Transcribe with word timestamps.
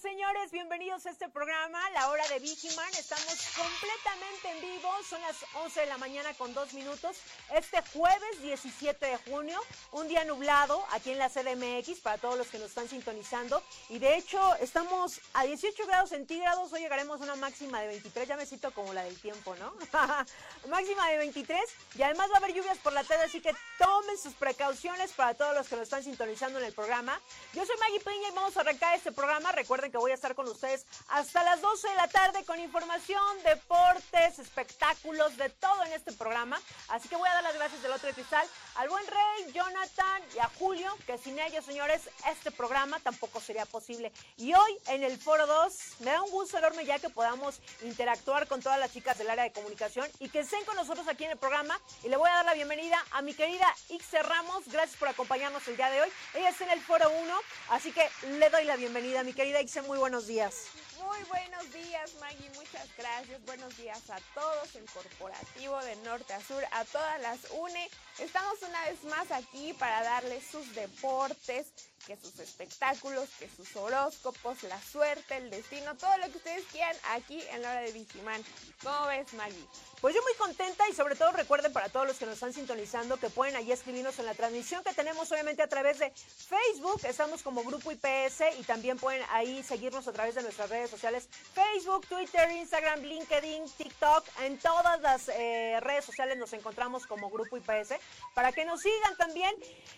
señores. 0.00 0.50
Bienvenidos 0.50 1.06
a 1.06 1.10
este 1.10 1.28
programa, 1.28 1.78
La 1.90 2.10
Hora 2.10 2.26
de 2.28 2.38
Vigiman. 2.38 2.88
Estamos 2.98 3.34
completamente 3.56 4.50
en 4.50 4.60
vivo. 4.60 4.90
Son 5.08 5.20
las 5.22 5.36
11 5.54 5.80
de 5.80 5.86
la 5.86 5.96
mañana 5.96 6.34
con 6.34 6.52
dos 6.52 6.74
minutos. 6.74 7.16
Este 7.54 7.80
jueves 7.94 8.42
17 8.42 9.06
de 9.06 9.16
junio, 9.30 9.58
un 9.92 10.06
día 10.06 10.24
nublado 10.24 10.84
aquí 10.92 11.12
en 11.12 11.18
la 11.18 11.30
CDMX 11.30 12.00
para 12.00 12.18
todos 12.18 12.36
los 12.36 12.48
que 12.48 12.58
nos 12.58 12.68
están 12.68 12.88
sintonizando. 12.88 13.62
Y 13.88 13.98
de 13.98 14.16
hecho, 14.16 14.54
estamos 14.56 15.20
a 15.32 15.44
18 15.44 15.86
grados 15.86 16.10
centígrados. 16.10 16.72
Hoy 16.72 16.80
llegaremos 16.80 17.20
a 17.20 17.24
una 17.24 17.36
máxima 17.36 17.80
de 17.80 17.88
23. 17.88 18.28
Ya 18.28 18.36
me 18.36 18.44
siento 18.44 18.72
como 18.72 18.92
la 18.92 19.02
del 19.02 19.18
tiempo, 19.18 19.54
¿no? 19.56 19.72
máxima 20.68 21.08
de 21.08 21.16
23. 21.18 21.60
Y 21.94 22.02
además 22.02 22.28
va 22.30 22.34
a 22.34 22.38
haber 22.38 22.52
lluvias 22.52 22.78
por 22.78 22.92
la 22.92 23.04
tarde, 23.04 23.24
así 23.24 23.40
que 23.40 23.54
tomen 23.78 24.18
sus 24.18 24.34
precauciones 24.34 25.12
para 25.12 25.32
todos 25.34 25.54
los 25.54 25.68
que 25.68 25.76
nos 25.76 25.84
están 25.84 26.04
sintonizando 26.04 26.58
en 26.58 26.66
el 26.66 26.72
programa. 26.74 27.18
Yo 27.54 27.64
soy 27.64 27.76
Maggie 27.78 28.00
Peña 28.00 28.28
y 28.28 28.34
vamos 28.34 28.56
a 28.56 28.60
arrancar 28.60 28.94
este 28.94 29.12
programa. 29.12 29.52
Recuerden 29.52 29.86
que 29.90 29.95
voy 29.98 30.10
a 30.10 30.14
estar 30.14 30.34
con 30.34 30.48
ustedes 30.48 30.86
hasta 31.08 31.44
las 31.44 31.60
12 31.60 31.88
de 31.88 31.94
la 31.94 32.08
tarde 32.08 32.44
con 32.44 32.58
información, 32.58 33.22
deportes, 33.44 34.38
espectáculos, 34.38 35.36
de 35.36 35.50
todo 35.50 35.84
en 35.84 35.92
este 35.92 36.12
programa. 36.12 36.60
Así 36.88 37.08
que 37.08 37.16
voy 37.16 37.28
a 37.28 37.34
dar 37.34 37.42
las 37.42 37.54
gracias 37.54 37.82
del 37.82 37.92
otro 37.92 38.10
cristal 38.12 38.46
al 38.76 38.88
buen 38.88 39.06
Rey, 39.06 39.52
Jonathan 39.52 40.22
y 40.34 40.38
a 40.38 40.50
Julio, 40.58 40.96
que 41.06 41.18
sin 41.18 41.38
ellos, 41.38 41.64
señores, 41.64 42.08
este 42.30 42.50
programa 42.50 42.98
tampoco 43.00 43.40
sería 43.40 43.66
posible. 43.66 44.12
Y 44.36 44.54
hoy 44.54 44.78
en 44.88 45.04
el 45.04 45.18
Foro 45.18 45.46
2 45.46 46.00
me 46.00 46.10
da 46.10 46.22
un 46.22 46.30
gusto 46.30 46.58
enorme 46.58 46.84
ya 46.84 46.98
que 46.98 47.10
podamos 47.10 47.60
interactuar 47.82 48.48
con 48.48 48.62
todas 48.62 48.78
las 48.78 48.92
chicas 48.92 49.18
del 49.18 49.30
área 49.30 49.44
de 49.44 49.52
comunicación 49.52 50.08
y 50.18 50.28
que 50.30 50.40
estén 50.40 50.64
con 50.64 50.76
nosotros 50.76 51.06
aquí 51.08 51.24
en 51.24 51.32
el 51.32 51.38
programa. 51.38 51.78
Y 52.02 52.08
le 52.08 52.16
voy 52.16 52.28
a 52.30 52.34
dar 52.34 52.44
la 52.44 52.54
bienvenida 52.54 52.98
a 53.12 53.22
mi 53.22 53.34
querida 53.34 53.66
Ixe 53.90 54.22
Ramos. 54.22 54.64
Gracias 54.66 54.96
por 54.96 55.08
acompañarnos 55.08 55.66
el 55.68 55.76
día 55.76 55.90
de 55.90 56.00
hoy. 56.02 56.08
Ella 56.34 56.48
está 56.48 56.64
en 56.64 56.70
el 56.70 56.80
Foro 56.80 57.10
1, 57.10 57.34
así 57.70 57.92
que 57.92 58.08
le 58.38 58.50
doy 58.50 58.64
la 58.64 58.76
bienvenida 58.76 58.86
bienvenida, 58.86 59.24
mi 59.24 59.32
querida 59.32 59.60
Ixe, 59.60 59.75
muy 59.82 59.98
buenos 59.98 60.26
días. 60.26 60.68
Muy 61.04 61.22
buenos 61.28 61.72
días, 61.72 62.14
Maggie, 62.20 62.50
muchas 62.56 62.88
gracias. 62.96 63.44
Buenos 63.44 63.76
días 63.76 64.10
a 64.10 64.18
todos, 64.34 64.74
el 64.74 64.84
corporativo 64.90 65.78
de 65.82 65.96
norte 65.96 66.32
a 66.32 66.40
sur, 66.40 66.62
a 66.72 66.84
todas 66.84 67.20
las 67.20 67.50
UNE. 67.50 67.90
Estamos 68.18 68.54
una 68.62 68.82
vez 68.86 69.04
más 69.04 69.30
aquí 69.30 69.72
para 69.74 70.02
darles 70.02 70.44
sus 70.46 70.74
deportes, 70.74 71.66
que 72.06 72.16
sus 72.16 72.38
espectáculos, 72.38 73.28
que 73.38 73.48
sus 73.48 73.74
horóscopos, 73.74 74.62
la 74.62 74.80
suerte, 74.80 75.36
el 75.36 75.50
destino, 75.50 75.96
todo 75.96 76.16
lo 76.18 76.30
que 76.30 76.38
ustedes 76.38 76.64
quieran 76.70 76.96
aquí 77.10 77.42
en 77.50 77.62
la 77.62 77.72
hora 77.72 77.80
de 77.80 77.92
Vigimán. 77.92 78.42
¿Cómo 78.82 79.06
ves, 79.06 79.34
Maggie? 79.34 79.66
Pues 80.00 80.14
yo 80.14 80.22
muy 80.22 80.34
contenta 80.34 80.88
y 80.88 80.94
sobre 80.94 81.16
todo 81.16 81.32
recuerden 81.32 81.72
para 81.72 81.88
todos 81.88 82.06
los 82.06 82.16
que 82.16 82.26
nos 82.26 82.34
están 82.34 82.52
sintonizando 82.52 83.16
que 83.16 83.28
pueden 83.28 83.56
ahí 83.56 83.72
escribirnos 83.72 84.18
en 84.20 84.26
la 84.26 84.34
transmisión 84.34 84.84
que 84.84 84.92
tenemos 84.92 85.32
obviamente 85.32 85.62
a 85.62 85.68
través 85.68 85.98
de 85.98 86.12
Facebook, 86.12 87.00
estamos 87.04 87.42
como 87.42 87.64
Grupo 87.64 87.90
IPS 87.90 88.58
y 88.60 88.62
también 88.62 88.98
pueden 88.98 89.22
ahí 89.30 89.62
seguirnos 89.64 90.06
a 90.06 90.12
través 90.12 90.34
de 90.34 90.42
nuestras 90.42 90.70
redes 90.70 90.90
sociales, 90.90 91.28
Facebook, 91.54 92.06
Twitter, 92.06 92.50
Instagram, 92.52 93.00
LinkedIn, 93.00 93.64
TikTok, 93.76 94.24
en 94.42 94.58
todas 94.58 95.00
las 95.00 95.28
eh, 95.28 95.78
redes 95.80 96.04
sociales 96.04 96.36
nos 96.36 96.52
encontramos 96.52 97.06
como 97.06 97.30
Grupo 97.30 97.56
IPS 97.56 97.94
para 98.34 98.52
que 98.52 98.64
nos 98.64 98.82
sigan 98.82 99.16
también 99.16 99.54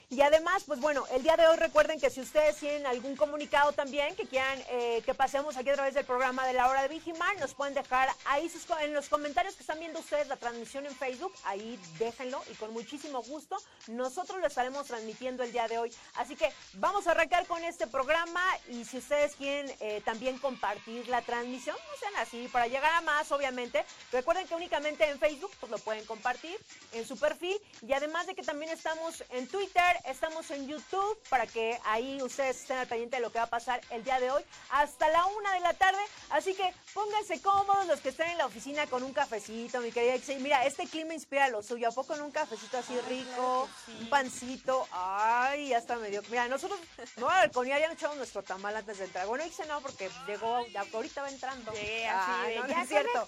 y 0.09 0.23
además 0.23 0.65
pues 0.65 0.81
bueno, 0.81 1.07
el 1.11 1.23
día 1.23 1.37
de 1.37 1.47
hoy 1.47 1.57
recuerden 1.57 1.98
que 1.99 2.11
si 2.11 2.21
ustedes 2.21 2.57
tienen 2.57 2.87
algún 2.87 3.17
comunicado 3.17 3.73
también 3.73 4.15
que 4.15 4.27
quieran 4.27 4.59
eh, 4.71 5.03
que 5.05 5.15
pasemos 5.15 5.57
aquí 5.57 5.71
a 5.71 5.75
través 5.75 5.95
del 5.95 6.05
programa 6.05 6.47
de 6.47 6.53
la 6.53 6.69
hora 6.69 6.83
de 6.83 6.89
Vigimar, 6.89 7.39
nos 7.39 7.55
pueden 7.55 7.75
dejar 7.75 8.09
ahí 8.25 8.49
sus, 8.49 8.67
en 8.81 8.95
los 8.95 9.09
comentarios 9.09 9.55
que 9.55 9.63
están 9.63 9.79
viendo 9.79 9.99
ustedes 9.99 10.29
la 10.29 10.37
transmisión 10.37 10.87
en 10.87 10.95
Facebook, 10.95 11.33
ahí 11.45 11.79
déjenlo 11.99 12.43
y 12.51 12.55
con 12.55 12.73
muchísimo 12.73 13.23
gusto 13.23 13.57
nosotros 13.89 14.41
lo 14.41 14.47
estaremos 14.47 14.87
transmitiendo 14.87 15.43
el 15.43 15.53
día 15.53 15.69
de 15.69 15.79
hoy. 15.79 15.93
Así 16.15 16.37
que 16.37 16.53
vamos 16.75 17.07
a 17.07 17.13
arrancar 17.13 17.47
con 17.47 17.63
este 17.65 17.87
programa 17.87 18.43
y 18.69 18.85
si 18.85 18.99
ustedes 18.99 19.35
quieren 19.37 19.75
eh, 19.81 20.01
también 20.05 20.39
compartir 20.39 21.09
la 21.09 21.23
transmisión, 21.23 21.77
no 21.77 21.99
sean 21.99 22.17
así, 22.17 22.49
para 22.49 22.67
llegar 22.67 22.93
a 22.93 23.01
más 23.01 23.31
obviamente. 23.33 23.85
Recuerden 24.13 24.47
que 24.47 24.55
únicamente 24.55 25.09
en 25.09 25.19
Facebook 25.19 25.51
pues 25.61 25.71
lo 25.71 25.79
pueden 25.79 26.05
compartir 26.07 26.57
en 26.93 27.07
su 27.07 27.19
perfil 27.19 27.57
y 27.87 27.93
además 27.93 28.27
de 28.27 28.35
que 28.35 28.43
también 28.43 28.71
estamos 28.71 29.25
en 29.31 29.49
Twitter, 29.49 29.97
estamos 30.05 30.51
en 30.51 30.69
YouTube 30.69 31.19
para 31.29 31.47
que 31.47 31.79
ahí 31.89 32.23
ustedes 32.23 32.61
estén 32.61 32.79
al 32.79 32.87
pendiente 32.87 33.17
de 33.17 33.23
lo 33.23 33.33
que 33.33 33.39
va 33.39 33.45
a 33.45 33.51
pasar 33.51 33.81
el 33.91 34.05
día 34.05 34.21
de 34.21 34.31
hoy 34.31 34.45
hasta 34.71 35.09
la 35.09 35.27
una 35.27 35.55
de 35.55 35.61
la 35.61 35.75
tarde. 35.75 35.99
Así 36.31 36.55
que 36.55 36.75
pónganse 36.95 37.41
cómodos 37.41 37.87
los 37.87 38.01
que 38.01 38.11
estén 38.11 38.31
en 38.31 38.39
la 38.39 38.47
oficina 38.47 38.87
con 38.87 39.03
un 39.03 39.13
cafecito, 39.13 39.81
mi 39.81 39.91
querida 39.91 40.15
Mira, 40.39 40.65
este 40.67 40.87
clima 40.87 41.15
inspira 41.15 41.49
lo 41.49 41.63
suyo. 41.63 41.89
¿A 41.89 41.93
poco 41.93 42.15
en 42.15 42.23
un 42.23 42.31
cafecito 42.31 42.79
así 42.79 42.99
rico? 43.09 43.69
Un 44.01 44.11
pancito. 44.11 44.87
Ay, 44.93 45.69
ya 45.69 45.79
está 45.79 45.97
medio. 45.97 46.23
Mira, 46.29 46.49
nosotros, 46.49 46.79
no, 47.17 47.29
con 47.53 47.67
ya 47.67 47.79
nos 47.81 47.97
echamos 47.97 48.17
nuestro 48.17 48.43
tamal 48.43 48.77
antes 48.77 48.99
de 48.99 49.05
entrar. 49.05 49.27
Bueno, 49.27 49.45
Ixe 49.45 49.65
no, 49.67 49.81
porque 49.81 50.11
llegó, 50.27 50.67
ya, 50.69 50.85
ahorita 50.93 51.23
va 51.23 51.31
entrando. 51.31 51.73
Sí, 51.73 52.03
así 52.05 52.57
no, 52.57 52.67
no 52.67 52.83
es 52.83 52.89
cierto. 52.89 53.27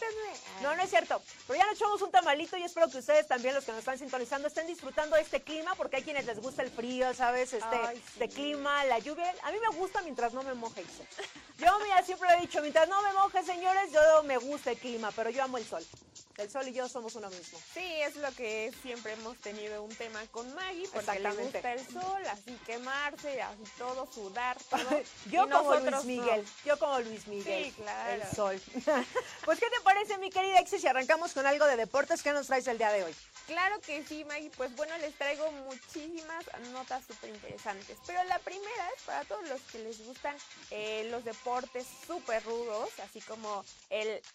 No, 0.62 0.76
no 0.76 0.82
es 0.82 0.91
cierto. 0.91 1.22
Pero 1.47 1.59
ya 1.59 1.66
nos 1.66 1.76
echamos 1.76 2.03
un 2.03 2.10
tamalito 2.10 2.56
y 2.56 2.65
espero 2.65 2.88
que 2.91 2.99
ustedes 2.99 3.26
también, 3.26 3.54
los 3.54 3.65
que 3.65 3.72
nos 3.72 3.81
están 3.81 3.99
sintonizando, 3.99 4.49
estén 4.49 4.66
disfrutando 4.66 5.16
de 5.16 5.22
este 5.22 5.43
clima, 5.43 5.75
porque 5.75 5.97
hay 5.97 6.03
quienes 6.03 6.26
les 6.26 6.41
gusta 6.41 6.62
el 6.62 6.70
frío, 6.70 7.12
¿sabes? 7.15 7.53
Este, 7.53 7.76
este 7.94 8.28
clima, 8.28 8.50
la 8.55 8.99
lluvia. 8.99 9.34
A 9.43 9.53
mí 9.53 9.59
me 9.61 9.77
gusta 9.77 10.03
mientras 10.03 10.33
no 10.33 10.43
me 10.43 10.55
moje. 10.55 10.84
Yo, 11.59 11.78
mira, 11.83 12.03
siempre 12.03 12.28
lo 12.28 12.37
he 12.37 12.41
dicho, 12.41 12.61
mientras 12.61 12.88
no 12.88 13.03
me 13.03 13.12
moje, 13.12 13.43
señores, 13.44 13.93
yo 13.93 14.22
me 14.25 14.38
gusta 14.38 14.71
el 14.71 14.78
clima, 14.78 15.11
pero 15.15 15.31
yo 15.31 15.43
amo 15.43 15.59
el 15.59 15.65
sol. 15.65 15.84
El 16.38 16.50
sol 16.50 16.66
y 16.66 16.72
yo 16.72 16.88
somos 16.88 17.15
uno 17.16 17.28
mismo. 17.28 17.59
Sí, 17.75 18.00
es 18.00 18.16
lo 18.16 18.33
que 18.33 18.72
siempre 18.81 19.12
hemos 19.12 19.37
tenido 19.38 19.83
un 19.83 19.94
tema 19.94 20.21
con 20.31 20.55
Maggie, 20.55 20.88
porque 20.88 21.19
le 21.19 21.31
gusta 21.33 21.72
el 21.75 21.87
sol, 21.87 22.27
así 22.31 22.59
quemarse, 22.65 23.43
así 23.43 23.62
todo, 23.77 24.11
sudar, 24.11 24.56
todo. 24.71 25.03
yo 25.31 25.49
como 25.50 25.75
Luis 25.75 26.05
Miguel, 26.05 26.47
yo 26.65 26.78
como 26.78 26.99
Luis 27.00 27.27
Miguel. 27.27 27.67
Sí, 27.67 27.72
claro. 27.72 28.22
El 28.22 28.34
sol. 28.34 28.62
pues, 29.44 29.61
¿qué 29.61 29.69
te 29.69 29.81
parece, 29.82 30.17
mi 30.17 30.31
querida 30.31 30.61
Exi, 30.61 30.78
si 30.78 30.87
arrancamos 30.87 31.34
con 31.34 31.44
algo 31.47 31.67
de 31.67 31.77
deportes? 31.77 32.22
¿Qué 32.22 32.32
nos 32.32 32.47
traes 32.47 32.67
el 32.69 32.78
día 32.78 32.91
de 32.91 33.05
hoy? 33.05 33.15
Claro 33.50 33.81
que 33.81 34.05
sí, 34.05 34.25
Maggie. 34.27 34.53
Pues 34.56 34.77
bueno, 34.77 34.97
les 34.99 35.12
traigo 35.16 35.50
muchísimas 35.50 36.47
notas 36.72 37.05
súper 37.05 37.31
interesantes. 37.31 37.99
Pero 38.06 38.22
la 38.22 38.38
primera 38.38 38.88
es 38.97 39.03
para 39.03 39.25
todos 39.25 39.44
los 39.49 39.61
que 39.62 39.81
les 39.81 40.06
gustan 40.06 40.37
eh, 40.71 41.09
los 41.11 41.25
deportes 41.25 41.84
súper 42.06 42.44
rudos, 42.44 42.91
así 43.00 43.21
como 43.22 43.65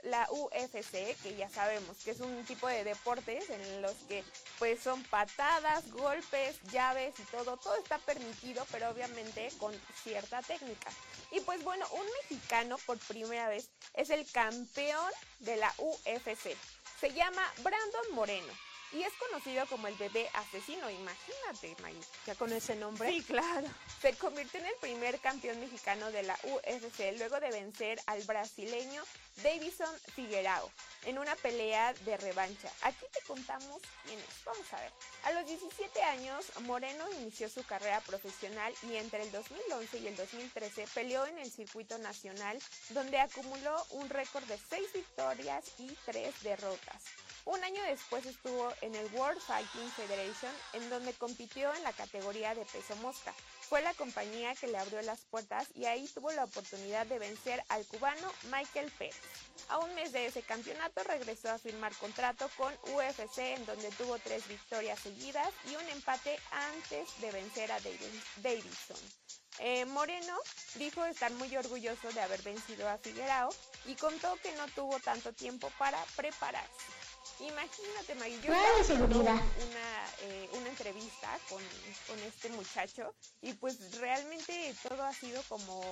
la 0.03 0.27
UFC, 0.29 1.15
que 1.23 1.33
ya 1.37 1.49
sabemos 1.49 1.95
que 2.03 2.11
es 2.11 2.19
un 2.19 2.43
tipo 2.43 2.67
de 2.67 2.83
deportes 2.83 3.49
en 3.49 3.81
los 3.81 3.93
que 4.09 4.21
pues 4.59 4.81
son 4.81 5.01
patadas, 5.03 5.89
golpes, 5.91 6.61
llaves 6.73 7.17
y 7.17 7.23
todo. 7.31 7.55
Todo 7.55 7.75
está 7.77 7.99
permitido, 7.99 8.67
pero 8.69 8.89
obviamente 8.89 9.49
con 9.59 9.73
cierta 10.03 10.41
técnica. 10.41 10.91
Y 11.31 11.39
pues 11.39 11.63
bueno, 11.63 11.87
un 11.93 12.05
mexicano 12.21 12.77
por 12.85 12.97
primera 12.97 13.47
vez 13.47 13.69
es 13.93 14.09
el 14.09 14.29
campeón 14.29 15.09
de 15.39 15.55
la 15.55 15.73
UFC. 15.77 16.57
Se 16.99 17.13
llama 17.13 17.49
Brandon 17.63 18.11
Moreno 18.11 18.64
y 18.95 19.03
es 19.03 19.13
conocido 19.13 19.65
como 19.67 19.87
el 19.87 19.95
bebé 19.95 20.29
asesino. 20.33 20.89
Imagínate, 20.89 21.75
May. 21.81 21.99
¿Ya 22.25 22.35
con 22.35 22.51
ese 22.53 22.75
nombre? 22.75 23.09
Sí, 23.11 23.21
claro. 23.23 23.67
Se 24.01 24.13
convirtió 24.13 24.61
en 24.61 24.67
el 24.67 24.75
primer 24.75 25.19
campeón 25.19 25.59
mexicano 25.59 26.11
de 26.11 26.23
la 26.23 26.37
UFC 26.43 27.17
luego 27.17 27.39
de 27.41 27.51
vencer 27.51 27.99
al 28.05 28.23
brasileño 28.23 29.03
Davison 29.43 29.93
Figueroa 30.15 30.69
en 31.03 31.17
una 31.17 31.35
pelea 31.35 31.93
de 32.05 32.15
revancha. 32.15 32.71
Aquí 32.83 33.05
te 33.11 33.19
contamos 33.27 33.81
quién 34.05 34.17
es. 34.17 34.45
Vamos 34.45 34.73
a 34.73 34.79
ver. 34.79 34.91
A 35.23 35.31
los 35.33 35.45
17 35.45 36.01
años, 36.03 36.45
Moreno 36.61 37.05
inició 37.19 37.49
su 37.49 37.63
carrera 37.63 37.99
profesional 38.01 38.73
y 38.83 38.95
entre 38.95 39.23
el 39.23 39.31
2011 39.31 39.97
y 39.97 40.07
el 40.07 40.15
2013 40.15 40.87
peleó 40.93 41.25
en 41.25 41.37
el 41.39 41.51
circuito 41.51 41.97
nacional 41.97 42.57
donde 42.89 43.19
acumuló 43.19 43.85
un 43.91 44.09
récord 44.09 44.45
de 44.45 44.57
6 44.69 44.93
victorias 44.93 45.65
y 45.79 45.87
3 46.05 46.43
derrotas. 46.43 47.03
Un 47.45 47.63
año 47.63 47.83
después 47.83 48.25
estuvo 48.25 48.73
en 48.81 48.95
el 48.95 49.05
World 49.13 49.39
Fighting 49.39 49.91
Federation, 49.91 50.51
en 50.73 50.89
donde 50.89 51.13
compitió 51.13 51.71
en 51.75 51.83
la 51.83 51.93
categoría 51.93 52.55
de 52.55 52.65
peso 52.65 52.95
mosca. 52.97 53.35
Fue 53.61 53.83
la 53.83 53.93
compañía 53.93 54.55
que 54.55 54.65
le 54.65 54.79
abrió 54.79 54.99
las 55.03 55.21
puertas 55.25 55.67
y 55.75 55.85
ahí 55.85 56.07
tuvo 56.07 56.31
la 56.31 56.45
oportunidad 56.45 57.05
de 57.05 57.19
vencer 57.19 57.63
al 57.69 57.85
cubano 57.85 58.31
Michael 58.51 58.91
Pérez. 58.97 59.15
A 59.69 59.77
un 59.77 59.93
mes 59.93 60.11
de 60.11 60.25
ese 60.25 60.41
campeonato 60.41 61.03
regresó 61.03 61.51
a 61.51 61.59
firmar 61.59 61.93
contrato 61.97 62.49
con 62.57 62.73
UFC, 62.95 63.37
en 63.37 63.65
donde 63.67 63.91
tuvo 63.91 64.17
tres 64.17 64.47
victorias 64.47 64.99
seguidas 64.99 65.49
y 65.69 65.75
un 65.75 65.87
empate 65.89 66.39
antes 66.51 67.21
de 67.21 67.31
vencer 67.31 67.71
a 67.71 67.79
Davidson. 68.37 68.97
Eh, 69.59 69.85
Moreno 69.85 70.35
dijo 70.75 71.05
estar 71.05 71.31
muy 71.33 71.55
orgulloso 71.55 72.11
de 72.11 72.21
haber 72.21 72.41
vencido 72.41 72.89
a 72.89 72.97
Figueroa 72.97 73.49
y 73.85 73.93
contó 73.95 74.35
que 74.41 74.51
no 74.53 74.67
tuvo 74.69 74.99
tanto 74.99 75.31
tiempo 75.31 75.71
para 75.77 76.03
prepararse. 76.15 77.04
Imagínate, 77.39 78.15
Maggie, 78.15 78.39
yo 78.41 78.53
una, 78.53 80.05
eh, 80.21 80.49
una 80.53 80.69
entrevista 80.69 81.37
con, 81.49 81.61
con 82.07 82.19
este 82.19 82.49
muchacho 82.49 83.13
y 83.41 83.53
pues 83.53 83.99
realmente 83.99 84.73
todo 84.87 85.03
ha 85.03 85.13
sido 85.13 85.41
como 85.49 85.83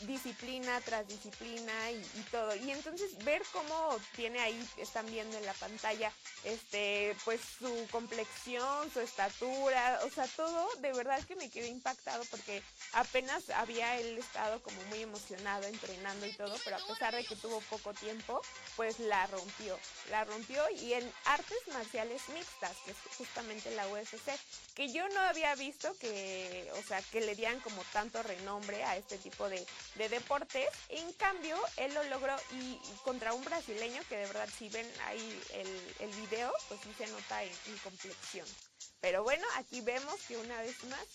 disciplina 0.00 0.80
tras 0.80 1.06
disciplina 1.08 1.90
y, 1.90 2.02
todo. 2.30 2.54
Y 2.54 2.70
entonces 2.70 3.16
ver 3.24 3.42
cómo 3.52 3.96
tiene 4.14 4.40
ahí, 4.40 4.68
están 4.76 5.06
viendo 5.06 5.36
en 5.36 5.46
la 5.46 5.54
pantalla, 5.54 6.12
este, 6.44 7.16
pues 7.24 7.40
su 7.58 7.86
complexión, 7.90 8.90
su 8.92 9.00
estatura, 9.00 10.00
o 10.04 10.10
sea, 10.10 10.26
todo 10.36 10.68
de 10.78 10.92
verdad 10.92 11.22
que 11.24 11.36
me 11.36 11.50
quedé 11.50 11.68
impactado 11.68 12.24
porque 12.30 12.62
apenas 12.92 13.50
había 13.50 13.98
él 13.98 14.18
estado 14.18 14.62
como 14.62 14.80
muy 14.84 15.02
emocionado 15.02 15.64
entrenando 15.64 16.26
y 16.26 16.32
todo, 16.36 16.56
pero 16.64 16.76
a 16.76 16.86
pesar 16.86 17.14
de 17.14 17.24
que 17.24 17.36
tuvo 17.36 17.60
poco 17.62 17.92
tiempo, 17.94 18.40
pues 18.76 18.98
la 19.00 19.26
rompió, 19.26 19.78
la 20.10 20.24
rompió 20.24 20.62
y 20.70 20.87
en 20.94 21.12
artes 21.24 21.58
marciales 21.72 22.28
mixtas, 22.28 22.76
que 22.84 22.92
es 22.92 22.96
justamente 23.16 23.70
la 23.74 23.88
UFC, 23.88 24.30
que 24.74 24.92
yo 24.92 25.08
no 25.08 25.20
había 25.20 25.54
visto 25.54 25.96
que, 25.98 26.70
o 26.74 26.82
sea, 26.82 27.02
que 27.02 27.20
le 27.20 27.34
dieran 27.34 27.60
como 27.60 27.82
tanto 27.92 28.22
renombre 28.22 28.84
a 28.84 28.96
este 28.96 29.18
tipo 29.18 29.48
de, 29.48 29.64
de 29.96 30.08
deportes. 30.08 30.68
En 30.88 31.12
cambio, 31.14 31.56
él 31.76 31.92
lo 31.94 32.02
logró 32.04 32.36
y, 32.52 32.78
contra 33.04 33.32
un 33.32 33.44
brasileño 33.44 34.02
que 34.08 34.16
de 34.16 34.26
verdad 34.26 34.48
si 34.56 34.68
ven 34.68 34.90
ahí 35.06 35.42
el, 35.54 35.94
el 36.00 36.10
video, 36.20 36.52
pues 36.68 36.80
sí 36.82 36.94
se 36.96 37.06
nota 37.08 37.42
en, 37.42 37.52
en 37.66 37.78
complexión. 37.78 38.46
Pero 39.00 39.22
bueno, 39.22 39.46
aquí 39.56 39.80
vemos 39.80 40.20
que 40.26 40.36
una 40.36 40.60
vez 40.60 40.82
más 40.84 41.06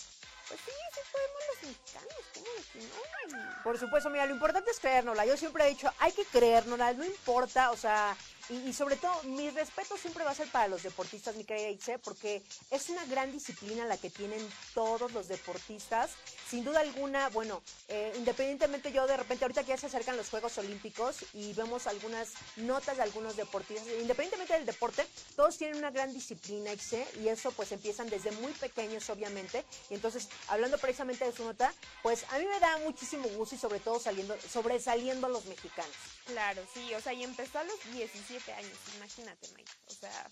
pues 0.48 0.60
sí, 0.66 0.72
sí 0.94 1.00
podemos 1.12 1.42
los 1.48 1.70
mexicanos, 1.70 2.26
¿cómo 2.34 2.46
de 2.74 3.38
no? 3.38 3.64
Por 3.64 3.80
supuesto, 3.80 4.10
mira, 4.10 4.26
lo 4.26 4.34
importante 4.34 4.72
es 4.72 4.80
creérnosla. 4.80 5.26
Yo 5.26 5.38
siempre 5.38 5.66
he 5.66 5.70
dicho, 5.70 5.92
hay 6.00 6.12
que 6.12 6.26
creérnosla, 6.26 6.94
no 6.94 7.06
importa, 7.06 7.72
o 7.72 7.78
sea, 7.78 8.16
y, 8.54 8.74
sobre 8.74 8.96
todo, 8.96 9.24
mi 9.24 9.50
respeto 9.50 9.98
siempre 9.98 10.24
va 10.24 10.32
a 10.32 10.36
ser 10.36 10.48
para 10.50 10.68
los 10.68 10.84
deportistas, 10.84 11.36
mi 11.36 11.44
querida 11.44 11.70
Itze, 11.70 12.00
porque 12.00 12.42
es 12.72 12.90
una 12.90 13.06
gran 13.06 13.32
disciplina 13.32 13.86
la 13.86 13.98
que 13.98 14.10
tienen 14.10 14.40
todos 14.74 15.12
los 15.12 15.28
deportistas. 15.28 16.12
Sin 16.50 16.64
duda 16.64 16.82
alguna, 16.82 17.30
bueno, 17.30 17.62
eh, 17.88 18.14
independientemente 18.16 18.92
yo 18.92 19.08
de 19.08 19.18
repente, 19.18 19.46
ahorita 19.46 19.64
que 19.64 19.70
ya 19.70 19.78
se 19.78 19.88
acercan 19.88 20.18
los 20.18 20.30
Juegos 20.30 20.58
Olímpicos 20.58 21.26
y 21.34 21.54
vemos 21.54 21.88
algunas 21.88 22.34
notas 22.58 22.98
de 22.98 23.04
algunos 23.04 23.36
deportistas, 23.36 23.88
independientemente 24.00 24.54
del 24.54 24.66
deporte, 24.66 25.06
todos 25.36 25.58
tienen 25.58 25.78
una 25.78 25.92
gran 25.92 26.14
disciplina, 26.14 26.74
Itze, 26.74 27.08
y 27.22 27.28
eso 27.30 27.52
pues 27.52 27.72
empiezan 27.72 28.10
desde 28.10 28.32
muy 28.32 28.52
pequeños, 28.54 29.10
obviamente. 29.10 29.64
Y 29.90 29.96
entonces, 29.96 30.30
hablando 30.48 30.78
precisamente 30.78 31.26
de 31.26 31.32
su 31.32 31.44
nota, 31.44 31.74
pues 32.02 32.26
a 32.30 32.40
mí 32.40 32.46
me 32.46 32.60
da 32.60 32.78
muchísimo 32.80 33.28
gusto 33.30 33.56
y 33.56 33.58
sobre 33.58 33.80
todo 33.80 34.00
saliendo, 34.00 34.36
sobresaliendo 34.42 35.28
a 35.28 35.30
los 35.30 35.46
mexicanos. 35.46 35.96
Claro, 36.26 36.62
sí, 36.74 36.94
o 36.94 37.02
sea, 37.02 37.14
y 37.14 37.24
empezó 37.24 37.60
a 37.60 37.64
los 37.64 37.76
17 37.94 38.43
años, 38.52 38.78
imagínate, 38.96 39.48
Mike. 39.56 39.72
O 39.88 39.94
sea, 39.94 40.30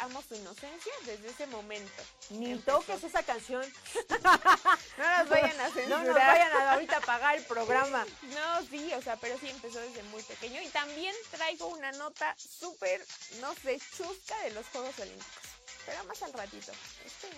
amo 0.00 0.22
su 0.26 0.34
inocencia 0.34 0.92
desde 1.06 1.28
ese 1.28 1.46
momento. 1.46 2.02
Ni 2.30 2.56
toques 2.58 3.02
esa 3.04 3.22
canción. 3.22 3.62
no 4.98 5.18
nos 5.18 5.28
vayan 5.28 5.60
a 5.60 5.70
censurar. 5.70 5.88
No 5.88 6.04
nos 6.04 6.14
vayan 6.14 6.52
a 6.52 6.72
ahorita 6.72 6.96
apagar 6.96 7.36
el 7.36 7.44
programa. 7.44 8.04
No, 8.22 8.66
sí, 8.66 8.92
o 8.94 9.02
sea, 9.02 9.16
pero 9.16 9.38
sí 9.38 9.48
empezó 9.48 9.80
desde 9.80 10.02
muy 10.04 10.22
pequeño. 10.22 10.60
Y 10.60 10.68
también 10.68 11.14
traigo 11.30 11.68
una 11.68 11.92
nota 11.92 12.34
súper, 12.36 13.04
no 13.40 13.54
sé, 13.54 13.80
chusca 13.96 14.38
de 14.42 14.50
los 14.50 14.66
Juegos 14.66 14.98
Olímpicos. 14.98 15.50
Pero 15.86 16.04
más 16.04 16.22
al 16.22 16.32
ratito. 16.32 16.72
Estoy. 17.04 17.30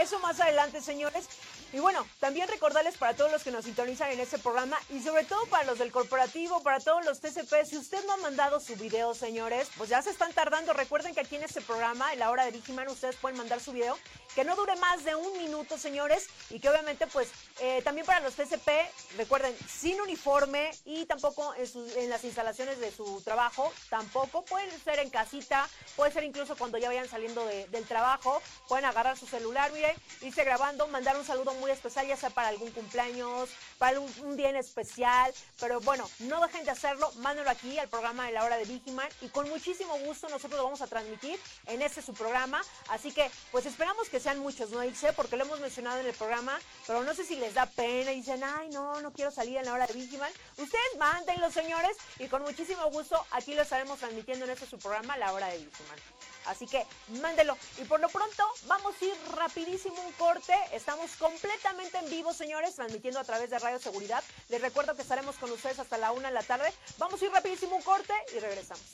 Eso 0.00 0.18
más 0.20 0.40
adelante, 0.40 0.80
señores. 0.80 1.28
Y 1.74 1.80
bueno, 1.80 2.06
también 2.20 2.46
recordarles 2.46 2.96
para 2.96 3.14
todos 3.14 3.32
los 3.32 3.42
que 3.42 3.50
nos 3.50 3.64
sintonizan 3.64 4.08
en 4.12 4.20
este 4.20 4.38
programa 4.38 4.78
y 4.90 5.02
sobre 5.02 5.24
todo 5.24 5.44
para 5.46 5.64
los 5.64 5.76
del 5.76 5.90
corporativo, 5.90 6.62
para 6.62 6.78
todos 6.78 7.04
los 7.04 7.18
TCP, 7.18 7.64
si 7.68 7.76
usted 7.76 7.98
no 8.06 8.12
ha 8.12 8.16
mandado 8.18 8.60
su 8.60 8.76
video, 8.76 9.12
señores, 9.12 9.68
pues 9.76 9.90
ya 9.90 10.00
se 10.00 10.10
están 10.10 10.32
tardando. 10.32 10.72
Recuerden 10.72 11.14
que 11.14 11.22
aquí 11.22 11.34
en 11.34 11.42
este 11.42 11.60
programa, 11.60 12.12
en 12.12 12.20
la 12.20 12.30
hora 12.30 12.44
de 12.44 12.52
Digiman, 12.52 12.86
ustedes 12.86 13.16
pueden 13.16 13.36
mandar 13.36 13.58
su 13.58 13.72
video, 13.72 13.98
que 14.36 14.44
no 14.44 14.54
dure 14.54 14.76
más 14.76 15.04
de 15.04 15.14
un 15.14 15.36
minuto, 15.36 15.78
señores, 15.78 16.28
y 16.50 16.60
que 16.60 16.68
obviamente, 16.68 17.08
pues, 17.08 17.28
eh, 17.60 17.82
también 17.82 18.06
para 18.06 18.20
los 18.20 18.34
TCP, 18.34 18.68
recuerden, 19.16 19.56
sin 19.68 20.00
uniforme 20.00 20.70
y 20.84 21.06
tampoco 21.06 21.54
en, 21.56 22.10
las 22.10 22.24
instalaciones 22.24 22.78
de 22.78 22.90
su 22.92 23.20
trabajo, 23.22 23.72
tampoco, 23.90 24.44
pueden 24.44 24.70
ser 24.82 24.98
en 24.98 25.10
casita, 25.10 25.68
puede 25.96 26.12
ser 26.12 26.24
incluso 26.24 26.56
cuando 26.56 26.78
ya 26.78 26.88
vayan 26.88 27.08
saliendo 27.08 27.44
del 27.46 27.84
trabajo, 27.86 28.42
pueden 28.68 28.84
agarrar 28.84 29.16
su 29.16 29.26
celular, 29.26 29.72
miren, 29.72 29.96
irse 30.20 30.44
grabando, 30.44 30.86
mandar 30.88 31.16
un 31.16 31.24
saludo 31.24 31.54
muy 31.54 31.63
especial, 31.70 32.06
ya 32.06 32.16
sea 32.16 32.30
para 32.30 32.48
algún 32.48 32.70
cumpleaños, 32.70 33.50
para 33.78 34.00
un, 34.00 34.36
día 34.36 34.50
en 34.50 34.56
especial, 34.56 35.32
pero 35.60 35.80
bueno, 35.80 36.08
no 36.20 36.40
dejen 36.40 36.64
de 36.64 36.70
hacerlo, 36.70 37.10
mándenlo 37.16 37.50
aquí 37.50 37.78
al 37.78 37.88
programa 37.88 38.26
de 38.26 38.32
la 38.32 38.44
hora 38.44 38.56
de 38.56 38.64
Vigiman 38.64 39.08
y 39.20 39.28
con 39.28 39.48
muchísimo 39.48 39.96
gusto 40.00 40.28
nosotros 40.28 40.58
lo 40.58 40.64
vamos 40.64 40.82
a 40.82 40.86
transmitir 40.86 41.38
en 41.66 41.82
este 41.82 42.02
su 42.02 42.14
programa, 42.14 42.62
así 42.88 43.12
que 43.12 43.30
pues 43.52 43.66
esperamos 43.66 44.08
que 44.08 44.20
sean 44.20 44.38
muchos, 44.38 44.70
¿no? 44.70 44.82
sé 44.94 45.12
porque 45.12 45.36
lo 45.36 45.44
hemos 45.44 45.60
mencionado 45.60 46.00
en 46.00 46.06
el 46.06 46.14
programa, 46.14 46.58
pero 46.86 47.02
no 47.02 47.14
sé 47.14 47.24
si 47.24 47.36
les 47.36 47.54
da 47.54 47.66
pena 47.66 48.12
y 48.12 48.16
dicen, 48.16 48.42
ay, 48.44 48.68
no, 48.70 49.00
no 49.00 49.12
quiero 49.12 49.30
salir 49.30 49.56
en 49.56 49.64
la 49.64 49.72
hora 49.72 49.86
de 49.86 49.94
Vigiman. 49.94 50.30
Ustedes 50.56 50.96
mándenlo, 50.98 51.50
señores, 51.50 51.96
y 52.18 52.28
con 52.28 52.42
muchísimo 52.42 52.90
gusto 52.90 53.24
aquí 53.32 53.54
lo 53.54 53.62
estaremos 53.62 53.98
transmitiendo 53.98 54.44
en 54.44 54.52
este 54.52 54.66
su 54.66 54.78
programa, 54.78 55.16
la 55.16 55.32
hora 55.32 55.48
de 55.48 55.58
Vigiman. 55.58 56.33
Así 56.46 56.66
que 56.66 56.86
mándelo. 57.20 57.56
Y 57.78 57.84
por 57.84 58.00
lo 58.00 58.08
pronto, 58.08 58.44
vamos 58.66 58.94
a 59.00 59.04
ir 59.04 59.14
rapidísimo 59.34 60.00
un 60.02 60.12
corte. 60.12 60.54
Estamos 60.72 61.10
completamente 61.16 61.98
en 61.98 62.10
vivo, 62.10 62.32
señores, 62.32 62.74
transmitiendo 62.74 63.20
a 63.20 63.24
través 63.24 63.50
de 63.50 63.58
Radio 63.58 63.78
Seguridad. 63.78 64.22
Les 64.48 64.60
recuerdo 64.60 64.94
que 64.94 65.02
estaremos 65.02 65.36
con 65.36 65.50
ustedes 65.52 65.78
hasta 65.78 65.98
la 65.98 66.12
una 66.12 66.28
de 66.28 66.34
la 66.34 66.42
tarde. 66.42 66.72
Vamos 66.98 67.20
a 67.20 67.24
ir 67.24 67.32
rapidísimo 67.32 67.76
un 67.76 67.82
corte 67.82 68.12
y 68.34 68.38
regresamos. 68.38 68.84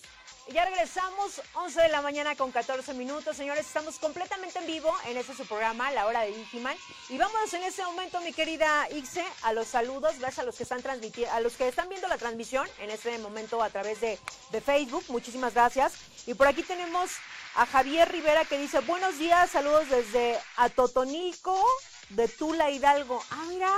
Ya 0.53 0.65
regresamos, 0.65 1.41
11 1.55 1.81
de 1.81 1.89
la 1.91 2.03
mañana 2.03 2.35
con 2.35 2.51
14 2.51 2.93
minutos. 2.95 3.37
Señores, 3.37 3.67
estamos 3.67 4.01
completamente 4.01 4.59
en 4.59 4.67
vivo 4.67 4.93
en 5.07 5.17
este 5.17 5.33
su 5.33 5.47
programa, 5.47 5.93
La 5.93 6.07
Hora 6.07 6.23
de 6.23 6.33
Digiman. 6.33 6.77
Y 7.09 7.19
vamos 7.19 7.55
en 7.55 7.63
este 7.63 7.85
momento, 7.85 8.21
mi 8.21 8.33
querida 8.33 8.89
Ixe, 8.91 9.25
a 9.43 9.53
los 9.53 9.69
saludos. 9.69 10.19
Gracias 10.19 10.41
a 10.41 10.43
los 10.43 10.57
que 10.57 10.65
están 10.65 10.83
transmitiendo, 10.83 11.33
a 11.33 11.41
los 11.41 11.55
que 11.55 11.69
están 11.69 11.89
viendo 11.89 12.09
la 12.09 12.19
transmisión 12.19 12.69
en 12.81 12.91
este 12.91 13.17
momento 13.19 13.63
a 13.63 13.71
través 13.71 14.01
de, 14.01 14.19
de 14.51 14.61
Facebook. 14.61 15.05
Muchísimas 15.09 15.55
gracias. 15.55 15.93
Y 16.27 16.35
por 16.35 16.49
aquí 16.49 16.65
tenemos 16.65 17.13
a 17.55 17.65
Javier 17.67 18.11
Rivera 18.11 18.45
que 18.45 18.59
dice, 18.59 18.81
buenos 18.81 19.19
días, 19.19 19.51
saludos 19.51 19.89
desde 19.89 20.37
Atotonilco 20.57 21.65
de 22.09 22.27
Tula 22.27 22.71
Hidalgo. 22.73 23.23
Ah, 23.31 23.45
mira, 23.49 23.73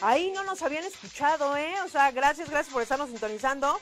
ahí 0.00 0.30
no 0.30 0.42
nos 0.44 0.62
habían 0.62 0.84
escuchado, 0.84 1.54
¿eh? 1.58 1.74
O 1.84 1.88
sea, 1.90 2.10
gracias, 2.12 2.48
gracias 2.48 2.72
por 2.72 2.80
estarnos 2.80 3.10
sintonizando. 3.10 3.78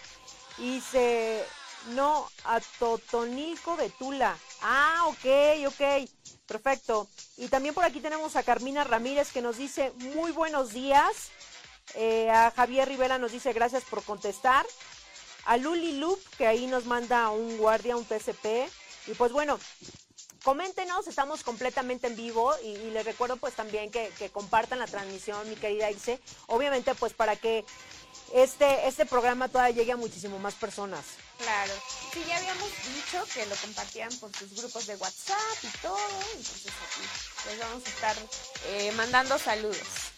Y 0.59 0.81
se, 0.81 1.47
no, 1.89 2.29
Atotonilco 2.45 3.77
de 3.77 3.91
Tula. 3.91 4.37
Ah, 4.63 5.05
ok, 5.09 5.67
ok, 5.67 6.09
perfecto. 6.47 7.09
Y 7.37 7.49
también 7.49 7.75
por 7.75 7.85
aquí 7.85 8.01
tenemos 8.01 8.37
a 8.37 8.43
Carmina 8.43 8.85
Ramírez 8.85 9.33
que 9.33 9.43
nos 9.43 9.57
dice, 9.57 9.93
muy 10.15 10.33
buenos 10.33 10.73
días. 10.73 11.31
Eh, 11.95 12.31
a 12.31 12.51
Javier 12.51 12.89
Rivera 12.89 13.19
nos 13.19 13.33
dice, 13.33 13.53
gracias 13.53 13.85
por 13.85 14.03
contestar. 14.03 14.65
A 15.45 15.57
Luli 15.57 15.99
Loop, 15.99 16.21
que 16.39 16.47
ahí 16.47 16.67
nos 16.67 16.87
manda 16.87 17.31
un 17.31 17.59
guardia, 17.59 17.97
un 17.97 18.05
PSP. 18.05 18.69
Y 19.09 19.15
pues 19.15 19.33
bueno, 19.33 19.59
coméntenos, 20.45 21.07
estamos 21.07 21.43
completamente 21.43 22.07
en 22.07 22.17
vivo 22.17 22.53
y, 22.65 22.77
les 22.91 23.05
recuerdo 23.05 23.37
pues 23.37 23.55
también 23.55 23.91
que, 23.91 24.11
compartan 24.33 24.79
la 24.79 24.87
transmisión, 24.87 25.49
mi 25.49 25.57
querida 25.57 25.91
Ixe, 25.91 26.21
obviamente 26.47 26.95
pues 26.95 27.13
para 27.13 27.37
que 27.37 27.65
este, 28.35 28.87
este 28.87 29.07
programa 29.07 29.49
todavía 29.49 29.77
llegue 29.77 29.93
a 29.93 29.97
muchísimo 29.97 30.39
más 30.39 30.55
personas. 30.55 31.05
Claro, 31.43 31.73
sí, 32.13 32.23
ya 32.29 32.37
habíamos 32.37 32.71
dicho 32.95 33.25
que 33.35 33.45
lo 33.47 33.57
compartían 33.57 34.17
por 34.21 34.31
sus 34.37 34.55
grupos 34.55 34.87
de 34.87 34.95
WhatsApp 34.95 35.65
y 35.65 35.79
todo, 35.79 35.99
entonces 36.37 36.73
aquí 36.87 37.49
les 37.49 37.59
vamos 37.59 37.83
a 37.85 37.89
estar 37.89 38.17
eh, 38.69 38.93
mandando 38.93 39.37
saludos. 39.39 40.12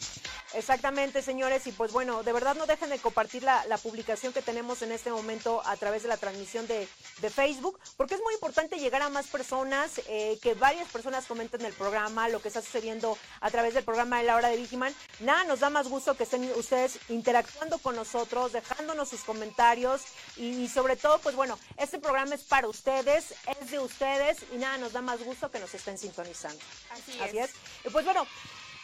Exactamente, 0.54 1.20
señores. 1.20 1.66
Y 1.66 1.72
pues 1.72 1.92
bueno, 1.92 2.22
de 2.22 2.32
verdad 2.32 2.54
no 2.54 2.66
dejen 2.66 2.90
de 2.90 2.98
compartir 2.98 3.42
la, 3.42 3.62
publicación 3.82 4.32
que 4.32 4.40
tenemos 4.40 4.82
en 4.82 4.92
este 4.92 5.10
momento 5.10 5.60
a 5.66 5.76
través 5.76 6.02
de 6.02 6.08
la 6.08 6.16
transmisión 6.16 6.66
de, 6.66 6.88
Facebook, 7.34 7.80
porque 7.96 8.14
es 8.14 8.20
muy 8.20 8.34
importante 8.34 8.78
llegar 8.78 9.02
a 9.02 9.08
más 9.08 9.26
personas, 9.26 10.00
eh, 10.08 10.38
que 10.42 10.54
varias 10.54 10.88
personas 10.90 11.26
comenten 11.26 11.62
el 11.62 11.72
programa, 11.72 12.28
lo 12.28 12.40
que 12.40 12.48
está 12.48 12.60
sucediendo 12.60 13.18
a 13.40 13.50
través 13.50 13.74
del 13.74 13.82
programa 13.82 14.18
de 14.18 14.24
la 14.24 14.36
hora 14.36 14.48
de 14.48 14.56
Vigiman. 14.56 14.94
Nada, 15.20 15.44
nos 15.44 15.60
da 15.60 15.70
más 15.70 15.88
gusto 15.88 16.16
que 16.16 16.24
estén 16.24 16.50
ustedes 16.56 16.98
interactuando 17.08 17.78
con 17.78 17.96
nosotros, 17.96 18.52
dejándonos 18.52 19.08
sus 19.08 19.22
comentarios 19.22 20.02
y, 20.36 20.68
sobre 20.68 20.96
todo, 20.96 21.18
pues 21.18 21.34
bueno, 21.34 21.58
este 21.76 21.98
programa 21.98 22.34
es 22.34 22.42
para 22.42 22.68
ustedes, 22.68 23.34
es 23.60 23.70
de 23.70 23.78
ustedes 23.78 24.38
y 24.52 24.56
nada, 24.56 24.78
nos 24.78 24.92
da 24.92 25.02
más 25.02 25.22
gusto 25.24 25.50
que 25.50 25.58
nos 25.58 25.74
estén 25.74 25.98
sintonizando. 25.98 26.62
Así, 26.90 27.18
Así 27.20 27.38
es. 27.38 27.50
Y 27.84 27.90
pues 27.90 28.04
bueno, 28.04 28.26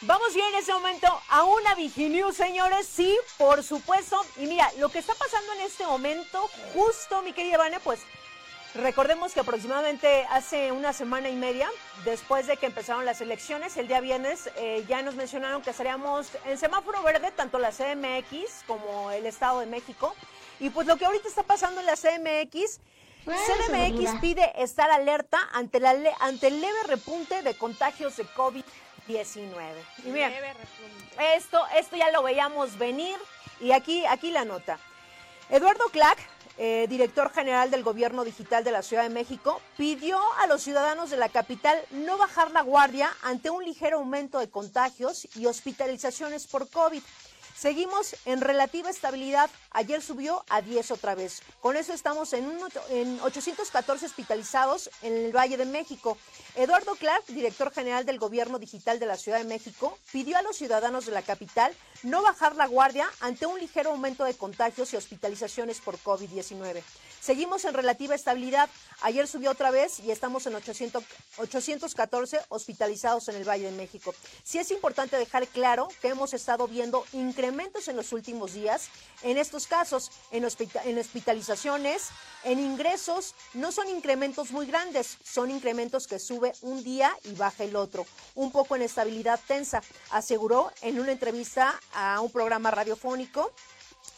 Vamos 0.03 0.33
bien 0.33 0.47
en 0.47 0.55
ese 0.55 0.73
momento 0.73 1.07
a 1.29 1.43
una 1.43 1.75
Viginews, 1.75 2.35
señores. 2.35 2.87
Sí, 2.87 3.15
por 3.37 3.61
supuesto. 3.61 4.19
Y 4.37 4.47
mira, 4.47 4.67
lo 4.79 4.89
que 4.89 4.97
está 4.97 5.13
pasando 5.13 5.53
en 5.53 5.61
este 5.61 5.85
momento, 5.85 6.49
justo, 6.73 7.21
mi 7.21 7.33
querida 7.33 7.59
Vane, 7.59 7.79
pues 7.81 7.99
recordemos 8.73 9.31
que 9.31 9.41
aproximadamente 9.41 10.25
hace 10.31 10.71
una 10.71 10.91
semana 10.91 11.29
y 11.29 11.35
media, 11.35 11.69
después 12.03 12.47
de 12.47 12.57
que 12.57 12.65
empezaron 12.65 13.05
las 13.05 13.21
elecciones, 13.21 13.77
el 13.77 13.87
día 13.87 13.99
viernes, 13.99 14.49
eh, 14.55 14.83
ya 14.89 15.03
nos 15.03 15.13
mencionaron 15.13 15.61
que 15.61 15.69
estaríamos 15.69 16.29
en 16.45 16.57
semáforo 16.57 17.03
verde, 17.03 17.31
tanto 17.35 17.59
la 17.59 17.69
CMX 17.69 18.63
como 18.65 19.11
el 19.11 19.27
Estado 19.27 19.59
de 19.59 19.67
México. 19.67 20.15
Y 20.59 20.71
pues 20.71 20.87
lo 20.87 20.97
que 20.97 21.05
ahorita 21.05 21.27
está 21.27 21.43
pasando 21.43 21.79
en 21.79 21.85
la 21.85 21.95
CMX 21.95 22.79
CDMX 23.25 24.19
pide 24.19 24.51
estar 24.61 24.89
alerta 24.89 25.37
ante, 25.53 25.79
la 25.79 25.95
ante 26.19 26.47
el 26.47 26.59
leve 26.59 26.83
repunte 26.87 27.43
de 27.43 27.53
contagios 27.53 28.17
de 28.17 28.25
COVID-19. 29.11 29.51
Y 30.05 30.09
miren, 30.09 30.33
esto, 31.35 31.61
esto 31.75 31.95
ya 31.95 32.11
lo 32.11 32.23
veíamos 32.23 32.77
venir 32.77 33.17
y 33.59 33.71
aquí, 33.71 34.05
aquí 34.05 34.31
la 34.31 34.45
nota. 34.45 34.79
Eduardo 35.49 35.85
Clark, 35.91 36.17
eh, 36.57 36.85
director 36.89 37.31
general 37.31 37.71
del 37.71 37.83
Gobierno 37.83 38.23
Digital 38.23 38.63
de 38.63 38.71
la 38.71 38.81
Ciudad 38.81 39.03
de 39.03 39.09
México, 39.09 39.61
pidió 39.77 40.19
a 40.39 40.47
los 40.47 40.61
ciudadanos 40.61 41.09
de 41.09 41.17
la 41.17 41.29
capital 41.29 41.77
no 41.91 42.17
bajar 42.17 42.51
la 42.51 42.61
guardia 42.61 43.11
ante 43.21 43.49
un 43.49 43.63
ligero 43.63 43.97
aumento 43.97 44.39
de 44.39 44.49
contagios 44.49 45.27
y 45.35 45.45
hospitalizaciones 45.45 46.47
por 46.47 46.69
COVID. 46.69 47.01
Seguimos 47.61 48.15
en 48.25 48.41
relativa 48.41 48.89
estabilidad. 48.89 49.47
Ayer 49.69 50.01
subió 50.01 50.43
a 50.49 50.63
10 50.63 50.89
otra 50.89 51.13
vez. 51.13 51.43
Con 51.59 51.77
eso 51.77 51.93
estamos 51.93 52.33
en, 52.33 52.57
en 52.89 53.19
814 53.21 54.07
hospitalizados 54.07 54.89
en 55.03 55.15
el 55.15 55.31
Valle 55.31 55.57
de 55.57 55.65
México. 55.65 56.17
Eduardo 56.55 56.95
Clark, 56.95 57.23
director 57.27 57.71
general 57.71 58.03
del 58.03 58.17
Gobierno 58.17 58.57
Digital 58.57 58.97
de 58.97 59.05
la 59.05 59.15
Ciudad 59.15 59.37
de 59.37 59.43
México, 59.43 59.95
pidió 60.11 60.39
a 60.39 60.41
los 60.41 60.57
ciudadanos 60.57 61.05
de 61.05 61.11
la 61.11 61.21
capital 61.21 61.71
no 62.01 62.23
bajar 62.23 62.55
la 62.55 62.65
guardia 62.65 63.07
ante 63.19 63.45
un 63.45 63.59
ligero 63.59 63.91
aumento 63.91 64.23
de 64.23 64.33
contagios 64.33 64.91
y 64.93 64.97
hospitalizaciones 64.97 65.81
por 65.81 65.99
COVID-19. 65.99 66.81
Seguimos 67.19 67.65
en 67.65 67.75
relativa 67.75 68.15
estabilidad. 68.15 68.71
Ayer 69.01 69.27
subió 69.27 69.51
otra 69.51 69.69
vez 69.69 69.99
y 69.99 70.09
estamos 70.09 70.47
en 70.47 70.55
800, 70.55 71.03
814 71.37 72.39
hospitalizados 72.49 73.27
en 73.27 73.35
el 73.35 73.47
Valle 73.47 73.65
de 73.65 73.77
México. 73.77 74.15
Sí 74.41 74.57
es 74.57 74.71
importante 74.71 75.15
dejar 75.17 75.47
claro 75.47 75.87
que 76.01 76.07
hemos 76.07 76.33
estado 76.33 76.67
viendo 76.67 77.05
incrementos 77.13 77.50
en 77.87 77.95
los 77.95 78.13
últimos 78.13 78.53
días 78.53 78.89
en 79.23 79.37
estos 79.37 79.67
casos, 79.67 80.11
en, 80.31 80.47
en 80.85 80.97
hospitalizaciones, 80.97 82.09
en 82.43 82.59
ingresos. 82.59 83.35
No 83.53 83.71
son 83.71 83.89
incrementos 83.89 84.51
muy 84.51 84.65
grandes, 84.65 85.17
son 85.23 85.51
incrementos 85.51 86.07
que 86.07 86.19
sube 86.19 86.53
un 86.61 86.83
día 86.83 87.15
y 87.23 87.33
baja 87.33 87.63
el 87.63 87.75
otro. 87.75 88.05
Un 88.35 88.51
poco 88.51 88.75
en 88.75 88.81
estabilidad 88.81 89.39
tensa, 89.47 89.83
aseguró 90.11 90.71
en 90.81 90.99
una 90.99 91.11
entrevista 91.11 91.79
a 91.93 92.19
un 92.21 92.31
programa 92.31 92.71
radiofónico. 92.71 93.51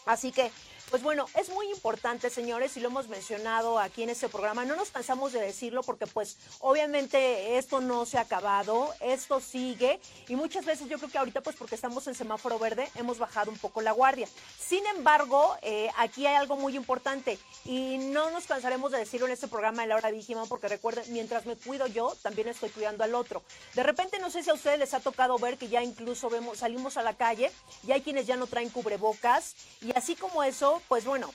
Así 0.05 0.31
que 0.31 0.51
pues 0.93 1.01
bueno, 1.01 1.25
es 1.33 1.50
muy 1.50 1.71
importante, 1.71 2.29
señores, 2.29 2.77
y 2.77 2.79
lo 2.79 2.89
hemos 2.89 3.07
mencionado 3.07 3.79
aquí 3.79 4.03
en 4.03 4.12
este 4.12 4.29
programa. 4.29 4.63
No 4.63 4.75
nos 4.75 4.91
cansamos 4.91 5.33
de 5.33 5.41
decirlo 5.41 5.81
porque 5.81 6.05
pues 6.05 6.38
obviamente 6.59 7.57
esto 7.57 7.81
no 7.81 8.05
se 8.05 8.19
ha 8.19 8.21
acabado, 8.21 8.93
esto 9.00 9.39
sigue 9.39 10.00
y 10.27 10.35
muchas 10.35 10.65
veces 10.65 10.88
yo 10.88 11.00
creo 11.00 11.09
que 11.09 11.17
ahorita 11.17 11.41
pues 11.41 11.55
porque 11.55 11.73
estamos 11.73 12.05
en 12.05 12.13
semáforo 12.13 12.59
verde 12.59 12.88
hemos 12.93 13.17
bajado 13.17 13.50
un 13.50 13.57
poco 13.57 13.81
la 13.81 13.91
guardia. 13.91 14.27
Sin 14.59 14.85
embargo, 14.85 15.57
eh, 15.63 15.89
aquí 15.97 16.27
hay 16.27 16.35
algo 16.35 16.57
muy 16.57 16.75
importante 16.75 17.39
y 17.65 17.97
no 17.97 18.29
nos 18.29 18.45
cansaremos 18.45 18.91
de 18.91 19.00
decirlo 19.00 19.25
en 19.25 19.33
este 19.33 19.47
programa 19.47 19.81
de 19.81 19.88
la 19.88 19.95
hora 19.95 20.12
víctima 20.12 20.45
porque 20.45 20.67
recuerden, 20.67 21.12
mientras 21.12 21.47
me 21.47 21.55
cuido 21.55 21.88
yo, 21.88 22.15
también 22.21 22.50
estoy 22.50 22.69
cuidando 22.69 23.03
al 23.03 23.15
otro. 23.15 23.41
De 23.73 23.81
repente 23.81 24.19
no 24.19 24.29
sé 24.29 24.43
si 24.43 24.51
a 24.51 24.53
ustedes 24.53 24.77
les 24.77 24.93
ha 24.93 25.00
tocado 25.00 25.39
ver 25.39 25.57
que 25.57 25.69
ya 25.69 25.81
incluso 25.81 26.29
vemos, 26.29 26.59
salimos 26.59 26.97
a 26.97 27.01
la 27.01 27.15
calle 27.15 27.51
y 27.81 27.93
hay 27.93 28.01
quienes 28.01 28.27
ya 28.27 28.38
no 28.38 28.45
traen 28.45 28.69
cubrebocas 28.69 29.55
y 29.81 29.91
así 29.97 30.15
como 30.15 30.43
eso, 30.43 30.82
pues 30.87 31.05
bueno, 31.05 31.29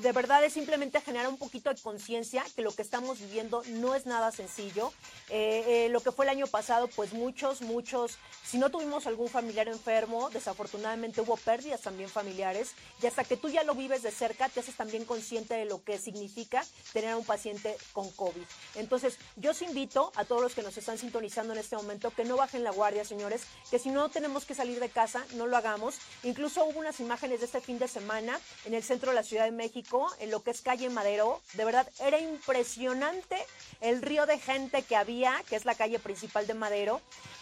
de 0.00 0.12
verdad 0.12 0.44
es 0.44 0.52
simplemente 0.52 1.00
generar 1.00 1.28
un 1.28 1.36
poquito 1.36 1.72
de 1.72 1.80
conciencia 1.80 2.44
que 2.54 2.62
lo 2.62 2.72
que 2.72 2.82
estamos 2.82 3.20
viviendo 3.20 3.62
no 3.68 3.94
es 3.94 4.06
nada 4.06 4.30
sencillo. 4.32 4.92
Eh, 5.28 5.64
eh, 5.66 5.88
lo 5.90 6.00
que 6.00 6.12
fue 6.12 6.24
el 6.24 6.30
año 6.30 6.46
pasado, 6.46 6.88
pues 6.88 7.12
muchos, 7.12 7.62
muchos, 7.62 8.18
si 8.44 8.58
no 8.58 8.70
tuvimos 8.70 9.06
algún 9.06 9.28
familiar 9.28 9.68
enfermo, 9.68 10.30
desafortunadamente 10.30 11.20
hubo 11.20 11.36
pérdidas 11.36 11.80
también 11.80 12.08
familiares 12.08 12.72
y 13.02 13.06
hasta 13.06 13.24
que 13.24 13.36
tú 13.36 13.48
ya 13.48 13.64
lo 13.64 13.74
vives 13.74 14.02
de 14.02 14.10
cerca, 14.10 14.48
te 14.48 14.60
haces 14.60 14.76
también 14.76 15.04
consciente 15.04 15.54
de 15.54 15.64
lo 15.64 15.82
que 15.82 15.98
significa 15.98 16.64
tener 16.92 17.10
a 17.10 17.16
un 17.16 17.24
paciente 17.24 17.76
con 17.92 18.10
COVID. 18.10 18.42
Entonces, 18.76 19.18
yo 19.36 19.50
os 19.50 19.62
invito 19.62 20.12
a 20.16 20.24
todos 20.24 20.42
los 20.42 20.54
que 20.54 20.62
nos 20.62 20.76
están 20.76 20.98
sintonizando 20.98 21.52
en 21.52 21.58
este 21.58 21.76
momento 21.76 22.10
que 22.10 22.24
no 22.24 22.36
bajen 22.36 22.64
la 22.64 22.70
guardia, 22.70 23.04
señores, 23.04 23.42
que 23.70 23.78
si 23.78 23.90
no 23.90 24.08
tenemos 24.08 24.44
que 24.44 24.54
salir 24.54 24.80
de 24.80 24.88
casa, 24.88 25.24
no 25.34 25.46
lo 25.46 25.56
hagamos. 25.56 25.96
Incluso 26.22 26.64
hubo 26.64 26.80
unas 26.80 27.00
imágenes 27.00 27.40
de 27.40 27.46
este 27.46 27.60
fin 27.60 27.78
de 27.78 27.88
semana 27.88 28.38
en 28.64 28.74
el 28.74 28.82
centro 28.82 29.10
de 29.10 29.16
la 29.16 29.22
Ciudad 29.22 29.44
de 29.44 29.50
México, 29.50 29.81
en 30.20 30.30
lo 30.30 30.42
que 30.42 30.50
es 30.50 30.62
calle 30.62 30.90
Madero. 30.90 31.40
De 31.54 31.64
verdad, 31.64 31.88
era 32.00 32.18
impresionante 32.18 33.36
el 33.80 34.02
río 34.02 34.26
de 34.26 34.38
gente 34.38 34.82
que 34.82 34.96
había, 34.96 35.42
que 35.48 35.56
es 35.56 35.64
la 35.64 35.74
calle 35.74 35.98
principal 35.98 36.46
de 36.46 36.54
Madero. 36.54 37.00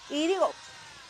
Y 0.09 0.27
digo, 0.27 0.51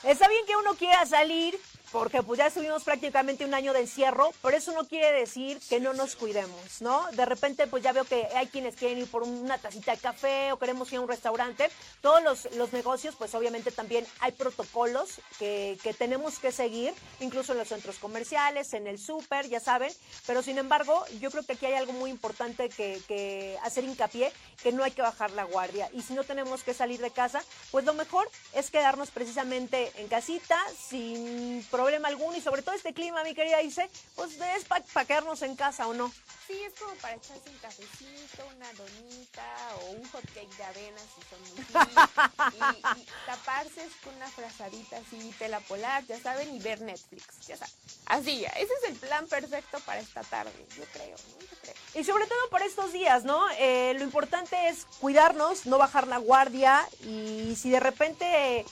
está 0.05 0.29
bien 0.29 0.47
que 0.47 0.57
uno 0.57 0.75
quiera 0.75 1.05
salir, 1.07 1.59
porque 1.93 2.23
pues 2.23 2.39
ya 2.39 2.47
estuvimos 2.47 2.85
prácticamente 2.85 3.45
un 3.45 3.55
año 3.55 3.73
de 3.73 3.81
encierro, 3.81 4.33
pero 4.43 4.57
eso 4.57 4.73
no 4.73 4.87
quiere 4.87 5.13
decir 5.13 5.59
que 5.69 5.81
no 5.81 5.93
nos 5.93 6.17
cuidemos, 6.17 6.81
¿no? 6.81 7.07
De 7.13 7.25
repente 7.27 7.67
pues 7.67 7.83
ya 7.83 7.93
veo 7.93 8.05
que 8.05 8.29
hay 8.35 8.47
quienes 8.47 8.77
quieren 8.77 8.99
ir 8.99 9.11
por 9.11 9.23
una 9.23 9.59
tacita 9.59 9.93
de 9.93 9.99
café 9.99 10.53
o 10.53 10.59
queremos 10.59 10.91
ir 10.93 10.99
a 10.99 11.01
un 11.03 11.09
restaurante. 11.09 11.71
Todos 12.01 12.23
los, 12.23 12.55
los 12.57 12.73
negocios 12.73 13.15
pues 13.17 13.35
obviamente 13.35 13.73
también 13.73 14.07
hay 14.21 14.33
protocolos 14.33 15.21
que, 15.39 15.79
que, 15.83 15.93
tenemos 15.95 16.39
que 16.39 16.53
seguir, 16.53 16.95
incluso 17.19 17.53
en 17.53 17.59
los 17.59 17.69
centros 17.69 17.99
comerciales, 17.99 18.73
en 18.75 18.87
el 18.87 18.99
súper, 18.99 19.49
ya 19.49 19.61
saben, 19.61 19.93
pero 20.27 20.43
sin 20.43 20.59
embargo 20.59 21.05
yo 21.21 21.31
creo 21.31 21.45
que 21.45 21.55
aquí 21.55 21.67
hay 21.67 21.75
algo 21.75 21.93
muy 21.93 22.11
importante 22.11 22.69
que, 22.69 23.01
que 23.09 23.59
hacer 23.63 23.85
hincapié, 23.85 24.33
que 24.63 24.73
no 24.73 24.85
hay 24.85 24.93
que 24.93 25.03
bajar 25.03 25.33
la 25.33 25.45
guardia 25.45 25.91
y 25.93 26.03
si 26.03 26.15
no 26.15 26.25
tenemos 26.25 26.63
que 26.63 26.75
salir 26.75 27.01
de 27.01 27.11
casa, 27.11 27.43
pues 27.71 27.85
lo 27.85 27.95
mejor 27.95 28.29
es 28.55 28.71
quedarnos 28.71 29.11
precisamente 29.11 29.93
en 29.97 30.09
casita 30.09 30.59
sin 30.89 31.65
problema 31.81 32.09
alguno 32.09 32.37
y 32.37 32.43
sobre 32.43 32.61
todo 32.61 32.75
este 32.75 32.93
clima, 32.93 33.25
mi 33.25 33.35
querida 33.35 33.63
Ice, 33.63 33.89
pues 34.15 34.39
es 34.39 34.65
para 34.65 35.07
quedarnos 35.07 35.41
en 35.41 35.57
casa 35.57 35.89
o 35.89 35.95
no. 35.95 36.13
Sí, 36.47 36.61
es 36.63 36.75
como 36.79 36.95
para 36.97 37.15
echarse 37.15 37.49
un 37.49 37.59
cafecito, 37.59 38.45
una 38.55 38.71
donita 38.75 39.77
o 39.81 39.91
un 39.93 40.05
hot 40.11 40.25
cake 40.35 40.57
de 40.57 40.65
avena 40.65 40.99
si 40.99 41.23
son 41.31 41.41
muy 41.41 42.97
y, 42.97 43.01
y, 43.01 43.07
taparse 43.25 43.89
con 44.05 44.15
una 44.17 44.29
frazadita 44.29 44.99
así, 44.99 45.35
tela 45.39 45.61
polar, 45.61 46.05
ya 46.07 46.21
saben, 46.21 46.55
y 46.55 46.59
ver 46.59 46.83
Netflix, 46.83 47.47
ya 47.47 47.57
saben. 47.57 47.73
Así, 48.07 48.45
ese 48.45 48.73
es 48.83 48.91
el 48.91 48.97
plan 48.97 49.27
perfecto 49.27 49.79
para 49.87 50.01
esta 50.01 50.23
tarde, 50.23 50.53
yo 50.77 50.85
creo, 50.93 51.17
¿no? 51.17 51.41
Yo 51.41 51.57
creo. 51.63 51.75
Y 51.95 52.05
sobre 52.05 52.27
todo 52.27 52.51
para 52.51 52.67
estos 52.67 52.93
días, 52.93 53.25
¿no? 53.25 53.49
Eh, 53.59 53.95
lo 53.97 54.05
importante 54.05 54.69
es 54.69 54.87
cuidarnos, 55.01 55.65
no 55.65 55.79
bajar 55.79 56.09
la 56.09 56.19
guardia 56.19 56.87
y 57.05 57.57
si 57.57 57.71
de 57.71 57.81
repente... 57.81 58.59
Eh, 58.59 58.67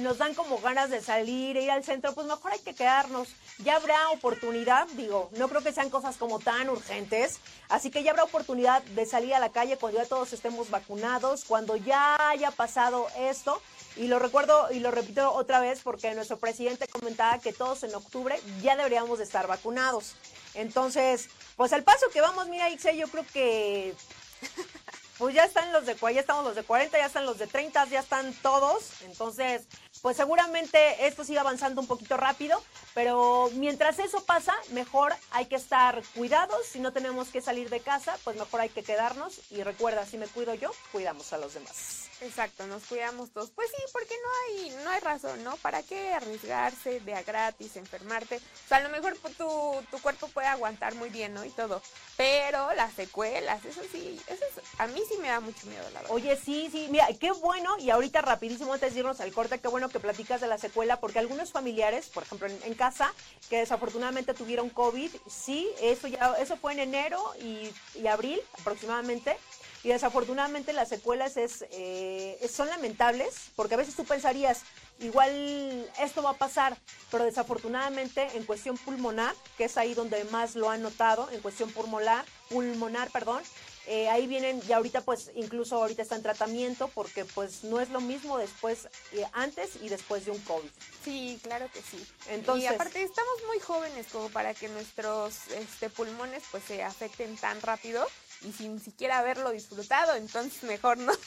nos 0.00 0.18
dan 0.18 0.34
como 0.34 0.58
ganas 0.58 0.90
de 0.90 1.00
salir, 1.00 1.56
ir 1.56 1.70
al 1.70 1.84
centro, 1.84 2.14
pues 2.14 2.26
mejor 2.26 2.52
hay 2.52 2.58
que 2.60 2.74
quedarnos. 2.74 3.28
Ya 3.58 3.76
habrá 3.76 4.10
oportunidad, 4.10 4.86
digo, 4.88 5.30
no 5.32 5.48
creo 5.48 5.62
que 5.62 5.72
sean 5.72 5.90
cosas 5.90 6.16
como 6.16 6.38
tan 6.38 6.68
urgentes, 6.68 7.38
así 7.68 7.90
que 7.90 8.02
ya 8.02 8.10
habrá 8.10 8.24
oportunidad 8.24 8.82
de 8.82 9.06
salir 9.06 9.34
a 9.34 9.38
la 9.38 9.50
calle 9.50 9.76
cuando 9.76 9.98
ya 9.98 10.06
todos 10.06 10.32
estemos 10.32 10.70
vacunados, 10.70 11.44
cuando 11.44 11.76
ya 11.76 12.16
haya 12.28 12.50
pasado 12.50 13.06
esto. 13.18 13.60
Y 13.96 14.06
lo 14.06 14.18
recuerdo 14.18 14.72
y 14.72 14.80
lo 14.80 14.90
repito 14.90 15.32
otra 15.32 15.60
vez 15.60 15.80
porque 15.82 16.14
nuestro 16.14 16.38
presidente 16.38 16.86
comentaba 16.88 17.38
que 17.38 17.52
todos 17.52 17.82
en 17.82 17.94
octubre 17.94 18.40
ya 18.62 18.74
deberíamos 18.74 19.18
de 19.18 19.24
estar 19.24 19.46
vacunados. 19.46 20.14
Entonces, 20.54 21.28
pues 21.56 21.72
al 21.72 21.82
paso 21.82 22.06
que 22.10 22.20
vamos, 22.20 22.48
mira, 22.48 22.70
Ixe, 22.70 22.96
yo 22.96 23.08
creo 23.08 23.24
que 23.32 23.94
pues 25.22 25.36
ya 25.36 25.44
están 25.44 25.72
los 25.72 25.86
de 25.86 25.94
ya 25.94 26.20
estamos 26.20 26.44
los 26.44 26.56
de 26.56 26.64
40, 26.64 26.98
ya 26.98 27.06
están 27.06 27.24
los 27.24 27.38
de 27.38 27.46
30, 27.46 27.84
ya 27.84 28.00
están 28.00 28.34
todos. 28.42 29.02
Entonces, 29.02 29.62
pues 30.00 30.16
seguramente 30.16 31.06
esto 31.06 31.22
sigue 31.22 31.38
avanzando 31.38 31.80
un 31.80 31.86
poquito 31.86 32.16
rápido, 32.16 32.60
pero 32.92 33.48
mientras 33.54 34.00
eso 34.00 34.24
pasa, 34.24 34.52
mejor 34.72 35.14
hay 35.30 35.46
que 35.46 35.54
estar 35.54 36.02
cuidados. 36.16 36.66
Si 36.66 36.80
no 36.80 36.92
tenemos 36.92 37.28
que 37.28 37.40
salir 37.40 37.70
de 37.70 37.78
casa, 37.78 38.18
pues 38.24 38.36
mejor 38.36 38.62
hay 38.62 38.70
que 38.70 38.82
quedarnos. 38.82 39.40
Y 39.52 39.62
recuerda, 39.62 40.04
si 40.06 40.18
me 40.18 40.26
cuido 40.26 40.54
yo, 40.54 40.72
cuidamos 40.90 41.32
a 41.32 41.38
los 41.38 41.54
demás. 41.54 42.01
Exacto, 42.22 42.66
nos 42.68 42.84
cuidamos 42.84 43.30
todos. 43.30 43.50
Pues 43.50 43.68
sí, 43.70 43.82
porque 43.92 44.14
no 44.14 44.28
hay, 44.64 44.70
no 44.84 44.90
hay 44.90 45.00
razón, 45.00 45.42
¿no? 45.42 45.56
¿Para 45.56 45.82
qué 45.82 46.12
arriesgarse 46.12 47.00
de 47.00 47.14
a 47.14 47.22
gratis, 47.22 47.76
enfermarte? 47.76 48.36
O 48.36 48.68
sea, 48.68 48.78
a 48.78 48.82
lo 48.82 48.90
mejor 48.90 49.16
tu, 49.36 49.82
tu 49.90 49.98
cuerpo 50.00 50.28
puede 50.28 50.46
aguantar 50.46 50.94
muy 50.94 51.08
bien, 51.10 51.34
¿no? 51.34 51.44
Y 51.44 51.50
todo. 51.50 51.82
Pero 52.16 52.72
las 52.74 52.92
secuelas, 52.94 53.64
eso 53.64 53.80
sí, 53.90 54.20
eso 54.28 54.44
es, 54.44 54.80
a 54.80 54.86
mí 54.86 55.00
sí 55.08 55.16
me 55.20 55.28
da 55.28 55.40
mucho 55.40 55.66
miedo, 55.66 55.82
la 55.90 56.00
verdad. 56.00 56.14
Oye, 56.14 56.36
sí, 56.36 56.68
sí, 56.70 56.86
mira, 56.90 57.08
qué 57.18 57.32
bueno, 57.32 57.76
y 57.78 57.90
ahorita 57.90 58.20
rapidísimo 58.22 58.72
antes 58.72 58.94
de 58.94 59.00
irnos 59.00 59.20
al 59.20 59.32
corte, 59.32 59.58
qué 59.60 59.68
bueno 59.68 59.88
que 59.88 59.98
platicas 59.98 60.40
de 60.40 60.46
la 60.46 60.58
secuela, 60.58 61.00
porque 61.00 61.18
algunos 61.18 61.50
familiares, 61.50 62.06
por 62.06 62.22
ejemplo, 62.22 62.46
en, 62.46 62.58
en 62.62 62.74
casa, 62.74 63.12
que 63.50 63.58
desafortunadamente 63.58 64.34
tuvieron 64.34 64.70
COVID, 64.70 65.10
sí, 65.28 65.68
eso 65.80 66.06
ya, 66.06 66.36
eso 66.38 66.56
fue 66.56 66.72
en 66.72 66.80
enero 66.80 67.20
y, 67.40 67.72
y 67.94 68.06
abril 68.06 68.40
aproximadamente 68.60 69.36
y 69.84 69.88
desafortunadamente 69.88 70.72
las 70.72 70.88
secuelas 70.88 71.36
es, 71.36 71.64
eh, 71.70 72.38
son 72.52 72.68
lamentables, 72.68 73.50
porque 73.56 73.74
a 73.74 73.78
veces 73.78 73.96
tú 73.96 74.04
pensarías, 74.04 74.62
igual 75.00 75.90
esto 76.00 76.22
va 76.22 76.30
a 76.30 76.38
pasar, 76.38 76.76
pero 77.10 77.24
desafortunadamente 77.24 78.28
en 78.34 78.44
cuestión 78.44 78.78
pulmonar, 78.78 79.34
que 79.56 79.64
es 79.64 79.76
ahí 79.76 79.94
donde 79.94 80.22
más 80.24 80.54
lo 80.54 80.70
han 80.70 80.82
notado, 80.82 81.28
en 81.32 81.40
cuestión 81.40 81.70
pulmonar, 81.72 82.24
pulmonar, 82.48 83.10
perdón, 83.10 83.42
eh, 83.88 84.08
ahí 84.08 84.28
vienen, 84.28 84.62
y 84.68 84.72
ahorita 84.72 85.00
pues 85.00 85.32
incluso 85.34 85.74
ahorita 85.76 86.02
está 86.02 86.14
en 86.14 86.22
tratamiento 86.22 86.86
porque 86.94 87.24
pues 87.24 87.64
no 87.64 87.80
es 87.80 87.90
lo 87.90 88.00
mismo 88.00 88.38
después, 88.38 88.86
eh, 89.12 89.24
antes 89.32 89.70
y 89.82 89.88
después 89.88 90.24
de 90.24 90.30
un 90.30 90.38
COVID. 90.38 90.68
Sí, 91.02 91.40
claro 91.42 91.68
que 91.72 91.82
sí. 91.82 92.06
Entonces, 92.28 92.62
y 92.62 92.66
aparte 92.72 93.02
estamos 93.02 93.34
muy 93.48 93.58
jóvenes 93.58 94.06
como 94.12 94.28
para 94.28 94.54
que 94.54 94.68
nuestros 94.68 95.48
este, 95.48 95.90
pulmones 95.90 96.44
pues 96.52 96.62
se 96.62 96.84
afecten 96.84 97.36
tan 97.36 97.60
rápido 97.60 98.06
y 98.44 98.52
sin 98.52 98.80
siquiera 98.80 99.18
haberlo 99.18 99.50
disfrutado, 99.50 100.14
entonces 100.14 100.62
mejor 100.64 100.98
no. 100.98 101.12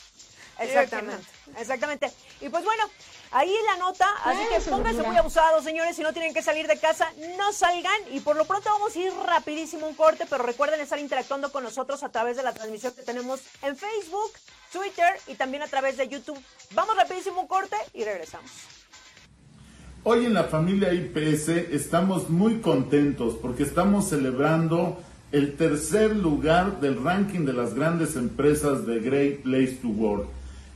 Exactamente, 0.57 1.27
exactamente. 1.57 2.11
Y 2.39 2.47
pues 2.47 2.63
bueno, 2.63 2.83
ahí 3.31 3.53
la 3.65 3.77
nota, 3.77 4.07
así 4.23 4.39
que 4.49 4.69
pónganse 4.69 5.03
muy 5.03 5.17
abusados, 5.17 5.65
señores, 5.65 5.97
si 5.97 6.01
no 6.01 6.13
tienen 6.13 6.33
que 6.33 6.41
salir 6.41 6.65
de 6.65 6.79
casa, 6.79 7.11
no 7.37 7.51
salgan 7.51 7.99
y 8.11 8.21
por 8.21 8.37
lo 8.37 8.45
pronto 8.45 8.69
vamos 8.69 8.95
a 8.95 8.99
ir 8.99 9.11
rapidísimo 9.25 9.85
un 9.85 9.95
corte, 9.95 10.25
pero 10.29 10.43
recuerden 10.43 10.79
estar 10.79 10.97
interactuando 10.97 11.51
con 11.51 11.63
nosotros 11.63 12.03
a 12.03 12.09
través 12.09 12.37
de 12.37 12.43
la 12.43 12.53
transmisión 12.53 12.93
que 12.93 13.01
tenemos 13.01 13.41
en 13.63 13.75
Facebook, 13.75 14.31
Twitter 14.71 15.19
y 15.27 15.35
también 15.35 15.61
a 15.61 15.67
través 15.67 15.97
de 15.97 16.07
YouTube. 16.07 16.39
Vamos 16.71 16.95
rapidísimo 16.95 17.41
un 17.41 17.47
corte 17.47 17.75
y 17.93 18.05
regresamos. 18.05 18.49
Hoy 20.07 20.25
en 20.25 20.35
la 20.35 20.43
familia 20.43 20.93
IPS 20.93 21.49
estamos 21.73 22.29
muy 22.29 22.61
contentos 22.61 23.35
porque 23.41 23.63
estamos 23.63 24.07
celebrando 24.07 24.99
el 25.35 25.57
tercer 25.57 26.15
lugar 26.15 26.79
del 26.79 27.03
ranking 27.03 27.41
de 27.41 27.51
las 27.51 27.73
grandes 27.73 28.15
empresas 28.15 28.87
de 28.87 29.01
Great 29.01 29.41
Place 29.41 29.79
to 29.81 29.89
Work. 29.89 30.27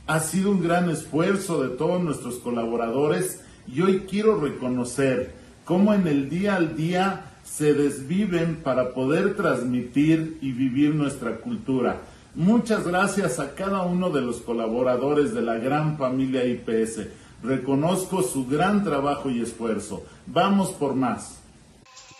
Ha 0.06 0.20
sido 0.20 0.50
un 0.50 0.62
gran 0.62 0.90
esfuerzo 0.90 1.62
de 1.62 1.70
todos 1.70 2.02
nuestros 2.02 2.34
colaboradores 2.40 3.40
y 3.66 3.80
hoy 3.80 4.00
quiero 4.00 4.38
reconocer 4.38 5.32
cómo 5.64 5.94
en 5.94 6.06
el 6.06 6.28
día 6.28 6.56
al 6.56 6.76
día 6.76 7.24
se 7.42 7.72
desviven 7.72 8.56
para 8.56 8.92
poder 8.92 9.34
transmitir 9.34 10.36
y 10.42 10.52
vivir 10.52 10.94
nuestra 10.94 11.38
cultura. 11.38 12.02
Muchas 12.34 12.86
gracias 12.86 13.38
a 13.38 13.54
cada 13.54 13.80
uno 13.84 14.10
de 14.10 14.20
los 14.20 14.42
colaboradores 14.42 15.32
de 15.32 15.40
la 15.40 15.54
gran 15.54 15.96
familia 15.96 16.44
IPS. 16.44 17.06
Reconozco 17.42 18.22
su 18.22 18.46
gran 18.46 18.84
trabajo 18.84 19.30
y 19.30 19.40
esfuerzo. 19.40 20.04
Vamos 20.26 20.68
por 20.72 20.94
más. 20.94 21.39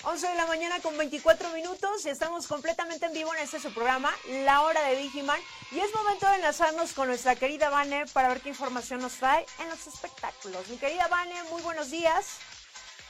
11 0.02 0.28
de 0.28 0.34
la 0.34 0.46
mañana 0.46 0.80
con 0.80 0.96
24 0.96 1.50
minutos 1.50 2.06
y 2.06 2.08
estamos 2.08 2.46
completamente 2.46 3.04
en 3.04 3.12
vivo 3.12 3.34
en 3.34 3.42
este 3.42 3.60
su 3.60 3.72
programa, 3.72 4.10
La 4.44 4.62
Hora 4.62 4.82
de 4.84 4.96
Digiman. 4.96 5.38
Y 5.72 5.80
es 5.80 5.94
momento 5.94 6.26
de 6.26 6.36
enlazarnos 6.36 6.94
con 6.94 7.08
nuestra 7.08 7.36
querida 7.36 7.68
Vane 7.68 8.06
para 8.14 8.28
ver 8.28 8.40
qué 8.40 8.48
información 8.48 9.02
nos 9.02 9.12
trae 9.14 9.44
en 9.58 9.68
los 9.68 9.86
espectáculos. 9.86 10.66
Mi 10.68 10.78
querida 10.78 11.06
Vane, 11.08 11.42
muy 11.50 11.60
buenos 11.60 11.90
días. 11.90 12.38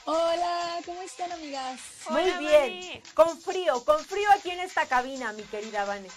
Hola, 0.03 0.79
¿cómo 0.85 1.01
están 1.01 1.31
amigas? 1.31 1.79
Muy 2.09 2.29
bien, 2.39 3.01
con 3.13 3.39
frío, 3.39 3.85
con 3.85 4.03
frío 4.03 4.29
aquí 4.31 4.49
en 4.49 4.59
esta 4.59 4.85
cabina, 4.85 5.31
mi 5.31 5.43
querida 5.43 5.85
Vane. 5.85 6.09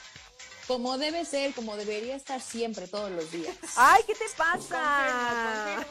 Como 0.67 0.99
debe 0.99 1.25
ser, 1.25 1.55
como 1.55 1.77
debería 1.77 2.17
estar 2.17 2.41
siempre, 2.41 2.89
todos 2.89 3.13
los 3.13 3.31
días. 3.31 3.55
Ay, 3.77 4.03
¿qué 4.09 4.15
te 4.15 4.25
pasa? 4.37 5.85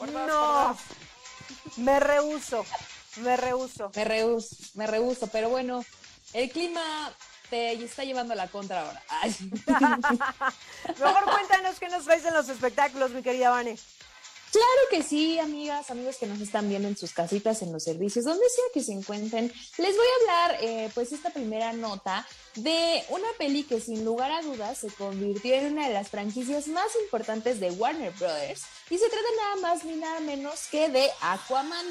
no, 0.12 0.76
me 1.76 2.00
rehuso. 2.00 2.66
Me 3.16 3.36
rehuso. 3.36 3.90
Me 3.94 4.04
rehuso, 4.04 4.56
me 4.74 4.86
rehuso, 4.86 5.26
pero 5.28 5.48
bueno, 5.48 5.84
el 6.32 6.50
clima 6.50 6.82
te 7.50 7.72
está 7.72 8.04
llevando 8.04 8.32
a 8.32 8.36
la 8.36 8.48
contra 8.48 8.82
ahora. 8.82 9.02
Mejor 10.98 11.24
cuéntanos 11.24 11.78
qué 11.80 11.88
nos 11.88 12.04
traes 12.04 12.24
en 12.24 12.34
los 12.34 12.48
espectáculos, 12.48 13.10
mi 13.10 13.22
querida 13.22 13.50
Vane. 13.50 13.76
Claro 14.52 14.82
que 14.90 15.04
sí, 15.04 15.38
amigas, 15.38 15.92
amigos 15.92 16.16
que 16.16 16.26
nos 16.26 16.40
están 16.40 16.68
viendo 16.68 16.88
en 16.88 16.96
sus 16.96 17.12
casitas, 17.12 17.62
en 17.62 17.72
los 17.72 17.84
servicios, 17.84 18.24
donde 18.24 18.48
sea 18.48 18.64
que 18.74 18.82
se 18.82 18.92
encuentren. 18.92 19.52
Les 19.78 19.96
voy 19.96 20.06
a 20.06 20.20
hablar, 20.20 20.58
eh, 20.60 20.90
pues, 20.92 21.12
esta 21.12 21.30
primera 21.30 21.72
nota 21.72 22.26
de 22.56 23.04
una 23.10 23.28
peli 23.38 23.62
que 23.62 23.80
sin 23.80 24.04
lugar 24.04 24.32
a 24.32 24.42
dudas 24.42 24.78
se 24.78 24.88
convirtió 24.88 25.54
en 25.54 25.72
una 25.72 25.86
de 25.86 25.94
las 25.94 26.08
franquicias 26.08 26.66
más 26.66 26.88
importantes 27.00 27.60
de 27.60 27.70
Warner 27.70 28.12
Brothers. 28.18 28.62
Y 28.90 28.98
se 28.98 29.08
trata 29.08 29.28
nada 29.36 29.56
más 29.68 29.84
ni 29.84 29.94
nada 29.94 30.18
menos 30.18 30.66
que 30.68 30.88
de 30.88 31.08
Aquaman. 31.20 31.86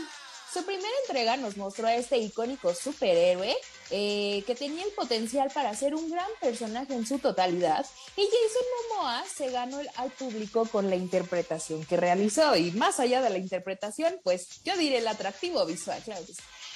Su 0.51 0.63
primera 0.63 0.89
entrega 1.05 1.37
nos 1.37 1.57
mostró 1.57 1.87
a 1.87 1.95
este 1.95 2.17
icónico 2.17 2.73
superhéroe 2.73 3.55
eh, 3.91 4.43
que 4.47 4.55
tenía 4.55 4.83
el 4.83 4.91
potencial 4.91 5.51
para 5.53 5.75
ser 5.75 5.93
un 5.93 6.09
gran 6.09 6.27
personaje 6.41 6.93
en 6.93 7.05
su 7.05 7.19
totalidad 7.19 7.85
y 8.15 8.21
Jason 8.21 8.67
Momoa 8.97 9.23
se 9.25 9.51
ganó 9.51 9.79
al 9.95 10.11
público 10.11 10.65
con 10.65 10.89
la 10.89 10.95
interpretación 10.95 11.85
que 11.85 11.97
realizó. 11.97 12.55
Y 12.55 12.71
más 12.71 12.99
allá 12.99 13.21
de 13.21 13.29
la 13.29 13.37
interpretación, 13.37 14.19
pues 14.23 14.63
yo 14.63 14.75
diré 14.75 14.97
el 14.97 15.07
atractivo 15.07 15.65
visual, 15.65 16.01
claro 16.03 16.25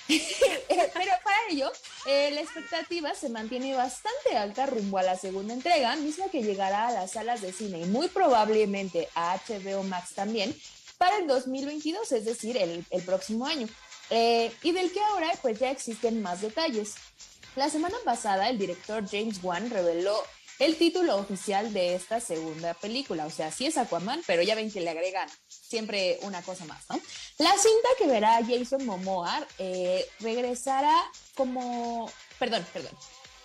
Pero 0.08 1.12
para 1.24 1.38
ello, 1.50 1.72
eh, 2.06 2.32
la 2.32 2.42
expectativa 2.42 3.14
se 3.16 3.30
mantiene 3.30 3.74
bastante 3.74 4.36
alta 4.36 4.66
rumbo 4.66 4.98
a 4.98 5.04
la 5.04 5.18
segunda 5.18 5.54
entrega, 5.54 5.96
misma 5.96 6.26
que 6.30 6.44
llegará 6.44 6.88
a 6.88 6.92
las 6.92 7.12
salas 7.12 7.42
de 7.42 7.54
cine 7.54 7.80
y 7.80 7.86
muy 7.86 8.10
probablemente 8.10 9.08
a 9.16 9.38
HBO 9.38 9.84
Max 9.84 10.14
también, 10.14 10.56
para 10.98 11.18
el 11.18 11.28
2022, 11.28 12.12
es 12.12 12.26
decir, 12.26 12.58
el, 12.58 13.04
próximo 13.04 13.46
año. 13.46 13.68
Eh, 14.10 14.52
y 14.62 14.72
del 14.72 14.92
que 14.92 15.02
ahora 15.02 15.32
pues 15.42 15.60
ya 15.60 15.72
existen 15.72 16.22
más 16.22 16.42
detalles. 16.42 16.96
La 17.56 17.70
semana 17.70 17.98
pasada 18.04 18.50
el 18.50 18.58
director 18.58 19.04
James 19.10 19.40
Wan 19.44 19.70
reveló 19.70 20.22
el 20.60 20.78
título 20.78 21.18
oficial 21.18 21.74
de 21.74 21.96
esta 21.96 22.20
segunda 22.20 22.74
película, 22.76 23.26
o 23.26 23.30
sea, 23.30 23.52
sí 23.52 23.66
es 23.66 23.78
Aquaman, 23.78 24.22
pero 24.28 24.44
ya 24.44 24.56
ven 24.56 24.72
que 24.72 24.82
le 24.82 24.90
agregan 24.90 25.28
siempre 25.48 26.20
una 26.22 26.42
cosa 26.42 26.66
más, 26.66 26.84
¿no? 26.90 27.00
La 27.40 27.52
cinta 27.52 27.90
que 27.98 28.08
verá 28.08 28.40
Jason 28.46 28.86
Momoa 28.86 29.46
eh, 29.58 30.06
regresará 30.20 30.96
como, 31.34 32.10
perdón, 32.38 32.66
perdón, 32.72 32.92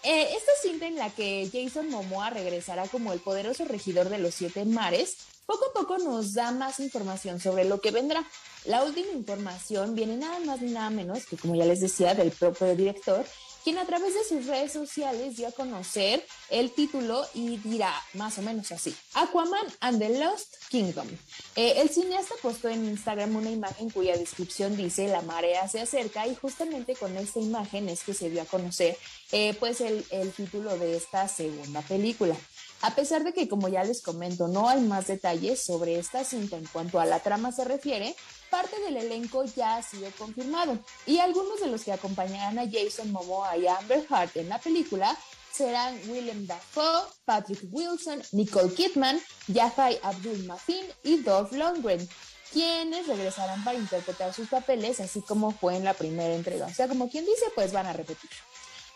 eh, 0.02 0.28
esta 0.37 0.52
cinta 0.62 0.87
en 0.87 0.96
la 0.96 1.11
que 1.11 1.48
Jason 1.52 1.88
Momoa 1.90 2.30
regresará 2.30 2.87
como 2.88 3.12
el 3.12 3.20
poderoso 3.20 3.64
regidor 3.64 4.11
de 4.11 4.18
los 4.18 4.34
siete 4.34 4.64
mares 4.64 5.16
poco 5.48 5.64
a 5.64 5.72
poco 5.72 5.96
nos 5.96 6.34
da 6.34 6.52
más 6.52 6.78
información 6.78 7.40
sobre 7.40 7.64
lo 7.64 7.80
que 7.80 7.90
vendrá. 7.90 8.22
La 8.66 8.84
última 8.84 9.12
información 9.12 9.94
viene 9.94 10.18
nada 10.18 10.38
más 10.40 10.61
ni 10.61 10.72
nada 10.72 10.90
menos 10.90 11.24
que, 11.24 11.38
como 11.38 11.54
ya 11.54 11.64
les 11.64 11.80
decía, 11.80 12.14
del 12.14 12.32
propio 12.32 12.76
director, 12.76 13.24
quien 13.64 13.78
a 13.78 13.87
través 13.87 14.12
de 14.12 14.24
sus 14.24 14.46
redes 14.46 14.72
sociales 14.72 15.38
dio 15.38 15.48
a 15.48 15.52
conocer 15.52 16.22
el 16.50 16.70
título 16.70 17.26
y 17.32 17.56
dirá 17.56 17.94
más 18.12 18.37
o 18.37 18.42
menos 18.42 18.70
así, 18.72 18.94
Aquaman 19.14 19.66
and 19.80 19.98
the 19.98 20.18
Lost 20.18 20.54
Kingdom. 20.68 21.08
Eh, 21.56 21.80
el 21.80 21.88
cineasta 21.88 22.34
postó 22.42 22.68
en 22.68 22.84
Instagram 22.84 23.34
una 23.34 23.50
imagen 23.50 23.88
cuya 23.88 24.18
descripción 24.18 24.76
dice 24.76 25.08
la 25.08 25.22
marea 25.22 25.66
se 25.66 25.80
acerca 25.80 26.26
y 26.26 26.34
justamente 26.34 26.94
con 26.94 27.16
esta 27.16 27.40
imagen 27.40 27.88
es 27.88 28.04
que 28.04 28.12
se 28.12 28.28
dio 28.28 28.42
a 28.42 28.44
conocer 28.44 28.98
eh, 29.32 29.54
pues 29.58 29.80
el, 29.80 30.04
el 30.11 30.30
título 30.30 30.76
de 30.78 30.96
esta 30.96 31.26
segunda 31.26 31.80
película. 31.80 32.37
A 32.80 32.94
pesar 32.94 33.24
de 33.24 33.32
que, 33.32 33.48
como 33.48 33.68
ya 33.68 33.82
les 33.82 34.02
comento, 34.02 34.46
no 34.46 34.68
hay 34.68 34.80
más 34.80 35.08
detalles 35.08 35.64
sobre 35.64 35.98
esta 35.98 36.22
cinta 36.24 36.56
en 36.56 36.66
cuanto 36.66 37.00
a 37.00 37.06
la 37.06 37.20
trama 37.20 37.50
se 37.50 37.64
refiere, 37.64 38.14
parte 38.50 38.78
del 38.80 38.96
elenco 38.96 39.44
ya 39.44 39.76
ha 39.76 39.82
sido 39.82 40.10
confirmado 40.16 40.78
y 41.06 41.18
algunos 41.18 41.60
de 41.60 41.66
los 41.66 41.82
que 41.82 41.92
acompañarán 41.92 42.58
a 42.58 42.70
Jason 42.70 43.10
Momoa 43.12 43.56
y 43.56 43.66
Amber 43.66 44.06
Hart 44.08 44.36
en 44.36 44.48
la 44.48 44.58
película 44.58 45.16
serán 45.52 45.98
Willem 46.08 46.46
Dafoe, 46.46 47.02
Patrick 47.24 47.60
Wilson, 47.72 48.22
Nicole 48.32 48.72
Kidman, 48.72 49.20
Yahya 49.48 49.98
Abdul 50.02 50.44
Mafin 50.44 50.86
y 51.02 51.18
Dolph 51.18 51.52
Lundgren, 51.52 52.08
quienes 52.52 53.08
regresarán 53.08 53.64
para 53.64 53.78
interpretar 53.78 54.32
sus 54.32 54.48
papeles 54.48 55.00
así 55.00 55.20
como 55.20 55.50
fue 55.50 55.76
en 55.76 55.84
la 55.84 55.94
primera 55.94 56.34
entrega. 56.34 56.66
O 56.66 56.74
sea, 56.74 56.86
como 56.86 57.10
quien 57.10 57.24
dice, 57.24 57.46
pues 57.54 57.72
van 57.72 57.86
a 57.86 57.92
repetir. 57.92 58.30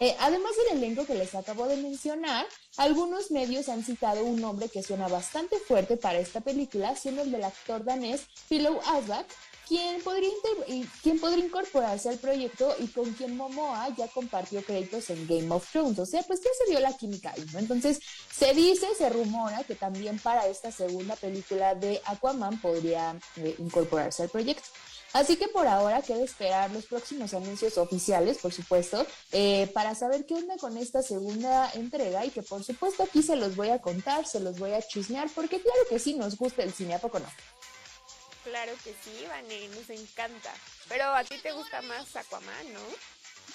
Eh, 0.02 0.16
además 0.18 0.50
del 0.56 0.78
elenco 0.78 1.06
que 1.06 1.14
les 1.14 1.32
acabo 1.32 1.68
de 1.68 1.76
mencionar, 1.76 2.44
algunos 2.76 3.30
medios 3.30 3.68
han 3.68 3.84
citado 3.84 4.24
un 4.24 4.40
nombre 4.40 4.68
que 4.68 4.82
suena 4.82 5.06
bastante 5.06 5.60
fuerte 5.60 5.96
para 5.96 6.18
esta 6.18 6.40
película, 6.40 6.96
siendo 6.96 7.22
el 7.22 7.30
del 7.30 7.44
actor 7.44 7.84
danés 7.84 8.22
Philo 8.48 8.80
Asbach, 8.84 9.26
quien 9.68 10.02
podría, 10.02 11.44
incorporarse 11.44 12.08
al 12.08 12.18
proyecto 12.18 12.74
y 12.80 12.88
con 12.88 13.12
quien 13.12 13.36
Momoa 13.36 13.94
ya 13.96 14.08
compartió 14.08 14.60
créditos 14.64 15.08
en 15.10 15.24
Game 15.28 15.54
of 15.54 15.70
Thrones. 15.70 16.00
O 16.00 16.06
sea, 16.06 16.24
pues 16.24 16.40
ya 16.40 16.50
se 16.58 16.72
dio 16.72 16.80
la 16.80 16.96
química 16.96 17.32
ahí, 17.36 17.46
¿no? 17.52 17.60
Entonces, 17.60 18.00
se 18.34 18.54
dice, 18.54 18.88
se 18.98 19.08
rumora 19.08 19.62
que 19.62 19.76
también 19.76 20.18
para 20.18 20.48
esta 20.48 20.72
segunda 20.72 21.14
película 21.14 21.76
de 21.76 22.02
Aquaman 22.06 22.60
podría 22.60 23.16
eh, 23.36 23.54
incorporarse 23.60 24.24
al 24.24 24.30
proyecto. 24.30 24.66
Así 25.12 25.36
que 25.36 25.48
por 25.48 25.66
ahora 25.66 26.02
queda 26.02 26.24
esperar 26.24 26.70
los 26.70 26.86
próximos 26.86 27.34
anuncios 27.34 27.76
oficiales, 27.76 28.38
por 28.38 28.52
supuesto, 28.52 29.06
eh, 29.32 29.70
para 29.74 29.94
saber 29.94 30.24
qué 30.24 30.34
onda 30.34 30.56
con 30.56 30.76
esta 30.76 31.02
segunda 31.02 31.70
entrega 31.74 32.24
y 32.24 32.30
que 32.30 32.42
por 32.42 32.64
supuesto 32.64 33.02
aquí 33.02 33.22
se 33.22 33.36
los 33.36 33.54
voy 33.56 33.68
a 33.68 33.80
contar, 33.80 34.26
se 34.26 34.40
los 34.40 34.58
voy 34.58 34.72
a 34.72 34.82
chismear, 34.82 35.28
porque 35.34 35.60
claro 35.60 35.80
que 35.88 35.98
sí 35.98 36.14
nos 36.14 36.36
gusta 36.36 36.62
el 36.62 36.72
cine, 36.72 36.94
¿a 36.94 36.98
poco 36.98 37.18
no? 37.18 37.28
Claro 38.44 38.72
que 38.82 38.94
sí, 39.04 39.24
Vane, 39.28 39.68
nos 39.68 39.88
encanta. 39.90 40.52
Pero 40.88 41.04
a 41.14 41.22
ti 41.24 41.38
te 41.38 41.52
gusta 41.52 41.80
más 41.82 42.16
Aquaman, 42.16 42.72
¿no? 42.72 42.80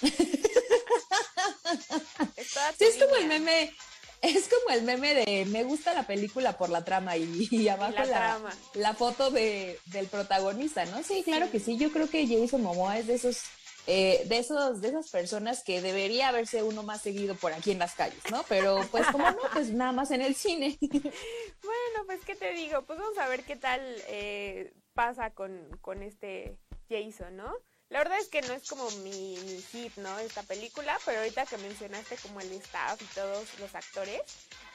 sí, 2.78 2.84
es 2.84 2.96
como 2.96 3.16
el 3.16 3.26
meme, 3.26 3.74
es 4.22 4.48
como 4.48 4.76
el 4.76 4.82
meme 4.82 5.14
de 5.14 5.44
me 5.46 5.64
gusta 5.64 5.94
la 5.94 6.06
película 6.06 6.56
por 6.56 6.70
la 6.70 6.84
trama 6.84 7.16
y, 7.16 7.68
abajo 7.68 8.04
la, 8.04 8.38
la, 8.74 8.94
foto 8.94 9.30
de, 9.30 9.78
del 9.86 10.06
protagonista, 10.06 10.84
¿no? 10.86 11.02
Sí, 11.02 11.22
claro 11.22 11.50
que 11.50 11.60
sí. 11.60 11.76
Yo 11.76 11.92
creo 11.92 12.08
que 12.08 12.26
Jason 12.26 12.62
Momoa 12.62 12.98
es 12.98 13.06
de 13.06 13.14
esos, 13.14 13.42
eh, 13.86 14.24
de 14.26 14.38
esos, 14.38 14.80
de 14.80 14.88
esas 14.88 15.08
personas 15.10 15.62
que 15.62 15.80
debería 15.80 16.32
verse 16.32 16.62
uno 16.62 16.82
más 16.82 17.02
seguido 17.02 17.34
por 17.36 17.52
aquí 17.52 17.70
en 17.70 17.78
las 17.78 17.94
calles, 17.94 18.22
¿no? 18.30 18.44
Pero 18.48 18.80
pues 18.90 19.06
como 19.08 19.30
no, 19.30 19.38
pues 19.52 19.70
nada 19.70 19.92
más 19.92 20.10
en 20.10 20.22
el 20.22 20.34
cine. 20.34 20.76
bueno, 20.80 22.06
pues 22.06 22.24
qué 22.24 22.34
te 22.34 22.52
digo, 22.52 22.82
pues 22.82 22.98
vamos 22.98 23.18
a 23.18 23.28
ver 23.28 23.44
qué 23.44 23.56
tal 23.56 23.80
eh, 24.08 24.72
pasa 24.94 25.30
con, 25.30 25.78
con 25.80 26.02
este 26.02 26.58
Jason, 26.88 27.36
¿no? 27.36 27.52
La 27.90 28.00
verdad 28.00 28.18
es 28.18 28.28
que 28.28 28.42
no 28.42 28.52
es 28.52 28.68
como 28.68 28.90
mi, 29.02 29.38
mi 29.46 29.62
hit, 29.62 29.96
¿no? 29.96 30.18
Esta 30.18 30.42
película, 30.42 30.98
pero 31.06 31.20
ahorita 31.20 31.46
que 31.46 31.56
mencionaste 31.56 32.16
como 32.18 32.40
el 32.40 32.52
staff 32.52 33.00
y 33.00 33.04
todos 33.14 33.46
los 33.58 33.74
actores, 33.74 34.20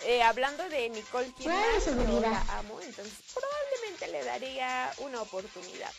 eh, 0.06 0.23
hablando 0.23 0.67
de 0.69 0.89
Nicole 0.89 1.32
Kidman, 1.38 1.63
yo 1.86 2.19
la 2.19 2.41
amo, 2.58 2.82
entonces 2.82 3.13
probablemente 3.34 4.08
le 4.08 4.23
daría 4.23 4.91
una 4.97 5.21
oportunidad. 5.21 5.91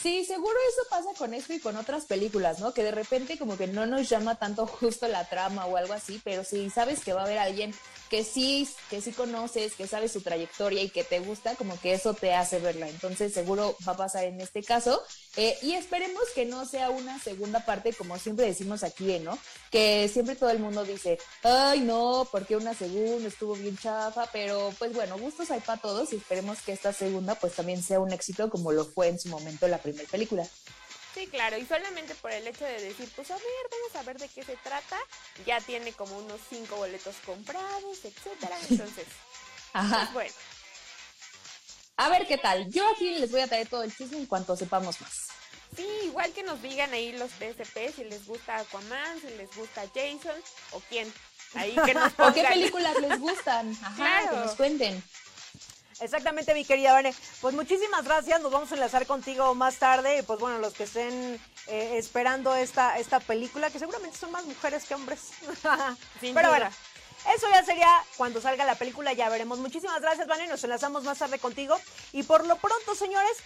Sí, 0.00 0.24
seguro 0.24 0.56
eso 0.72 0.82
pasa 0.90 1.08
con 1.16 1.34
esto 1.34 1.52
y 1.52 1.60
con 1.60 1.76
otras 1.76 2.04
películas, 2.04 2.58
¿no? 2.58 2.74
Que 2.74 2.82
de 2.82 2.90
repente 2.90 3.38
como 3.38 3.56
que 3.56 3.66
no 3.66 3.86
nos 3.86 4.08
llama 4.08 4.34
tanto 4.34 4.66
justo 4.66 5.06
la 5.08 5.28
trama 5.28 5.66
o 5.66 5.76
algo 5.76 5.94
así, 5.94 6.20
pero 6.22 6.44
si 6.44 6.68
sabes 6.68 7.02
que 7.04 7.12
va 7.12 7.22
a 7.22 7.24
haber 7.24 7.38
alguien 7.38 7.74
que 8.10 8.24
sí, 8.24 8.68
que 8.90 9.00
sí 9.00 9.12
conoces, 9.12 9.74
que 9.74 9.86
sabe 9.86 10.08
su 10.08 10.20
trayectoria 10.20 10.82
y 10.82 10.90
que 10.90 11.04
te 11.04 11.20
gusta, 11.20 11.54
como 11.56 11.78
que 11.80 11.94
eso 11.94 12.14
te 12.14 12.34
hace 12.34 12.58
verla. 12.58 12.88
Entonces 12.88 13.32
seguro 13.32 13.76
va 13.86 13.92
a 13.92 13.96
pasar 13.96 14.24
en 14.24 14.40
este 14.40 14.62
caso. 14.62 15.02
Eh, 15.36 15.56
y 15.62 15.72
esperemos 15.72 16.22
que 16.34 16.44
no 16.44 16.64
sea 16.64 16.90
una 16.90 17.18
segunda 17.18 17.64
parte, 17.64 17.92
como 17.92 18.18
siempre 18.18 18.46
decimos 18.46 18.84
aquí, 18.84 19.18
¿no? 19.18 19.38
Que 19.70 20.08
siempre 20.08 20.36
todo 20.36 20.50
el 20.50 20.58
mundo 20.58 20.84
dice, 20.84 21.18
ay 21.42 21.80
no, 21.80 22.28
porque 22.30 22.56
una 22.56 22.74
segunda 22.74 23.28
estuvo 23.28 23.54
bien 23.54 23.76
chafa, 23.76 24.28
pero 24.32 24.72
pues 24.78 24.92
bueno, 24.94 25.18
gustos 25.18 25.50
hay 25.50 25.60
para 25.60 25.80
todos 25.80 26.12
y 26.12 26.16
esperemos 26.16 26.60
que 26.62 26.72
esta 26.72 26.92
segunda 26.92 27.34
pues 27.34 27.54
también 27.54 27.82
sea 27.82 28.00
un 28.00 28.12
éxito 28.12 28.50
como 28.50 28.72
lo 28.72 28.84
fue 28.84 29.08
en 29.08 29.18
su 29.18 29.28
momento 29.28 29.68
la 29.68 29.78
primera 29.78 30.08
película. 30.08 30.48
Sí, 31.16 31.26
claro, 31.28 31.56
y 31.56 31.64
solamente 31.64 32.14
por 32.16 32.30
el 32.30 32.46
hecho 32.46 32.66
de 32.66 32.78
decir, 32.78 33.10
pues 33.16 33.30
a 33.30 33.36
ver, 33.36 33.44
vamos 33.70 33.96
a 33.96 34.02
ver 34.02 34.18
de 34.18 34.28
qué 34.28 34.42
se 34.44 34.54
trata, 34.58 34.98
ya 35.46 35.62
tiene 35.62 35.94
como 35.94 36.18
unos 36.18 36.38
cinco 36.50 36.76
boletos 36.76 37.16
comprados, 37.24 38.04
etcétera. 38.04 38.54
Entonces, 38.68 39.06
Ajá. 39.72 40.00
pues 40.00 40.12
bueno. 40.12 40.34
A 41.96 42.10
ver 42.10 42.26
qué 42.26 42.36
tal. 42.36 42.70
Yo 42.70 42.86
aquí 42.90 43.12
les 43.18 43.30
voy 43.30 43.40
a 43.40 43.46
traer 43.48 43.66
todo 43.66 43.82
el 43.82 43.96
chisme 43.96 44.18
en 44.18 44.26
cuanto 44.26 44.54
sepamos 44.58 45.00
más. 45.00 45.28
Sí, 45.74 45.86
igual 46.04 46.30
que 46.34 46.42
nos 46.42 46.60
digan 46.60 46.92
ahí 46.92 47.12
los 47.12 47.30
DSP 47.38 47.94
si 47.96 48.04
les 48.04 48.26
gusta 48.26 48.56
Aquaman, 48.58 49.18
si 49.22 49.28
les 49.38 49.54
gusta 49.56 49.84
Jason 49.94 50.38
o 50.72 50.80
quién. 50.90 51.10
Ahí 51.54 51.74
que 51.86 51.94
nos 51.94 52.12
¿O 52.18 52.34
qué 52.34 52.44
películas 52.44 52.94
les 53.00 53.18
gustan? 53.18 53.74
Ajá, 53.82 53.96
Claro. 53.96 54.30
que 54.32 54.36
nos 54.36 54.54
cuenten. 54.56 55.02
Exactamente, 56.00 56.54
mi 56.54 56.64
querida 56.64 56.92
Vane. 56.92 57.14
Pues 57.40 57.54
muchísimas 57.54 58.04
gracias. 58.04 58.40
Nos 58.40 58.52
vamos 58.52 58.70
a 58.70 58.74
enlazar 58.74 59.06
contigo 59.06 59.54
más 59.54 59.76
tarde. 59.76 60.18
Y 60.18 60.22
pues 60.22 60.38
bueno, 60.38 60.58
los 60.58 60.74
que 60.74 60.84
estén 60.84 61.40
eh, 61.66 61.92
esperando 61.96 62.54
esta, 62.54 62.98
esta 62.98 63.20
película, 63.20 63.70
que 63.70 63.78
seguramente 63.78 64.18
son 64.18 64.30
más 64.30 64.44
mujeres 64.44 64.84
que 64.84 64.94
hombres. 64.94 65.20
Sin 66.20 66.34
Pero 66.34 66.48
duda. 66.48 66.58
bueno, 66.58 66.70
eso 67.34 67.46
ya 67.50 67.64
sería 67.64 67.88
cuando 68.16 68.40
salga 68.40 68.64
la 68.64 68.74
película, 68.74 69.12
ya 69.14 69.28
veremos. 69.28 69.58
Muchísimas 69.58 70.00
gracias, 70.00 70.26
Vane. 70.26 70.46
Nos 70.46 70.62
enlazamos 70.64 71.02
más 71.04 71.18
tarde 71.18 71.38
contigo. 71.38 71.80
Y 72.12 72.22
por 72.24 72.46
lo 72.46 72.56
pronto, 72.56 72.94
señores, 72.94 73.38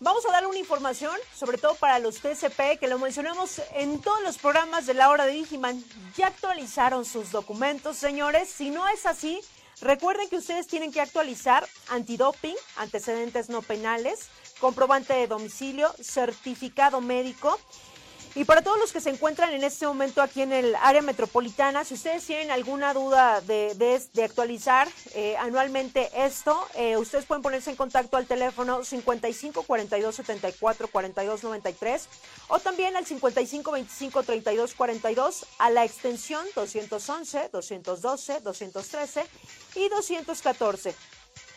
vamos 0.00 0.24
a 0.26 0.32
darle 0.32 0.48
una 0.48 0.58
información, 0.58 1.14
sobre 1.36 1.58
todo 1.58 1.74
para 1.74 1.98
los 1.98 2.20
TCP, 2.20 2.78
que 2.80 2.88
lo 2.88 2.98
mencionamos 2.98 3.60
en 3.74 4.00
todos 4.00 4.22
los 4.22 4.38
programas 4.38 4.86
de 4.86 4.94
la 4.94 5.10
hora 5.10 5.26
de 5.26 5.32
Digiman. 5.32 5.84
Ya 6.16 6.28
actualizaron 6.28 7.04
sus 7.04 7.30
documentos, 7.30 7.98
señores. 7.98 8.48
Si 8.48 8.70
no 8.70 8.88
es 8.88 9.04
así, 9.06 9.40
recuerden 9.82 10.28
que 10.28 10.36
ustedes 10.36 10.66
tienen 10.66 10.92
que 10.92 11.00
actualizar 11.00 11.68
antidoping, 11.90 12.56
antecedentes 12.76 13.50
no 13.50 13.60
penales, 13.60 14.28
comprobante 14.60 15.12
de 15.12 15.26
domicilio, 15.26 15.92
certificado 16.00 17.00
médico. 17.00 17.58
Y 18.34 18.44
para 18.46 18.62
todos 18.62 18.78
los 18.78 18.92
que 18.92 19.00
se 19.02 19.10
encuentran 19.10 19.52
en 19.52 19.62
este 19.62 19.86
momento 19.86 20.22
aquí 20.22 20.40
en 20.40 20.52
el 20.54 20.74
área 20.76 21.02
metropolitana, 21.02 21.84
si 21.84 21.94
ustedes 21.94 22.24
tienen 22.24 22.50
alguna 22.50 22.94
duda 22.94 23.42
de, 23.42 23.74
de- 23.74 24.02
de 24.14 24.24
actualizar 24.24 24.88
eh, 25.14 25.36
anualmente 25.36 26.08
esto, 26.14 26.66
eh, 26.74 26.96
ustedes 26.96 27.26
pueden 27.26 27.42
ponerse 27.42 27.68
en 27.68 27.76
contacto 27.76 28.16
al 28.16 28.26
teléfono 28.26 28.84
55 28.84 29.64
42 29.64 30.14
74 30.16 30.88
42 30.88 31.42
93 31.44 32.08
o 32.48 32.58
también 32.58 32.96
al 32.96 33.04
55 33.04 33.70
25 33.70 34.22
32 34.22 34.74
42 34.74 35.46
a 35.58 35.68
la 35.70 35.84
extensión 35.84 36.46
211, 36.54 37.50
212, 37.52 38.40
213 38.40 39.26
y 39.74 39.88
214. 39.90 40.94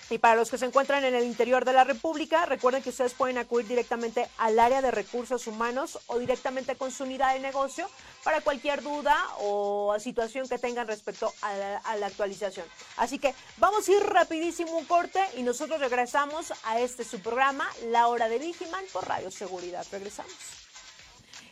Y 0.09 0.19
para 0.19 0.35
los 0.35 0.51
que 0.51 0.59
se 0.59 0.65
encuentran 0.65 1.03
en 1.03 1.15
el 1.15 1.23
interior 1.23 1.65
de 1.65 1.73
la 1.73 1.83
República, 1.83 2.45
recuerden 2.45 2.83
que 2.83 2.89
ustedes 2.89 3.13
pueden 3.13 3.39
acudir 3.39 3.67
directamente 3.67 4.29
al 4.37 4.59
área 4.59 4.81
de 4.81 4.91
recursos 4.91 5.47
humanos 5.47 5.97
o 6.07 6.19
directamente 6.19 6.75
con 6.75 6.91
su 6.91 7.03
unidad 7.03 7.33
de 7.33 7.39
negocio 7.39 7.89
para 8.23 8.41
cualquier 8.41 8.83
duda 8.83 9.17
o 9.39 9.95
situación 9.99 10.47
que 10.47 10.59
tengan 10.59 10.87
respecto 10.87 11.33
a 11.41 11.53
la, 11.55 11.77
a 11.77 12.05
actualización. 12.05 12.67
Así 12.97 13.17
que 13.17 13.33
vamos 13.57 13.87
a 13.87 13.91
ir 13.93 14.03
rapidísimo 14.03 14.77
un 14.77 14.85
corte 14.85 15.19
y 15.37 15.43
nosotros 15.43 15.79
regresamos 15.79 16.53
a 16.65 16.79
este 16.79 17.03
su 17.03 17.19
programa, 17.19 17.67
La 17.87 18.07
Hora 18.07 18.29
de 18.29 18.37
Vigiman 18.37 18.85
por 18.93 19.07
Radio 19.07 19.31
Seguridad. 19.31 19.85
Regresamos. 19.91 20.35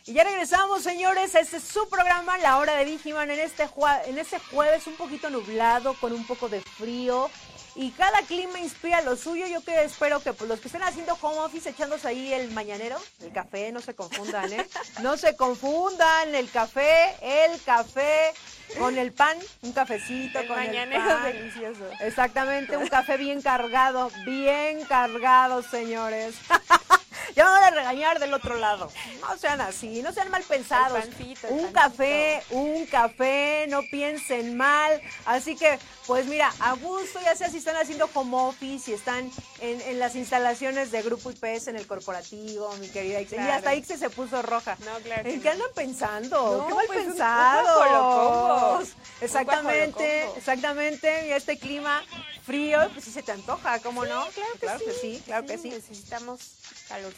Y 0.06 0.12
ya 0.12 0.22
regresamos, 0.22 0.82
señores. 0.82 1.34
Este 1.34 1.56
es 1.56 1.64
su 1.64 1.88
programa, 1.88 2.36
La 2.36 2.58
Hora 2.58 2.76
de 2.76 2.84
Vigiman, 2.84 3.30
en 3.30 3.40
este, 3.40 3.66
en 4.04 4.18
este 4.18 4.38
jueves 4.38 4.86
un 4.86 4.96
poquito 4.96 5.30
nublado, 5.30 5.94
con 5.94 6.12
un 6.12 6.26
poco 6.26 6.50
de 6.50 6.60
frío. 6.60 7.30
Y 7.76 7.90
cada 7.90 8.22
clima 8.22 8.60
inspira 8.60 9.00
lo 9.02 9.16
suyo. 9.16 9.46
Yo 9.46 9.62
que 9.64 9.82
espero 9.84 10.20
que 10.22 10.32
pues, 10.32 10.48
los 10.48 10.60
que 10.60 10.68
estén 10.68 10.82
haciendo 10.82 11.18
home 11.20 11.38
office, 11.38 11.70
echándose 11.70 12.06
ahí 12.06 12.32
el 12.32 12.50
mañanero, 12.52 12.96
el 13.22 13.32
café, 13.32 13.72
no 13.72 13.80
se 13.80 13.94
confundan, 13.94 14.52
¿eh? 14.52 14.66
No 15.02 15.16
se 15.16 15.36
confundan, 15.36 16.34
el 16.34 16.48
café, 16.50 17.16
el 17.20 17.60
café 17.62 18.32
con 18.78 18.96
el 18.96 19.12
pan, 19.12 19.36
un 19.62 19.72
cafecito 19.72 20.38
El 20.40 20.46
con 20.48 20.56
mañanero 20.56 21.02
el 21.02 21.16
pan. 21.16 21.32
delicioso. 21.32 21.84
Exactamente, 22.00 22.76
un 22.76 22.88
café 22.88 23.16
bien 23.16 23.42
cargado, 23.42 24.10
bien 24.24 24.84
cargado, 24.84 25.62
señores. 25.62 26.34
ya 27.34 27.44
me 27.44 27.50
van 27.50 27.62
a 27.64 27.70
regañar 27.70 28.18
del 28.18 28.34
otro 28.34 28.56
lado. 28.56 28.90
No 29.20 29.36
sean 29.38 29.60
así, 29.60 30.02
no 30.02 30.12
sean 30.12 30.30
mal 30.30 30.42
pensados. 30.42 31.04
El 31.04 31.10
pancito, 31.10 31.48
el 31.48 31.52
un 31.54 31.72
pancito. 31.72 31.80
café, 31.80 32.42
un 32.50 32.86
café, 32.86 33.66
no 33.68 33.82
piensen 33.90 34.56
mal. 34.56 35.00
Así 35.26 35.56
que, 35.56 35.78
pues 36.06 36.26
mira, 36.26 36.52
a 36.60 36.72
gusto, 36.74 37.20
ya 37.22 37.34
sea 37.36 37.48
si 37.50 37.58
están 37.58 37.76
haciendo 37.76 38.08
home 38.14 38.36
office, 38.36 38.84
si 38.86 38.92
están 38.92 39.30
en, 39.60 39.80
en 39.82 39.98
las 39.98 40.14
instalaciones 40.14 40.90
de 40.90 41.02
Grupo 41.02 41.30
IPS 41.30 41.68
en 41.68 41.76
el 41.76 41.86
corporativo, 41.86 42.72
mi 42.76 42.88
querida 42.88 43.20
Ixe. 43.20 43.36
Mira, 43.36 43.44
Claro. 43.46 43.58
hasta 43.58 43.74
Ixe 43.74 43.96
se 43.98 44.10
puso 44.10 44.42
roja. 44.42 44.76
No, 44.84 44.98
claro 45.00 45.22
que 45.24 45.34
¿En 45.34 45.42
qué 45.42 45.48
andan 45.50 45.68
pensando? 45.74 46.58
No, 46.58 46.66
¡Qué 46.68 46.74
mal 46.74 46.86
pues, 46.86 47.06
pensados! 47.06 48.88
Exactamente, 49.20 50.26
exactamente. 50.36 51.28
Y 51.28 51.32
este 51.32 51.58
clima 51.58 52.02
frío, 52.44 52.78
pues 52.92 53.04
sí 53.04 53.10
se 53.10 53.22
te 53.22 53.32
antoja, 53.32 53.78
¿cómo 53.80 54.04
no? 54.04 54.26
Claro 54.60 54.78
que 54.84 54.92
sí. 54.92 55.22
claro 55.24 55.46
que 55.46 55.58
sí. 55.58 55.70
Necesitamos 55.70 56.40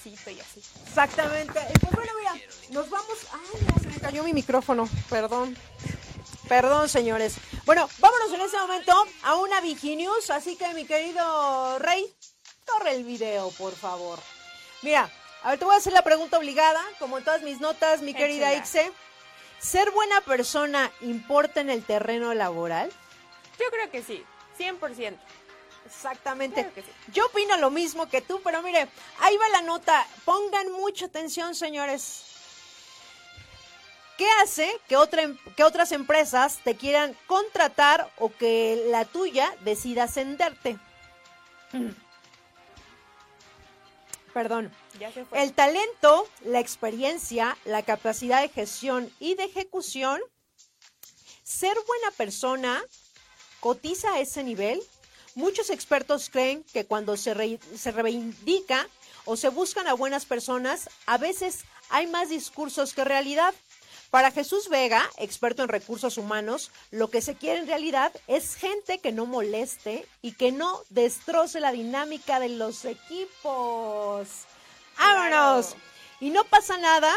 y 0.05 0.41
así. 0.41 0.63
Exactamente. 0.87 1.61
Pues 1.81 1.93
bueno, 1.93 2.13
mira, 2.19 2.35
nos 2.71 2.91
vamos. 2.91 3.19
Ay, 3.33 3.67
ya 3.67 3.81
se 3.81 3.89
me 3.89 3.99
cayó 3.99 4.23
mi 4.23 4.33
micrófono, 4.33 4.89
perdón. 5.09 5.57
Perdón, 6.49 6.89
señores. 6.89 7.37
Bueno, 7.65 7.89
vámonos 7.99 8.33
en 8.33 8.41
este 8.41 8.59
momento 8.59 8.93
a 9.23 9.37
una 9.37 9.61
Viginews. 9.61 10.31
Así 10.31 10.57
que, 10.57 10.73
mi 10.75 10.85
querido 10.85 11.79
Rey, 11.79 12.15
corre 12.65 12.95
el 12.95 13.05
video, 13.05 13.51
por 13.53 13.75
favor. 13.75 14.21
Mira, 14.83 15.11
a 15.43 15.51
ver, 15.51 15.59
te 15.59 15.65
voy 15.65 15.75
a 15.75 15.79
hacer 15.79 15.93
la 15.93 16.03
pregunta 16.03 16.39
obligada, 16.39 16.83
como 16.99 17.19
en 17.19 17.25
todas 17.25 17.43
mis 17.43 17.61
notas, 17.61 18.03
mi 18.03 18.15
querida. 18.15 18.55
Ixe. 18.55 18.93
¿Ser 19.59 19.91
buena 19.91 20.21
persona 20.21 20.93
importa 21.01 21.61
en 21.61 21.71
el 21.71 21.83
terreno 21.83 22.35
laboral? 22.35 22.93
Yo 23.59 23.67
creo 23.71 23.91
que 23.91 24.03
sí, 24.03 24.25
100%. 24.59 25.17
Exactamente. 25.87 26.63
Claro 26.63 26.75
que 26.75 26.83
sí. 26.83 26.89
Yo 27.13 27.27
opino 27.27 27.57
lo 27.57 27.71
mismo 27.71 28.09
que 28.09 28.21
tú, 28.21 28.41
pero 28.43 28.63
mire, 28.63 28.89
ahí 29.21 29.37
va 29.37 29.49
la 29.51 29.63
nota. 29.63 30.07
Pongan 30.25 30.71
mucha 30.73 31.07
atención, 31.07 31.55
señores. 31.55 32.25
¿Qué 34.19 34.27
hace 34.43 34.81
que, 34.89 34.97
otra, 34.97 35.23
em- 35.23 35.39
que 35.57 35.65
otras 35.65 35.93
empresas 35.93 36.59
te 36.65 36.75
quieran 36.75 37.17
contratar 37.27 38.11
o 38.19 38.33
que 38.35 38.87
la 38.89 39.05
tuya 39.05 39.55
decida 39.61 40.05
ascenderte? 40.05 40.79
Perdón. 44.33 44.73
Ya 44.99 45.13
se 45.13 45.25
fue. 45.25 45.43
El 45.43 45.53
talento, 45.53 46.29
la 46.45 46.61
experiencia, 46.61 47.57
la 47.65 47.83
capacidad 47.83 48.41
de 48.41 48.49
gestión 48.49 49.11
y 49.19 49.35
de 49.35 49.45
ejecución, 49.45 50.21
ser 51.43 51.77
buena 51.87 52.11
persona 52.13 52.83
cotiza 53.61 54.13
a 54.13 54.21
ese 54.21 54.43
nivel. 54.45 54.83
Muchos 55.37 55.71
expertos 55.71 56.31
creen 56.31 56.65
que 56.73 56.87
cuando 56.87 57.17
se, 57.17 57.35
re- 57.35 57.61
se 57.77 57.93
reivindica 57.93 58.89
o 59.27 59.37
se 59.37 59.51
buscan 59.51 59.87
a 59.87 59.93
buenas 59.93 60.25
personas, 60.25 60.89
a 61.05 61.19
veces 61.19 61.65
hay 61.91 62.07
más 62.07 62.31
discursos 62.31 62.95
que 62.95 63.05
realidad. 63.05 63.55
Para 64.11 64.31
Jesús 64.31 64.71
Vega, 64.71 65.03
experto 65.19 65.63
en 65.63 65.69
recursos 65.69 66.17
humanos, 66.17 66.71
lo 66.91 67.11
que 67.11 67.21
se 67.21 67.35
quiere 67.35 67.59
en 67.59 67.67
realidad 67.67 68.13
es 68.29 68.55
gente 68.55 68.99
que 68.99 69.13
no 69.13 69.27
moleste 69.27 70.07
y 70.23 70.33
que 70.33 70.53
no 70.53 70.83
destroce 70.89 71.61
la 71.61 71.71
dinámica 71.71 72.41
de 72.41 72.49
los 72.49 72.85
equipos. 72.87 74.29
¡Vámonos! 74.97 75.67
Claro. 75.67 75.83
Y 76.21 76.31
no 76.31 76.45
pasa 76.45 76.79
nada 76.79 77.13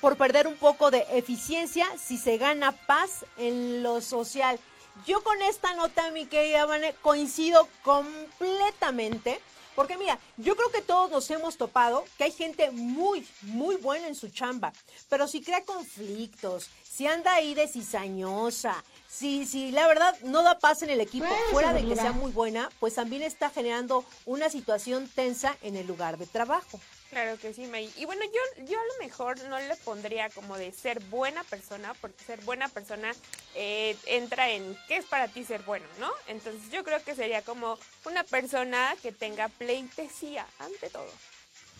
por 0.00 0.16
perder 0.16 0.46
un 0.46 0.56
poco 0.56 0.90
de 0.90 1.04
eficiencia 1.12 1.86
si 2.02 2.16
se 2.16 2.38
gana 2.38 2.72
paz 2.72 3.26
en 3.36 3.82
lo 3.82 4.00
social. 4.00 4.58
Yo 5.04 5.22
con 5.22 5.40
esta 5.42 5.74
nota, 5.74 6.10
mi 6.10 6.26
querida 6.26 6.64
Vane, 6.64 6.94
coincido 7.02 7.68
completamente 7.82 9.40
Porque 9.76 9.98
mira, 9.98 10.18
yo 10.38 10.56
creo 10.56 10.70
que 10.70 10.80
todos 10.80 11.10
nos 11.10 11.30
hemos 11.30 11.58
topado 11.58 12.04
que 12.16 12.24
hay 12.24 12.32
gente 12.32 12.70
muy, 12.70 13.28
muy 13.42 13.76
buena 13.76 14.08
en 14.08 14.14
su 14.14 14.30
chamba, 14.30 14.72
pero 15.10 15.28
si 15.28 15.42
crea 15.42 15.62
conflictos, 15.64 16.70
si 16.82 17.06
anda 17.06 17.34
ahí 17.34 17.54
de 17.54 17.68
cizañosa, 17.68 18.82
si, 19.06 19.44
si 19.44 19.70
la 19.72 19.86
verdad 19.86 20.18
no 20.22 20.42
da 20.42 20.58
paz 20.58 20.80
en 20.80 20.88
el 20.88 21.02
equipo, 21.02 21.28
fuera 21.50 21.74
de 21.74 21.86
que 21.86 21.94
sea 21.94 22.12
muy 22.12 22.32
buena, 22.32 22.70
pues 22.80 22.94
también 22.94 23.22
está 23.22 23.50
generando 23.50 24.02
una 24.24 24.48
situación 24.48 25.10
tensa 25.14 25.58
en 25.60 25.76
el 25.76 25.86
lugar 25.86 26.16
de 26.16 26.26
trabajo. 26.26 26.80
Claro 27.10 27.38
que 27.38 27.54
sí, 27.54 27.66
May. 27.66 27.92
Y 27.96 28.04
bueno, 28.04 28.22
yo, 28.24 28.64
yo 28.64 28.78
a 28.78 28.84
lo 28.84 28.98
mejor 28.98 29.40
no 29.44 29.58
le 29.60 29.76
pondría 29.76 30.28
como 30.30 30.58
de 30.58 30.72
ser 30.72 31.00
buena 31.04 31.44
persona, 31.44 31.94
porque 32.00 32.24
ser 32.24 32.40
buena 32.40 32.68
persona 32.68 33.12
eh, 33.54 33.96
entra 34.06 34.50
en 34.50 34.76
qué 34.88 34.96
es 34.96 35.04
para 35.04 35.28
ti 35.28 35.44
ser 35.44 35.62
bueno, 35.62 35.86
¿no? 36.00 36.10
Entonces 36.26 36.68
yo 36.70 36.82
creo 36.82 37.02
que 37.04 37.14
sería 37.14 37.42
como 37.42 37.78
una 38.04 38.24
persona 38.24 38.96
que 39.02 39.12
tenga 39.12 39.48
pleitesía 39.48 40.46
ante 40.58 40.90
todo. 40.90 41.10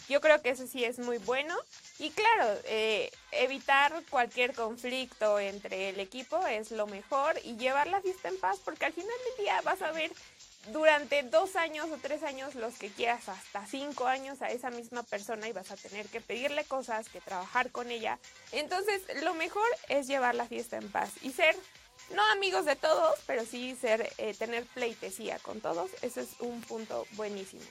Yo 0.09 0.21
creo 0.21 0.41
que 0.41 0.51
eso 0.51 0.69
sí 0.69 0.85
es 0.85 1.01
muy 1.01 1.19
bueno. 1.19 1.57
Y 1.99 2.11
claro, 2.11 2.61
eh, 2.67 3.11
evitar 3.33 4.05
cualquier 4.09 4.55
conflicto 4.55 5.41
entre 5.41 5.89
el 5.89 5.99
equipo 5.99 6.47
es 6.47 6.71
lo 6.71 6.87
mejor 6.87 7.41
y 7.43 7.57
llevar 7.57 7.89
la 7.89 8.01
fiesta 8.01 8.29
en 8.29 8.39
paz, 8.39 8.59
porque 8.65 8.85
al 8.85 8.93
final 8.93 9.11
del 9.11 9.45
día 9.45 9.61
vas 9.63 9.83
a 9.83 9.91
ver 9.91 10.13
durante 10.73 11.23
dos 11.23 11.57
años 11.57 11.89
o 11.91 11.99
tres 11.99 12.23
años, 12.23 12.55
los 12.55 12.75
que 12.79 12.89
quieras, 12.91 13.29
hasta 13.29 13.67
cinco 13.67 14.07
años 14.07 14.43
a 14.43 14.51
esa 14.51 14.71
misma 14.71 15.03
persona 15.03 15.49
y 15.49 15.53
vas 15.53 15.71
a 15.71 15.77
tener 15.77 16.07
que 16.07 16.21
pedirle 16.21 16.65
cosas, 16.65 17.09
que 17.09 17.21
trabajar 17.21 17.71
con 17.71 17.91
ella. 17.91 18.19
Entonces, 18.53 19.03
lo 19.23 19.35
mejor 19.35 19.67
es 19.89 20.07
llevar 20.07 20.35
la 20.35 20.47
fiesta 20.47 20.77
en 20.77 20.91
paz 20.91 21.11
y 21.23 21.33
ser, 21.33 21.57
no 22.15 22.23
amigos 22.33 22.65
de 22.65 22.77
todos, 22.77 23.19
pero 23.27 23.45
sí 23.45 23.77
ser, 23.81 24.13
eh, 24.19 24.35
tener 24.35 24.65
pleitesía 24.67 25.39
con 25.39 25.61
todos. 25.61 25.91
Ese 26.03 26.23
es 26.23 26.31
un 26.41 26.61
punto 26.63 27.07
buenísimo. 27.13 27.63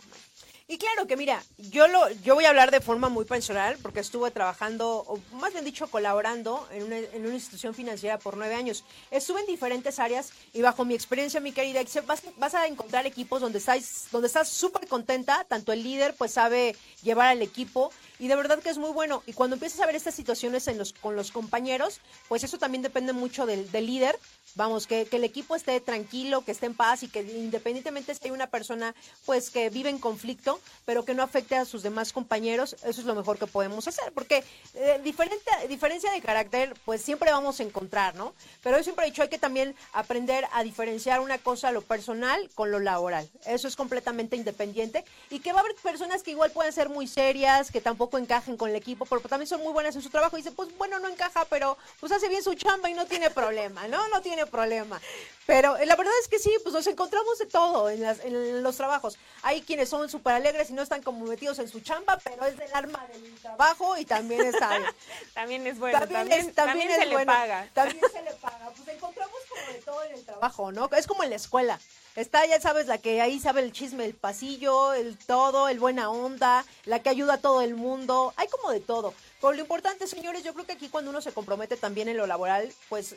Y 0.67 0.79
claro 0.79 1.05
que 1.05 1.15
mira, 1.15 1.43
yo 1.59 1.87
lo, 1.87 2.09
yo 2.23 2.33
voy 2.33 2.45
a 2.45 2.49
hablar 2.49 2.71
de 2.71 2.81
forma 2.81 3.07
muy 3.07 3.25
personal 3.25 3.77
porque 3.83 3.99
estuve 3.99 4.31
trabajando, 4.31 5.03
o 5.07 5.19
más 5.33 5.53
bien 5.53 5.63
dicho, 5.63 5.85
colaborando 5.85 6.67
en 6.71 6.83
una, 6.83 6.97
en 6.97 7.23
una 7.23 7.35
institución 7.35 7.75
financiera 7.75 8.17
por 8.17 8.35
nueve 8.35 8.55
años. 8.55 8.83
Estuve 9.11 9.41
en 9.41 9.45
diferentes 9.45 9.99
áreas 9.99 10.31
y 10.53 10.63
bajo 10.63 10.83
mi 10.83 10.95
experiencia, 10.95 11.39
mi 11.39 11.51
querida, 11.51 11.83
vas, 12.07 12.23
vas 12.37 12.55
a 12.55 12.65
encontrar 12.65 13.05
equipos 13.05 13.41
donde 13.41 13.59
estás, 13.59 14.07
donde 14.11 14.25
estás 14.25 14.49
súper 14.49 14.87
contenta, 14.87 15.43
tanto 15.43 15.71
el 15.71 15.83
líder 15.83 16.15
pues 16.17 16.31
sabe 16.31 16.75
llevar 17.03 17.27
al 17.27 17.43
equipo 17.43 17.91
y 18.17 18.27
de 18.27 18.35
verdad 18.35 18.57
que 18.57 18.69
es 18.69 18.79
muy 18.79 18.91
bueno. 18.91 19.21
Y 19.27 19.33
cuando 19.33 19.57
empiezas 19.57 19.81
a 19.81 19.85
ver 19.85 19.95
estas 19.95 20.15
situaciones 20.15 20.67
en 20.67 20.79
los, 20.79 20.93
con 20.93 21.15
los 21.15 21.31
compañeros, 21.31 22.01
pues 22.27 22.43
eso 22.43 22.57
también 22.57 22.81
depende 22.81 23.13
mucho 23.13 23.45
del, 23.45 23.71
del 23.71 23.85
líder. 23.85 24.17
Vamos, 24.55 24.87
que, 24.87 25.05
que, 25.05 25.17
el 25.17 25.23
equipo 25.23 25.55
esté 25.55 25.79
tranquilo, 25.81 26.43
que 26.43 26.51
esté 26.51 26.65
en 26.65 26.75
paz 26.75 27.03
y 27.03 27.09
que 27.09 27.21
independientemente 27.21 28.15
si 28.15 28.25
hay 28.25 28.31
una 28.31 28.47
persona 28.47 28.95
pues 29.25 29.49
que 29.49 29.69
vive 29.69 29.89
en 29.89 29.99
conflicto, 29.99 30.59
pero 30.85 31.03
que 31.03 31.13
no 31.13 31.23
afecte 31.23 31.55
a 31.55 31.65
sus 31.65 31.83
demás 31.83 32.13
compañeros, 32.13 32.75
eso 32.83 33.01
es 33.01 33.05
lo 33.05 33.15
mejor 33.15 33.37
que 33.37 33.47
podemos 33.47 33.87
hacer, 33.87 34.13
porque 34.13 34.43
eh, 34.73 34.99
diferente, 35.03 35.51
diferencia 35.67 36.11
de 36.11 36.21
carácter 36.21 36.73
pues 36.85 37.01
siempre 37.01 37.31
vamos 37.31 37.59
a 37.59 37.63
encontrar, 37.63 38.15
¿no? 38.15 38.33
Pero 38.63 38.77
yo 38.77 38.83
siempre 38.83 39.05
he 39.05 39.09
dicho, 39.09 39.21
hay 39.21 39.29
que 39.29 39.39
también 39.39 39.75
aprender 39.93 40.47
a 40.53 40.63
diferenciar 40.63 41.19
una 41.19 41.37
cosa, 41.37 41.71
lo 41.71 41.81
personal, 41.81 42.49
con 42.55 42.71
lo 42.71 42.79
laboral. 42.79 43.29
Eso 43.45 43.67
es 43.67 43.75
completamente 43.75 44.35
independiente 44.35 45.03
y 45.29 45.39
que 45.39 45.51
va 45.51 45.59
a 45.59 45.61
haber 45.61 45.75
personas 45.75 46.23
que 46.23 46.31
igual 46.31 46.51
pueden 46.51 46.73
ser 46.73 46.89
muy 46.89 47.07
serias, 47.07 47.71
que 47.71 47.81
tampoco 47.81 48.17
encajen 48.17 48.57
con 48.57 48.69
el 48.69 48.75
equipo, 48.75 49.05
pero 49.05 49.21
también 49.21 49.47
son 49.47 49.61
muy 49.61 49.73
buenas 49.73 49.95
en 49.95 50.01
su 50.01 50.09
trabajo. 50.09 50.37
Y 50.37 50.41
dice, 50.41 50.51
pues 50.51 50.75
bueno, 50.77 50.99
no 50.99 51.09
encaja, 51.09 51.45
pero 51.45 51.77
pues 51.99 52.11
hace 52.11 52.29
bien 52.29 52.43
su 52.43 52.53
chamba 52.53 52.89
y 52.89 52.93
no 52.93 53.05
tiene 53.05 53.29
problema, 53.29 53.87
¿no? 53.87 54.07
No 54.09 54.21
tiene 54.21 54.44
problema. 54.45 55.01
Pero 55.45 55.77
eh, 55.77 55.85
la 55.85 55.95
verdad 55.95 56.13
es 56.21 56.27
que 56.27 56.39
sí, 56.39 56.51
pues 56.63 56.73
nos 56.73 56.87
encontramos 56.87 57.37
de 57.37 57.45
todo 57.45 57.89
en, 57.89 58.01
las, 58.01 58.19
en 58.25 58.63
los 58.63 58.75
trabajos. 58.77 59.17
Hay 59.43 59.61
quienes 59.61 59.89
son 59.89 60.09
súper 60.09 60.33
alegres 60.33 60.71
y 60.71 60.73
no 60.73 60.81
están 60.81 61.03
como 61.03 61.25
metidos 61.25 61.59
en 61.59 61.67
su 61.67 61.81
chamba, 61.81 62.17
pero 62.23 62.45
es 62.45 62.57
del 62.57 62.73
arma 62.73 63.05
del 63.13 63.35
trabajo 63.35 63.97
y 63.97 64.05
también 64.05 64.41
está 64.47 64.79
también 65.33 65.67
es 65.67 65.77
bueno, 65.77 65.99
también, 65.99 66.51
también, 66.53 66.89
se 66.89 67.05
le 67.05 67.25
paga. 67.25 67.69
También 67.73 68.03
se 68.11 68.21
le 68.23 68.31
paga. 68.33 68.71
Pues 68.75 68.87
encontramos 68.87 69.37
como 69.47 69.71
de 69.71 69.81
todo 69.81 70.03
en 70.03 70.13
el 70.13 70.25
trabajo, 70.25 70.71
¿no? 70.71 70.89
Es 70.97 71.05
como 71.05 71.23
en 71.23 71.29
la 71.29 71.35
escuela. 71.35 71.79
Está, 72.15 72.45
ya 72.45 72.61
sabes, 72.61 72.87
la 72.87 72.97
que 72.97 73.21
ahí 73.21 73.39
sabe 73.39 73.61
el 73.61 73.73
chisme, 73.73 74.05
el 74.05 74.13
pasillo, 74.13 74.93
el 74.93 75.17
todo, 75.17 75.67
el 75.67 75.79
buena 75.79 76.09
onda, 76.09 76.65
la 76.85 76.99
que 77.03 77.09
ayuda 77.09 77.33
a 77.33 77.41
todo 77.41 77.61
el 77.61 77.75
mundo. 77.75 78.33
Hay 78.37 78.47
como 78.47 78.71
de 78.71 78.79
todo. 78.79 79.13
Pero 79.41 79.51
lo 79.51 79.59
importante, 79.59 80.07
señores, 80.07 80.41
yo 80.43 80.53
creo 80.53 80.65
que 80.65 80.71
aquí 80.71 80.87
cuando 80.87 81.11
uno 81.11 81.21
se 81.21 81.33
compromete 81.33 81.75
también 81.75 82.07
en 82.07 82.15
lo 82.15 82.25
laboral, 82.25 82.73
pues 82.87 83.15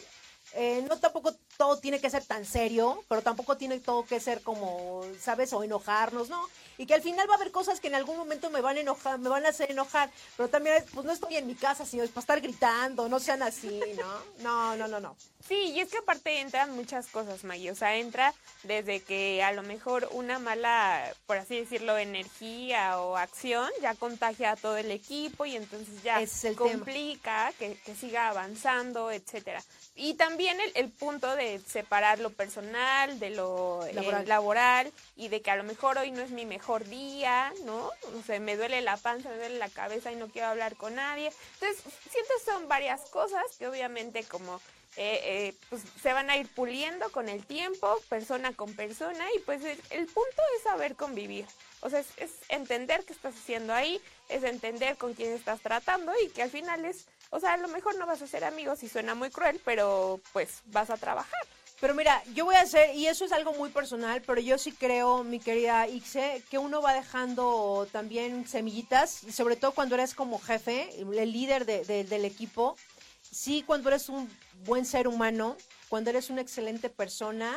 eh, 0.55 0.85
no 0.89 0.99
tampoco 0.99 1.35
todo 1.57 1.79
tiene 1.79 2.01
que 2.01 2.11
ser 2.11 2.25
tan 2.25 2.45
serio, 2.45 3.03
pero 3.09 3.23
tampoco 3.23 3.57
tiene 3.57 3.81
todo 3.81 4.05
que 4.05 4.21
ser 4.21 4.43
como, 4.43 5.03
¿sabes? 5.21 5.53
O 5.53 5.63
enojarnos, 5.63 6.29
¿no? 6.29 6.49
Y 6.79 6.87
que 6.87 6.95
al 6.95 7.03
final 7.03 7.29
va 7.29 7.35
a 7.35 7.37
haber 7.37 7.51
cosas 7.51 7.81
que 7.81 7.89
en 7.89 7.95
algún 7.95 8.17
momento 8.17 8.51
me 8.51 8.61
van 8.61 8.77
a 8.77 8.81
enojar, 8.81 9.19
me 9.19 9.29
van 9.29 9.45
a 9.45 9.51
hacer 9.51 9.71
enojar, 9.71 10.11
pero 10.37 10.49
también, 10.49 10.85
pues 10.95 11.05
no 11.05 11.13
estoy 11.13 11.37
en 11.37 11.47
mi 11.47 11.55
casa, 11.55 11.85
sino 11.85 12.05
es 12.05 12.11
para 12.11 12.21
estar 12.21 12.41
gritando, 12.41 13.09
no 13.09 13.19
sean 13.19 13.43
así, 13.43 13.81
¿no? 13.97 14.43
No, 14.43 14.77
no, 14.77 14.89
no, 14.89 15.01
no. 15.01 15.17
Sí, 15.47 15.73
y 15.75 15.81
es 15.81 15.91
que 15.91 15.99
aparte 15.99 16.41
entran 16.41 16.75
muchas 16.77 17.07
cosas, 17.07 17.43
Maggie, 17.45 17.71
o 17.71 17.75
sea, 17.75 17.97
entra 17.97 18.35
desde 18.65 19.01
que 19.01 19.43
a 19.43 19.53
lo 19.53 19.63
mejor 19.63 20.09
una 20.13 20.39
mala, 20.39 21.13
por 21.27 21.39
así 21.39 21.59
decirlo, 21.59 21.97
energía 21.97 23.01
o 23.01 23.17
acción 23.17 23.69
ya 23.81 23.95
contagia 23.95 24.53
a 24.53 24.57
todo 24.57 24.77
el 24.77 24.91
equipo 24.91 25.47
y 25.47 25.57
entonces 25.57 26.03
ya 26.03 26.23
complica 26.55 27.53
que, 27.59 27.77
que 27.85 27.95
siga 27.95 28.29
avanzando, 28.29 29.11
etcétera. 29.11 29.63
Y 30.01 30.15
también 30.15 30.61
el, 30.61 30.71
el, 30.77 30.91
punto 30.91 31.35
de 31.35 31.59
separar 31.59 32.21
lo 32.21 32.31
personal 32.31 33.19
de 33.19 33.31
lo 33.31 33.85
eh, 33.85 33.93
laboral. 33.93 34.29
laboral. 34.29 34.93
y 35.17 35.27
de 35.27 35.43
que 35.43 35.51
a 35.51 35.57
lo 35.57 35.65
mejor 35.65 35.99
hoy 35.99 36.13
no 36.13 36.23
es 36.23 36.31
mi 36.31 36.47
mejor 36.47 36.85
día, 36.85 37.53
¿no? 37.65 37.91
O 38.17 38.23
sea, 38.25 38.39
me 38.39 38.57
duele 38.57 38.81
la 38.81 38.97
panza, 38.97 39.29
me 39.29 39.37
duele 39.37 39.59
la 39.59 39.69
cabeza 39.69 40.13
y 40.13 40.17
no 40.17 40.29
quiero 40.29 40.47
hablar 40.47 40.77
con 40.77 40.95
nadie. 40.95 41.33
Entonces, 41.55 41.83
siento 42.11 42.31
que 42.39 42.51
son 42.51 42.69
varias 42.69 43.01
cosas 43.11 43.43
que 43.59 43.67
obviamente 43.67 44.23
como 44.23 44.61
eh, 44.97 45.21
eh, 45.25 45.55
pues 45.69 45.83
se 46.01 46.13
van 46.13 46.31
a 46.31 46.37
ir 46.37 46.49
puliendo 46.55 47.11
con 47.11 47.29
el 47.29 47.45
tiempo, 47.45 48.01
persona 48.09 48.53
con 48.53 48.75
persona, 48.75 49.25
y 49.37 49.41
pues 49.41 49.65
el, 49.65 49.81
el 49.91 50.07
punto 50.07 50.43
es 50.57 50.63
saber 50.63 50.95
convivir. 50.95 51.47
O 51.81 51.91
sea, 51.91 52.01
es, 52.01 52.09
es 52.17 52.31
entender 52.49 53.05
qué 53.05 53.13
estás 53.13 53.35
haciendo 53.35 53.75
ahí, 53.75 54.01
es 54.29 54.43
entender 54.43 54.97
con 54.97 55.15
quién 55.15 55.33
estás 55.33 55.61
tratando 55.61 56.13
y 56.25 56.29
que 56.31 56.43
al 56.43 56.51
final 56.51 56.85
es 56.85 57.07
o 57.31 57.41
sea, 57.41 57.55
a 57.55 57.57
lo 57.57 57.69
mejor 57.69 57.97
no 57.97 58.07
vas 58.07 58.23
a 58.23 58.27
ser 58.27 58.45
amigos 58.45 58.83
y 58.83 58.89
suena 58.89 59.15
muy 59.15 59.31
cruel, 59.31 59.61
pero 59.65 60.21
pues 60.33 60.63
vas 60.67 60.91
a 60.91 60.97
trabajar. 60.97 61.41
Pero 61.81 61.95
mira, 61.95 62.23
yo 62.35 62.45
voy 62.45 62.57
a 62.57 62.63
hacer, 62.63 62.95
y 62.97 63.07
eso 63.07 63.25
es 63.25 63.31
algo 63.31 63.53
muy 63.53 63.71
personal, 63.71 64.21
pero 64.27 64.41
yo 64.41 64.59
sí 64.59 64.73
creo, 64.73 65.23
mi 65.23 65.39
querida 65.39 65.87
Ixe, 65.87 66.43
que 66.51 66.59
uno 66.59 66.83
va 66.83 66.93
dejando 66.93 67.87
también 67.93 68.49
semillitas, 68.49 69.11
sobre 69.33 69.55
todo 69.55 69.73
cuando 69.73 69.95
eres 69.95 70.15
como 70.15 70.41
jefe, 70.41 70.91
el 71.01 71.33
líder 71.33 71.67
de, 71.67 71.85
de, 71.85 72.03
del 72.03 72.25
equipo. 72.25 72.77
Sí, 73.31 73.63
cuando 73.65 73.91
eres 73.91 74.09
un 74.09 74.29
buen 74.65 74.85
ser 74.85 75.07
humano, 75.07 75.57
cuando 75.89 76.11
eres 76.11 76.31
una 76.31 76.41
excelente 76.41 76.91
persona 76.91 77.57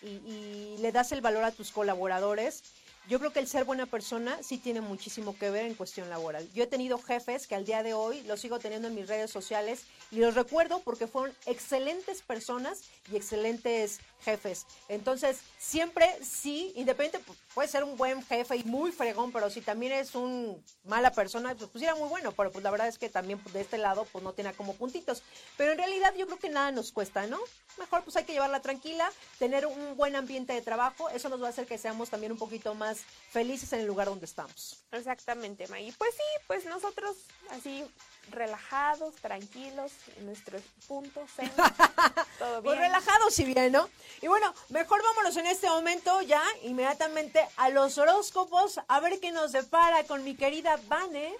y, 0.00 0.06
y 0.06 0.76
le 0.78 0.90
das 0.90 1.12
el 1.12 1.20
valor 1.20 1.44
a 1.44 1.52
tus 1.52 1.70
colaboradores, 1.70 2.62
yo 3.08 3.18
creo 3.18 3.32
que 3.32 3.40
el 3.40 3.48
ser 3.48 3.64
buena 3.64 3.86
persona 3.86 4.38
sí 4.42 4.58
tiene 4.58 4.82
muchísimo 4.82 5.36
que 5.38 5.50
ver 5.50 5.64
en 5.64 5.74
cuestión 5.74 6.10
laboral. 6.10 6.46
Yo 6.52 6.64
he 6.64 6.66
tenido 6.66 6.98
jefes 6.98 7.46
que 7.46 7.54
al 7.54 7.64
día 7.64 7.82
de 7.82 7.94
hoy 7.94 8.22
los 8.24 8.40
sigo 8.40 8.58
teniendo 8.58 8.88
en 8.88 8.94
mis 8.94 9.08
redes 9.08 9.30
sociales 9.30 9.84
y 10.10 10.16
los 10.16 10.34
recuerdo 10.34 10.80
porque 10.80 11.06
fueron 11.06 11.34
excelentes 11.46 12.20
personas 12.20 12.82
y 13.10 13.16
excelentes 13.16 14.00
jefes. 14.24 14.66
Entonces, 14.90 15.38
siempre 15.58 16.06
sí, 16.22 16.72
independiente, 16.76 17.24
puede 17.58 17.70
ser 17.70 17.82
un 17.82 17.96
buen 17.96 18.24
jefe 18.24 18.54
y 18.54 18.62
muy 18.62 18.92
fregón, 18.92 19.32
pero 19.32 19.50
si 19.50 19.60
también 19.60 19.90
es 19.90 20.14
un 20.14 20.64
mala 20.84 21.10
persona, 21.10 21.56
pues, 21.56 21.68
pues 21.68 21.82
era 21.82 21.96
muy 21.96 22.08
bueno, 22.08 22.30
pero 22.30 22.52
pues 22.52 22.62
la 22.62 22.70
verdad 22.70 22.86
es 22.86 22.98
que 22.98 23.08
también 23.08 23.40
pues, 23.40 23.52
de 23.52 23.62
este 23.62 23.78
lado 23.78 24.06
pues 24.12 24.22
no 24.22 24.32
tiene 24.32 24.52
como 24.52 24.76
puntitos. 24.76 25.24
Pero 25.56 25.72
en 25.72 25.78
realidad 25.78 26.14
yo 26.16 26.26
creo 26.26 26.38
que 26.38 26.50
nada 26.50 26.70
nos 26.70 26.92
cuesta, 26.92 27.26
¿no? 27.26 27.36
Mejor 27.76 28.04
pues 28.04 28.16
hay 28.16 28.22
que 28.22 28.32
llevarla 28.32 28.62
tranquila, 28.62 29.10
tener 29.40 29.66
un 29.66 29.96
buen 29.96 30.14
ambiente 30.14 30.52
de 30.52 30.62
trabajo, 30.62 31.08
eso 31.08 31.28
nos 31.30 31.42
va 31.42 31.48
a 31.48 31.50
hacer 31.50 31.66
que 31.66 31.78
seamos 31.78 32.10
también 32.10 32.30
un 32.30 32.38
poquito 32.38 32.76
más 32.76 32.98
felices 33.32 33.72
en 33.72 33.80
el 33.80 33.86
lugar 33.88 34.06
donde 34.06 34.26
estamos. 34.26 34.84
Exactamente, 34.92 35.66
Maggie. 35.66 35.92
Pues 35.98 36.14
sí, 36.14 36.44
pues 36.46 36.64
nosotros 36.64 37.16
así 37.50 37.84
relajados, 38.30 39.14
tranquilos, 39.16 39.92
en 40.16 40.26
nuestros 40.26 40.62
puntos, 40.86 41.30
todo 41.36 41.46
pues 41.46 42.62
bien. 42.62 42.62
Pues 42.62 42.78
relajados 42.78 43.34
si 43.34 43.44
bien, 43.44 43.72
¿no? 43.72 43.88
Y 44.20 44.28
bueno, 44.28 44.54
mejor 44.68 45.02
vámonos 45.02 45.36
en 45.36 45.46
este 45.46 45.68
momento 45.68 46.22
ya 46.22 46.42
inmediatamente 46.62 47.46
a 47.56 47.68
los 47.70 47.98
horóscopos, 47.98 48.80
a 48.86 49.00
ver 49.00 49.20
qué 49.20 49.32
nos 49.32 49.52
depara 49.52 50.04
con 50.04 50.24
mi 50.24 50.34
querida 50.34 50.78
Vane. 50.88 51.34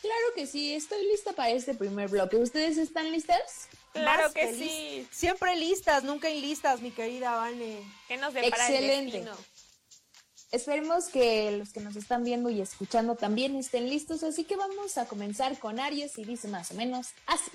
Claro 0.00 0.34
que 0.34 0.46
sí, 0.46 0.74
estoy 0.74 1.06
lista 1.06 1.32
para 1.32 1.50
este 1.50 1.74
primer 1.74 2.08
bloque. 2.08 2.36
¿Ustedes 2.36 2.78
están 2.78 3.12
listas? 3.12 3.68
Claro 3.92 4.32
que 4.32 4.54
sí. 4.54 5.06
Siempre 5.10 5.56
listas, 5.56 6.04
nunca 6.04 6.28
listas, 6.28 6.80
mi 6.80 6.90
querida 6.90 7.34
Vane. 7.34 7.82
¿Qué 8.08 8.16
nos 8.16 8.32
depara 8.32 8.68
Excelente. 8.68 9.18
El 9.18 9.28
Esperemos 10.52 11.06
que 11.06 11.52
los 11.52 11.72
que 11.72 11.80
nos 11.80 11.94
están 11.94 12.24
viendo 12.24 12.50
y 12.50 12.60
escuchando 12.60 13.14
también 13.14 13.54
estén 13.56 13.88
listos, 13.88 14.24
así 14.24 14.42
que 14.42 14.56
vamos 14.56 14.98
a 14.98 15.06
comenzar 15.06 15.56
con 15.58 15.78
Aries 15.78 16.18
y 16.18 16.24
dice 16.24 16.48
más 16.48 16.72
o 16.72 16.74
menos 16.74 17.08
así. 17.26 17.52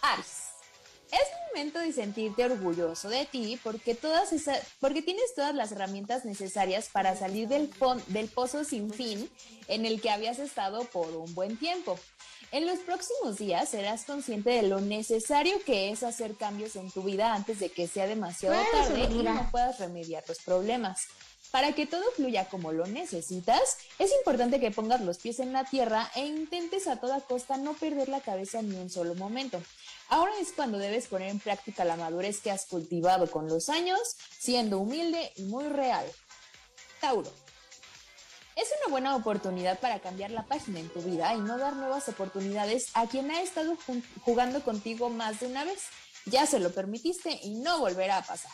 Aries, 0.00 0.48
Es 1.10 1.28
momento 1.48 1.78
de 1.80 1.92
sentirte 1.92 2.42
orgulloso 2.42 3.10
de 3.10 3.26
ti 3.26 3.60
porque, 3.62 3.94
todas 3.94 4.30
porque 4.80 5.02
tienes 5.02 5.34
todas 5.34 5.54
las 5.54 5.72
herramientas 5.72 6.24
necesarias 6.24 6.88
para 6.90 7.16
salir 7.16 7.48
del, 7.48 7.70
del 8.08 8.28
pozo 8.28 8.64
sin 8.64 8.90
fin 8.90 9.30
en 9.68 9.84
el 9.84 10.00
que 10.00 10.10
habías 10.10 10.38
estado 10.38 10.84
por 10.84 11.14
un 11.14 11.34
buen 11.34 11.58
tiempo. 11.58 11.98
En 12.50 12.66
los 12.66 12.78
próximos 12.78 13.36
días 13.36 13.68
serás 13.68 14.04
consciente 14.04 14.50
de 14.50 14.62
lo 14.62 14.80
necesario 14.80 15.62
que 15.64 15.90
es 15.90 16.02
hacer 16.02 16.34
cambios 16.34 16.76
en 16.76 16.90
tu 16.90 17.02
vida 17.02 17.34
antes 17.34 17.60
de 17.60 17.68
que 17.68 17.88
sea 17.88 18.06
demasiado 18.06 18.56
tarde 18.72 19.08
y 19.10 19.22
no 19.22 19.48
puedas 19.50 19.78
remediar 19.80 20.24
los 20.26 20.38
problemas. 20.38 21.08
Para 21.54 21.72
que 21.72 21.86
todo 21.86 22.02
fluya 22.16 22.48
como 22.48 22.72
lo 22.72 22.84
necesitas, 22.84 23.78
es 24.00 24.10
importante 24.18 24.58
que 24.58 24.72
pongas 24.72 25.02
los 25.02 25.18
pies 25.18 25.38
en 25.38 25.52
la 25.52 25.62
tierra 25.62 26.10
e 26.16 26.26
intentes 26.26 26.88
a 26.88 26.96
toda 26.96 27.20
costa 27.20 27.56
no 27.58 27.74
perder 27.74 28.08
la 28.08 28.20
cabeza 28.20 28.60
ni 28.60 28.74
un 28.74 28.90
solo 28.90 29.14
momento. 29.14 29.62
Ahora 30.08 30.32
es 30.40 30.50
cuando 30.50 30.78
debes 30.78 31.06
poner 31.06 31.28
en 31.28 31.38
práctica 31.38 31.84
la 31.84 31.94
madurez 31.94 32.40
que 32.40 32.50
has 32.50 32.66
cultivado 32.66 33.30
con 33.30 33.46
los 33.46 33.68
años, 33.68 34.00
siendo 34.36 34.80
humilde 34.80 35.30
y 35.36 35.44
muy 35.44 35.68
real. 35.68 36.04
Tauro. 37.00 37.30
Es 38.56 38.68
una 38.80 38.90
buena 38.90 39.14
oportunidad 39.14 39.78
para 39.78 40.00
cambiar 40.00 40.32
la 40.32 40.46
página 40.46 40.80
en 40.80 40.88
tu 40.88 41.02
vida 41.02 41.34
y 41.34 41.38
no 41.38 41.56
dar 41.56 41.76
nuevas 41.76 42.08
oportunidades 42.08 42.88
a 42.94 43.06
quien 43.06 43.30
ha 43.30 43.40
estado 43.40 43.78
jugando 44.24 44.60
contigo 44.64 45.08
más 45.08 45.38
de 45.38 45.46
una 45.46 45.62
vez. 45.62 45.84
Ya 46.26 46.46
se 46.46 46.58
lo 46.58 46.72
permitiste 46.72 47.38
y 47.44 47.54
no 47.54 47.78
volverá 47.78 48.16
a 48.16 48.24
pasar. 48.24 48.50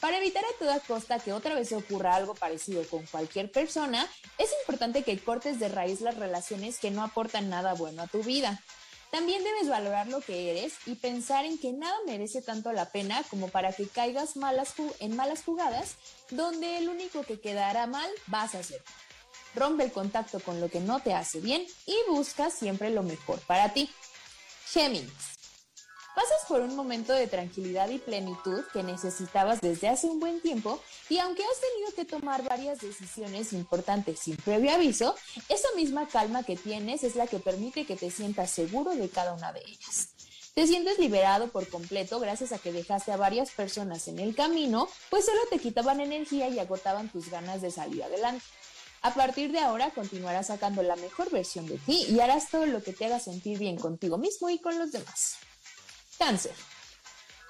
Para 0.00 0.16
evitar 0.16 0.42
a 0.44 0.58
toda 0.58 0.80
costa 0.80 1.18
que 1.18 1.32
otra 1.32 1.54
vez 1.54 1.72
ocurra 1.72 2.14
algo 2.14 2.34
parecido 2.34 2.82
con 2.88 3.04
cualquier 3.06 3.52
persona, 3.52 4.08
es 4.38 4.50
importante 4.62 5.02
que 5.02 5.18
cortes 5.18 5.60
de 5.60 5.68
raíz 5.68 6.00
las 6.00 6.16
relaciones 6.16 6.78
que 6.78 6.90
no 6.90 7.02
aportan 7.02 7.50
nada 7.50 7.74
bueno 7.74 8.02
a 8.02 8.06
tu 8.06 8.22
vida. 8.22 8.62
También 9.10 9.42
debes 9.44 9.68
valorar 9.68 10.06
lo 10.06 10.20
que 10.20 10.50
eres 10.50 10.74
y 10.86 10.94
pensar 10.94 11.44
en 11.44 11.58
que 11.58 11.72
nada 11.72 11.96
merece 12.06 12.40
tanto 12.40 12.72
la 12.72 12.90
pena 12.90 13.22
como 13.28 13.48
para 13.48 13.72
que 13.72 13.88
caigas 13.88 14.36
en 15.00 15.16
malas 15.16 15.44
jugadas 15.44 15.96
donde 16.30 16.78
el 16.78 16.88
único 16.88 17.22
que 17.22 17.40
quedará 17.40 17.86
mal 17.86 18.08
vas 18.28 18.54
a 18.54 18.62
ser. 18.62 18.82
Rompe 19.54 19.82
el 19.82 19.92
contacto 19.92 20.40
con 20.40 20.60
lo 20.60 20.70
que 20.70 20.80
no 20.80 21.00
te 21.00 21.12
hace 21.12 21.40
bien 21.40 21.66
y 21.86 21.96
busca 22.08 22.50
siempre 22.50 22.90
lo 22.90 23.02
mejor 23.02 23.40
para 23.40 23.72
ti. 23.74 23.90
Géminis. 24.66 25.29
Pasas 26.20 26.46
por 26.48 26.60
un 26.60 26.76
momento 26.76 27.14
de 27.14 27.26
tranquilidad 27.28 27.88
y 27.88 27.96
plenitud 27.96 28.62
que 28.74 28.82
necesitabas 28.82 29.62
desde 29.62 29.88
hace 29.88 30.06
un 30.06 30.20
buen 30.20 30.42
tiempo 30.42 30.78
y 31.08 31.16
aunque 31.16 31.42
has 31.42 31.60
tenido 31.60 31.94
que 31.96 32.04
tomar 32.04 32.42
varias 32.44 32.78
decisiones 32.78 33.54
importantes 33.54 34.18
sin 34.18 34.36
previo 34.36 34.70
aviso, 34.70 35.14
esa 35.48 35.68
misma 35.76 36.06
calma 36.08 36.42
que 36.42 36.56
tienes 36.56 37.04
es 37.04 37.16
la 37.16 37.26
que 37.26 37.38
permite 37.38 37.86
que 37.86 37.96
te 37.96 38.10
sientas 38.10 38.50
seguro 38.50 38.90
de 38.90 39.08
cada 39.08 39.32
una 39.32 39.50
de 39.54 39.60
ellas. 39.60 40.10
Te 40.52 40.66
sientes 40.66 40.98
liberado 40.98 41.48
por 41.48 41.66
completo 41.70 42.20
gracias 42.20 42.52
a 42.52 42.58
que 42.58 42.70
dejaste 42.70 43.12
a 43.12 43.16
varias 43.16 43.50
personas 43.52 44.06
en 44.06 44.18
el 44.18 44.34
camino, 44.34 44.90
pues 45.08 45.24
solo 45.24 45.40
te 45.48 45.58
quitaban 45.58 46.02
energía 46.02 46.50
y 46.50 46.58
agotaban 46.58 47.08
tus 47.08 47.30
ganas 47.30 47.62
de 47.62 47.70
salir 47.70 48.02
adelante. 48.02 48.44
A 49.00 49.14
partir 49.14 49.52
de 49.52 49.60
ahora 49.60 49.90
continuarás 49.92 50.48
sacando 50.48 50.82
la 50.82 50.96
mejor 50.96 51.30
versión 51.30 51.66
de 51.66 51.78
ti 51.78 52.04
y 52.10 52.20
harás 52.20 52.50
todo 52.50 52.66
lo 52.66 52.82
que 52.82 52.92
te 52.92 53.06
haga 53.06 53.20
sentir 53.20 53.58
bien 53.58 53.78
contigo 53.78 54.18
mismo 54.18 54.50
y 54.50 54.58
con 54.58 54.78
los 54.78 54.92
demás. 54.92 55.38
Cáncer. 56.20 56.52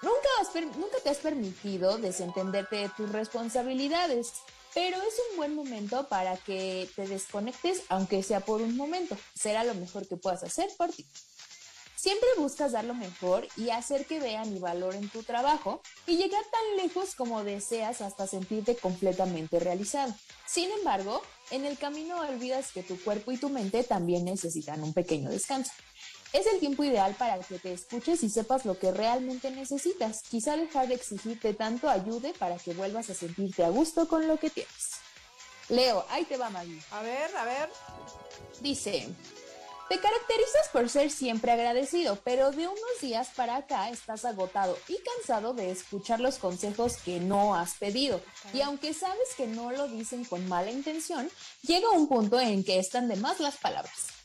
Nunca, 0.01 0.79
nunca 0.79 0.99
te 1.03 1.11
has 1.11 1.19
permitido 1.19 1.99
desentenderte 1.99 2.77
de 2.77 2.89
tus 2.91 3.11
responsabilidades, 3.11 4.33
pero 4.73 4.97
es 4.97 5.15
un 5.31 5.39
buen 5.39 5.57
momento 5.57 6.09
para 6.09 6.37
que 6.37 6.89
te 6.95 7.09
desconectes, 7.09 7.83
aunque 7.89 8.23
sea 8.23 8.39
por 8.39 8.63
un 8.63 8.77
momento. 8.77 9.17
Será 9.35 9.65
lo 9.65 9.75
mejor 9.75 10.07
que 10.07 10.17
puedas 10.17 10.45
hacer 10.45 10.69
por 10.79 10.93
ti. 10.93 11.05
Siempre 11.97 12.29
buscas 12.39 12.71
dar 12.71 12.85
lo 12.85 12.95
mejor 12.95 13.49
y 13.57 13.71
hacer 13.71 14.07
que 14.07 14.21
vean 14.21 14.57
y 14.57 14.61
valoren 14.61 15.09
tu 15.09 15.25
trabajo 15.25 15.83
y 16.07 16.17
llegar 16.17 16.45
tan 16.53 16.77
lejos 16.77 17.17
como 17.17 17.43
deseas 17.43 18.01
hasta 18.03 18.29
sentirte 18.29 18.77
completamente 18.77 19.59
realizado. 19.59 20.15
Sin 20.47 20.71
embargo, 20.71 21.23
en 21.51 21.65
el 21.65 21.77
camino 21.77 22.21
olvidas 22.21 22.71
que 22.73 22.85
tu 22.85 23.03
cuerpo 23.03 23.33
y 23.33 23.37
tu 23.37 23.49
mente 23.49 23.83
también 23.83 24.25
necesitan 24.25 24.85
un 24.85 24.95
pequeño 24.95 25.29
descanso. 25.29 25.73
Es 26.33 26.47
el 26.47 26.61
tiempo 26.61 26.85
ideal 26.85 27.15
para 27.19 27.41
que 27.41 27.59
te 27.59 27.73
escuches 27.73 28.23
y 28.23 28.31
sepas 28.31 28.65
lo 28.65 28.79
que 28.79 28.93
realmente 28.93 29.51
necesitas. 29.51 30.23
Quizá 30.23 30.57
dejar 30.57 30.87
de 30.87 30.95
exigirte 30.95 31.55
tanto 31.55 31.89
ayude 31.89 32.33
para 32.35 32.57
que 32.57 32.73
vuelvas 32.73 33.11
a 33.11 33.15
sentirte 33.15 33.65
a 33.65 33.71
gusto 33.71 34.07
con 34.07 34.29
lo 34.29 34.39
que 34.39 34.49
tienes. 34.49 34.93
Leo, 35.69 36.05
ahí 36.09 36.25
te 36.25 36.37
va 36.37 36.49
Maggie. 36.49 36.81
A 36.93 37.03
ver, 37.03 37.37
a 37.37 37.45
ver. 37.45 37.69
Dice, 38.61 39.09
te 39.89 39.99
caracterizas 39.99 40.69
por 40.73 40.89
ser 40.89 41.11
siempre 41.11 41.51
agradecido, 41.51 42.17
pero 42.23 42.53
de 42.53 42.69
unos 42.69 43.01
días 43.01 43.31
para 43.35 43.57
acá 43.57 43.91
estás 43.91 44.25
agotado 44.25 44.79
y 44.87 44.99
cansado 44.99 45.53
de 45.53 45.73
escuchar 45.73 46.21
los 46.21 46.39
consejos 46.39 46.97
que 46.99 47.19
no 47.19 47.57
has 47.57 47.75
pedido. 47.75 48.21
Y 48.55 48.61
aunque 48.61 48.95
sabes 48.95 49.35
que 49.37 49.49
no 49.49 49.73
lo 49.73 49.89
dicen 49.89 50.25
con 50.25 50.49
mala 50.49 50.71
intención, 50.71 51.29
llega 51.63 51.91
un 51.91 52.07
punto 52.07 52.39
en 52.39 52.63
que 52.63 52.79
están 52.79 53.09
de 53.09 53.17
más 53.17 53.41
las 53.41 53.57
palabras 53.57 54.20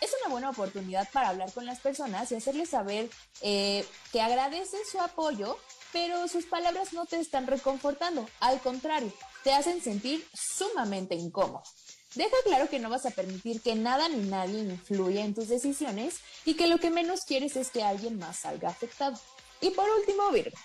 es 0.00 0.10
una 0.20 0.32
buena 0.32 0.50
oportunidad 0.50 1.08
para 1.12 1.28
hablar 1.28 1.52
con 1.52 1.66
las 1.66 1.80
personas 1.80 2.30
y 2.30 2.36
hacerles 2.36 2.70
saber 2.70 3.10
eh, 3.40 3.84
que 4.12 4.20
agradeces 4.20 4.90
su 4.90 5.00
apoyo, 5.00 5.58
pero 5.92 6.28
sus 6.28 6.46
palabras 6.46 6.92
no 6.92 7.06
te 7.06 7.18
están 7.18 7.46
reconfortando. 7.46 8.28
Al 8.40 8.60
contrario, 8.60 9.12
te 9.44 9.52
hacen 9.52 9.82
sentir 9.82 10.26
sumamente 10.34 11.14
incómodo. 11.14 11.62
Deja 12.14 12.36
claro 12.44 12.68
que 12.68 12.78
no 12.78 12.90
vas 12.90 13.06
a 13.06 13.10
permitir 13.10 13.60
que 13.60 13.74
nada 13.74 14.08
ni 14.08 14.28
nadie 14.28 14.60
influya 14.60 15.24
en 15.24 15.34
tus 15.34 15.48
decisiones 15.48 16.16
y 16.44 16.54
que 16.54 16.66
lo 16.66 16.78
que 16.78 16.90
menos 16.90 17.20
quieres 17.26 17.56
es 17.56 17.70
que 17.70 17.82
alguien 17.82 18.18
más 18.18 18.40
salga 18.40 18.70
afectado. 18.70 19.18
Y 19.60 19.70
por 19.70 19.88
último, 19.90 20.30
Virgo. 20.30 20.56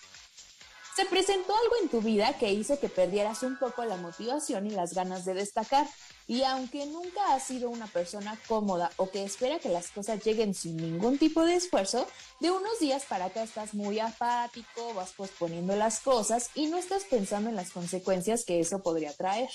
Se 0.95 1.05
presentó 1.05 1.55
algo 1.55 1.75
en 1.81 1.89
tu 1.89 2.01
vida 2.01 2.37
que 2.37 2.53
hizo 2.53 2.79
que 2.79 2.87
perdieras 2.87 3.41
un 3.41 3.57
poco 3.57 3.83
la 3.83 3.97
motivación 3.97 4.67
y 4.67 4.69
las 4.69 4.93
ganas 4.93 5.25
de 5.25 5.33
destacar. 5.33 5.87
Y 6.27 6.43
aunque 6.43 6.85
nunca 6.85 7.33
has 7.33 7.43
sido 7.43 7.71
una 7.71 7.87
persona 7.87 8.39
cómoda 8.47 8.91
o 8.97 9.09
que 9.09 9.23
espera 9.23 9.57
que 9.57 9.69
las 9.69 9.89
cosas 9.89 10.23
lleguen 10.23 10.53
sin 10.53 10.77
ningún 10.77 11.17
tipo 11.17 11.43
de 11.43 11.55
esfuerzo, 11.55 12.07
de 12.39 12.51
unos 12.51 12.79
días 12.79 13.05
para 13.09 13.25
acá 13.25 13.41
estás 13.41 13.73
muy 13.73 13.99
apático, 13.99 14.93
vas 14.93 15.13
posponiendo 15.13 15.75
las 15.75 15.99
cosas 15.99 16.51
y 16.53 16.67
no 16.67 16.77
estás 16.77 17.05
pensando 17.05 17.49
en 17.49 17.55
las 17.55 17.71
consecuencias 17.71 18.45
que 18.45 18.59
eso 18.59 18.83
podría 18.83 19.13
traer. 19.13 19.49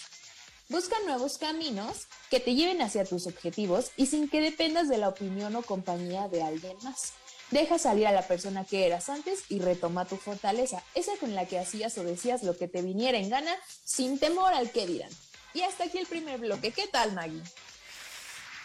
Busca 0.69 0.97
nuevos 1.07 1.39
caminos 1.39 2.09
que 2.31 2.41
te 2.41 2.55
lleven 2.55 2.83
hacia 2.83 3.05
tus 3.05 3.29
objetivos 3.29 3.93
y 3.97 4.07
sin 4.07 4.29
que 4.29 4.41
dependas 4.41 4.89
de 4.89 4.99
la 4.99 5.09
opinión 5.09 5.55
o 5.55 5.63
compañía 5.63 6.27
de 6.29 6.43
alguien 6.43 6.77
más. 6.83 7.13
Deja 7.51 7.79
salir 7.79 8.07
a 8.07 8.13
la 8.13 8.27
persona 8.27 8.65
que 8.65 8.87
eras 8.87 9.09
antes 9.09 9.45
y 9.49 9.61
retoma 9.61 10.05
tu 10.05 10.17
fortaleza, 10.17 10.83
esa 10.95 11.17
con 11.17 11.35
la 11.35 11.47
que 11.47 11.59
hacías 11.59 11.97
o 11.97 12.05
decías 12.05 12.43
lo 12.43 12.57
que 12.59 12.69
te 12.69 12.83
viniera 12.83 13.17
en 13.17 13.31
gana 13.31 13.55
sin 13.85 14.19
temor 14.19 14.53
al 14.53 14.71
que 14.71 14.87
dirán. 14.87 15.11
Y 15.55 15.63
hasta 15.63 15.85
aquí 15.85 15.99
el 15.99 16.07
primer 16.07 16.41
bloque. 16.41 16.73
¿Qué 16.73 16.87
tal, 16.89 17.13
Maggie? 17.13 17.43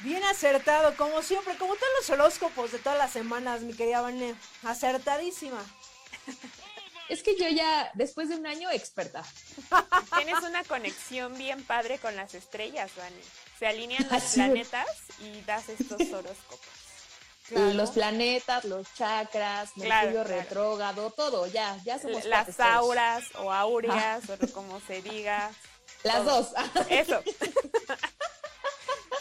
Bien 0.01 0.21
acertado, 0.25 0.97
como 0.97 1.21
siempre, 1.21 1.55
como 1.57 1.75
todos 1.75 1.91
los 1.99 2.09
horóscopos 2.09 2.73
de 2.73 2.79
todas 2.79 2.97
las 2.97 3.11
semanas, 3.11 3.61
mi 3.61 3.73
querida 3.73 4.01
Vane. 4.01 4.35
Acertadísima. 4.63 5.63
Es 7.09 7.21
que 7.21 7.35
yo 7.37 7.47
ya, 7.49 7.91
después 7.95 8.29
de 8.29 8.37
un 8.37 8.47
año, 8.47 8.71
experta. 8.71 9.23
Tienes 10.17 10.41
una 10.41 10.63
conexión 10.63 11.37
bien 11.37 11.63
padre 11.63 11.99
con 11.99 12.15
las 12.15 12.33
estrellas, 12.33 12.91
Vane. 12.95 13.21
Se 13.59 13.67
alinean 13.67 14.07
los 14.09 14.23
planetas 14.23 14.87
y 15.19 15.41
das 15.41 15.67
estos 15.69 15.99
horóscopos. 15.99 16.82
Los 17.55 17.91
planetas, 17.91 18.65
los 18.65 18.93
chakras, 18.93 19.75
Mercurio 19.77 20.23
retrógrado, 20.23 21.11
todo, 21.11 21.47
ya, 21.47 21.77
ya 21.83 21.99
somos 21.99 22.25
Las 22.25 22.59
auras 22.59 23.23
o 23.35 23.51
aureas, 23.51 24.23
o 24.29 24.53
como 24.53 24.79
se 24.81 25.01
diga. 25.01 25.51
Las 26.03 26.25
dos. 26.25 26.49
Eso. 26.89 27.21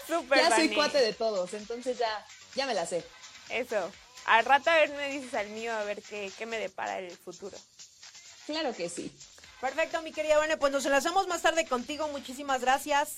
Super 0.07 0.39
ya 0.39 0.57
soy 0.57 0.75
cuate 0.75 0.99
de 0.99 1.13
todos, 1.13 1.55
entonces 1.55 1.99
ya, 1.99 2.27
ya 2.55 2.67
me 2.67 2.75
la 2.75 2.87
sé. 2.87 3.05
Eso. 3.49 3.91
Al 4.27 4.45
rato 4.45 4.71
a 4.71 4.77
ver 4.77 4.91
me 4.91 5.09
dices 5.09 5.35
al 5.35 5.49
mío 5.49 5.73
a 5.73 5.85
ver 5.85 6.03
qué, 6.03 6.31
qué 6.37 6.47
me 6.47 6.59
depara 6.59 6.99
el 6.99 7.17
futuro. 7.17 7.57
Claro 8.47 8.75
que 8.75 8.89
sí. 8.89 9.13
Perfecto, 9.61 10.03
mi 10.03 10.13
querida 10.13 10.39
Bueno, 10.39 10.59
pues 10.59 10.73
nos 10.73 10.85
enlazamos 10.87 11.29
más 11.29 11.43
tarde 11.43 11.67
contigo. 11.67 12.09
Muchísimas 12.09 12.61
gracias. 12.61 13.17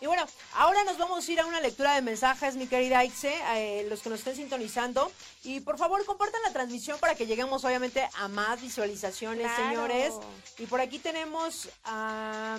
Y 0.00 0.06
bueno, 0.06 0.26
ahora 0.54 0.82
nos 0.84 0.96
vamos 0.96 1.28
a 1.28 1.32
ir 1.32 1.40
a 1.40 1.46
una 1.46 1.60
lectura 1.60 1.94
de 1.94 2.00
mensajes, 2.00 2.56
mi 2.56 2.66
querida 2.66 3.04
Ixe, 3.04 3.34
eh, 3.54 3.86
los 3.90 4.00
que 4.00 4.08
nos 4.08 4.20
estén 4.20 4.34
sintonizando. 4.34 5.12
Y 5.44 5.60
por 5.60 5.76
favor, 5.76 6.04
compartan 6.06 6.40
la 6.42 6.52
transmisión 6.52 6.98
para 6.98 7.14
que 7.14 7.26
lleguemos 7.26 7.64
obviamente 7.64 8.08
a 8.14 8.28
más 8.28 8.62
visualizaciones, 8.62 9.50
señores. 9.56 10.14
Y 10.58 10.64
por 10.64 10.80
aquí 10.80 10.98
tenemos 10.98 11.68
a 11.84 12.58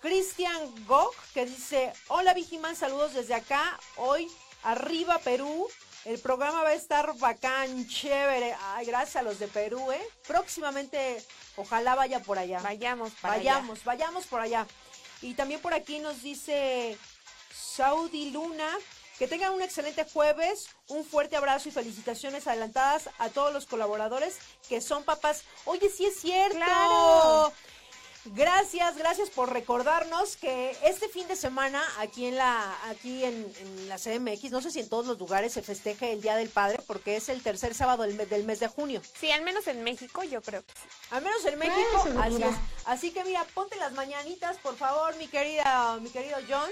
Cristian 0.00 0.86
Gok, 0.86 1.14
que 1.34 1.44
dice, 1.44 1.92
hola 2.08 2.32
Vigiman, 2.32 2.74
saludos 2.74 3.12
desde 3.12 3.34
acá. 3.34 3.78
Hoy, 3.96 4.26
arriba 4.62 5.18
Perú. 5.18 5.68
El 6.06 6.18
programa 6.18 6.62
va 6.62 6.70
a 6.70 6.74
estar 6.74 7.14
bacán, 7.18 7.86
chévere. 7.86 8.56
Ay, 8.72 8.86
gracias 8.86 9.16
a 9.16 9.22
los 9.22 9.38
de 9.38 9.48
Perú, 9.48 9.92
¿eh? 9.92 10.00
Próximamente, 10.26 11.22
ojalá 11.56 11.94
vaya 11.94 12.20
por 12.20 12.38
allá. 12.38 12.58
Vayamos 12.62 13.12
para 13.20 13.36
vayamos, 13.36 13.84
Vayamos 13.84 14.26
por 14.26 14.40
allá. 14.40 14.66
Y 15.22 15.34
también 15.34 15.60
por 15.60 15.74
aquí 15.74 15.98
nos 15.98 16.22
dice 16.22 16.96
Saudi 17.52 18.30
Luna 18.30 18.68
Que 19.18 19.28
tengan 19.28 19.52
un 19.52 19.60
excelente 19.60 20.04
jueves, 20.04 20.70
un 20.88 21.04
fuerte 21.04 21.36
abrazo 21.36 21.68
y 21.68 21.72
felicitaciones 21.72 22.46
adelantadas 22.46 23.10
a 23.18 23.28
todos 23.28 23.52
los 23.52 23.66
colaboradores 23.66 24.38
que 24.68 24.80
son 24.80 25.04
papás. 25.04 25.44
Oye, 25.66 25.90
sí 25.90 26.06
es 26.06 26.20
cierto. 26.20 26.56
Claro. 26.56 27.52
Gracias, 28.26 28.96
gracias 28.98 29.30
por 29.30 29.50
recordarnos 29.50 30.36
que 30.36 30.76
este 30.84 31.08
fin 31.08 31.26
de 31.26 31.36
semana 31.36 31.82
aquí 31.98 32.26
en 32.26 32.36
la 32.36 32.76
aquí 32.90 33.24
en, 33.24 33.50
en, 33.60 33.88
la 33.88 33.96
CMX, 33.96 34.50
no 34.50 34.60
sé 34.60 34.70
si 34.70 34.80
en 34.80 34.90
todos 34.90 35.06
los 35.06 35.18
lugares 35.18 35.54
se 35.54 35.62
festeje 35.62 36.12
el 36.12 36.20
Día 36.20 36.36
del 36.36 36.50
Padre 36.50 36.80
porque 36.86 37.16
es 37.16 37.30
el 37.30 37.42
tercer 37.42 37.74
sábado 37.74 38.02
del 38.02 38.14
mes, 38.14 38.28
del 38.28 38.44
mes 38.44 38.60
de 38.60 38.68
junio. 38.68 39.00
Sí, 39.18 39.30
al 39.30 39.42
menos 39.42 39.66
en 39.68 39.82
México 39.82 40.22
yo 40.22 40.42
creo 40.42 40.62
que 40.62 40.72
sí. 40.72 40.88
Al 41.10 41.22
menos 41.22 41.44
en 41.46 41.58
México, 41.58 42.04
así 42.20 42.42
es. 42.42 42.56
Así 42.84 43.10
que 43.10 43.24
mira, 43.24 43.46
ponte 43.54 43.76
las 43.76 43.92
mañanitas, 43.92 44.58
por 44.58 44.76
favor, 44.76 45.16
mi 45.16 45.26
querida 45.26 45.96
mi 46.02 46.10
querido 46.10 46.36
John. 46.46 46.70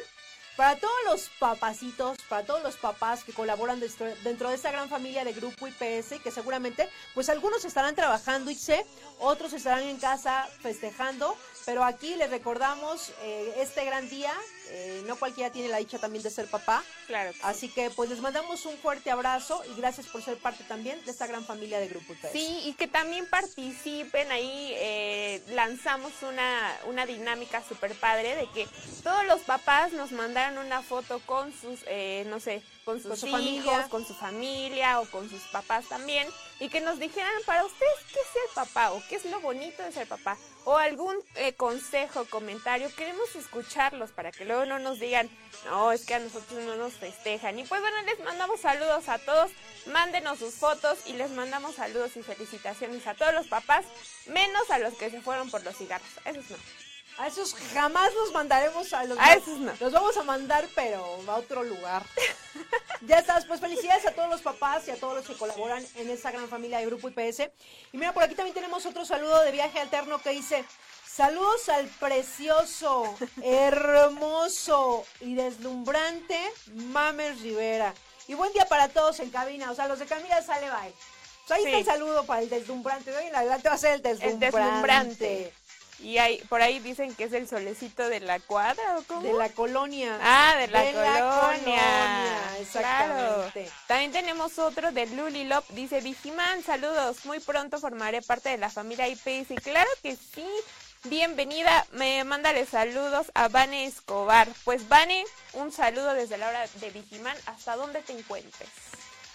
Para 0.59 0.75
todos 0.75 0.97
los 1.07 1.29
papacitos, 1.39 2.19
para 2.29 2.45
todos 2.45 2.65
los 2.65 2.77
papás 2.77 3.23
que 3.23 3.33
colaboran 3.33 3.79
dentro, 3.79 4.13
dentro 4.25 4.49
de 4.49 4.57
esta 4.57 4.73
gran 4.73 4.89
familia 4.89 5.25
de 5.25 5.33
Grupo 5.33 5.69
IPS, 5.69 6.21
que 6.21 6.33
seguramente, 6.33 6.89
pues 7.15 7.29
algunos 7.29 7.65
estarán 7.65 7.95
trabajando 7.95 8.51
y 8.51 8.57
sé, 8.57 8.85
otros 9.21 9.53
estarán 9.53 9.85
en 9.85 9.99
casa 9.99 10.49
festejando, 10.61 11.37
pero 11.65 11.85
aquí 11.85 12.17
les 12.17 12.29
recordamos 12.31 13.13
eh, 13.23 13.55
este 13.59 13.85
gran 13.85 14.09
día. 14.09 14.33
Eh, 14.71 15.03
no 15.07 15.17
cualquiera 15.17 15.51
tiene 15.51 15.69
la 15.69 15.79
dicha 15.79 15.99
también 15.99 16.23
de 16.23 16.31
ser 16.31 16.47
papá. 16.47 16.83
Claro. 17.07 17.33
Que 17.33 17.39
Así 17.43 17.69
que 17.69 17.91
pues 17.91 18.11
les 18.11 18.21
mandamos 18.21 18.65
un 18.67 18.77
fuerte 18.79 19.11
abrazo 19.11 19.63
y 19.71 19.79
gracias 19.81 20.07
por 20.07 20.23
ser 20.23 20.37
parte 20.39 20.65
también 20.65 21.03
de 21.05 21.11
esta 21.11 21.27
gran 21.27 21.45
familia 21.45 21.81
de 21.81 21.89
Grupo 21.89 22.13
IPS. 22.13 22.33
Sí, 22.33 22.63
y 22.67 22.75
que 22.75 22.87
también 22.89 23.27
participen 23.29 24.31
ahí. 24.31 24.73
eh, 24.77 25.43
lanzamos 25.51 26.13
una, 26.23 26.77
una 26.87 27.07
dinámica 27.07 27.63
súper 27.67 27.95
padre 27.95 28.37
de 28.37 28.47
que 28.53 28.67
todos 29.03 29.25
los 29.27 29.41
papás 29.43 29.93
nos 29.93 30.13
mandaran 30.13 30.59
una 30.59 30.83
foto 30.83 31.21
con 31.27 31.53
sus, 31.53 31.81
eh, 31.87 32.25
no 32.29 32.41
sé, 32.41 32.63
con 32.85 32.99
sus 33.01 33.09
Con 33.09 33.17
su 33.19 33.27
hijos, 33.27 33.33
familia. 33.33 33.89
con 33.89 34.07
su 34.07 34.15
familia 34.15 35.01
o 35.01 35.07
con 35.11 35.29
sus 35.29 35.43
papás 35.53 35.87
también. 35.89 36.27
Y 36.61 36.69
que 36.71 36.81
nos 36.81 36.99
dijeran 36.99 37.31
para 37.47 37.65
ustedes 37.65 37.95
qué 38.13 38.19
es 38.21 38.27
ser 38.33 38.43
papá 38.55 38.93
o 38.93 39.03
qué 39.09 39.17
es 39.17 39.25
lo 39.27 39.41
bonito 39.41 39.83
de 39.83 39.93
ser 39.93 40.09
papá. 40.09 40.37
O 40.65 40.77
algún 40.77 41.17
eh, 41.37 41.53
consejo, 41.55 42.25
comentario. 42.27 42.93
Queremos 42.97 43.35
escucharlos 43.37 44.11
para 44.11 44.33
que 44.33 44.45
luego 44.45 44.58
no 44.67 44.79
nos 44.79 44.99
digan, 44.99 45.29
no, 45.67 45.93
es 45.93 46.05
que 46.05 46.15
a 46.15 46.19
nosotros 46.19 46.65
no 46.65 46.77
nos 46.77 46.95
festejan. 46.95 47.59
Y 47.59 47.65
pues 47.65 47.81
bueno, 47.81 47.97
les 48.03 48.19
mandamos 48.21 48.61
saludos 48.61 49.09
a 49.09 49.19
todos. 49.19 49.51
Mándenos 49.87 50.39
sus 50.39 50.55
fotos 50.55 50.99
y 51.07 51.15
les 51.15 51.31
mandamos 51.31 51.75
saludos 51.75 52.17
y 52.17 52.23
felicitaciones 52.23 53.07
a 53.07 53.15
todos 53.15 53.33
los 53.33 53.47
papás, 53.47 53.85
menos 54.27 54.71
a 54.71 54.79
los 54.79 54.95
que 54.95 55.11
se 55.11 55.21
fueron 55.21 55.51
por 55.51 55.65
los 55.65 55.77
cigarros. 55.77 56.09
Esos 56.25 56.51
no. 56.51 56.57
A 57.19 57.27
esos 57.27 57.53
jamás 57.75 58.15
los 58.15 58.33
mandaremos 58.33 58.93
a 58.93 59.03
los 59.03 59.19
A 59.19 59.35
esos 59.35 59.59
no. 59.59 59.73
Los 59.81 59.93
vamos 59.93 60.17
a 60.17 60.23
mandar, 60.23 60.69
pero 60.77 61.05
a 61.27 61.35
otro 61.35 61.65
lugar. 61.65 62.05
ya 63.01 63.19
estás, 63.19 63.45
pues 63.45 63.61
felicidades 63.61 64.07
a 64.07 64.13
todos 64.13 64.31
los 64.31 64.41
papás 64.41 64.87
y 64.87 64.93
a 64.93 64.97
todos 64.97 65.17
los 65.17 65.27
que 65.27 65.35
colaboran 65.35 65.85
en 65.97 66.11
esta 66.11 66.31
gran 66.31 66.49
familia 66.49 66.79
de 66.79 66.87
Grupo 66.87 67.09
IPS. 67.09 67.51
Y 67.93 67.99
mira, 67.99 68.13
por 68.13 68.23
aquí 68.23 68.37
también 68.37 68.55
tenemos 68.55 68.87
otro 68.87 69.05
saludo 69.05 69.43
de 69.43 69.51
viaje 69.51 69.81
alterno 69.81 70.23
que 70.23 70.31
dice. 70.31 70.65
Saludos 71.23 71.69
al 71.71 71.89
precioso, 71.99 73.13
hermoso 73.43 75.05
y 75.21 75.35
deslumbrante 75.35 76.39
Mames 76.75 77.41
Rivera. 77.41 77.93
Y 78.29 78.35
buen 78.35 78.53
día 78.53 78.67
para 78.67 78.89
todos 78.89 79.19
en 79.19 79.31
cabina. 79.31 79.73
O 79.73 79.75
sea, 79.75 79.89
los 79.89 79.99
de 79.99 80.07
Camila 80.07 80.41
sale 80.43 80.71
bye. 80.71 80.93
Pues 81.49 81.59
ahí 81.59 81.65
Sí. 81.65 81.69
está 81.71 81.79
el 81.81 81.85
saludo 81.87 82.25
para 82.25 82.43
el 82.43 82.49
deslumbrante. 82.49 83.11
De 83.11 83.17
hoy 83.17 83.27
en 83.27 83.35
adelante 83.35 83.69
va 83.69 83.75
a 83.75 83.79
ser 83.79 83.95
el 83.95 84.03
deslumbrante. 84.03 84.47
deslumbrante. 84.47 85.53
Y 86.01 86.19
hay, 86.19 86.39
por 86.43 86.63
ahí 86.63 86.79
dicen 86.79 87.13
que 87.17 87.25
es 87.25 87.33
el 87.33 87.49
solecito 87.49 88.09
de 88.09 88.21
la 88.21 88.39
cuadra 88.39 88.99
o 88.99 89.03
cómo? 89.03 89.23
De 89.23 89.33
la 89.33 89.49
colonia. 89.49 90.17
Ah, 90.23 90.55
de 90.57 90.69
la 90.69 90.83
De 90.83 90.93
la 90.93 91.01
colonia. 91.03 91.41
colonia, 91.41 91.83
Claro. 92.53 92.61
exactamente. 92.61 93.69
También 93.89 94.13
tenemos 94.13 94.57
otro 94.61 94.93
de 94.93 95.07
Luli 95.07 95.43
Lop. 95.47 95.69
Dice, 95.71 96.01
Vigiman, 96.01 96.63
saludos. 96.63 97.25
Muy 97.25 97.41
pronto 97.41 97.79
formaré 97.81 98.23
parte 98.23 98.51
de 98.51 98.59
la 98.59 98.71
familia 98.71 99.09
IPS. 99.09 99.51
Y 99.51 99.57
claro 99.57 99.91
que 100.01 100.15
sí. 100.15 100.47
Bienvenida. 101.05 101.87
Me 101.93 102.25
mándale 102.25 102.67
saludos 102.67 103.31
a 103.35 103.49
Vane 103.49 103.87
Escobar. 103.87 104.49
Pues 104.65 104.89
Vane, 104.89 105.25
un 105.53 105.71
saludo 105.71 106.13
desde 106.13 106.37
la 106.39 106.49
hora 106.49 106.67
de 106.81 106.91
Vigiman 106.91 107.37
hasta 107.47 107.77
donde 107.77 108.03
te 108.03 108.19
encuentres. 108.19 108.69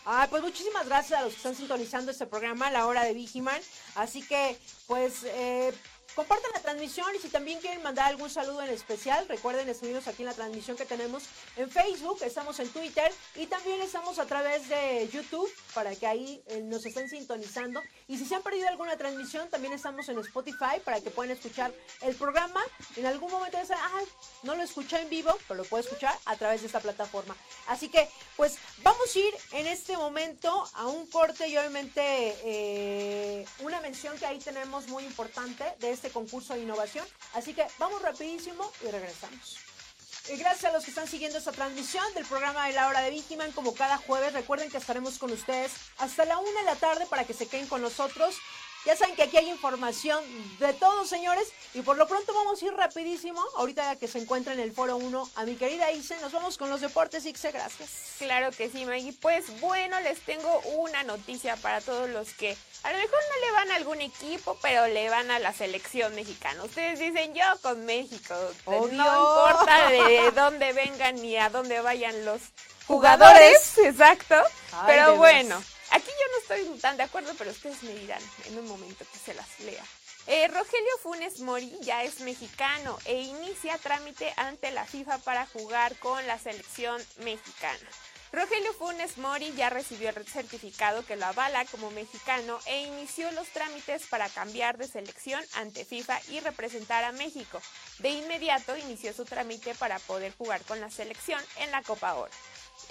Ah, 0.06 0.28
pues 0.30 0.44
muchísimas 0.44 0.86
gracias 0.86 1.18
a 1.18 1.24
los 1.24 1.32
que 1.32 1.38
están 1.38 1.56
sintonizando 1.56 2.12
este 2.12 2.26
programa 2.26 2.70
la 2.70 2.86
hora 2.86 3.06
de 3.06 3.14
Vigiman. 3.14 3.62
Así 3.96 4.22
que, 4.22 4.60
pues, 4.88 5.24
eh, 5.24 5.74
compartan 6.16 6.52
la 6.54 6.62
transmisión 6.62 7.08
y 7.16 7.20
si 7.20 7.30
también 7.30 7.60
quieren 7.60 7.82
mandar 7.82 8.08
algún 8.08 8.30
saludo 8.30 8.62
en 8.62 8.70
especial, 8.70 9.28
recuerden 9.28 9.68
escribirnos 9.70 10.08
aquí 10.08 10.22
en 10.24 10.28
la 10.28 10.34
transmisión 10.34 10.78
que 10.78 10.86
tenemos 10.86 11.24
en 11.56 11.70
Facebook, 11.70 12.20
estamos 12.24 12.60
en 12.60 12.70
Twitter 12.70 13.12
y 13.36 13.48
también 13.48 13.82
estamos 13.82 14.20
a 14.20 14.26
través 14.26 14.70
de 14.70 15.10
YouTube 15.12 15.50
para 15.74 15.96
que 15.96 16.08
ahí 16.08 16.44
eh, 16.48 16.62
nos 16.62 16.86
estén 16.86 17.10
sintonizando. 17.10 17.82
Y 18.08 18.18
si 18.18 18.26
se 18.26 18.36
han 18.36 18.44
perdido 18.44 18.68
alguna 18.68 18.98
transmisión, 18.98 19.50
también 19.50 19.74
estamos 19.74 20.08
en 20.10 20.20
Spotify 20.20 20.80
para 20.84 21.02
que 21.02 21.10
puedan 21.10 21.32
escuchar 21.32 21.74
el 22.02 22.16
programa. 22.16 22.62
En 22.96 23.06
algún 23.06 23.32
momento 23.32 23.60
dicen, 23.60 23.78
ah, 23.80 24.02
no 24.44 24.56
lo 24.56 24.64
escuché 24.64 25.02
en 25.02 25.10
vivo, 25.10 25.36
pero 25.48 25.64
lo 25.64 25.66
puedo 25.66 25.84
escuchar 25.84 26.18
a 26.26 26.36
través 26.36 26.62
de 26.62 26.68
esta 26.68 26.80
plataforma. 26.80 27.36
Así 27.68 27.90
que, 27.90 28.10
pues, 28.36 28.58
vamos 28.84 29.16
a 29.16 29.20
ir 29.20 29.34
en 29.52 29.68
este 29.68 29.98
momento 29.98 30.68
a 30.74 30.88
un 30.88 31.08
corte 31.08 31.48
y 31.48 31.58
obviamente 31.58 32.02
eh, 32.44 33.46
una 33.60 33.80
mención 33.82 34.18
que 34.18 34.26
ahí 34.26 34.40
tenemos 34.40 34.88
muy 34.88 35.04
importante 35.04 35.64
de 35.80 35.92
este 35.92 36.03
concurso 36.10 36.54
de 36.54 36.62
innovación. 36.62 37.06
Así 37.34 37.54
que 37.54 37.66
vamos 37.80 38.02
rapidísimo 38.02 38.72
y 38.82 38.92
regresamos. 38.92 39.58
Y 40.30 40.38
gracias 40.38 40.72
a 40.72 40.74
los 40.74 40.86
que 40.86 40.92
están 40.92 41.08
siguiendo 41.08 41.38
esta 41.38 41.52
transmisión 41.52 42.06
del 42.14 42.26
programa 42.26 42.68
de 42.68 42.74
la 42.74 42.88
hora 42.88 43.02
de 43.02 43.10
Vigiman, 43.10 43.52
como 43.52 43.74
cada 43.74 43.98
jueves, 43.98 44.32
recuerden 44.32 44.72
que 44.72 44.78
estaremos 44.78 45.18
con 45.18 45.32
ustedes 45.32 45.74
hasta 45.98 46.24
la 46.24 46.38
una 46.38 46.60
de 46.62 46.66
la 46.66 46.76
tarde 46.76 47.06
para 47.08 47.26
que 47.26 47.34
se 47.34 47.48
queden 47.48 47.68
con 47.68 47.82
nosotros. 47.82 48.36
Ya 48.86 48.98
saben 48.98 49.16
que 49.16 49.24
aquí 49.24 49.38
hay 49.38 49.50
información 49.50 50.22
de 50.60 50.74
todos, 50.74 51.08
señores, 51.08 51.48
y 51.74 51.82
por 51.82 51.98
lo 51.98 52.06
pronto 52.08 52.34
vamos 52.34 52.62
a 52.62 52.66
ir 52.66 52.74
rapidísimo, 52.74 53.42
ahorita 53.56 53.96
que 53.96 54.10
se 54.10 54.20
encuentra 54.20 54.54
en 54.54 54.60
el 54.60 54.74
foro 54.74 54.98
1, 54.98 55.30
a 55.36 55.46
mi 55.46 55.56
querida 55.56 55.92
Ise, 55.92 56.20
nos 56.20 56.34
vamos 56.34 56.58
con 56.58 56.70
los 56.70 56.82
deportes, 56.82 57.26
Ixe, 57.26 57.52
gracias. 57.52 57.90
Claro 58.20 58.52
que 58.52 58.70
sí, 58.70 58.86
Maggie. 58.86 59.14
Pues 59.14 59.60
bueno, 59.62 60.00
les 60.02 60.20
tengo 60.22 60.60
una 60.76 61.04
noticia 61.04 61.56
para 61.58 61.80
todos 61.80 62.10
los 62.10 62.34
que 62.34 62.58
a 62.84 62.92
lo 62.92 62.98
mejor 62.98 63.20
no 63.30 63.46
le 63.46 63.52
van 63.54 63.72
a 63.72 63.76
algún 63.76 64.02
equipo, 64.02 64.58
pero 64.62 64.88
le 64.88 65.10
van 65.10 65.32
a 65.32 65.40
la 65.40 65.54
selección 65.54 66.14
mexicana. 66.16 66.64
Ustedes 66.64 67.00
dicen 67.00 67.34
yo 67.34 67.44
con 67.62 67.86
México. 67.86 68.36
Obvio. 68.66 68.98
No 68.98 69.06
importa 69.06 69.90
de 69.90 70.32
dónde 70.36 70.74
vengan 70.74 71.16
ni 71.16 71.38
a 71.38 71.50
dónde 71.50 71.80
vayan 71.80 72.26
los 72.26 72.42
jugadores. 72.88 73.78
Exacto. 73.78 74.36
Ay, 74.74 74.84
pero 74.88 75.16
bueno. 75.16 75.64
Aquí 75.94 76.08
yo 76.08 76.32
no 76.32 76.38
estoy 76.40 76.80
tan 76.80 76.98
de 76.98 77.04
acuerdo, 77.04 77.34
pero 77.38 77.52
ustedes 77.52 77.82
me 77.84 77.94
dirán 77.94 78.22
en 78.46 78.58
un 78.58 78.68
momento 78.68 79.06
que 79.12 79.20
se 79.20 79.34
las 79.34 79.60
lea. 79.62 79.84
Eh, 80.26 80.48
Rogelio 80.48 80.98
Funes 81.02 81.40
Mori 81.42 81.78
ya 81.82 82.04
es 82.04 82.22
mexicano 82.22 82.98
e 83.06 83.22
inicia 83.22 83.78
trámite 83.78 84.34
ante 84.38 84.72
la 84.72 84.86
FIFA 84.86 85.18
para 85.20 85.46
jugar 85.48 85.98
con 86.00 86.26
la 86.28 86.40
selección 86.40 87.02
mexicana. 87.18 87.90
Rogelio 88.34 88.74
Funes 88.74 89.20
Mori 89.20 89.54
ya 89.54 89.70
recibió 89.70 90.10
el 90.10 90.26
certificado 90.26 91.06
que 91.06 91.18
lo 91.18 91.26
avala 91.26 91.66
como 91.66 91.92
mexicano 91.92 92.58
e 92.66 92.82
inició 92.82 93.32
los 93.34 93.48
trámites 93.50 94.08
para 94.08 94.28
cambiar 94.28 94.78
de 94.80 94.88
selección 94.88 95.40
ante 95.54 95.86
FIFA 95.86 96.20
y 96.30 96.40
representar 96.40 97.04
a 97.04 97.12
México. 97.12 97.62
De 98.00 98.10
inmediato 98.10 98.76
inició 98.76 99.14
su 99.14 99.26
trámite 99.26 99.76
para 99.76 100.00
poder 100.00 100.34
jugar 100.36 100.64
con 100.64 100.82
la 100.82 100.90
selección 100.90 101.40
en 101.58 101.70
la 101.70 101.84
Copa 101.84 102.16
Oro. 102.16 102.32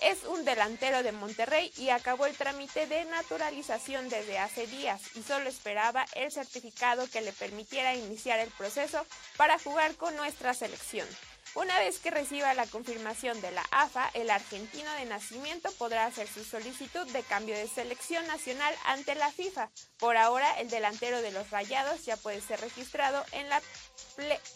Es 0.03 0.25
un 0.25 0.45
delantero 0.45 1.05
de 1.05 1.13
Monterrey 1.13 1.73
y 1.77 1.91
acabó 1.91 2.27
el 2.27 2.37
trámite 2.37 2.89
de 2.89 3.05
naturalización 3.05 4.09
desde 4.09 4.37
hace 4.37 4.67
días 4.67 5.01
y 5.15 5.23
solo 5.23 5.49
esperaba 5.49 6.05
el 6.17 6.33
certificado 6.33 7.09
que 7.09 7.21
le 7.21 7.33
permitiera 7.33 7.95
iniciar 7.95 8.41
el 8.41 8.51
proceso 8.51 9.07
para 9.37 9.61
jugar 9.61 9.95
con 9.95 10.17
nuestra 10.17 10.55
selección. 10.55 11.07
Una 11.55 11.79
vez 11.79 12.01
que 12.01 12.11
reciba 12.11 12.53
la 12.55 12.67
confirmación 12.67 13.41
de 13.43 13.53
la 13.53 13.65
AFA, 13.71 14.11
el 14.15 14.31
argentino 14.31 14.91
de 14.95 15.05
nacimiento 15.05 15.71
podrá 15.79 16.07
hacer 16.07 16.27
su 16.27 16.43
solicitud 16.43 17.07
de 17.13 17.23
cambio 17.23 17.55
de 17.55 17.69
selección 17.69 18.27
nacional 18.27 18.75
ante 18.87 19.15
la 19.15 19.31
FIFA. 19.31 19.71
Por 19.99 20.17
ahora, 20.17 20.59
el 20.59 20.69
delantero 20.69 21.23
de 21.23 21.31
los 21.31 21.51
Rayados 21.51 22.05
ya 22.05 22.17
puede 22.17 22.41
ser 22.41 22.61
registrado 22.61 23.25
en 23.31 23.49
la 23.49 23.63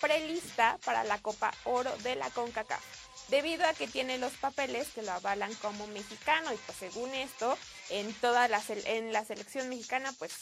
prelista 0.01 0.78
para 0.84 1.05
la 1.05 1.22
Copa 1.22 1.53
Oro 1.64 1.94
de 1.99 2.16
la 2.16 2.30
CONCACAF 2.30 3.05
debido 3.29 3.66
a 3.66 3.74
que 3.74 3.89
tiene 3.89 4.18
los 4.18 4.33
papeles 4.35 4.89
que 4.95 5.03
lo 5.03 5.12
avalan 5.12 5.55
como 5.57 5.87
mexicano. 5.89 6.53
Y 6.53 6.57
pues 6.57 6.79
según 6.79 7.14
esto 7.14 7.57
en 7.91 8.12
toda 8.14 8.49
la 8.49 8.62
en 8.68 9.12
la 9.12 9.24
selección 9.24 9.68
mexicana 9.68 10.12
pues 10.18 10.33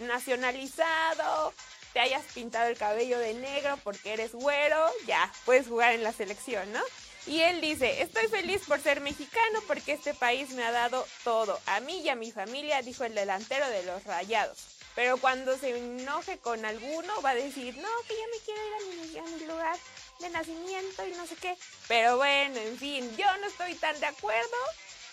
nacionalizado 0.00 1.52
te 1.92 2.00
hayas 2.00 2.24
pintado 2.34 2.68
el 2.68 2.76
cabello 2.76 3.18
de 3.18 3.34
negro 3.34 3.78
porque 3.84 4.14
eres 4.14 4.32
güero 4.32 4.90
ya 5.06 5.30
puedes 5.44 5.68
jugar 5.68 5.92
en 5.92 6.02
la 6.02 6.12
selección 6.12 6.72
no 6.72 6.80
y 7.26 7.40
él 7.40 7.60
dice, 7.62 8.02
estoy 8.02 8.28
feliz 8.28 8.62
por 8.66 8.80
ser 8.80 9.00
mexicano 9.00 9.60
porque 9.66 9.92
este 9.92 10.12
país 10.12 10.50
me 10.50 10.62
ha 10.62 10.70
dado 10.70 11.06
todo, 11.22 11.58
a 11.66 11.80
mí 11.80 12.00
y 12.00 12.10
a 12.10 12.16
mi 12.16 12.30
familia, 12.30 12.82
dijo 12.82 13.04
el 13.04 13.14
delantero 13.14 13.66
de 13.70 13.82
los 13.84 14.04
Rayados. 14.04 14.58
Pero 14.94 15.16
cuando 15.16 15.56
se 15.56 15.76
enoje 15.76 16.38
con 16.38 16.64
alguno 16.64 17.22
va 17.22 17.30
a 17.30 17.34
decir, 17.34 17.76
no, 17.78 17.88
que 18.06 18.14
ya 18.14 18.26
me 18.30 18.44
quiero 18.44 18.60
ir 18.66 18.74
a 18.74 18.78
mi, 18.86 19.18
a 19.18 19.36
mi 19.36 19.46
lugar 19.46 19.76
de 20.24 20.30
nacimiento 20.30 21.06
y 21.06 21.12
no 21.12 21.26
sé 21.26 21.36
qué. 21.36 21.56
Pero 21.86 22.16
bueno, 22.16 22.58
en 22.58 22.78
fin, 22.78 23.16
yo 23.16 23.26
no 23.38 23.46
estoy 23.46 23.74
tan 23.74 23.98
de 24.00 24.06
acuerdo. 24.06 24.56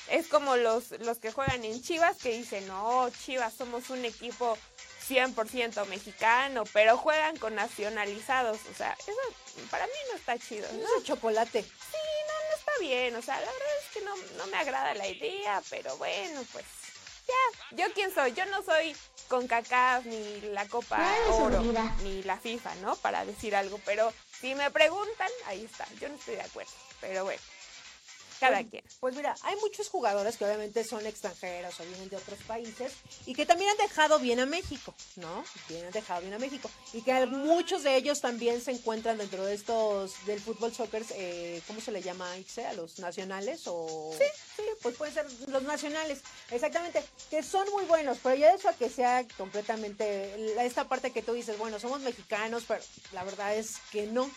Es 0.09 0.28
como 0.28 0.55
los, 0.55 0.91
los 1.01 1.20
que 1.20 1.32
juegan 1.32 1.64
en 1.64 1.82
Chivas 1.82 2.18
que 2.18 2.38
dicen, 2.38 2.68
no, 2.68 3.09
Chivas 3.26 3.53
somos 3.53 3.89
un 3.89 4.03
equipo 4.03 4.57
100% 5.07 5.86
mexicano, 5.88 6.64
pero 6.74 6.97
juegan 6.97 7.38
con 7.38 7.55
nacionalizados. 7.55 8.59
O 8.72 8.74
sea, 8.74 8.95
eso 8.99 9.68
para 9.70 9.86
mí 9.86 9.93
no 10.09 10.18
está 10.18 10.38
chido. 10.38 10.68
¿no? 10.74 10.97
Es 10.97 11.03
chocolate. 11.03 11.62
Sí, 11.62 11.97
no, 12.28 12.49
no 12.49 12.57
está 12.57 12.72
bien. 12.80 13.16
O 13.16 13.22
sea, 13.22 13.36
la 13.36 13.51
verdad 13.51 13.78
es 13.86 13.93
que 13.93 14.01
no, 14.01 14.16
no 14.38 14.47
me 14.47 14.57
agrada 14.57 14.93
la 14.95 15.07
idea, 15.07 15.62
pero 15.70 15.95
bueno, 15.97 16.41
pues 16.51 16.66
ya. 17.28 17.78
¿Yo 17.78 17.93
quién 17.93 18.14
soy? 18.14 18.34
Yo 18.34 18.45
no 18.47 18.64
soy 18.64 18.95
con 19.28 19.47
CACAF 19.47 20.05
ni 20.05 20.41
la 20.41 20.68
Copa 20.68 20.99
Oro 21.30 21.64
ni 22.03 22.24
la 22.24 22.38
FIFA, 22.38 22.76
¿no? 22.76 22.95
Para 22.97 23.24
decir 23.24 23.55
algo, 23.55 23.80
pero 23.86 24.12
si 24.42 24.56
me 24.56 24.72
preguntan, 24.72 25.30
ahí 25.46 25.64
está. 25.64 25.86
Yo 26.00 26.10
no 26.10 26.16
estoy 26.16 26.36
de 26.36 26.42
acuerdo, 26.42 26.72
pero 27.00 27.24
bueno. 27.24 27.42
Cada 28.42 28.58
Pues- 28.58 28.70
quien. 28.72 28.84
Pues 29.00 29.16
mira, 29.16 29.36
hay 29.44 29.56
muchos 29.58 29.88
jugadores 29.88 30.36
que 30.36 30.46
obviamente 30.46 30.84
son 30.84 31.06
extranjeros 31.06 31.80
o 31.80 31.84
vienen 31.84 32.10
de 32.10 32.18
otros 32.18 32.39
países 32.48 32.92
y 33.28 33.36
que 33.36 33.46
también 33.46 33.70
han 33.70 33.78
dejado 33.78 34.18
bien 34.18 34.39
a 34.39 34.48
México, 34.48 34.96
¿no? 35.18 35.44
Que 35.68 35.86
han 35.86 35.92
dejado 35.92 36.22
bien 36.22 36.34
a 36.34 36.39
México. 36.39 36.70
Y 36.92 37.04
que 37.04 37.28
muchos 37.28 37.84
de 37.84 37.96
ellos 37.96 38.20
también 38.20 38.60
se 38.60 38.72
encuentran 38.72 39.20
dentro 39.20 39.46
de 39.46 39.54
estos 39.54 40.26
del 40.26 40.39
fútbol 40.39 40.74
soccer, 40.74 41.06
eh, 41.12 41.62
¿cómo 41.68 41.80
se 41.82 41.92
le 41.92 42.02
llama, 42.02 42.36
Ixe? 42.38 42.66
¿A 42.66 42.74
los 42.74 42.98
nacionales? 42.98 43.62
O... 43.68 44.12
Sí, 44.18 44.26
sí, 44.56 44.64
pues 44.82 44.96
pueden 44.98 45.14
ser 45.14 45.28
los 45.48 45.62
nacionales, 45.62 46.22
exactamente, 46.50 47.04
que 47.30 47.44
son 47.44 47.70
muy 47.72 47.86
buenos, 47.86 48.18
pero 48.24 48.36
ya 48.36 48.52
eso 48.54 48.70
a 48.70 48.74
que 48.74 48.89
sea 48.89 49.24
completamente 49.38 50.66
esta 50.66 50.88
parte 50.89 51.12
que 51.12 51.22
tú 51.22 51.34
dices, 51.34 51.60
bueno, 51.60 51.80
somos 51.80 52.02
mexicanos, 52.02 52.64
pero 52.68 52.82
la 53.12 53.24
verdad 53.24 53.56
es 53.56 53.76
que 53.92 54.08
no. 54.08 54.32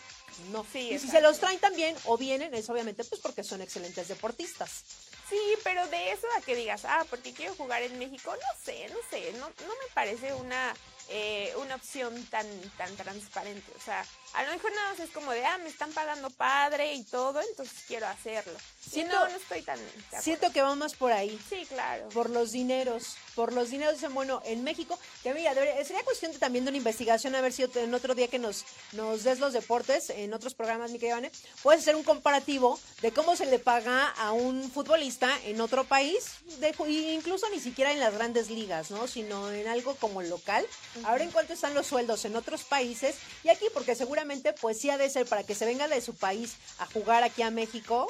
No. 0.51 0.65
Sí, 0.71 0.91
y 0.91 0.99
si 0.99 1.07
se 1.07 1.21
los 1.21 1.39
traen 1.39 1.59
también 1.59 1.95
o 2.05 2.17
vienen, 2.17 2.53
es 2.53 2.69
obviamente 2.69 3.03
pues 3.03 3.21
porque 3.21 3.43
son 3.43 3.61
excelentes 3.61 4.07
deportistas. 4.07 4.83
Sí, 5.29 5.39
pero 5.63 5.87
de 5.87 6.11
eso 6.11 6.27
a 6.37 6.41
que 6.41 6.55
digas, 6.55 6.85
ah, 6.85 7.03
porque 7.09 7.33
quiero 7.33 7.55
jugar 7.55 7.81
en 7.81 7.97
México, 7.97 8.31
no 8.35 8.63
sé, 8.63 8.87
no 8.89 8.97
sé, 9.09 9.31
no, 9.33 9.47
no 9.47 9.73
me 9.73 9.93
parece 9.93 10.33
una, 10.33 10.75
eh, 11.09 11.51
una 11.57 11.75
opción 11.75 12.23
tan, 12.27 12.47
tan 12.77 12.95
transparente. 12.95 13.71
O 13.75 13.81
sea, 13.81 14.05
a 14.35 14.43
lo 14.43 14.51
mejor 14.51 14.71
nada 14.73 14.89
más 14.91 14.99
es 14.99 15.09
como 15.11 15.31
de, 15.31 15.45
ah, 15.45 15.57
me 15.59 15.69
están 15.69 15.91
pagando 15.93 16.29
padre 16.29 16.93
y 16.93 17.03
todo, 17.03 17.41
entonces 17.41 17.83
quiero 17.87 18.07
hacerlo. 18.07 18.53
Siento- 18.89 19.15
no, 19.15 19.27
no 19.29 19.35
estoy 19.37 19.61
tan... 19.61 19.79
Siento 20.21 20.51
que 20.51 20.61
va 20.61 20.75
más 20.75 20.93
por 20.93 21.11
ahí. 21.11 21.39
Sí, 21.49 21.65
claro. 21.67 22.07
Por 22.09 22.29
los 22.29 22.51
dineros, 22.51 23.15
por 23.33 23.53
los 23.53 23.69
dineros 23.71 23.95
dicen, 23.95 24.13
bueno, 24.13 24.41
en 24.45 24.63
México, 24.63 24.99
que 25.23 25.33
mira, 25.33 25.53
debería- 25.53 25.83
sería 25.85 26.03
cuestión 26.03 26.31
de- 26.33 26.39
también 26.39 26.65
de 26.65 26.69
una 26.69 26.77
investigación, 26.77 27.33
a 27.35 27.41
ver 27.41 27.53
si 27.53 27.63
en 27.63 27.93
otro 27.93 28.13
día 28.13 28.27
que 28.27 28.39
nos, 28.39 28.65
nos 28.91 29.23
des 29.23 29.39
los 29.39 29.53
deportes, 29.53 30.09
en 30.09 30.33
otros 30.33 30.53
programas, 30.53 30.91
mi 30.91 30.99
querida 30.99 31.15
Vane, 31.15 31.31
puedes 31.63 31.81
hacer 31.81 31.95
un 31.95 32.03
comparativo 32.03 32.79
de 33.01 33.11
cómo 33.11 33.35
se 33.35 33.45
le 33.45 33.59
paga 33.59 34.09
a 34.09 34.31
un 34.33 34.69
futbolista 34.71 35.29
en 35.45 35.61
otro 35.61 35.83
país, 35.85 36.25
de, 36.59 36.75
y 36.87 37.09
incluso 37.13 37.49
ni 37.49 37.59
siquiera 37.59 37.91
en 37.91 37.99
las 37.99 38.13
grandes 38.13 38.49
ligas, 38.49 38.91
¿no? 38.91 39.07
Sino 39.07 39.51
en 39.51 39.67
algo 39.67 39.95
como 39.95 40.21
local. 40.21 40.65
Ahora 41.05 41.23
en 41.23 41.31
cuánto 41.31 41.53
están 41.53 41.73
los 41.73 41.87
sueldos 41.87 42.25
en 42.25 42.35
otros 42.35 42.63
países 42.63 43.15
y 43.43 43.49
aquí, 43.49 43.65
porque 43.73 43.95
seguramente 43.95 44.24
pues 44.59 44.79
sí 44.79 44.89
ha 44.89 44.97
de 44.97 45.09
ser 45.09 45.25
para 45.25 45.43
que 45.43 45.55
se 45.55 45.65
venga 45.65 45.87
de 45.87 46.01
su 46.01 46.15
país 46.15 46.55
a 46.79 46.85
jugar 46.87 47.23
aquí 47.23 47.41
a 47.41 47.51
México. 47.51 48.07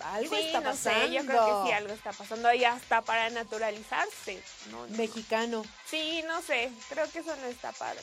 Algo 0.00 0.36
sí, 0.36 0.42
está 0.42 0.60
no 0.60 0.70
pasando. 0.70 1.06
sé, 1.06 1.12
yo 1.12 1.26
creo 1.26 1.62
que 1.64 1.68
sí 1.68 1.72
algo 1.72 1.92
está 1.92 2.12
pasando 2.12 2.54
y 2.54 2.64
hasta 2.64 3.02
para 3.02 3.30
naturalizarse. 3.30 4.40
No, 4.70 4.86
no. 4.86 4.96
Mexicano. 4.96 5.64
Sí, 5.86 6.22
no 6.26 6.40
sé, 6.42 6.70
creo 6.88 7.10
que 7.10 7.18
eso 7.18 7.34
no 7.36 7.46
está 7.46 7.72
padre. 7.72 8.00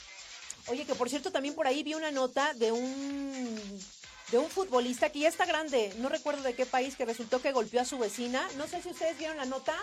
Oye, 0.67 0.85
que 0.85 0.95
por 0.95 1.09
cierto 1.09 1.31
también 1.31 1.55
por 1.55 1.67
ahí 1.67 1.83
vi 1.83 1.93
una 1.93 2.11
nota 2.11 2.53
de 2.55 2.71
un 2.71 3.85
de 4.31 4.37
un 4.39 4.49
futbolista 4.49 5.11
que 5.11 5.19
ya 5.19 5.29
está 5.29 5.45
grande, 5.45 5.93
no 5.97 6.09
recuerdo 6.09 6.41
de 6.41 6.55
qué 6.55 6.65
país, 6.65 6.95
que 6.95 7.05
resultó 7.05 7.41
que 7.41 7.51
golpeó 7.51 7.81
a 7.81 7.85
su 7.85 7.97
vecina. 7.97 8.47
No 8.57 8.67
sé 8.67 8.81
si 8.81 8.89
ustedes 8.89 9.17
vieron 9.17 9.37
la 9.37 9.45
nota. 9.45 9.75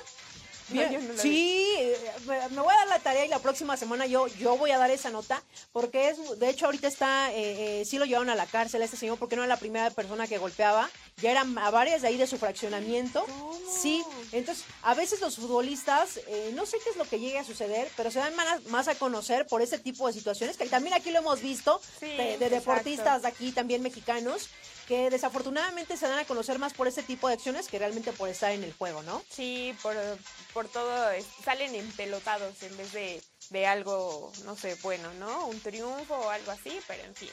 Mira, 0.69 0.91
no 0.91 1.19
sí, 1.19 1.75
eh, 1.79 1.97
me 2.27 2.49
me 2.51 2.61
voy 2.63 2.73
a 2.73 2.79
dar 2.79 2.89
la 2.89 2.99
tarea 2.99 3.25
y 3.25 3.29
la 3.29 3.39
próxima 3.39 3.77
semana 3.77 4.07
yo, 4.07 4.27
yo 4.29 4.57
voy 4.57 4.71
a 4.71 4.79
dar 4.79 4.91
esa 4.91 5.11
nota, 5.11 5.43
porque 5.73 6.09
es, 6.09 6.39
de 6.39 6.49
hecho 6.49 6.67
ahorita 6.67 6.89
está, 6.89 7.33
eh, 7.33 7.81
eh, 7.81 7.85
sí 7.85 7.99
lo 7.99 8.05
llevaron 8.05 8.31
a 8.31 8.35
la 8.35 8.47
cárcel 8.47 8.83
a 8.83 8.85
este 8.85 8.97
señor, 8.97 9.19
porque 9.19 9.37
no 9.37 9.43
era 9.43 9.55
la 9.55 9.59
primera 9.59 9.91
persona 9.91 10.27
que 10.27 10.39
golpeaba, 10.39 10.89
ya 11.19 11.31
eran 11.31 11.57
a 11.59 11.71
varias 11.71 12.03
de 12.03 12.09
ahí 12.09 12.17
de 12.17 12.27
su 12.27 12.39
fraccionamiento. 12.39 13.25
Sí, 13.81 14.03
entonces 14.33 14.65
a 14.83 14.95
veces 14.95 15.21
los 15.21 15.37
futbolistas, 15.37 16.19
eh, 16.27 16.53
no 16.55 16.67
sé 16.67 16.79
qué 16.83 16.91
es 16.91 16.97
lo 16.97 17.05
que 17.05 17.19
llegue 17.19 17.39
a 17.39 17.45
suceder, 17.45 17.91
pero 17.97 18.11
se 18.11 18.19
dan 18.19 18.35
más, 18.37 18.65
más 18.67 18.89
a 18.89 18.95
conocer 18.95 19.47
por 19.47 19.63
ese 19.63 19.79
tipo 19.79 20.07
de 20.07 20.13
situaciones, 20.13 20.57
que 20.57 20.67
también 20.67 20.95
aquí 20.95 21.11
lo 21.11 21.19
hemos 21.19 21.41
visto, 21.41 21.81
Sí, 22.01 22.07
de, 22.07 22.39
de 22.39 22.51
deportistas 22.51 23.23
de 23.23 23.29
aquí 23.29 23.53
también 23.53 23.83
mexicanos, 23.83 24.49
que 24.87 25.11
desafortunadamente 25.11 25.97
se 25.97 26.09
dan 26.09 26.19
a 26.19 26.25
conocer 26.25 26.59
más 26.59 26.73
por 26.73 26.89
ese 26.89 27.03
tipo 27.03 27.29
de 27.29 27.35
acciones 27.35 27.69
que 27.69 27.79
realmente 27.79 28.13
por 28.13 28.29
estar 28.29 28.53
en 28.53 28.65
el 28.65 28.73
juego, 28.73 29.03
¿no? 29.03 29.23
Sí, 29.31 29.75
por, 29.83 29.97
por 30.53 30.69
todo, 30.69 31.11
salen 31.45 31.75
empelotados 31.75 32.63
en 32.63 32.77
vez 32.77 32.93
de, 32.93 33.23
de 33.51 33.67
algo, 33.67 34.33
no 34.45 34.57
sé, 34.57 34.77
bueno, 34.83 35.13
¿no? 35.15 35.47
Un 35.47 35.61
triunfo 35.61 36.15
o 36.15 36.31
algo 36.31 36.51
así, 36.51 36.81
pero 36.87 37.05
en 37.05 37.15
fin. 37.15 37.31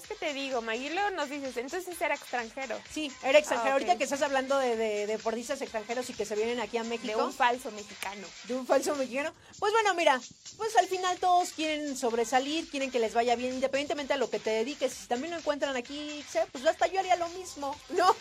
Es 0.00 0.08
que 0.08 0.14
te 0.14 0.32
digo, 0.32 0.62
Maggie, 0.62 0.90
luego 0.90 1.10
nos 1.10 1.28
dices, 1.28 1.56
entonces 1.58 2.00
era 2.00 2.14
extranjero, 2.14 2.80
Sí, 2.90 3.12
era 3.22 3.38
extranjero. 3.38 3.70
Ah. 3.70 3.72
Ahorita 3.74 3.98
que 3.98 4.04
estás 4.04 4.22
hablando 4.22 4.58
de, 4.58 4.74
de 4.76 5.06
deportistas 5.06 5.60
extranjeros 5.60 6.08
y 6.08 6.14
que 6.14 6.24
se 6.24 6.34
vienen 6.36 6.58
aquí 6.58 6.78
a 6.78 6.82
de 6.82 6.88
México, 6.88 7.22
un 7.22 7.32
falso 7.34 7.70
mexicano. 7.72 8.26
de 8.44 8.54
un 8.54 8.66
falso 8.66 8.94
mexicano. 8.94 9.34
Pues 9.58 9.72
bueno, 9.72 9.92
mira, 9.94 10.18
pues 10.56 10.74
al 10.78 10.86
final 10.86 11.18
todos 11.18 11.50
quieren 11.50 11.96
sobresalir, 11.98 12.70
quieren 12.70 12.90
que 12.90 12.98
les 12.98 13.12
vaya 13.12 13.36
bien, 13.36 13.52
independientemente 13.54 14.14
a 14.14 14.16
lo 14.16 14.30
que 14.30 14.38
te 14.38 14.50
dediques. 14.50 14.92
Si 14.94 15.06
también 15.06 15.32
lo 15.32 15.38
encuentran 15.38 15.76
aquí, 15.76 16.24
pues 16.50 16.64
hasta 16.64 16.86
yo 16.86 17.00
haría 17.00 17.16
lo 17.16 17.28
mismo. 17.30 17.76
No, 17.90 18.16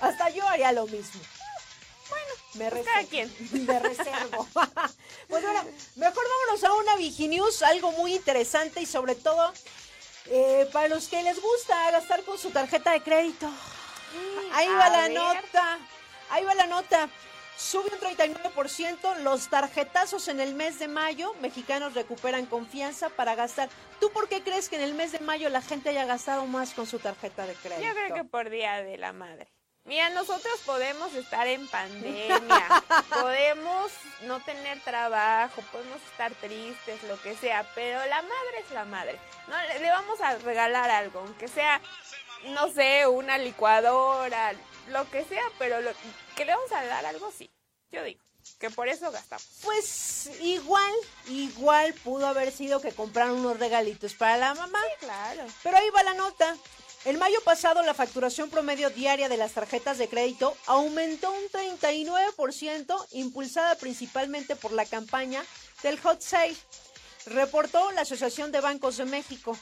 hasta 0.00 0.30
yo 0.30 0.48
haría 0.48 0.72
lo 0.72 0.86
mismo. 0.86 1.20
Bueno, 2.08 2.32
me 2.54 2.70
Pues 2.70 2.84
reservo. 2.86 3.08
quien. 3.10 3.66
Me 3.66 3.78
reservo. 3.78 4.48
pues 5.28 5.42
bueno, 5.42 5.62
mejor 5.96 6.24
vámonos 6.26 6.64
a 6.64 6.72
una 6.72 6.96
Viginews, 6.96 7.62
algo 7.62 7.92
muy 7.92 8.14
interesante 8.14 8.80
y 8.80 8.86
sobre 8.86 9.14
todo 9.14 9.52
eh, 10.30 10.68
para 10.72 10.88
los 10.88 11.08
que 11.08 11.22
les 11.22 11.40
gusta 11.40 11.90
gastar 11.90 12.22
con 12.24 12.38
su 12.38 12.50
tarjeta 12.50 12.92
de 12.92 13.02
crédito. 13.02 13.48
Ahí 14.52 14.66
A 14.68 14.72
va 14.76 14.88
la 14.90 15.02
ver. 15.02 15.12
nota. 15.12 15.78
Ahí 16.30 16.44
va 16.44 16.54
la 16.54 16.66
nota. 16.66 17.08
Sube 17.56 17.90
un 17.92 17.98
39% 17.98 19.16
los 19.18 19.48
tarjetazos 19.48 20.28
en 20.28 20.38
el 20.40 20.54
mes 20.54 20.78
de 20.78 20.86
mayo. 20.86 21.34
Mexicanos 21.40 21.94
recuperan 21.94 22.46
confianza 22.46 23.08
para 23.08 23.34
gastar. 23.34 23.68
¿Tú 24.00 24.10
por 24.12 24.28
qué 24.28 24.42
crees 24.42 24.68
que 24.68 24.76
en 24.76 24.82
el 24.82 24.94
mes 24.94 25.10
de 25.12 25.18
mayo 25.18 25.48
la 25.48 25.60
gente 25.60 25.88
haya 25.88 26.04
gastado 26.04 26.46
más 26.46 26.72
con 26.72 26.86
su 26.86 27.00
tarjeta 27.00 27.46
de 27.46 27.54
crédito? 27.54 27.82
Yo 27.82 27.94
creo 27.94 28.14
que 28.14 28.24
por 28.24 28.48
Día 28.48 28.82
de 28.82 28.96
la 28.96 29.12
Madre. 29.12 29.48
Mira, 29.88 30.10
nosotros 30.10 30.60
podemos 30.66 31.14
estar 31.14 31.48
en 31.48 31.66
pandemia, 31.66 32.84
podemos 33.08 33.90
no 34.24 34.38
tener 34.40 34.78
trabajo, 34.82 35.62
podemos 35.72 35.98
estar 36.12 36.30
tristes, 36.34 37.02
lo 37.04 37.18
que 37.22 37.34
sea, 37.34 37.66
pero 37.74 37.98
la 38.04 38.20
madre 38.20 38.58
es 38.62 38.70
la 38.70 38.84
madre. 38.84 39.18
No, 39.46 39.56
le, 39.62 39.80
le 39.80 39.88
vamos 39.88 40.20
a 40.20 40.36
regalar 40.36 40.90
algo, 40.90 41.20
aunque 41.20 41.48
sea, 41.48 41.80
no 42.50 42.68
sé, 42.68 43.06
una 43.06 43.38
licuadora, 43.38 44.52
lo 44.90 45.10
que 45.10 45.24
sea, 45.24 45.44
pero 45.58 45.80
lo, 45.80 45.90
que 46.36 46.44
le 46.44 46.54
vamos 46.54 46.70
a 46.70 46.84
dar 46.84 47.06
algo, 47.06 47.32
sí. 47.32 47.50
Yo 47.90 48.04
digo 48.04 48.20
que 48.58 48.70
por 48.70 48.88
eso 48.88 49.10
gastamos. 49.10 49.46
Pues 49.62 50.30
igual, 50.40 50.92
igual 51.28 51.92
pudo 52.04 52.26
haber 52.26 52.52
sido 52.52 52.80
que 52.80 52.92
compraron 52.92 53.38
unos 53.38 53.58
regalitos 53.58 54.14
para 54.14 54.36
la 54.36 54.54
mamá. 54.54 54.80
Claro. 55.00 55.44
Pero 55.62 55.76
ahí 55.76 55.90
va 55.90 56.02
la 56.02 56.14
nota. 56.14 56.56
En 57.04 57.18
mayo 57.18 57.40
pasado 57.44 57.82
la 57.82 57.94
facturación 57.94 58.50
promedio 58.50 58.90
diaria 58.90 59.28
de 59.28 59.36
las 59.36 59.52
tarjetas 59.52 59.98
de 59.98 60.08
crédito 60.08 60.56
aumentó 60.66 61.30
un 61.30 61.48
39%, 61.48 63.06
impulsada 63.12 63.76
principalmente 63.76 64.56
por 64.56 64.72
la 64.72 64.84
campaña 64.84 65.44
del 65.82 66.00
Hot 66.00 66.20
Sale, 66.20 66.56
reportó 67.26 67.92
la 67.92 68.00
Asociación 68.00 68.50
de 68.50 68.60
Bancos 68.60 68.96
de 68.96 69.04
México. 69.04 69.56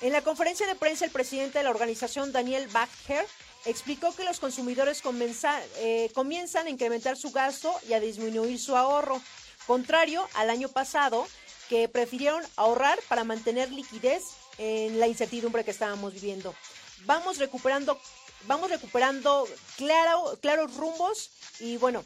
En 0.00 0.12
la 0.12 0.22
conferencia 0.22 0.66
de 0.66 0.76
prensa 0.76 1.04
el 1.04 1.10
presidente 1.10 1.58
de 1.58 1.64
la 1.64 1.70
organización, 1.70 2.30
Daniel 2.30 2.68
Bacher, 2.68 3.26
explicó 3.64 4.14
que 4.14 4.24
los 4.24 4.38
consumidores 4.38 5.02
eh, 5.78 6.10
comienzan 6.14 6.66
a 6.66 6.70
incrementar 6.70 7.16
su 7.16 7.32
gasto 7.32 7.74
y 7.88 7.94
a 7.94 8.00
disminuir 8.00 8.60
su 8.60 8.76
ahorro, 8.76 9.20
contrario 9.66 10.26
al 10.34 10.50
año 10.50 10.68
pasado, 10.68 11.26
que 11.68 11.88
prefirieron 11.88 12.44
ahorrar 12.54 13.00
para 13.08 13.24
mantener 13.24 13.72
liquidez 13.72 14.22
en 14.58 15.00
la 15.00 15.08
incertidumbre 15.08 15.64
que 15.64 15.72
estábamos 15.72 16.14
viviendo. 16.14 16.54
Vamos 17.04 17.38
recuperando, 17.38 18.00
vamos 18.46 18.70
recuperando 18.70 19.46
claro, 19.76 20.38
claros 20.40 20.74
rumbos 20.76 21.30
y 21.60 21.76
bueno, 21.76 22.04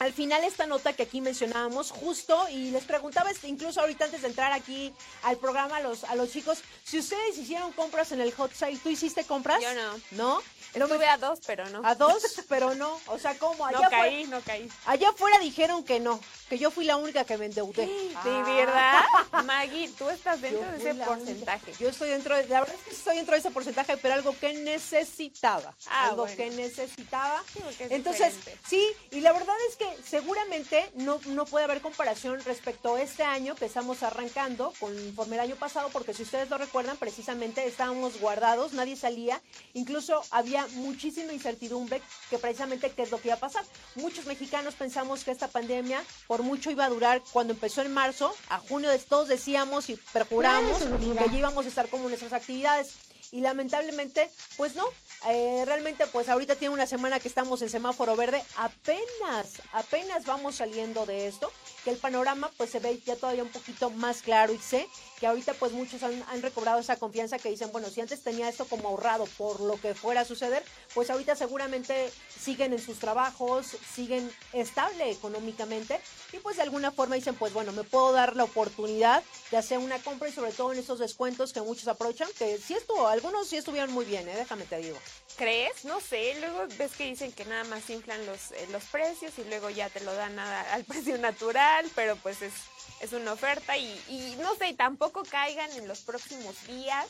al 0.00 0.12
final 0.14 0.44
esta 0.44 0.66
nota 0.66 0.94
que 0.94 1.02
aquí 1.02 1.20
mencionábamos 1.20 1.90
justo 1.90 2.48
y 2.48 2.70
les 2.70 2.84
preguntaba 2.84 3.30
este, 3.30 3.48
incluso 3.48 3.80
ahorita 3.80 4.06
antes 4.06 4.22
de 4.22 4.28
entrar 4.28 4.50
aquí 4.52 4.94
al 5.22 5.36
programa 5.36 5.76
a 5.76 5.80
los, 5.80 6.04
a 6.04 6.14
los 6.14 6.30
chicos 6.30 6.58
si 6.84 6.98
ustedes 6.98 7.36
hicieron 7.36 7.72
compras 7.72 8.10
en 8.12 8.20
el 8.20 8.32
hot 8.32 8.52
sale, 8.54 8.78
¿tú 8.78 8.88
hiciste 8.88 9.24
compras? 9.24 9.60
Yo 9.62 9.74
no. 9.74 10.00
¿No? 10.12 10.42
No 10.76 10.84
Estuve 10.84 11.06
a 11.06 11.18
dos, 11.18 11.40
pero 11.46 11.68
no. 11.68 11.82
A 11.84 11.96
dos, 11.96 12.22
pero 12.48 12.74
no. 12.76 13.00
O 13.08 13.18
sea, 13.18 13.36
¿cómo? 13.38 13.56
no 13.70 13.76
Allá, 13.76 13.86
afuera, 13.86 14.04
caí, 14.04 14.26
no 14.26 14.40
caí. 14.40 14.68
allá 14.86 15.08
afuera 15.10 15.38
dijeron 15.40 15.84
que 15.84 15.98
no, 15.98 16.20
que 16.50 16.58
yo 16.58 16.72
fui 16.72 16.84
la 16.84 16.96
única 16.96 17.24
que 17.24 17.38
me 17.38 17.46
endeudé. 17.46 17.86
¿De 17.86 18.42
verdad? 18.52 19.04
Maggie, 19.44 19.88
tú 19.96 20.10
estás 20.10 20.42
dentro 20.42 20.60
Yo 20.62 20.72
de 20.72 20.78
ese 20.78 20.94
porcentaje. 21.04 21.72
Yo 21.78 21.88
estoy 21.88 22.10
dentro 22.10 22.34
de, 22.36 22.48
la 22.48 22.60
verdad 22.60 22.74
es 22.76 22.82
que 22.82 22.90
estoy 22.90 23.16
dentro 23.16 23.34
de 23.34 23.38
ese 23.38 23.52
porcentaje, 23.52 23.96
pero 23.98 24.14
algo 24.14 24.36
que 24.36 24.52
necesitaba. 24.54 25.72
Ah, 25.86 26.08
algo 26.08 26.22
bueno. 26.22 26.36
que 26.36 26.50
necesitaba. 26.50 27.40
Sí, 27.52 27.60
Entonces, 27.88 28.34
diferente. 28.34 28.62
sí, 28.68 28.84
y 29.12 29.20
la 29.20 29.32
verdad 29.32 29.54
es 29.68 29.76
que 29.76 29.86
seguramente 30.04 30.90
no, 30.96 31.20
no 31.26 31.44
puede 31.44 31.66
haber 31.66 31.80
comparación 31.82 32.42
respecto 32.44 32.96
a 32.96 33.00
este 33.02 33.22
año 33.22 33.54
que 33.54 33.66
estamos 33.66 34.02
arrancando 34.02 34.74
conforme 34.80 35.36
el 35.36 35.42
año 35.42 35.54
pasado, 35.54 35.88
porque 35.92 36.14
si 36.14 36.24
ustedes 36.24 36.50
lo 36.50 36.58
recuerdan, 36.58 36.96
precisamente 36.96 37.64
estábamos 37.64 38.18
guardados, 38.18 38.72
nadie 38.72 38.96
salía, 38.96 39.40
incluso 39.72 40.20
había 40.32 40.66
muchísima 40.72 41.32
incertidumbre 41.32 42.02
que 42.28 42.38
precisamente 42.38 42.90
qué 42.90 43.02
es 43.02 43.12
lo 43.12 43.20
que 43.20 43.28
iba 43.28 43.36
a 43.36 43.40
pasar. 43.40 43.64
Muchos 43.94 44.26
mexicanos 44.26 44.74
pensamos 44.74 45.22
que 45.22 45.30
esta 45.30 45.46
pandemia 45.46 46.02
por 46.26 46.39
mucho 46.42 46.70
iba 46.70 46.84
a 46.84 46.88
durar 46.88 47.22
cuando 47.32 47.52
empezó 47.52 47.82
en 47.82 47.92
marzo, 47.92 48.34
a 48.48 48.58
junio 48.58 48.90
todos 49.08 49.28
decíamos 49.28 49.90
y 49.90 49.96
perjuramos 50.12 50.82
que 50.82 51.14
ya 51.14 51.38
íbamos 51.38 51.66
a 51.66 51.68
estar 51.68 51.88
como 51.88 52.08
nuestras 52.08 52.32
actividades. 52.32 52.94
Y 53.32 53.42
lamentablemente, 53.42 54.28
pues 54.56 54.74
no, 54.74 54.84
eh, 55.28 55.62
realmente 55.64 56.06
pues 56.08 56.28
ahorita 56.28 56.56
tiene 56.56 56.74
una 56.74 56.86
semana 56.86 57.20
que 57.20 57.28
estamos 57.28 57.62
en 57.62 57.68
semáforo 57.68 58.16
verde, 58.16 58.42
apenas, 58.56 59.62
apenas 59.72 60.24
vamos 60.24 60.56
saliendo 60.56 61.06
de 61.06 61.28
esto, 61.28 61.52
que 61.84 61.90
el 61.90 61.96
panorama 61.96 62.50
pues 62.56 62.70
se 62.70 62.80
ve 62.80 63.00
ya 63.06 63.14
todavía 63.14 63.44
un 63.44 63.50
poquito 63.50 63.90
más 63.90 64.22
claro 64.22 64.52
y 64.52 64.58
sé 64.58 64.88
que 65.20 65.26
ahorita 65.26 65.52
pues 65.54 65.72
muchos 65.72 66.02
han, 66.02 66.42
recobrado 66.42 66.80
esa 66.80 66.96
confianza 66.96 67.38
que 67.38 67.50
dicen, 67.50 67.70
bueno, 67.72 67.90
si 67.90 68.00
antes 68.00 68.22
tenía 68.22 68.48
esto 68.48 68.64
como 68.64 68.88
ahorrado 68.88 69.26
por 69.36 69.60
lo 69.60 69.78
que 69.78 69.94
fuera 69.94 70.22
a 70.22 70.24
suceder, 70.24 70.64
pues 70.94 71.10
ahorita 71.10 71.36
seguramente 71.36 72.10
siguen 72.42 72.72
en 72.72 72.80
sus 72.80 72.98
trabajos, 72.98 73.76
siguen 73.94 74.32
estable 74.54 75.10
económicamente 75.10 76.00
y 76.32 76.38
pues 76.38 76.56
de 76.56 76.62
alguna 76.62 76.90
forma 76.90 77.16
dicen, 77.16 77.34
pues 77.34 77.52
bueno, 77.52 77.72
me 77.72 77.84
puedo 77.84 78.12
dar 78.12 78.34
la 78.34 78.44
oportunidad 78.44 79.22
de 79.50 79.58
hacer 79.58 79.78
una 79.78 79.98
compra 79.98 80.28
y 80.28 80.32
sobre 80.32 80.52
todo 80.52 80.72
en 80.72 80.78
esos 80.78 80.98
descuentos 80.98 81.52
que 81.52 81.60
muchos 81.60 81.86
aprovechan, 81.88 82.28
que 82.38 82.56
sí 82.58 82.74
estuvo, 82.74 83.06
algunos 83.06 83.46
sí 83.46 83.58
estuvieron 83.58 83.92
muy 83.92 84.06
bien, 84.06 84.26
¿eh? 84.28 84.34
déjame 84.36 84.64
te 84.64 84.78
digo. 84.78 84.98
¿Crees? 85.36 85.84
No 85.84 86.00
sé. 86.00 86.36
Luego 86.40 86.66
ves 86.78 86.92
que 86.92 87.04
dicen 87.04 87.32
que 87.32 87.44
nada 87.44 87.64
más 87.64 87.88
inflan 87.88 88.24
los, 88.26 88.52
eh, 88.52 88.66
los 88.72 88.84
precios 88.84 89.32
y 89.38 89.44
luego 89.44 89.70
ya 89.70 89.88
te 89.88 90.00
lo 90.00 90.12
dan 90.14 90.38
a- 90.38 90.72
al 90.74 90.84
precio 90.90 91.16
natural, 91.18 91.86
pero 91.94 92.16
pues 92.16 92.42
es, 92.42 92.52
es 93.00 93.12
una 93.12 93.32
oferta 93.32 93.76
y, 93.76 93.86
y 94.08 94.36
no 94.40 94.54
sé, 94.56 94.74
tampoco 94.74 95.22
caigan 95.24 95.70
en 95.72 95.88
los 95.88 96.00
próximos 96.00 96.54
días 96.66 97.06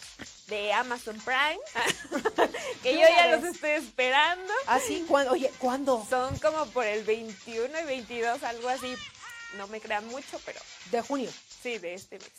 de 0.47 0.73
Amazon 0.73 1.21
Prime, 1.21 1.59
que 2.83 2.95
yo 2.95 3.01
ya 3.01 3.37
los 3.37 3.45
estoy 3.45 3.71
esperando. 3.71 4.53
Así, 4.67 5.05
cuando, 5.09 5.33
oye, 5.33 5.51
¿cuándo? 5.59 6.07
Son 6.09 6.39
como 6.39 6.67
por 6.67 6.87
el 6.87 7.05
21 7.05 7.81
y 7.81 7.85
22, 7.85 8.43
algo 8.43 8.69
así. 8.69 8.95
No 9.57 9.67
me 9.67 9.81
crean 9.81 10.07
mucho, 10.07 10.41
pero 10.45 10.61
De 10.93 11.03
junio. 11.03 11.31
sí, 11.63 11.79
de 11.79 11.95
este 11.95 12.19
mes. 12.19 12.31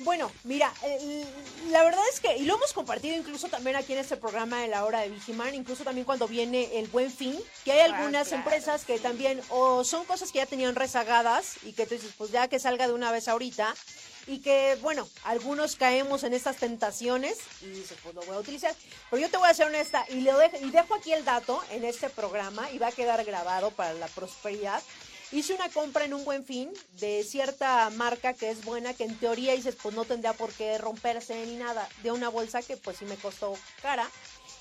Bueno, 0.00 0.30
mira, 0.44 0.72
eh, 0.84 1.24
la 1.70 1.82
verdad 1.82 2.02
es 2.12 2.20
que, 2.20 2.36
y 2.36 2.44
lo 2.44 2.54
hemos 2.56 2.72
compartido 2.72 3.16
incluso 3.16 3.48
también 3.48 3.74
aquí 3.76 3.92
en 3.94 3.98
este 3.98 4.16
programa 4.16 4.60
de 4.60 4.68
la 4.68 4.84
hora 4.84 5.00
de 5.00 5.08
Vigiman, 5.08 5.54
incluso 5.54 5.82
también 5.82 6.04
cuando 6.04 6.28
viene 6.28 6.78
el 6.78 6.86
buen 6.86 7.10
fin, 7.10 7.38
que 7.64 7.72
hay 7.72 7.80
Ah, 7.80 7.96
algunas 7.96 8.28
claro, 8.28 8.42
empresas 8.44 8.84
que 8.84 8.98
también 8.98 9.40
o 9.48 9.82
son 9.82 10.04
cosas 10.04 10.30
que 10.30 10.38
ya 10.38 10.46
tenían 10.46 10.76
rezagadas 10.76 11.56
y 11.64 11.72
que 11.72 11.84
tú 11.86 11.94
dices, 11.94 12.12
pues 12.16 12.30
ya 12.30 12.46
que 12.48 12.60
salga 12.60 12.86
de 12.86 12.92
una 12.92 13.10
vez 13.10 13.26
ahorita, 13.26 13.74
y 14.28 14.40
que, 14.40 14.76
bueno, 14.82 15.08
algunos 15.24 15.74
caemos 15.76 16.22
en 16.22 16.34
estas 16.34 16.56
tentaciones 16.58 17.38
y 17.62 17.66
dices, 17.66 17.96
pues 18.02 18.14
lo 18.14 18.20
voy 18.22 18.36
a 18.36 18.40
utilizar. 18.40 18.74
Pero 19.10 19.22
yo 19.22 19.30
te 19.30 19.38
voy 19.38 19.48
a 19.48 19.54
ser 19.54 19.66
honesta 19.66 20.04
y, 20.10 20.20
le 20.20 20.32
dejo, 20.34 20.58
y 20.60 20.70
dejo 20.70 20.94
aquí 20.94 21.12
el 21.12 21.24
dato 21.24 21.62
en 21.70 21.82
este 21.84 22.10
programa 22.10 22.70
y 22.70 22.78
va 22.78 22.88
a 22.88 22.92
quedar 22.92 23.24
grabado 23.24 23.70
para 23.70 23.94
la 23.94 24.06
prosperidad. 24.08 24.82
Hice 25.30 25.52
una 25.52 25.68
compra 25.68 26.06
en 26.06 26.14
un 26.14 26.24
buen 26.24 26.42
fin 26.42 26.70
de 26.98 27.22
cierta 27.22 27.90
marca 27.90 28.32
que 28.32 28.48
es 28.48 28.64
buena, 28.64 28.94
que 28.94 29.04
en 29.04 29.14
teoría 29.18 29.52
dices, 29.52 29.76
pues 29.82 29.94
no 29.94 30.06
tendría 30.06 30.32
por 30.32 30.50
qué 30.52 30.78
romperse 30.78 31.44
ni 31.44 31.56
nada, 31.56 31.86
de 32.02 32.12
una 32.12 32.30
bolsa 32.30 32.62
que 32.62 32.78
pues 32.78 32.96
sí 32.96 33.04
me 33.04 33.16
costó 33.16 33.54
cara 33.82 34.08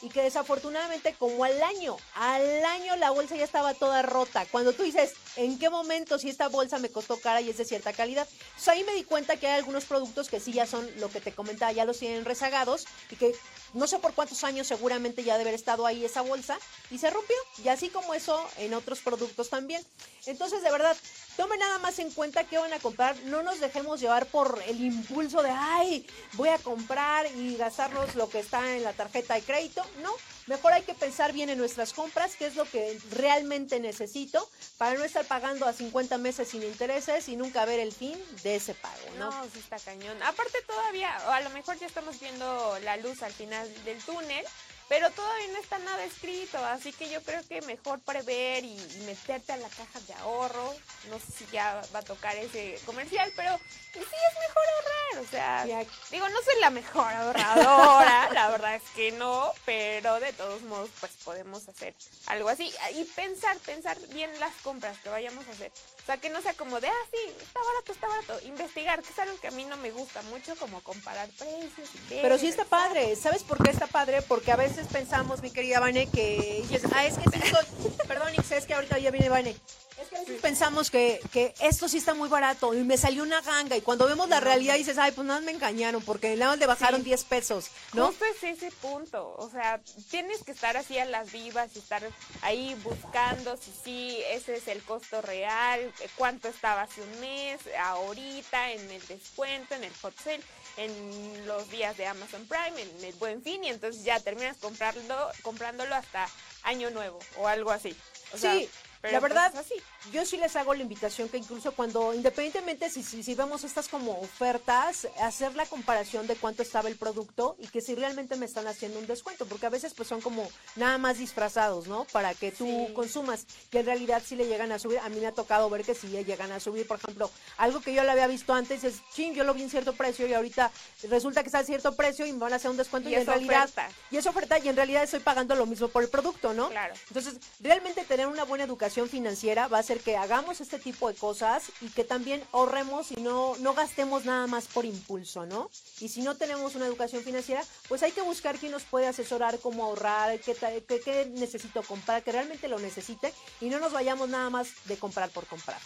y 0.01 0.09
que 0.09 0.22
desafortunadamente 0.22 1.13
como 1.13 1.43
al 1.43 1.61
año, 1.63 1.97
al 2.15 2.65
año 2.65 2.95
la 2.97 3.11
bolsa 3.11 3.36
ya 3.36 3.45
estaba 3.45 3.74
toda 3.74 4.01
rota. 4.01 4.45
Cuando 4.51 4.74
tú 4.74 4.84
dices, 4.84 5.13
¿en 5.38 5.57
qué 5.57 5.70
momento 5.70 6.20
si 6.20 6.30
esta 6.30 6.49
bolsa 6.49 6.80
me 6.80 6.89
costó 6.89 7.18
cara 7.20 7.41
y 7.41 7.49
es 7.49 7.57
de 7.57 7.65
cierta 7.65 7.93
calidad? 7.93 8.28
Entonces 8.30 8.68
ahí 8.68 8.84
me 8.84 8.93
di 8.93 9.03
cuenta 9.03 9.38
que 9.38 9.47
hay 9.47 9.57
algunos 9.57 9.86
productos 9.86 10.30
que 10.30 10.39
sí 10.39 10.51
ya 10.51 10.68
son 10.68 10.88
lo 10.99 11.09
que 11.09 11.22
te 11.22 11.32
comentaba, 11.32 11.72
ya 11.72 11.86
los 11.86 11.99
tienen 11.99 12.26
rezagados 12.26 12.86
y 13.09 13.15
que 13.15 13.34
no 13.74 13.88
sé 13.88 13.99
por 13.99 14.13
cuántos 14.13 14.43
años 14.43 14.68
seguramente 14.68 15.24
ya 15.24 15.38
debe 15.38 15.49
haber 15.49 15.59
estado 15.59 15.86
ahí 15.86 16.03
esa 16.03 16.22
bolsa 16.22 16.57
y 16.89 16.97
se 16.97 17.09
rompió. 17.09 17.36
Y 17.63 17.70
así 17.70 17.89
como 17.89 18.13
eso 18.13 18.45
en 18.57 18.74
otros 18.74 18.99
productos 18.99 19.49
también. 19.49 19.84
Entonces, 20.26 20.61
de 20.61 20.72
verdad, 20.72 20.95
tomen 21.36 21.59
nada 21.59 21.80
más 21.80 21.99
en 21.99 22.11
cuenta 22.11 22.43
que 22.43 22.57
van 22.57 22.74
a 22.74 22.80
comprar. 22.80 23.15
No 23.26 23.43
nos 23.43 23.59
dejemos 23.59 23.99
llevar 23.99 24.26
por 24.28 24.61
el 24.68 24.82
impulso 24.82 25.41
de, 25.41 25.49
ay, 25.49 26.07
voy 26.34 26.49
a 26.49 26.57
comprar 26.57 27.26
y 27.36 27.55
gastarnos 27.55 28.15
lo 28.15 28.30
que 28.30 28.39
está 28.39 28.76
en 28.76 28.84
la 28.84 28.93
tarjeta 28.93 29.36
de 29.36 29.41
crédito. 29.41 29.86
No, 30.01 30.11
mejor 30.48 30.74
hay 30.74 30.84
que 30.84 30.93
pensar 30.93 31.34
bien 31.34 31.50
en 31.50 31.58
nuestras 31.58 31.93
compras, 31.93 32.36
qué 32.36 32.48
es 32.48 32.56
lo 32.56 32.66
que 32.66 33.00
realmente 33.12 33.80
necesito 33.80 34.50
para 34.78 34.98
no 34.98 35.04
estar 35.04 35.26
pagando 35.26 35.66
a 35.66 35.74
50 35.74 36.18
meses 36.18 36.48
sin 36.50 36.64
intereses 36.64 37.28
y 37.30 37.36
nunca 37.36 37.66
ver 37.66 37.80
el 37.80 37.93
fin 37.93 38.18
de 38.43 38.56
ese 38.56 38.74
pago, 38.74 38.95
¿no? 39.18 39.30
No, 39.30 39.43
sí 39.54 39.60
está 39.60 39.78
cañón. 39.80 40.22
Aparte 40.24 40.62
todavía, 40.66 41.16
o 41.28 41.32
a 41.32 41.41
lo 41.41 41.50
mejor 41.52 41.78
ya 41.78 41.88
estamos 41.88 42.20
viendo 42.20 42.78
la 42.84 42.98
luz 42.98 43.22
al 43.24 43.34
final 43.34 43.68
del 43.84 43.98
túnel, 44.00 44.45
pero 44.89 45.12
todavía 45.12 45.48
no 45.48 45.60
está 45.60 45.80
nada 45.80 46.04
escrito, 46.06 46.58
así 46.66 46.93
que 46.93 47.10
yo 47.10 47.22
creo 47.22 47.45
que 47.45 47.62
mejor 47.64 48.00
prever 48.00 48.64
y, 48.64 48.78
y 48.78 49.04
meterte 49.06 49.52
a 49.52 49.58
la 49.58 49.68
caja 49.68 50.00
de 50.08 50.14
ahorro. 50.14 50.74
No 51.10 51.20
sé 51.20 51.32
si 51.39 51.45
ya 51.52 51.82
va 51.93 52.00
a 52.00 52.04
tocar 52.04 52.36
ese 52.38 52.80
comercial, 52.86 53.32
pero 53.36 53.58
sí 53.93 54.00
es 54.00 54.48
mejor 54.48 54.64
ahorrar, 54.76 54.97
o 55.20 55.26
sea, 55.26 55.65
digo, 56.11 56.30
no 56.30 56.41
soy 56.41 56.59
la 56.61 56.70
mejor 56.70 57.11
ahorradora, 57.11 58.30
la 58.34 58.49
verdad 58.49 58.76
es 58.76 58.84
que 58.95 59.11
no, 59.11 59.51
pero 59.65 60.20
de 60.20 60.34
todos 60.34 60.61
modos, 60.63 60.89
pues 60.99 61.11
podemos 61.24 61.68
hacer 61.68 61.93
algo 62.28 62.49
así 62.49 62.72
y 62.95 63.03
pensar, 63.03 63.57
pensar 63.59 63.97
bien 64.09 64.30
las 64.39 64.53
compras 64.63 64.97
que 64.99 65.09
vayamos 65.09 65.47
a 65.47 65.51
hacer. 65.51 65.72
O 66.01 66.05
sea, 66.07 66.18
que 66.18 66.30
no 66.30 66.41
sea 66.41 66.53
como 66.53 66.80
de, 66.80 66.88
ah, 66.88 67.05
sí, 67.11 67.18
está 67.41 67.59
barato, 67.61 67.91
está 67.91 68.07
barato. 68.07 68.47
Investigar, 68.47 69.03
que 69.03 69.09
es 69.09 69.20
algo 69.20 69.38
que 69.41 69.47
a 69.49 69.51
mí 69.51 69.65
no 69.65 69.76
me 69.76 69.91
gusta 69.91 70.22
mucho, 70.24 70.55
como 70.55 70.82
comparar 70.82 71.28
precios. 71.32 71.89
y 71.95 72.22
Pero 72.22 72.38
sí 72.38 72.47
está 72.47 72.63
padre. 72.63 73.13
¿Sabes 73.18 73.43
por 73.43 73.61
qué 73.61 73.72
está 73.72 73.88
padre? 73.88 74.22
Porque 74.22 74.53
a 74.53 74.55
veces 74.55 74.88
pensamos, 74.88 75.41
mi 75.41 75.51
querida 75.51 75.82
Vane, 75.82 76.09
que 76.09 76.63
ah, 76.95 77.05
es 77.05 77.18
que 77.18 77.30
sí 77.30 77.49
soy... 77.49 77.91
Perdón, 78.07 78.34
Ix, 78.36 78.51
es 78.53 78.65
que 78.65 78.74
ahorita 78.74 78.97
ya 78.99 79.11
viene 79.11 79.28
Vane. 79.28 79.57
Es 80.00 80.10
que 80.10 80.16
a 80.16 80.20
veces 80.20 80.41
pensamos 80.41 80.91
que, 80.91 81.20
que 81.32 81.54
esto 81.60 81.89
sí 81.89 81.98
está 81.98 82.14
muy 82.14 82.30
barato 82.30 82.74
y 82.74 82.84
me 82.84 82.98
salió 82.98 83.24
una 83.24 83.41
ganga 83.41 83.76
y 83.76 83.82
cuando 83.82 84.06
vemos 84.06 84.30
la 84.30 84.39
realidad 84.39 84.76
dices, 84.76 84.98
ay, 84.98 85.12
pues 85.12 85.26
nada, 85.26 85.41
me 85.41 85.52
engañaron 85.52 86.04
porque 86.04 86.36
nada 86.36 86.52
más 86.52 86.60
le 86.60 86.66
bajaron 86.68 87.02
Sí. 87.02 87.06
10 87.06 87.24
pesos, 87.26 87.70
¿no? 87.93 88.08
Justo 88.08 88.26
es 88.26 88.43
ese 88.43 88.72
punto, 88.72 89.36
o 89.38 89.50
sea, 89.50 89.82
tienes 90.12 90.43
que 90.43 90.52
estar 90.52 90.78
así 90.78 90.98
a 91.00 91.06
las 91.06 91.32
vivas 91.32 91.70
y 91.76 91.80
estar 91.80 92.04
ahí 92.41 92.76
buscando 92.84 93.58
si 93.58 93.72
sí, 93.84 94.20
ese 94.30 94.58
es 94.58 94.68
el 94.68 94.84
costo 94.84 95.22
real, 95.22 95.91
cuánto 96.16 96.48
estaba 96.48 96.84
hace 96.84 97.02
un 97.02 97.20
mes, 97.20 97.60
ahorita, 97.80 98.72
en 98.74 98.91
el 98.91 99.08
descuento, 99.08 99.74
en 99.76 99.84
el 99.84 99.93
hot 100.02 100.14
sale, 100.24 100.43
en 100.78 101.48
los 101.48 101.70
días 101.70 101.98
de 101.98 102.06
Amazon 102.06 102.45
Prime, 102.48 102.82
en 102.82 103.04
el 103.04 103.14
Buen 103.16 103.41
Fin, 103.41 103.64
y 103.64 103.70
entonces 103.70 104.04
ya 104.04 104.20
terminas 104.20 104.58
comprando, 104.58 105.32
comprándolo 105.41 105.95
hasta 105.95 106.28
año 106.64 106.89
nuevo 106.91 107.20
o 107.38 107.48
algo 107.48 107.72
así. 107.72 107.95
O 108.34 108.38
sea, 108.38 108.54
Sí, 108.54 108.70
pero 109.10 109.14
la 109.14 109.20
pues 109.20 109.34
verdad, 109.34 109.51
es 109.53 109.60
así. 109.60 109.84
Yo 110.12 110.26
sí 110.26 110.38
les 110.38 110.56
hago 110.56 110.74
la 110.74 110.82
invitación 110.84 111.30
que 111.30 111.38
incluso 111.38 111.72
cuando, 111.74 112.14
independientemente 112.14 112.89
si, 112.89 113.04
si, 113.04 113.24
si 113.24 113.36
vemos 113.36 113.64
estas 113.64 113.88
como 113.88 114.20
ofertas, 114.20 115.08
hacer 115.22 115.56
la 115.56 115.66
comparación 115.66 116.28
de 116.28 116.36
cuánto 116.36 116.62
estaba 116.64 116.88
el 116.89 116.95
producto 116.95 117.56
y 117.60 117.68
que 117.68 117.82
si 117.82 117.95
realmente 117.95 118.36
me 118.36 118.45
están 118.45 118.68
haciendo 118.68 119.00
un 119.00 119.08
descuento, 119.08 119.45
porque 119.45 119.66
a 119.66 119.70
veces 119.70 119.93
pues 119.93 120.08
son 120.08 120.22
como 120.22 120.48
nada 120.76 120.98
más 120.98 121.18
disfrazados, 121.18 121.88
¿no? 121.88 122.06
Para 122.12 122.34
que 122.34 122.52
tú 122.52 122.66
Sí. 122.88 122.93
consumas, 122.93 123.45
que 123.70 123.80
en 123.80 123.86
realidad 123.86 124.22
sí 124.26 124.36
le 124.36 124.45
llegan 124.48 124.72
a 124.72 124.80
subir. 124.80 125.00
A 125.00 125.10
mí 125.10 125.20
me 125.20 125.28
ha 125.28 125.32
tocado 125.32 125.70
ver 125.70 125.84
que 125.84 125.95
sí 125.95 126.08
le 126.08 126.24
llegan 126.26 126.52
a 126.52 126.60
subir, 126.60 126.86
por 126.88 126.98
ejemplo, 126.98 127.30
algo 127.58 127.82
que 127.82 127.93
yo 127.93 128.04
le 128.04 128.12
había 128.12 128.28
visto 128.28 128.54
antes 128.54 128.84
es, 128.84 129.02
chin, 129.14 129.34
yo 129.34 129.43
lo 129.43 129.54
vi 129.54 129.64
en 129.64 129.70
cierto 129.70 129.93
precio 129.93 130.28
y 130.28 130.34
ahorita 130.34 130.72
resulta 131.10 131.41
que 131.43 131.48
está 131.48 131.60
a 131.60 131.64
cierto 131.64 131.95
precio 131.95 132.26
y 132.26 132.34
me 132.34 132.39
van 132.39 132.54
a 132.54 132.58
hacer 132.58 132.72
un 132.72 132.78
descuento 132.78 133.10
y, 133.10 133.14
Y 133.14 133.16
en 133.16 133.26
realidad... 133.26 133.64
oferta. 133.66 133.89
Y 134.12 134.18
es 134.18 134.26
oferta 134.26 134.58
y 134.60 134.68
en 134.70 134.76
realidad 134.76 135.04
estoy 135.04 135.20
pagando 135.20 135.56
lo 135.56 135.66
mismo 135.66 135.88
por 135.89 136.04
el 136.04 136.10
producto, 136.10 136.54
¿no? 136.54 136.70
Claro. 136.70 136.93
Entonces, 137.10 137.36
realmente 137.60 138.04
tener 138.04 138.28
una 138.28 138.43
buena 138.43 138.64
educación 138.64 139.10
financiera 139.10 139.68
va 139.68 139.80
a 139.80 139.84
hacer 139.98 140.02
que 140.02 140.18
hagamos 140.18 140.62
este 140.62 140.80
tipo 140.80 141.08
de 141.08 141.16
cosas 141.16 141.72
y 141.82 141.89
que 141.89 142.04
también 142.04 142.43
ahorremos 142.52 143.12
y 143.12 143.16
no, 143.16 143.56
no 143.58 143.74
gastemos 143.74 144.26
nada 144.26 144.48
más 144.48 144.66
por 144.68 144.86
impulso, 144.86 145.45
¿no? 145.45 145.70
Y 146.00 146.10
si 146.10 146.22
no 146.22 146.36
tenemos 146.36 146.76
una 146.76 146.86
educación 146.86 147.24
financiera, 147.24 147.64
pues 147.88 148.04
hay 148.04 148.12
que 148.12 148.22
buscar 148.22 148.58
quién 148.58 148.72
nos 148.72 148.84
puede 148.84 149.08
asesorar 149.08 149.60
cómo 149.60 149.86
ahorrar, 149.86 150.39
qué, 150.39 150.56
qué, 150.88 151.02
qué 151.02 151.32
necesito 151.34 151.84
comprar, 151.84 152.24
que 152.24 152.32
realmente 152.32 152.68
lo 152.68 152.80
necesite 152.80 153.34
y 153.62 153.70
no 153.70 153.80
nos 153.80 153.93
vayamos 153.93 154.30
nada 154.30 154.50
más 154.50 154.70
de 154.86 154.98
comprar 154.98 155.30
por 155.30 155.45
comprar. 155.48 155.80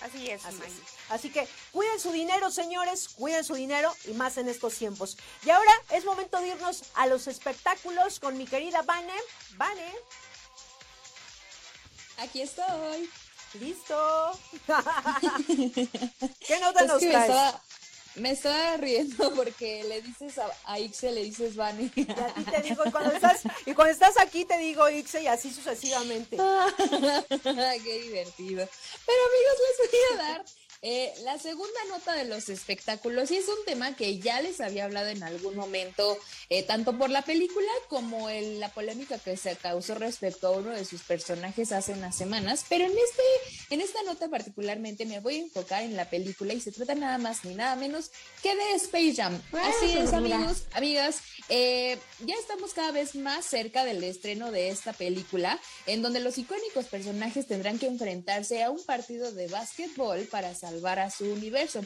Así 0.00 0.30
es, 0.30 0.44
Así, 0.44 0.60
es. 0.64 0.72
Así 1.10 1.30
que 1.30 1.48
cuiden 1.72 1.98
su 1.98 2.12
dinero, 2.12 2.50
señores, 2.50 3.08
cuiden 3.08 3.42
su 3.42 3.54
dinero 3.54 3.92
y 4.04 4.12
más 4.12 4.36
en 4.38 4.48
estos 4.48 4.74
tiempos. 4.74 5.16
Y 5.44 5.50
ahora 5.50 5.72
es 5.90 6.04
momento 6.04 6.40
de 6.40 6.48
irnos 6.48 6.84
a 6.94 7.06
los 7.08 7.26
espectáculos 7.26 8.20
con 8.20 8.38
mi 8.38 8.46
querida 8.46 8.82
Vane. 8.82 9.12
Vane, 9.56 9.92
Aquí 12.18 12.42
estoy. 12.42 13.08
Listo. 13.54 14.38
¿Qué 16.46 16.60
nota 16.60 16.82
Es 16.82 16.88
nos 16.88 16.98
que 16.98 17.08
me 17.08 17.14
estaba, 17.14 17.62
me 18.16 18.30
estaba 18.30 18.76
riendo 18.76 19.32
porque 19.34 19.84
le 19.84 20.02
dices 20.02 20.38
a, 20.38 20.50
a 20.64 20.78
Ixe, 20.78 21.12
le 21.12 21.22
dices 21.24 21.56
Vani. 21.56 21.90
Y 21.94 22.02
a 22.10 22.34
ti 22.34 22.44
te 22.44 22.62
digo, 22.62 22.82
y 22.86 22.90
cuando 22.90 23.12
estás, 23.12 23.42
y 23.66 23.74
cuando 23.74 23.92
estás 23.92 24.18
aquí 24.18 24.44
te 24.44 24.58
digo 24.58 24.88
Ixe 24.88 25.22
y 25.22 25.26
así 25.26 25.52
sucesivamente. 25.52 26.36
Qué 27.42 28.00
divertido. 28.02 28.68
Pero 29.06 29.18
amigos, 29.26 29.56
les 29.68 29.90
voy 29.90 30.00
a 30.12 30.22
dar 30.22 30.44
eh, 30.82 31.12
la 31.24 31.38
segunda 31.38 31.78
nota 31.88 32.14
de 32.14 32.24
los 32.24 32.48
espectáculos 32.48 33.30
y 33.30 33.36
es 33.36 33.48
un 33.48 33.64
tema 33.66 33.96
que 33.96 34.18
ya 34.18 34.40
les 34.40 34.60
había 34.60 34.84
hablado 34.84 35.08
en 35.08 35.22
algún 35.22 35.56
momento, 35.56 36.18
eh, 36.48 36.62
tanto 36.62 36.96
por 36.96 37.10
la 37.10 37.22
película 37.22 37.68
como 37.88 38.28
el- 38.28 38.60
la 38.60 38.68
polémica 38.72 39.18
que 39.18 39.36
se 39.36 39.56
causó 39.56 39.94
respecto 39.96 40.48
a 40.48 40.50
uno 40.52 40.70
de 40.70 40.84
sus 40.84 41.02
personajes 41.02 41.72
hace 41.72 41.92
unas 41.92 42.16
semanas, 42.16 42.64
pero 42.68 42.84
en, 42.84 42.92
este, 42.92 43.22
en 43.74 43.80
esta 43.80 44.02
nota 44.04 44.28
particularmente 44.28 45.04
me 45.06 45.20
voy 45.20 45.36
a 45.36 45.40
enfocar 45.40 45.82
en 45.82 45.96
la 45.96 46.08
película 46.08 46.54
y 46.54 46.60
se 46.60 46.72
trata 46.72 46.94
nada 46.94 47.18
más 47.18 47.44
ni 47.44 47.54
nada 47.54 47.74
menos 47.76 48.10
que 48.42 48.54
de 48.54 48.72
Space 48.74 49.14
Jam. 49.16 49.40
Así 49.52 49.96
es, 49.98 50.12
amigos, 50.12 50.62
amigas, 50.72 51.16
eh, 51.48 51.98
ya 52.24 52.34
estamos 52.36 52.72
cada 52.74 52.92
vez 52.92 53.14
más 53.14 53.44
cerca 53.44 53.84
del 53.84 54.02
estreno 54.04 54.50
de 54.52 54.68
esta 54.68 54.92
película, 54.92 55.58
en 55.86 56.02
donde 56.02 56.20
los 56.20 56.38
icónicos 56.38 56.86
personajes 56.86 57.46
tendrán 57.46 57.78
que 57.78 57.86
enfrentarse 57.86 58.62
a 58.62 58.70
un 58.70 58.82
partido 58.84 59.32
de 59.32 59.48
básquetbol 59.48 60.20
para 60.30 60.54
salvar 60.70 60.98
a 60.98 61.10
su 61.10 61.24
universo. 61.24 61.80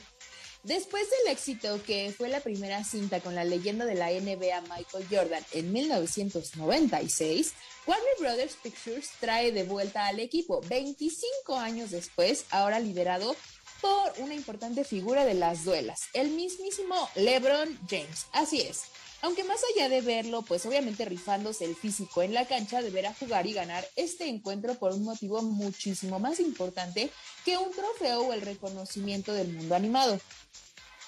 Después 0.64 1.08
del 1.10 1.32
éxito 1.32 1.82
que 1.84 2.14
fue 2.16 2.28
la 2.28 2.40
primera 2.40 2.84
cinta 2.84 3.20
con 3.20 3.34
la 3.34 3.44
leyenda 3.44 3.84
de 3.84 3.96
la 3.96 4.10
NBA 4.10 4.60
Michael 4.62 5.06
Jordan 5.10 5.44
en 5.52 5.72
1996, 5.72 7.52
Warner 7.84 8.14
Brothers 8.20 8.56
Pictures 8.62 9.10
trae 9.18 9.50
de 9.50 9.64
vuelta 9.64 10.06
al 10.06 10.20
equipo 10.20 10.60
25 10.68 11.56
años 11.56 11.90
después, 11.90 12.44
ahora 12.50 12.78
liderado 12.78 13.34
por 13.80 14.12
una 14.18 14.34
importante 14.34 14.84
figura 14.84 15.24
de 15.24 15.34
las 15.34 15.64
duelas, 15.64 16.02
el 16.12 16.30
mismísimo 16.30 17.08
LeBron 17.16 17.76
James. 17.90 18.26
Así 18.32 18.60
es. 18.60 18.82
Aunque 19.22 19.44
más 19.44 19.60
allá 19.72 19.88
de 19.88 20.00
verlo, 20.00 20.42
pues 20.42 20.66
obviamente 20.66 21.04
rifándose 21.04 21.64
el 21.64 21.76
físico 21.76 22.22
en 22.22 22.34
la 22.34 22.44
cancha, 22.44 22.82
deberá 22.82 23.14
jugar 23.14 23.46
y 23.46 23.52
ganar 23.52 23.86
este 23.94 24.26
encuentro 24.26 24.74
por 24.74 24.92
un 24.92 25.04
motivo 25.04 25.42
muchísimo 25.42 26.18
más 26.18 26.40
importante 26.40 27.08
que 27.44 27.56
un 27.56 27.70
trofeo 27.70 28.22
o 28.22 28.32
el 28.32 28.40
reconocimiento 28.40 29.32
del 29.32 29.52
mundo 29.52 29.76
animado. 29.76 30.20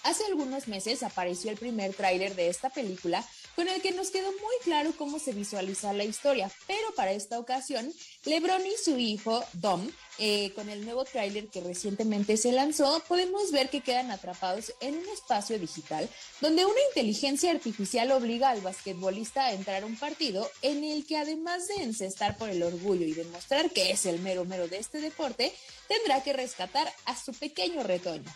Hace 0.04 0.24
algunos 0.26 0.68
meses 0.68 1.02
apareció 1.02 1.50
el 1.50 1.56
primer 1.56 1.92
tráiler 1.92 2.36
de 2.36 2.48
esta 2.48 2.70
película 2.70 3.26
con 3.56 3.68
el 3.68 3.80
que 3.82 3.92
nos 3.92 4.10
quedó 4.10 4.30
muy 4.30 4.56
claro 4.62 4.92
cómo 4.96 5.18
se 5.18 5.32
visualiza 5.32 5.92
la 5.92 6.04
historia, 6.04 6.50
pero 6.66 6.94
para 6.94 7.12
esta 7.12 7.38
ocasión, 7.38 7.92
LeBron 8.24 8.66
y 8.66 8.76
su 8.82 8.98
hijo 8.98 9.44
Dom, 9.54 9.88
eh, 10.18 10.52
con 10.54 10.68
el 10.68 10.84
nuevo 10.84 11.04
tráiler 11.04 11.48
que 11.48 11.60
recientemente 11.60 12.36
se 12.36 12.52
lanzó, 12.52 13.02
podemos 13.08 13.50
ver 13.50 13.68
que 13.68 13.80
quedan 13.80 14.10
atrapados 14.10 14.72
en 14.80 14.96
un 14.96 15.08
espacio 15.08 15.58
digital 15.58 16.08
donde 16.40 16.64
una 16.64 16.80
inteligencia 16.88 17.50
artificial 17.50 18.12
obliga 18.12 18.50
al 18.50 18.60
basquetbolista 18.60 19.46
a 19.46 19.52
entrar 19.52 19.82
a 19.82 19.86
un 19.86 19.96
partido 19.96 20.48
en 20.62 20.84
el 20.84 21.04
que 21.04 21.16
además 21.16 21.66
de 21.68 21.82
encestar 21.82 22.36
por 22.36 22.48
el 22.48 22.62
orgullo 22.62 23.06
y 23.06 23.12
demostrar 23.12 23.70
que 23.70 23.90
es 23.90 24.06
el 24.06 24.20
mero 24.20 24.44
mero 24.44 24.68
de 24.68 24.78
este 24.78 25.00
deporte, 25.00 25.52
tendrá 25.88 26.22
que 26.22 26.32
rescatar 26.32 26.92
a 27.06 27.16
su 27.16 27.32
pequeño 27.32 27.82
retoño. 27.82 28.30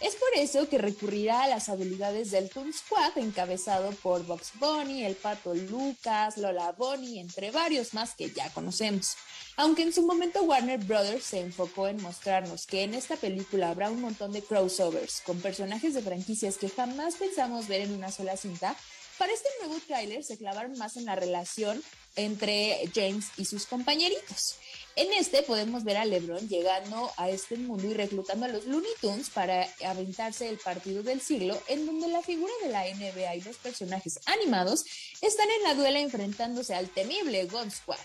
Es 0.00 0.16
por 0.16 0.28
eso 0.36 0.68
que 0.68 0.78
recurrirá 0.78 1.44
a 1.44 1.48
las 1.48 1.68
habilidades 1.68 2.30
del 2.30 2.50
Toon 2.50 2.72
Squad, 2.72 3.16
encabezado 3.16 3.90
por 4.02 4.24
Box 4.26 4.52
Bunny, 4.58 5.04
el 5.04 5.14
Pato 5.14 5.54
Lucas, 5.54 6.36
Lola 6.36 6.72
Bunny, 6.72 7.20
entre 7.20 7.50
varios 7.50 7.94
más 7.94 8.14
que 8.14 8.30
ya 8.30 8.52
conocemos. 8.52 9.16
Aunque 9.56 9.82
en 9.82 9.92
su 9.92 10.02
momento 10.02 10.42
Warner 10.42 10.80
Brothers 10.80 11.24
se 11.24 11.40
enfocó 11.40 11.88
en 11.88 12.02
mostrarnos 12.02 12.66
que 12.66 12.82
en 12.82 12.94
esta 12.94 13.16
película 13.16 13.70
habrá 13.70 13.90
un 13.90 14.00
montón 14.00 14.32
de 14.32 14.42
crossovers 14.42 15.22
con 15.24 15.40
personajes 15.40 15.94
de 15.94 16.02
franquicias 16.02 16.58
que 16.58 16.68
jamás 16.68 17.14
pensamos 17.14 17.68
ver 17.68 17.82
en 17.82 17.94
una 17.94 18.10
sola 18.10 18.36
cinta, 18.36 18.76
para 19.18 19.32
este 19.32 19.48
nuevo 19.60 19.80
tráiler 19.86 20.24
se 20.24 20.36
clavaron 20.36 20.76
más 20.76 20.96
en 20.96 21.04
la 21.04 21.14
relación 21.14 21.82
entre 22.16 22.90
James 22.92 23.26
y 23.36 23.44
sus 23.44 23.66
compañeritos. 23.66 24.56
En 24.96 25.12
este 25.12 25.42
podemos 25.42 25.82
ver 25.82 25.96
a 25.96 26.04
LeBron 26.04 26.48
llegando 26.48 27.10
a 27.16 27.28
este 27.28 27.56
mundo 27.56 27.84
y 27.88 27.94
reclutando 27.94 28.46
a 28.46 28.48
los 28.48 28.64
Looney 28.64 28.92
Tunes 29.00 29.28
para 29.28 29.68
aventarse 29.84 30.48
el 30.48 30.58
partido 30.58 31.02
del 31.02 31.20
siglo, 31.20 31.60
en 31.66 31.84
donde 31.84 32.06
la 32.06 32.22
figura 32.22 32.52
de 32.62 32.68
la 32.68 32.84
NBA 32.84 33.34
y 33.34 33.40
los 33.40 33.56
personajes 33.56 34.20
animados 34.26 34.84
están 35.20 35.48
en 35.50 35.62
la 35.64 35.74
duela 35.74 35.98
enfrentándose 35.98 36.76
al 36.76 36.88
temible 36.90 37.46
Gun 37.46 37.72
Squad. 37.72 37.98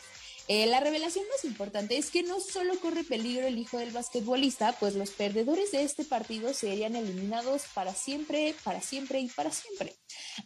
Eh, 0.52 0.66
la 0.66 0.80
revelación 0.80 1.26
más 1.32 1.46
importante 1.46 1.96
es 1.96 2.10
que 2.10 2.24
no 2.24 2.40
solo 2.40 2.80
corre 2.80 3.04
peligro 3.04 3.46
el 3.46 3.60
hijo 3.60 3.78
del 3.78 3.92
basquetbolista, 3.92 4.72
pues 4.80 4.96
los 4.96 5.12
perdedores 5.12 5.72
de 5.72 5.84
este 5.84 6.04
partido 6.04 6.56
serían 6.56 6.96
eliminados 6.96 7.66
para 7.76 7.94
siempre, 7.94 8.56
para 8.64 8.82
siempre 8.82 9.20
y 9.20 9.28
para 9.28 9.52
siempre. 9.52 9.96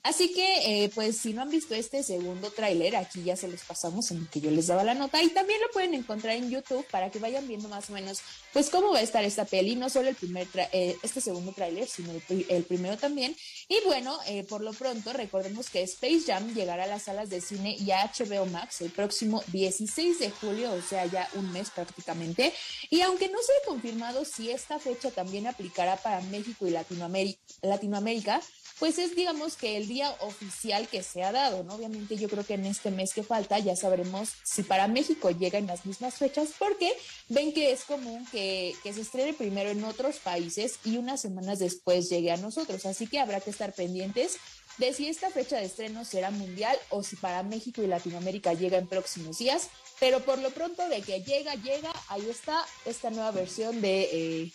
Así 0.04 0.34
que, 0.34 0.84
eh, 0.84 0.92
pues 0.94 1.20
si 1.20 1.32
no 1.32 1.42
han 1.42 1.50
visto 1.50 1.74
este 1.74 2.04
segundo 2.04 2.52
tráiler, 2.52 2.98
aquí 2.98 3.24
ya 3.24 3.38
se 3.38 3.48
los 3.48 3.62
pasamos 3.62 4.12
en 4.12 4.18
el 4.18 4.28
que 4.28 4.42
yo 4.42 4.52
les 4.52 4.68
daba 4.68 4.84
la 4.84 4.94
nota 4.94 5.24
y 5.24 5.30
también 5.30 5.62
lo 5.62 5.70
pueden 5.70 5.94
encontrar 5.94 6.36
en 6.36 6.50
YouTube 6.50 6.86
para 6.92 7.10
que 7.10 7.20
vayan 7.20 7.48
viendo 7.48 7.70
más 7.70 7.90
o 7.90 7.94
menos, 7.94 8.20
pues 8.52 8.70
cómo 8.70 8.92
va 8.92 9.00
a 9.00 9.04
estar 9.04 9.24
esta 9.24 9.46
peli, 9.46 9.78
no 9.78 9.90
solo 9.90 10.10
el 10.10 10.16
primer, 10.16 10.50
eh, 10.74 10.98
este 11.02 11.22
segundo 11.22 11.54
tráiler, 11.54 11.88
sino 11.88 12.12
el, 12.12 12.46
el 12.50 12.64
primero 12.66 12.98
también. 12.98 13.34
Y 13.68 13.80
bueno, 13.86 14.18
eh, 14.28 14.44
por 14.44 14.62
lo 14.62 14.74
pronto 14.74 15.14
recordemos 15.14 15.70
que 15.70 15.82
Space 15.84 16.24
Jam 16.28 16.54
llegará 16.54 16.84
a 16.84 16.88
las 16.88 17.04
salas 17.04 17.30
de 17.30 17.42
cine 17.42 17.76
y 17.80 17.92
a 17.92 18.06
HBO 18.06 18.46
Max 18.46 18.82
el 18.82 18.92
próximo 18.92 19.44
16 19.48 20.20
de 20.20 20.32
julio, 20.32 20.72
o 20.72 20.82
sea, 20.82 21.06
ya 21.06 21.28
un 21.36 21.52
mes 21.52 21.70
prácticamente. 21.70 22.54
Y 22.90 23.02
aunque 23.02 23.30
no 23.30 23.38
se 23.42 23.52
ha 23.52 23.68
confirmado 23.68 24.26
si 24.26 24.52
esta 24.52 24.80
fecha 24.80 25.12
también 25.12 25.48
aplicará 25.48 25.98
para 25.98 26.22
México 26.22 26.68
y 26.68 26.72
Latinoamérica, 26.72 27.40
Latinoamérica 27.62 28.42
pues 28.84 29.00
es 29.00 29.16
digamos 29.16 29.56
que 29.56 29.78
el 29.78 29.88
día 29.88 30.14
oficial 30.20 30.90
que 30.90 31.04
se 31.04 31.24
ha 31.24 31.32
dado, 31.32 31.64
¿no? 31.64 31.76
Obviamente 31.76 32.18
yo 32.18 32.28
creo 32.28 32.46
que 32.46 32.56
en 32.56 32.66
este 32.66 32.92
mes 32.92 33.14
que 33.14 33.24
falta 33.24 33.58
ya 33.58 33.78
sabremos 33.78 34.34
si 34.44 34.62
para 34.62 34.90
México 34.90 35.32
llega 35.32 35.58
en 35.58 35.68
las 35.68 35.86
mismas 35.86 36.16
fechas, 36.16 36.50
porque 36.60 36.92
ven 37.30 37.54
que 37.54 37.72
es 37.72 37.86
común 37.86 38.28
que, 38.30 38.76
se 38.84 39.00
estrene 39.00 39.34
primero 39.34 39.70
en 39.70 39.86
otros 39.86 40.18
países 40.18 40.80
y 40.84 40.98
unas 40.98 41.22
semanas 41.22 41.60
después 41.60 42.10
llegue 42.10 42.34
a 42.34 42.36
nosotros, 42.36 42.86
así 42.86 43.08
que 43.08 43.22
habrá 43.22 43.40
que 43.40 43.52
estar 43.52 43.72
pendientes 43.72 44.36
de 44.78 44.92
si 44.92 45.08
esta 45.08 45.30
fecha 45.30 45.56
de 45.56 45.64
estreno 45.64 46.04
será 46.04 46.30
mundial 46.30 46.78
o 46.90 47.04
si 47.04 47.16
para 47.16 47.42
México 47.42 47.82
y 47.82 47.88
Latinoamérica 47.88 48.54
llega 48.54 48.80
en 48.80 48.88
próximos 48.88 49.38
días, 49.38 49.70
pero 50.02 50.26
por 50.26 50.40
lo 50.40 50.50
pronto 50.50 50.90
de 50.90 51.02
que 51.02 51.22
llega, 51.22 51.56
llega, 51.56 51.94
ahí 52.10 52.30
está 52.30 52.66
esta 52.84 53.12
nueva 53.12 53.32
versión 53.32 53.80
de... 53.80 54.10
eh, 54.12 54.52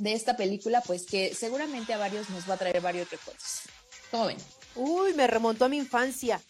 de 0.00 0.14
esta 0.14 0.36
película, 0.36 0.80
pues 0.80 1.06
que 1.06 1.34
seguramente 1.34 1.92
a 1.92 1.98
varios 1.98 2.30
nos 2.30 2.48
va 2.48 2.54
a 2.54 2.56
traer 2.56 2.80
varios 2.80 3.10
recuerdos. 3.10 3.62
¿Cómo 4.10 4.26
ven? 4.26 4.38
Uy, 4.74 5.14
me 5.14 5.26
remontó 5.26 5.66
a 5.66 5.68
mi 5.68 5.76
infancia. 5.76 6.40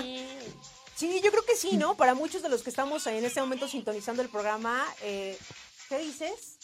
Sí. 0.00 0.26
Sí, 1.00 1.18
yo 1.24 1.30
creo 1.30 1.46
que 1.46 1.56
sí, 1.56 1.78
¿no? 1.78 1.96
Para 1.96 2.12
muchos 2.12 2.42
de 2.42 2.50
los 2.50 2.62
que 2.62 2.68
estamos 2.68 3.06
en 3.06 3.24
este 3.24 3.40
momento 3.40 3.66
sintonizando 3.66 4.20
el 4.20 4.28
programa, 4.28 4.86
eh, 5.00 5.34
¿qué 5.88 5.96
dices? 5.96 6.58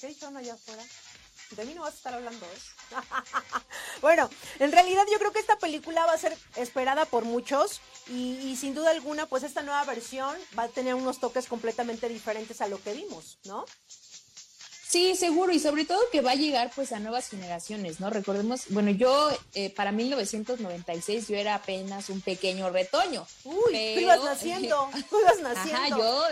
¿Qué 0.00 0.06
dijeron 0.06 0.36
allá 0.36 0.54
afuera? 0.54 0.84
De 1.56 1.64
mí 1.64 1.74
no 1.74 1.82
vas 1.82 1.94
a 1.94 1.96
estar 1.96 2.14
hablando, 2.14 2.46
¿eh? 2.46 2.58
bueno, 4.00 4.30
en 4.60 4.70
realidad 4.70 5.02
yo 5.10 5.18
creo 5.18 5.32
que 5.32 5.40
esta 5.40 5.58
película 5.58 6.06
va 6.06 6.12
a 6.12 6.18
ser 6.18 6.38
esperada 6.54 7.04
por 7.04 7.24
muchos 7.24 7.80
y, 8.06 8.34
y 8.36 8.54
sin 8.54 8.76
duda 8.76 8.92
alguna, 8.92 9.26
pues 9.26 9.42
esta 9.42 9.62
nueva 9.62 9.82
versión 9.82 10.36
va 10.56 10.64
a 10.64 10.68
tener 10.68 10.94
unos 10.94 11.18
toques 11.18 11.48
completamente 11.48 12.08
diferentes 12.08 12.60
a 12.60 12.68
lo 12.68 12.80
que 12.80 12.92
vimos, 12.92 13.40
¿no? 13.42 13.64
Sí, 14.90 15.14
seguro, 15.14 15.52
y 15.52 15.60
sobre 15.60 15.84
todo 15.84 16.00
que 16.10 16.20
va 16.20 16.32
a 16.32 16.34
llegar 16.34 16.72
pues 16.74 16.90
a 16.90 16.98
nuevas 16.98 17.28
generaciones, 17.28 18.00
¿no? 18.00 18.10
Recordemos, 18.10 18.62
bueno, 18.70 18.90
yo 18.90 19.30
eh, 19.54 19.70
para 19.70 19.92
1996 19.92 21.28
yo 21.28 21.36
era 21.36 21.54
apenas 21.54 22.08
un 22.10 22.20
pequeño 22.20 22.70
retoño. 22.70 23.24
Uy, 23.44 23.54
Pero- 23.70 23.94
tú 23.94 24.00
ibas 24.00 24.24
naciendo, 24.24 24.90
tú 25.10 25.20
ibas 25.20 25.40
naciendo. 25.40 25.76
Ajá, 25.80 25.88
yo 25.96 26.24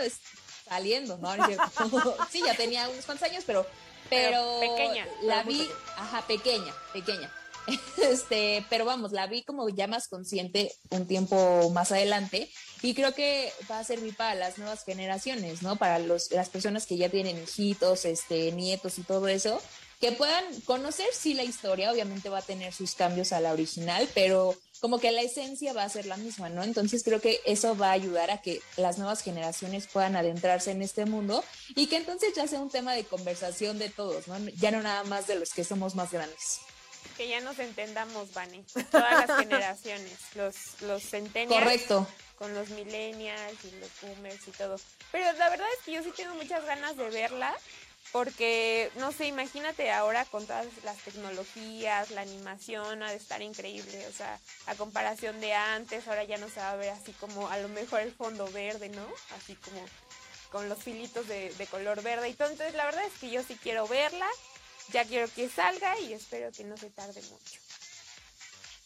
saliendo, 0.67 1.17
¿no? 1.19 1.31
Sí, 2.31 2.41
ya 2.45 2.53
tenía 2.53 2.89
unos 2.89 3.05
cuantos 3.05 3.29
años, 3.29 3.45
pero, 3.47 3.65
pero, 4.09 4.57
Pero 4.59 4.75
pequeña, 4.75 5.07
la 5.21 5.43
vi, 5.43 5.59
pequeña. 5.59 5.75
ajá, 5.95 6.27
pequeña, 6.27 6.73
pequeña. 6.91 7.33
Este, 7.97 8.65
pero 8.69 8.83
vamos, 8.83 9.11
la 9.13 9.27
vi 9.27 9.43
como 9.43 9.69
ya 9.69 9.87
más 9.87 10.07
consciente 10.09 10.73
un 10.89 11.07
tiempo 11.07 11.69
más 11.69 11.91
adelante 11.91 12.49
y 12.81 12.93
creo 12.93 13.13
que 13.13 13.51
va 13.69 13.79
a 13.79 13.83
servir 13.83 14.15
para 14.15 14.35
las 14.35 14.57
nuevas 14.57 14.83
generaciones, 14.85 15.61
¿no? 15.61 15.75
Para 15.75 15.99
los, 15.99 16.31
las 16.31 16.49
personas 16.49 16.85
que 16.85 16.97
ya 16.97 17.09
tienen 17.09 17.41
hijitos, 17.41 18.05
este, 18.05 18.51
nietos 18.51 18.99
y 18.99 19.03
todo 19.03 19.27
eso. 19.27 19.61
que 19.99 20.13
puedan 20.13 20.45
conocer 20.61 21.07
sí 21.11 21.33
la 21.33 21.43
historia, 21.43 21.91
obviamente 21.91 22.29
va 22.29 22.37
a 22.37 22.41
tener 22.41 22.73
sus 22.73 22.95
cambios 22.95 23.33
a 23.33 23.41
la 23.41 23.51
original, 23.51 24.07
pero 24.13 24.55
como 24.79 24.99
que 24.99 25.11
la 25.11 25.21
esencia 25.21 25.73
va 25.73 25.83
a 25.83 25.89
ser 25.89 26.05
la 26.05 26.15
misma, 26.15 26.47
¿no? 26.47 26.63
Entonces 26.63 27.03
creo 27.03 27.19
que 27.19 27.41
eso 27.45 27.75
va 27.75 27.89
a 27.89 27.93
ayudar 27.93 28.31
a 28.31 28.41
que 28.41 28.61
las 28.77 28.97
nuevas 28.97 29.21
generaciones 29.21 29.87
puedan 29.87 30.15
adentrarse 30.15 30.71
en 30.71 30.81
este 30.81 31.05
mundo 31.05 31.43
y 31.75 31.87
que 31.87 31.97
entonces 31.97 32.33
ya 32.33 32.47
sea 32.47 32.61
un 32.61 32.69
tema 32.69 32.93
de 32.93 33.03
conversación 33.03 33.77
de 33.77 33.89
todos, 33.89 34.27
¿no? 34.29 34.37
Ya 34.57 34.71
no 34.71 34.81
nada 34.81 35.03
más 35.03 35.27
de 35.27 35.35
los 35.35 35.51
que 35.51 35.65
somos 35.65 35.95
más 35.95 36.11
grandes. 36.11 36.61
Que 37.17 37.27
ya 37.27 37.41
nos 37.41 37.59
entendamos, 37.59 38.33
Vani, 38.33 38.63
todas 38.91 39.27
las 39.27 39.39
generaciones, 39.39 40.17
los, 40.35 40.81
los 40.81 41.03
centennials. 41.03 41.63
Correcto. 41.63 42.07
Con 42.37 42.53
los 42.53 42.69
millennials 42.69 43.65
y 43.65 43.71
los 43.79 43.89
boomers 44.01 44.47
y 44.47 44.51
todo. 44.51 44.77
Pero 45.11 45.31
la 45.33 45.49
verdad 45.49 45.67
es 45.77 45.85
que 45.85 45.91
yo 45.91 46.03
sí 46.03 46.11
tengo 46.15 46.33
muchas 46.35 46.63
ganas 46.65 46.95
de 46.95 47.09
verla 47.09 47.55
porque, 48.11 48.91
no 48.95 49.11
sé, 49.11 49.27
imagínate 49.27 49.91
ahora 49.91 50.25
con 50.25 50.45
todas 50.45 50.65
las 50.83 50.97
tecnologías, 50.97 52.09
la 52.11 52.21
animación 52.21 53.03
ha 53.03 53.11
de 53.11 53.17
estar 53.17 53.41
increíble, 53.41 54.07
o 54.07 54.11
sea, 54.11 54.39
a 54.65 54.75
comparación 54.75 55.39
de 55.39 55.53
antes, 55.53 56.07
ahora 56.07 56.23
ya 56.23 56.37
no 56.37 56.49
se 56.49 56.59
va 56.59 56.71
a 56.71 56.75
ver 56.75 56.89
así 56.89 57.13
como 57.13 57.47
a 57.49 57.57
lo 57.57 57.69
mejor 57.69 58.01
el 58.01 58.11
fondo 58.11 58.49
verde, 58.51 58.89
¿no? 58.89 59.05
Así 59.37 59.55
como 59.55 59.85
con 60.51 60.67
los 60.67 60.79
filitos 60.81 61.27
de, 61.27 61.53
de 61.53 61.67
color 61.67 62.01
verde 62.01 62.27
y 62.27 62.31
entonces 62.31 62.73
la 62.73 62.85
verdad 62.85 63.03
es 63.05 63.13
que 63.19 63.29
yo 63.29 63.43
sí 63.43 63.55
quiero 63.61 63.87
verla, 63.87 64.27
ya 64.91 65.05
quiero 65.05 65.27
que 65.33 65.49
salga 65.49 65.99
y 65.99 66.13
espero 66.13 66.51
que 66.51 66.63
no 66.63 66.77
se 66.77 66.89
tarde 66.89 67.21
mucho. 67.21 67.59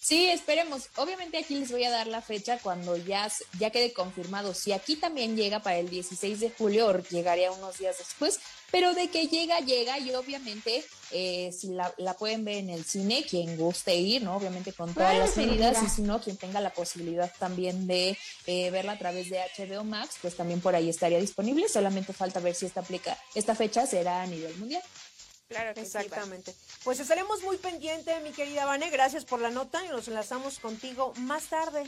Sí, 0.03 0.27
esperemos. 0.27 0.89
Obviamente 0.97 1.37
aquí 1.37 1.55
les 1.55 1.71
voy 1.71 1.85
a 1.85 1.89
dar 1.89 2.07
la 2.07 2.21
fecha 2.21 2.59
cuando 2.59 2.97
ya, 2.97 3.31
ya 3.57 3.69
quede 3.69 3.93
confirmado. 3.93 4.53
Si 4.53 4.73
aquí 4.73 4.97
también 4.97 5.37
llega 5.37 5.61
para 5.61 5.77
el 5.77 5.89
16 5.89 6.41
de 6.41 6.51
julio 6.51 6.87
o 6.87 6.97
llegaría 7.03 7.53
unos 7.53 7.77
días 7.77 7.99
después, 7.99 8.41
pero 8.69 8.93
de 8.93 9.07
que 9.07 9.27
llega, 9.27 9.61
llega 9.61 9.97
y 9.99 10.13
obviamente 10.13 10.83
eh, 11.11 11.53
si 11.57 11.69
la, 11.69 11.93
pueden 12.19 12.43
ver 12.43 12.57
en 12.57 12.69
el 12.69 12.83
cine, 12.83 13.23
quien 13.23 13.55
guste 13.55 13.95
ir, 13.95 14.23
¿no? 14.23 14.35
Obviamente 14.35 14.73
con 14.73 14.93
todas 14.93 15.17
las 15.17 15.37
medidas 15.37 15.81
y 15.81 15.87
si 15.87 16.01
no, 16.01 16.19
quien 16.19 16.35
tenga 16.35 16.59
la 16.59 16.73
posibilidad 16.73 17.31
también 17.39 17.87
de 17.87 18.17
eh, 18.45 18.71
verla 18.71 18.93
a 18.93 18.99
través 18.99 19.29
de 19.29 19.39
HBO 19.57 19.85
Max, 19.85 20.17
pues 20.21 20.35
también 20.35 20.59
por 20.59 20.75
ahí 20.75 20.89
estaría 20.89 21.19
disponible. 21.19 21.69
Solamente 21.69 22.11
falta 22.11 22.41
ver 22.41 22.55
si 22.55 22.65
esta, 22.65 22.81
aplica, 22.81 23.17
esta 23.35 23.55
fecha 23.55 23.85
será 23.87 24.23
a 24.23 24.27
nivel 24.27 24.53
mundial. 24.57 24.83
Claro 25.47 25.73
que 25.73 25.81
Exactamente. 25.81 26.55
pues 26.83 26.99
estaremos 26.99 27.41
muy 27.43 27.57
pendientes, 27.57 28.21
mi 28.23 28.31
querida 28.31 28.65
Vane. 28.65 28.89
Gracias 28.89 29.25
por 29.25 29.39
la 29.39 29.49
nota 29.49 29.83
y 29.85 29.89
nos 29.89 30.07
enlazamos 30.07 30.59
contigo 30.59 31.13
más 31.17 31.45
tarde. 31.45 31.83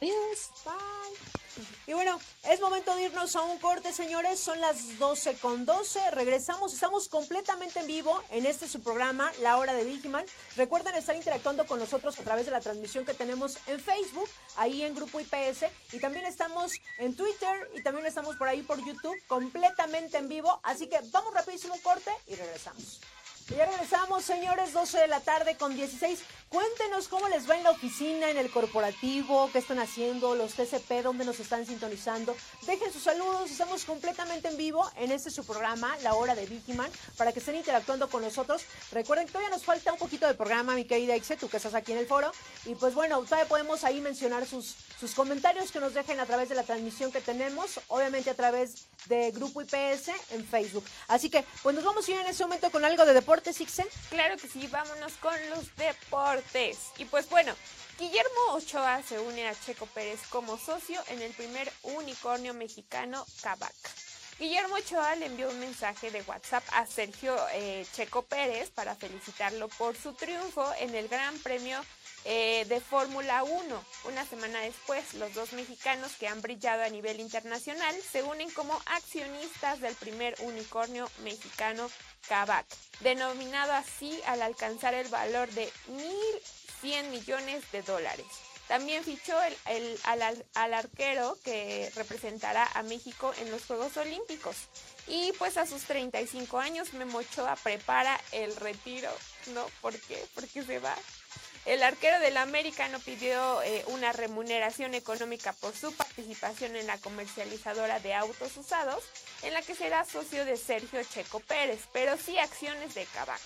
Adiós. 0.00 0.50
Bye. 0.64 1.40
Y 1.86 1.92
bueno, 1.92 2.18
es 2.44 2.60
momento 2.60 2.94
de 2.94 3.02
irnos 3.02 3.36
a 3.36 3.42
un 3.42 3.58
corte, 3.58 3.92
señores. 3.92 4.40
Son 4.40 4.58
las 4.60 4.98
12 4.98 5.34
con 5.34 5.66
12. 5.66 6.10
Regresamos. 6.12 6.72
Estamos 6.72 7.08
completamente 7.08 7.80
en 7.80 7.86
vivo 7.86 8.22
en 8.30 8.46
este 8.46 8.66
su 8.66 8.80
programa, 8.80 9.30
La 9.42 9.58
Hora 9.58 9.74
de 9.74 9.84
Vigiman. 9.84 10.24
Recuerden 10.56 10.94
estar 10.94 11.16
interactuando 11.16 11.66
con 11.66 11.78
nosotros 11.78 12.18
a 12.18 12.22
través 12.22 12.46
de 12.46 12.52
la 12.52 12.60
transmisión 12.60 13.04
que 13.04 13.12
tenemos 13.12 13.58
en 13.66 13.78
Facebook, 13.78 14.28
ahí 14.56 14.82
en 14.82 14.94
Grupo 14.94 15.20
IPS. 15.20 15.66
Y 15.92 15.98
también 15.98 16.24
estamos 16.24 16.72
en 16.98 17.14
Twitter 17.14 17.70
y 17.74 17.82
también 17.82 18.06
estamos 18.06 18.36
por 18.36 18.48
ahí 18.48 18.62
por 18.62 18.82
YouTube, 18.82 19.16
completamente 19.26 20.16
en 20.16 20.28
vivo. 20.28 20.60
Así 20.62 20.86
que 20.86 20.98
vamos 21.10 21.34
rapidísimo 21.34 21.74
un 21.74 21.80
corte 21.80 22.10
y 22.26 22.36
regresamos. 22.36 23.00
Ya 23.56 23.66
regresamos, 23.66 24.24
señores, 24.24 24.72
12 24.72 24.98
de 24.98 25.08
la 25.08 25.18
tarde 25.20 25.56
con 25.56 25.74
16. 25.74 26.20
Cuéntenos 26.50 27.06
cómo 27.06 27.28
les 27.28 27.48
va 27.48 27.56
en 27.56 27.62
la 27.62 27.70
oficina, 27.70 28.28
en 28.28 28.36
el 28.36 28.50
corporativo, 28.50 29.48
qué 29.52 29.58
están 29.58 29.78
haciendo, 29.78 30.34
los 30.34 30.54
TCP, 30.54 31.04
dónde 31.04 31.24
nos 31.24 31.38
están 31.38 31.64
sintonizando. 31.64 32.36
Dejen 32.66 32.92
sus 32.92 33.04
saludos, 33.04 33.52
estamos 33.52 33.84
completamente 33.84 34.48
en 34.48 34.56
vivo 34.56 34.90
en 34.96 35.12
este 35.12 35.30
su 35.30 35.44
programa, 35.46 35.96
La 36.02 36.14
Hora 36.14 36.34
de 36.34 36.46
Vigiman, 36.46 36.90
para 37.16 37.32
que 37.32 37.38
estén 37.38 37.54
interactuando 37.54 38.10
con 38.10 38.22
nosotros. 38.22 38.64
Recuerden 38.90 39.26
que 39.26 39.32
todavía 39.32 39.54
nos 39.54 39.64
falta 39.64 39.92
un 39.92 39.98
poquito 40.00 40.26
de 40.26 40.34
programa, 40.34 40.74
mi 40.74 40.84
querida 40.84 41.14
Ixe, 41.14 41.36
tú 41.36 41.48
que 41.48 41.58
estás 41.58 41.74
aquí 41.74 41.92
en 41.92 41.98
el 41.98 42.08
foro. 42.08 42.32
Y 42.64 42.74
pues 42.74 42.96
bueno, 42.96 43.22
todavía 43.22 43.48
podemos 43.48 43.84
ahí 43.84 44.00
mencionar 44.00 44.44
sus, 44.44 44.74
sus 44.98 45.14
comentarios 45.14 45.70
que 45.70 45.78
nos 45.78 45.94
dejen 45.94 46.18
a 46.18 46.26
través 46.26 46.48
de 46.48 46.56
la 46.56 46.64
transmisión 46.64 47.12
que 47.12 47.20
tenemos, 47.20 47.78
obviamente 47.86 48.28
a 48.28 48.34
través 48.34 48.88
de 49.06 49.30
Grupo 49.30 49.62
IPS 49.62 50.08
en 50.30 50.44
Facebook. 50.44 50.84
Así 51.06 51.30
que, 51.30 51.44
pues 51.62 51.76
nos 51.76 51.84
vamos 51.84 52.08
a 52.08 52.10
ir 52.10 52.18
en 52.18 52.26
este 52.26 52.42
momento 52.42 52.72
con 52.72 52.84
algo 52.84 53.06
de 53.06 53.14
deporte 53.14 53.52
Claro 54.10 54.36
que 54.36 54.48
sí, 54.48 54.66
vámonos 54.66 55.12
con 55.20 55.34
los 55.50 55.76
deportes. 55.76 56.39
Y 56.98 57.04
pues 57.04 57.28
bueno, 57.28 57.54
Guillermo 57.98 58.54
Ochoa 58.54 59.02
se 59.02 59.18
une 59.18 59.46
a 59.46 59.54
Checo 59.54 59.86
Pérez 59.86 60.20
como 60.30 60.56
socio 60.56 61.00
en 61.08 61.20
el 61.20 61.32
primer 61.32 61.70
unicornio 61.82 62.54
mexicano 62.54 63.26
Kavak. 63.42 63.74
Guillermo 64.38 64.76
Ochoa 64.76 65.16
le 65.16 65.26
envió 65.26 65.50
un 65.50 65.60
mensaje 65.60 66.10
de 66.10 66.22
WhatsApp 66.22 66.64
a 66.72 66.86
Sergio 66.86 67.36
eh, 67.52 67.86
Checo 67.92 68.22
Pérez 68.22 68.70
para 68.70 68.94
felicitarlo 68.94 69.68
por 69.68 69.96
su 69.96 70.14
triunfo 70.14 70.66
en 70.78 70.94
el 70.94 71.08
Gran 71.08 71.38
Premio 71.40 71.84
eh, 72.24 72.64
de 72.68 72.80
Fórmula 72.80 73.42
1. 73.42 73.84
Una 74.04 74.26
semana 74.26 74.60
después, 74.60 75.14
los 75.14 75.32
dos 75.34 75.52
mexicanos 75.52 76.12
que 76.18 76.28
han 76.28 76.42
brillado 76.42 76.82
a 76.82 76.88
nivel 76.88 77.20
internacional 77.20 77.94
se 78.02 78.22
unen 78.22 78.50
como 78.50 78.78
accionistas 78.86 79.80
del 79.80 79.94
primer 79.94 80.34
unicornio 80.40 81.08
mexicano 81.22 81.90
Kavak, 82.28 82.66
denominado 83.00 83.72
así 83.72 84.20
al 84.26 84.42
alcanzar 84.42 84.94
el 84.94 85.08
valor 85.08 85.50
de 85.50 85.70
1.100 86.82 87.10
millones 87.10 87.64
de 87.72 87.82
dólares. 87.82 88.26
También 88.70 89.02
fichó 89.02 89.36
el, 89.66 89.98
al, 90.04 90.74
arquero 90.74 91.36
que 91.42 91.90
representará 91.96 92.70
a 92.74 92.84
México 92.84 93.34
en 93.40 93.50
los 93.50 93.64
Juegos 93.64 93.96
Olímpicos. 93.96 94.56
Y 95.08 95.32
pues 95.38 95.56
a 95.56 95.66
sus 95.66 95.82
35 95.82 96.56
años 96.60 96.92
Memo 96.92 97.18
Ochoa 97.18 97.56
prepara 97.56 98.20
el 98.30 98.54
retiro. 98.54 99.10
¿No? 99.54 99.66
¿Por 99.80 99.98
qué? 99.98 100.24
Porque 100.36 100.62
se 100.62 100.78
va 100.78 100.94
el 101.66 101.82
arquero 101.82 102.18
del 102.20 102.36
América 102.36 102.88
no 102.88 102.98
pidió 103.00 103.62
eh, 103.62 103.84
una 103.88 104.12
remuneración 104.12 104.94
económica 104.94 105.52
por 105.52 105.74
su 105.76 105.94
participación 105.94 106.74
en 106.76 106.86
la 106.86 106.98
comercializadora 106.98 108.00
de 108.00 108.14
autos 108.14 108.56
usados, 108.56 109.04
en 109.42 109.54
la 109.54 109.62
que 109.62 109.74
será 109.74 110.04
socio 110.04 110.44
de 110.44 110.56
Sergio 110.56 111.02
Checo 111.04 111.40
Pérez, 111.40 111.80
pero 111.92 112.16
sí 112.16 112.38
acciones 112.38 112.94
de 112.94 113.04
Kavak. 113.06 113.40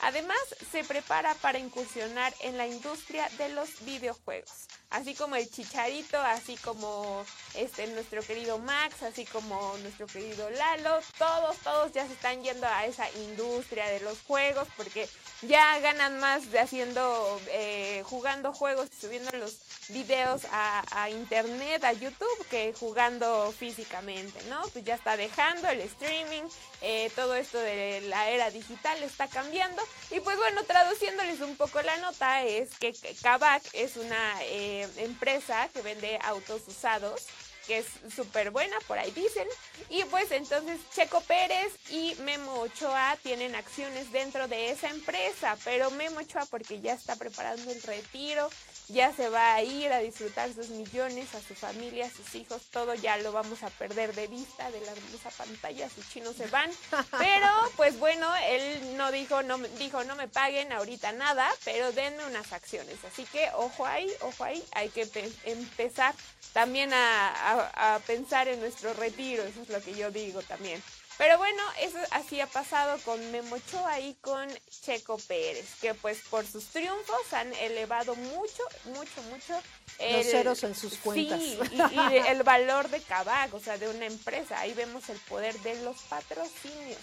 Además, 0.00 0.38
se 0.70 0.84
prepara 0.84 1.34
para 1.36 1.58
incursionar 1.58 2.34
en 2.40 2.58
la 2.58 2.66
industria 2.66 3.28
de 3.38 3.48
los 3.48 3.82
videojuegos, 3.84 4.66
así 4.90 5.14
como 5.14 5.36
el 5.36 5.50
Chicharito, 5.50 6.20
así 6.20 6.56
como 6.58 7.24
este 7.54 7.86
nuestro 7.88 8.22
querido 8.22 8.58
Max, 8.58 9.02
así 9.02 9.24
como 9.24 9.76
nuestro 9.78 10.06
querido 10.06 10.50
Lalo, 10.50 11.00
todos, 11.16 11.56
todos 11.58 11.92
ya 11.92 12.06
se 12.06 12.12
están 12.12 12.42
yendo 12.42 12.66
a 12.66 12.84
esa 12.84 13.10
industria 13.12 13.86
de 13.86 14.00
los 14.00 14.20
juegos 14.20 14.68
porque 14.76 15.08
ya 15.42 15.78
ganan 15.80 16.18
más 16.18 16.50
de 16.50 16.58
haciendo, 16.58 17.40
eh, 17.48 18.02
jugando 18.06 18.52
juegos 18.52 18.88
y 18.92 19.00
subiendo 19.00 19.30
los 19.38 19.58
videos 19.88 20.42
a, 20.50 21.10
internet, 21.10 21.84
a 21.84 21.92
YouTube, 21.92 22.46
que 22.50 22.74
jugando 22.78 23.52
físicamente, 23.52 24.42
¿no? 24.48 24.62
Pues 24.72 24.84
ya 24.84 24.94
está 24.94 25.16
dejando 25.16 25.68
el 25.68 25.80
streaming, 25.80 26.42
eh, 26.80 27.10
todo 27.14 27.34
esto 27.34 27.58
de 27.58 28.00
la 28.02 28.30
era 28.30 28.50
digital 28.50 29.02
está 29.02 29.28
cambiando. 29.28 29.82
Y 30.10 30.20
pues 30.20 30.36
bueno, 30.36 30.64
traduciéndoles 30.64 31.40
un 31.40 31.56
poco 31.56 31.80
la 31.82 31.96
nota, 31.98 32.42
es 32.42 32.70
que 32.78 32.94
Kavak 33.22 33.62
es 33.72 33.96
una 33.96 34.42
eh, 34.42 34.88
empresa 34.96 35.68
que 35.72 35.82
vende 35.82 36.18
autos 36.22 36.62
usados 36.66 37.26
que 37.66 37.78
es 37.78 37.86
súper 38.14 38.50
buena, 38.50 38.76
por 38.86 38.98
ahí 38.98 39.10
dicen. 39.10 39.46
Y 39.90 40.04
pues 40.04 40.30
entonces 40.30 40.78
Checo 40.94 41.20
Pérez 41.22 41.72
y 41.90 42.14
Memo 42.22 42.60
Ochoa 42.60 43.16
tienen 43.22 43.54
acciones 43.54 44.10
dentro 44.12 44.48
de 44.48 44.70
esa 44.70 44.88
empresa, 44.88 45.56
pero 45.64 45.90
Memo 45.90 46.20
Ochoa 46.20 46.46
porque 46.46 46.80
ya 46.80 46.94
está 46.94 47.16
preparando 47.16 47.70
el 47.70 47.82
retiro, 47.82 48.50
ya 48.88 49.12
se 49.12 49.28
va 49.28 49.54
a 49.54 49.62
ir 49.62 49.92
a 49.92 49.98
disfrutar 49.98 50.52
sus 50.52 50.68
millones, 50.70 51.34
a 51.34 51.40
su 51.40 51.54
familia, 51.54 52.06
a 52.06 52.10
sus 52.10 52.34
hijos, 52.34 52.62
todo 52.70 52.94
ya 52.94 53.16
lo 53.18 53.32
vamos 53.32 53.62
a 53.62 53.70
perder 53.70 54.14
de 54.14 54.26
vista 54.28 54.70
de 54.70 54.80
la 54.80 54.92
hermosa 54.92 55.30
pantalla, 55.30 55.88
sus 55.90 56.08
chinos 56.08 56.36
se 56.36 56.46
van. 56.46 56.70
Pero 57.18 57.48
pues 57.76 57.98
bueno, 57.98 58.28
él 58.48 58.96
no 58.96 59.10
dijo, 59.10 59.42
no 59.42 59.58
dijo, 59.78 60.04
no 60.04 60.16
me 60.16 60.28
paguen 60.28 60.72
ahorita 60.72 61.12
nada, 61.12 61.48
pero 61.64 61.92
denme 61.92 62.24
unas 62.26 62.52
acciones. 62.52 62.96
Así 63.04 63.24
que 63.24 63.50
ojo 63.54 63.86
ahí, 63.86 64.10
ojo 64.20 64.44
ahí, 64.44 64.62
hay 64.72 64.88
que 64.88 65.08
empezar 65.44 66.14
también 66.52 66.92
a, 66.92 67.94
a 67.94 67.98
pensar 68.00 68.48
en 68.48 68.60
nuestro 68.60 68.92
retiro, 68.94 69.42
eso 69.42 69.62
es 69.62 69.68
lo 69.68 69.80
que 69.80 69.94
yo 69.94 70.10
digo 70.10 70.42
también. 70.42 70.82
Pero 71.18 71.38
bueno, 71.38 71.62
eso 71.80 71.98
así 72.10 72.40
ha 72.40 72.46
pasado 72.46 72.98
con 73.04 73.30
Memocho 73.32 73.82
y 74.02 74.14
con 74.14 74.46
Checo 74.82 75.16
Pérez, 75.16 75.66
que 75.80 75.94
pues 75.94 76.20
por 76.28 76.46
sus 76.46 76.66
triunfos 76.66 77.32
han 77.32 77.52
elevado 77.54 78.14
mucho, 78.16 78.62
mucho, 78.84 79.22
mucho 79.30 79.54
los 79.98 80.26
ceros 80.26 80.62
en 80.64 80.74
sus 80.74 80.98
cuentas. 80.98 81.40
Sí, 81.40 81.58
y, 81.80 82.16
el 82.28 82.42
valor 82.42 82.90
de 82.90 83.00
Kabak, 83.00 83.54
o 83.54 83.60
sea, 83.60 83.78
de 83.78 83.88
una 83.88 84.04
empresa. 84.04 84.60
Ahí 84.60 84.74
vemos 84.74 85.08
el 85.08 85.18
poder 85.20 85.58
de 85.60 85.82
los 85.82 85.96
patrocinios. 86.02 86.98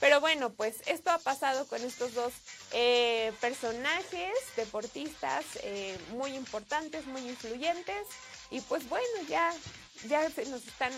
Pero 0.00 0.20
bueno, 0.20 0.50
pues 0.50 0.76
esto 0.86 1.10
ha 1.10 1.18
pasado 1.18 1.66
con 1.66 1.82
estos 1.82 2.14
dos 2.14 2.32
eh, 2.72 3.32
personajes 3.40 4.32
deportistas 4.56 5.44
eh, 5.62 5.98
muy 6.10 6.34
importantes, 6.36 7.06
muy 7.06 7.22
influyentes. 7.22 8.06
Y 8.50 8.60
pues 8.60 8.88
bueno, 8.88 9.04
ya, 9.28 9.52
ya 10.06 10.30
se 10.30 10.46
nos 10.46 10.64
están 10.64 10.92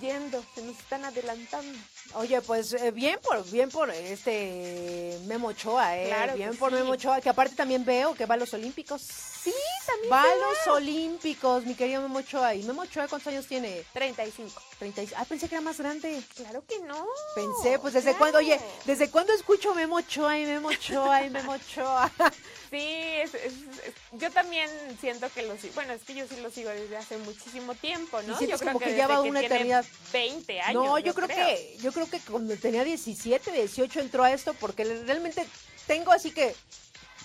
yendo, 0.00 0.44
se 0.54 0.62
nos 0.62 0.78
están 0.78 1.04
adelantando. 1.04 1.78
Oye, 2.14 2.40
pues 2.42 2.72
eh, 2.74 2.90
bien 2.90 3.18
por 3.22 3.42
bien 3.50 3.70
por 3.70 3.90
este 3.90 5.18
Memo 5.26 5.48
Ochoa, 5.48 5.96
eh. 5.98 6.06
Claro 6.08 6.34
bien 6.34 6.50
que 6.52 6.56
por 6.58 6.70
sí. 6.70 6.76
Memo 6.76 6.92
Ochoa, 6.92 7.20
que 7.20 7.28
aparte 7.30 7.54
también 7.56 7.84
veo 7.84 8.14
que 8.14 8.26
va 8.26 8.34
a 8.34 8.38
los 8.38 8.52
Olímpicos. 8.54 9.00
Sí, 9.02 9.52
también. 9.86 10.12
Va 10.12 10.22
a 10.22 10.34
los 10.36 10.66
Olímpicos, 10.76 11.64
mi 11.64 11.74
querido 11.74 12.00
Memo 12.02 12.18
Ochoa. 12.20 12.54
¿Y 12.54 12.62
Memo 12.62 12.82
Ochoa 12.82 13.08
cuántos 13.08 13.26
años 13.32 13.46
tiene? 13.46 13.82
35. 13.92 14.62
36. 14.78 15.18
Ah, 15.20 15.24
pensé 15.24 15.48
que 15.48 15.56
era 15.56 15.62
más 15.62 15.78
grande. 15.78 16.22
Claro 16.36 16.62
que 16.68 16.78
no. 16.80 17.06
Pensé, 17.34 17.78
pues 17.78 17.94
desde 17.94 18.10
claro. 18.10 18.18
cuándo, 18.18 18.38
oye, 18.38 18.60
¿desde 18.84 19.10
cuándo 19.10 19.32
escucho 19.32 19.74
Memo 19.74 19.96
Ochoa 19.96 20.38
y 20.38 20.44
Memo 20.44 20.68
Ochoa 20.68 21.24
y 21.24 21.30
Memo 21.30 21.52
Ochoa? 21.52 22.10
Sí, 22.72 22.78
es- 22.80 23.34
es- 23.34 23.52
es- 23.52 23.94
yo 24.12 24.30
también 24.30 24.66
siento 24.98 25.28
que 25.34 25.42
lo 25.42 25.58
sigo. 25.58 25.74
Bueno, 25.74 25.92
es 25.92 26.04
que 26.04 26.14
yo 26.14 26.26
sí 26.26 26.36
lo 26.40 26.50
sigo 26.50 26.70
desde 26.70 26.96
hace 26.96 27.18
muchísimo 27.18 27.74
tiempo, 27.74 28.22
¿no? 28.22 28.32
Y 28.40 28.46
yo 28.46 28.56
creo 28.56 28.68
como 28.72 28.78
que 28.78 28.86
desde 28.86 28.96
lleva 28.98 29.22
que 29.22 29.28
una 29.28 29.40
eternidad. 29.42 29.84
20 30.10 30.58
años. 30.62 30.82
no, 30.82 30.98
yo, 30.98 31.12
creo, 31.12 31.28
que 31.28 31.76
yo 31.82 31.92
creo 31.92 32.01
que 32.08 32.20
cuando 32.20 32.56
tenía 32.56 32.84
17, 32.84 33.52
18 33.52 34.00
entró 34.00 34.24
a 34.24 34.32
esto 34.32 34.54
porque 34.54 34.84
realmente 34.84 35.46
tengo 35.86 36.12
así 36.12 36.30
que 36.30 36.54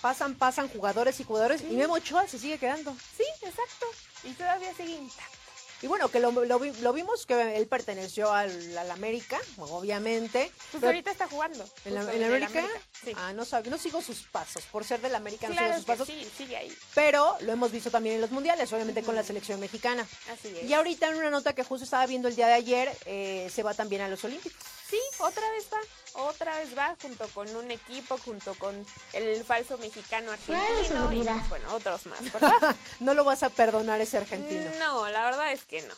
pasan, 0.00 0.34
pasan 0.34 0.68
jugadores 0.68 1.20
y 1.20 1.24
jugadores 1.24 1.62
y 1.62 1.74
Memo 1.74 1.94
Ochoa 1.94 2.26
se 2.26 2.38
sigue 2.38 2.58
quedando. 2.58 2.94
Sí, 3.16 3.24
exacto. 3.42 3.86
Y 4.24 4.32
todavía 4.32 4.74
sigue 4.74 4.92
intacto. 4.92 5.37
Y 5.80 5.86
bueno, 5.86 6.08
que 6.10 6.18
lo, 6.18 6.32
lo 6.32 6.58
lo 6.58 6.92
vimos 6.92 7.24
que 7.24 7.56
él 7.56 7.66
perteneció 7.68 8.32
al, 8.32 8.76
al 8.76 8.90
América, 8.90 9.38
obviamente. 9.58 10.50
Pues 10.72 10.82
ahorita 10.82 11.10
está 11.10 11.28
jugando. 11.28 11.64
¿En, 11.84 11.94
la, 11.94 12.12
en 12.12 12.24
América? 12.24 12.64
Sí. 13.04 13.12
Ah, 13.16 13.32
no 13.32 13.44
no 13.70 13.78
sigo 13.78 14.02
sus 14.02 14.22
pasos. 14.22 14.64
Por 14.72 14.84
ser 14.84 15.00
del 15.00 15.14
América 15.14 15.48
no 15.48 15.54
sigo 15.54 15.74
sus 15.74 15.84
pasos. 15.84 16.06
sí, 16.06 16.28
sigue 16.36 16.56
ahí. 16.56 16.76
Pero 16.94 17.36
lo 17.40 17.52
hemos 17.52 17.70
visto 17.70 17.90
también 17.90 18.16
en 18.16 18.20
los 18.20 18.30
mundiales, 18.30 18.72
obviamente 18.72 19.02
con 19.02 19.14
la 19.14 19.22
selección 19.22 19.60
mexicana. 19.60 20.06
Así 20.32 20.48
es. 20.48 20.68
Y 20.68 20.74
ahorita 20.74 21.08
en 21.08 21.16
una 21.16 21.30
nota 21.30 21.54
que 21.54 21.62
justo 21.62 21.84
estaba 21.84 22.06
viendo 22.06 22.28
el 22.28 22.36
día 22.36 22.48
de 22.48 22.54
ayer, 22.54 22.96
eh, 23.06 23.50
se 23.54 23.62
va 23.62 23.74
también 23.74 24.02
a 24.02 24.08
los 24.08 24.24
Olímpicos. 24.24 24.58
Sí, 24.88 24.98
otra 25.18 25.48
vez 25.50 25.66
va. 25.72 25.78
Otra 26.22 26.58
vez 26.58 26.76
va 26.76 26.96
junto 27.00 27.28
con 27.28 27.54
un 27.54 27.70
equipo, 27.70 28.18
junto 28.18 28.54
con 28.54 28.86
el 29.12 29.44
falso 29.44 29.76
mexicano 29.78 30.32
argentino 30.32 31.12
y 31.12 31.48
bueno, 31.48 31.74
otros 31.74 32.06
más, 32.06 32.20
¿verdad? 32.32 32.74
no 33.00 33.14
lo 33.14 33.24
vas 33.24 33.42
a 33.42 33.50
perdonar 33.50 34.00
ese 34.00 34.16
argentino. 34.16 34.70
No, 34.78 35.08
la 35.10 35.24
verdad 35.24 35.52
es 35.52 35.64
que 35.64 35.82
no. 35.82 35.94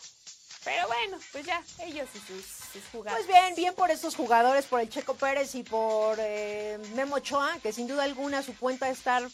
Pero 0.63 0.87
bueno, 0.89 1.19
pues 1.33 1.47
ya, 1.47 1.63
ellos 1.79 2.07
y 2.15 2.19
sus, 2.19 2.45
sus 2.45 2.83
jugadores. 2.93 3.25
Pues 3.25 3.27
bien, 3.27 3.55
bien 3.55 3.75
por 3.75 3.91
estos 3.91 4.15
jugadores, 4.15 4.67
por 4.67 4.81
el 4.81 4.91
Checo 4.91 5.15
Pérez 5.15 5.55
y 5.55 5.63
por 5.63 6.19
eh, 6.21 6.79
Memo 6.95 7.17
Ochoa, 7.17 7.59
que 7.63 7.73
sin 7.73 7.87
duda 7.87 8.03
alguna 8.05 8.43
su 8.43 8.55
cuenta 8.59 8.87
a 8.87 8.91
estar 8.91 9.27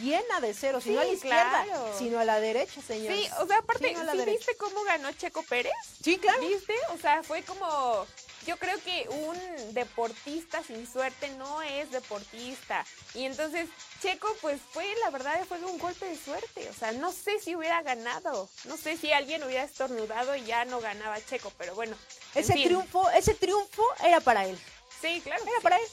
llena 0.00 0.40
de 0.40 0.52
ceros, 0.54 0.82
Sí, 0.82 0.90
no 0.90 1.00
a 1.00 1.04
la 1.04 1.12
izquierda, 1.12 1.64
claro. 1.64 1.94
sino 1.96 2.18
a 2.18 2.24
la 2.24 2.40
derecha, 2.40 2.82
señor. 2.82 3.14
Sí, 3.14 3.28
o 3.38 3.46
sea, 3.46 3.58
aparte, 3.58 3.90
Sí, 3.90 3.94
no 3.94 4.10
¿sí 4.12 4.24
viste 4.24 4.56
cómo 4.56 4.82
ganó 4.82 5.12
Checo 5.12 5.44
Pérez? 5.44 5.72
Sí, 6.02 6.18
claro. 6.18 6.40
¿Viste? 6.40 6.74
O 6.92 6.98
sea, 6.98 7.22
fue 7.22 7.42
como. 7.44 8.04
Yo 8.46 8.56
creo 8.56 8.76
que 8.82 9.06
un 9.08 9.74
deportista 9.74 10.62
sin 10.64 10.90
suerte 10.90 11.28
no 11.36 11.62
es 11.62 11.90
deportista. 11.92 12.84
Y 13.14 13.24
entonces, 13.24 13.68
Checo, 14.00 14.28
pues 14.40 14.60
fue, 14.72 14.84
la 15.04 15.10
verdad, 15.10 15.44
fue 15.46 15.58
un 15.64 15.78
golpe 15.78 16.06
de 16.06 16.16
suerte. 16.18 16.68
O 16.68 16.72
sea, 16.74 16.92
no 16.92 17.12
sé 17.12 17.38
si 17.40 17.54
hubiera 17.54 17.82
ganado. 17.82 18.48
No 18.64 18.76
sé 18.76 18.96
si 18.96 19.12
alguien 19.12 19.44
hubiera 19.44 19.62
estornudado 19.64 20.34
y 20.34 20.44
ya 20.44 20.64
no 20.64 20.80
ganaba 20.80 21.24
Checo, 21.24 21.52
pero 21.56 21.74
bueno. 21.74 21.96
en 22.34 22.42
Ese 22.42 22.54
fin. 22.54 22.64
triunfo, 22.64 23.08
ese 23.10 23.34
triunfo 23.34 23.84
era 24.04 24.20
para 24.20 24.44
él. 24.46 24.58
Sí, 25.00 25.20
claro. 25.22 25.42
Era 25.44 25.60
para 25.60 25.76
él. 25.78 25.88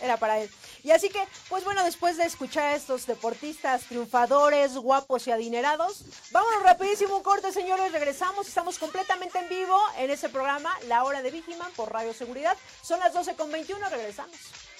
Era 0.00 0.16
para 0.18 0.40
él. 0.40 0.50
Y 0.84 0.90
así 0.90 1.08
que, 1.08 1.26
pues 1.48 1.64
bueno, 1.64 1.82
después 1.82 2.18
de 2.18 2.24
escuchar 2.26 2.64
a 2.66 2.74
estos 2.76 3.06
deportistas 3.06 3.84
triunfadores, 3.84 4.74
guapos 4.76 5.26
y 5.26 5.30
adinerados, 5.32 6.02
vámonos 6.30 6.62
rapidísimo 6.62 7.16
un 7.16 7.22
corte, 7.22 7.50
señores. 7.52 7.90
Regresamos. 7.90 8.46
Estamos 8.46 8.78
completamente 8.78 9.38
en 9.38 9.48
vivo 9.48 9.80
en 9.96 10.10
ese 10.10 10.28
programa, 10.28 10.70
La 10.86 11.04
Hora 11.04 11.22
de 11.22 11.30
Vigiman, 11.30 11.72
por 11.72 11.90
Radio 11.90 12.12
Seguridad. 12.12 12.54
Son 12.82 13.00
las 13.00 13.14
12 13.14 13.34
con 13.34 13.50
21. 13.50 13.88
Regresamos. 13.88 14.36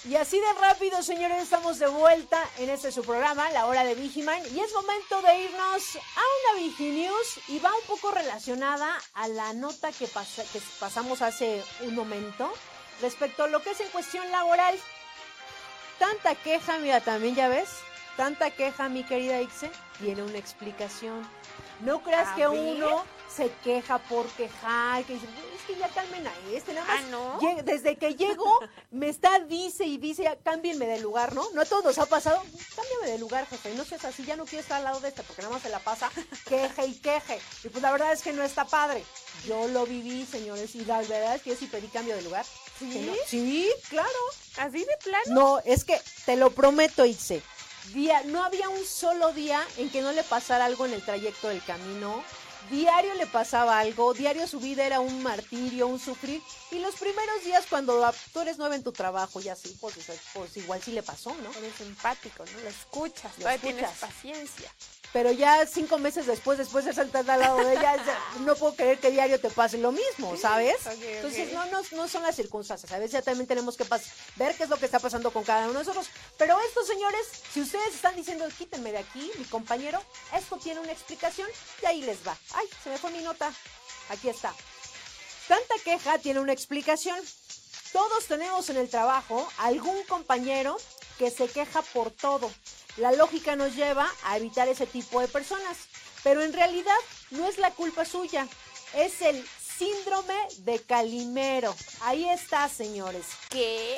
Y 0.07 0.15
así 0.17 0.39
de 0.39 0.53
rápido, 0.61 1.01
señores, 1.01 1.41
estamos 1.41 1.79
de 1.79 1.87
vuelta 1.87 2.39
en 2.59 2.69
este 2.69 2.91
su 2.91 3.01
programa, 3.03 3.49
La 3.49 3.65
Hora 3.65 3.83
de 3.83 3.95
Vigiman. 3.95 4.39
Y 4.55 4.59
es 4.59 4.71
momento 4.73 5.19
de 5.23 5.39
irnos 5.45 5.95
a 5.95 6.51
una 6.53 6.61
Viginews 6.61 7.39
y 7.47 7.57
va 7.57 7.73
un 7.73 7.85
poco 7.87 8.11
relacionada 8.11 8.95
a 9.15 9.27
la 9.27 9.53
nota 9.53 9.91
que, 9.91 10.07
pasa- 10.07 10.43
que 10.53 10.61
pasamos 10.79 11.23
hace 11.23 11.63
un 11.81 11.95
momento 11.95 12.53
respecto 13.01 13.45
a 13.45 13.47
lo 13.47 13.63
que 13.63 13.71
es 13.71 13.79
en 13.79 13.89
cuestión 13.89 14.29
laboral. 14.31 14.79
Tanta 15.99 16.35
queja, 16.35 16.77
mira, 16.79 16.99
también 17.01 17.35
ya 17.35 17.47
ves, 17.47 17.69
tanta 18.17 18.51
queja, 18.51 18.89
mi 18.89 19.03
querida 19.03 19.41
Ixe, 19.41 19.71
tiene 19.99 20.23
una 20.23 20.37
explicación. 20.37 21.27
No 21.81 22.01
creas 22.01 22.29
A 22.29 22.35
que 22.35 22.47
ver. 22.47 22.49
uno 22.77 23.03
se 23.33 23.51
queja 23.63 23.97
por 23.97 24.25
quejar, 24.27 25.03
que 25.03 25.13
dice, 25.15 25.25
"Uy, 25.27 25.55
es 25.57 25.61
que 25.63 25.75
ya 25.75 25.89
calmen 25.89 26.25
a 26.25 26.31
este, 26.53 26.73
nada 26.73 26.87
más. 26.87 27.01
Ah, 27.03 27.07
¿no? 27.11 27.39
Desde 27.63 27.97
que 27.97 28.15
llego, 28.15 28.59
me 28.91 29.09
está, 29.09 29.39
dice 29.39 29.83
y 29.83 29.97
dice, 29.97 30.37
cámbienme 30.43 30.85
de 30.85 30.99
lugar, 31.01 31.33
¿no? 31.33 31.43
No 31.53 31.61
a 31.61 31.65
todos 31.65 31.97
ha 31.97 32.05
pasado, 32.05 32.41
cámbiame 32.75 33.07
de 33.11 33.19
lugar, 33.19 33.45
jefe, 33.47 33.73
no 33.75 33.83
seas 33.83 34.05
así, 34.05 34.23
ya 34.23 34.37
no 34.37 34.45
quiero 34.45 34.61
estar 34.61 34.77
al 34.77 34.85
lado 34.85 35.01
de 35.01 35.09
este, 35.09 35.23
porque 35.23 35.41
nada 35.41 35.53
más 35.53 35.63
se 35.63 35.69
la 35.69 35.79
pasa 35.79 36.09
queje 36.47 36.85
y 36.85 36.93
queje. 36.99 37.39
Y 37.65 37.69
pues 37.69 37.81
la 37.81 37.91
verdad 37.91 38.13
es 38.13 38.21
que 38.21 38.31
no 38.31 38.43
está 38.43 38.63
padre. 38.65 39.03
Yo 39.45 39.67
lo 39.67 39.85
viví, 39.85 40.25
señores, 40.25 40.75
y 40.75 40.85
la 40.85 40.99
verdad 41.01 41.35
es 41.35 41.41
que 41.41 41.49
yo 41.49 41.55
sí 41.57 41.67
pedí 41.67 41.87
cambio 41.87 42.15
de 42.15 42.21
lugar. 42.21 42.45
¿Sí? 42.79 42.89
Que 42.89 42.99
no- 43.01 43.13
Sí, 43.27 43.69
claro. 43.89 44.09
Así 44.57 44.79
de 44.79 44.97
plano. 45.03 45.25
No, 45.27 45.59
es 45.65 45.83
que 45.83 45.99
te 46.25 46.35
lo 46.35 46.51
prometo, 46.51 47.05
Itze. 47.05 47.41
Día, 47.93 48.21
no 48.25 48.43
había 48.43 48.67
un 48.69 48.83
solo 48.85 49.31
día 49.33 49.63
en 49.77 49.89
que 49.89 50.01
no 50.01 50.11
le 50.11 50.23
pasara 50.23 50.65
algo 50.65 50.85
en 50.85 50.93
el 50.93 51.03
trayecto 51.03 51.49
del 51.49 51.63
camino. 51.63 52.23
Diario 52.71 53.13
le 53.13 53.27
pasaba 53.27 53.77
algo, 53.79 54.13
diario 54.15 54.47
su 54.47 54.59
vida 54.59 54.85
era 54.85 54.99
un 54.99 55.21
martirio, 55.21 55.85
un 55.85 55.99
sufrir. 55.99 56.41
Y 56.71 56.79
los 56.79 56.95
primeros 56.95 57.43
días 57.43 57.65
cuando 57.69 58.11
tú 58.33 58.41
eres 58.41 58.57
nueva 58.57 58.75
en 58.75 58.83
tu 58.83 58.91
trabajo 58.91 59.39
y 59.39 59.49
así, 59.49 59.77
pues, 59.79 59.95
pues 60.33 60.57
igual 60.57 60.81
sí 60.81 60.91
le 60.91 61.03
pasó, 61.03 61.33
¿no? 61.35 61.51
Eres 61.59 61.79
empático, 61.81 62.43
¿no? 62.43 62.59
Lo 62.61 62.69
escuchas, 62.69 63.31
Lo 63.37 63.43
todavía 63.43 63.61
tienes 63.61 63.83
escuchas. 63.83 64.09
paciencia. 64.09 64.71
Pero 65.13 65.31
ya 65.31 65.65
cinco 65.65 65.97
meses 65.97 66.25
después, 66.25 66.57
después 66.57 66.83
de 66.83 66.91
sentar 66.93 67.29
al 67.29 67.39
lado 67.39 67.57
de 67.59 67.71
ella, 67.73 67.95
no 68.41 68.53
puedo 68.55 68.75
creer 68.75 68.99
que 68.99 69.11
diario 69.11 69.39
te 69.39 69.49
pase 69.49 69.77
lo 69.77 69.93
mismo, 69.93 70.35
¿sabes? 70.35 70.75
Entonces, 70.87 71.53
no, 71.53 71.63
no, 71.67 71.81
no 71.91 72.07
son 72.09 72.23
las 72.23 72.35
circunstancias. 72.35 72.91
A 72.91 72.97
veces 72.97 73.11
ya 73.13 73.21
también 73.21 73.47
tenemos 73.47 73.77
que 73.77 73.85
ver 74.35 74.55
qué 74.57 74.63
es 74.63 74.69
lo 74.69 74.75
que 74.77 74.85
está 74.85 74.99
pasando 74.99 75.31
con 75.31 75.43
cada 75.45 75.69
uno 75.69 75.79
de 75.79 75.85
nosotros. 75.85 76.07
Pero 76.37 76.59
esto, 76.67 76.83
señores, 76.83 77.27
si 77.53 77.61
ustedes 77.61 77.95
están 77.95 78.15
diciendo, 78.17 78.45
quítenme 78.57 78.91
de 78.91 78.97
aquí, 78.97 79.31
mi 79.37 79.45
compañero, 79.45 80.03
esto 80.33 80.57
tiene 80.57 80.81
una 80.81 80.91
explicación 80.91 81.47
y 81.81 81.85
ahí 81.85 82.01
les 82.01 82.27
va. 82.27 82.35
Ay, 82.53 82.67
se 82.83 82.89
me 82.89 82.97
fue 82.97 83.11
mi 83.11 83.21
nota. 83.21 83.53
Aquí 84.09 84.27
está. 84.27 84.53
Tanta 85.47 85.75
queja 85.83 86.17
tiene 86.17 86.39
una 86.39 86.53
explicación. 86.53 87.19
Todos 87.91 88.25
tenemos 88.25 88.69
en 88.69 88.77
el 88.77 88.89
trabajo 88.89 89.47
algún 89.57 90.03
compañero 90.03 90.77
que 91.19 91.29
se 91.29 91.47
queja 91.47 91.81
por 91.81 92.11
todo. 92.11 92.51
La 92.97 93.11
lógica 93.11 93.55
nos 93.55 93.75
lleva 93.75 94.09
a 94.23 94.37
evitar 94.37 94.67
ese 94.67 94.87
tipo 94.87 95.21
de 95.21 95.27
personas, 95.27 95.77
pero 96.23 96.41
en 96.41 96.53
realidad 96.53 96.95
no 97.31 97.47
es 97.47 97.57
la 97.57 97.71
culpa 97.71 98.05
suya, 98.05 98.47
es 98.95 99.21
el 99.21 99.45
síndrome 99.77 100.35
de 100.59 100.79
Calimero. 100.79 101.75
Ahí 102.01 102.27
está, 102.29 102.67
señores. 102.69 103.25
¿Qué? 103.49 103.97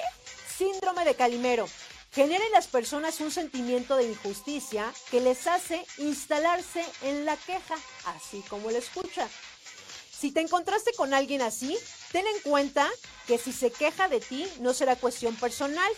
Síndrome 0.58 1.06
de 1.06 1.16
Calimero. 1.16 1.68
Genera 2.12 2.44
en 2.46 2.52
las 2.52 2.68
personas 2.68 3.20
un 3.20 3.32
sentimiento 3.32 3.96
de 3.96 4.10
injusticia 4.10 4.92
que 5.12 5.22
les 5.22 5.46
hace 5.46 5.86
instalarse 5.98 6.84
en 7.04 7.26
la 7.26 7.38
queja, 7.38 7.76
así 8.06 8.44
como 8.50 8.72
lo 8.72 8.78
escucha. 8.78 9.30
Si 10.20 10.32
te 10.32 10.42
encontraste 10.42 10.94
con 10.94 11.14
alguien 11.14 11.44
así, 11.44 11.78
ten 12.12 12.26
en 12.26 12.42
cuenta 12.42 12.90
que 13.28 13.38
si 13.38 13.52
se 13.52 13.72
queja 13.72 14.08
de 14.08 14.20
ti 14.20 14.48
no 14.60 14.74
será 14.74 14.96
cuestión 14.96 15.36
personal, 15.36 15.92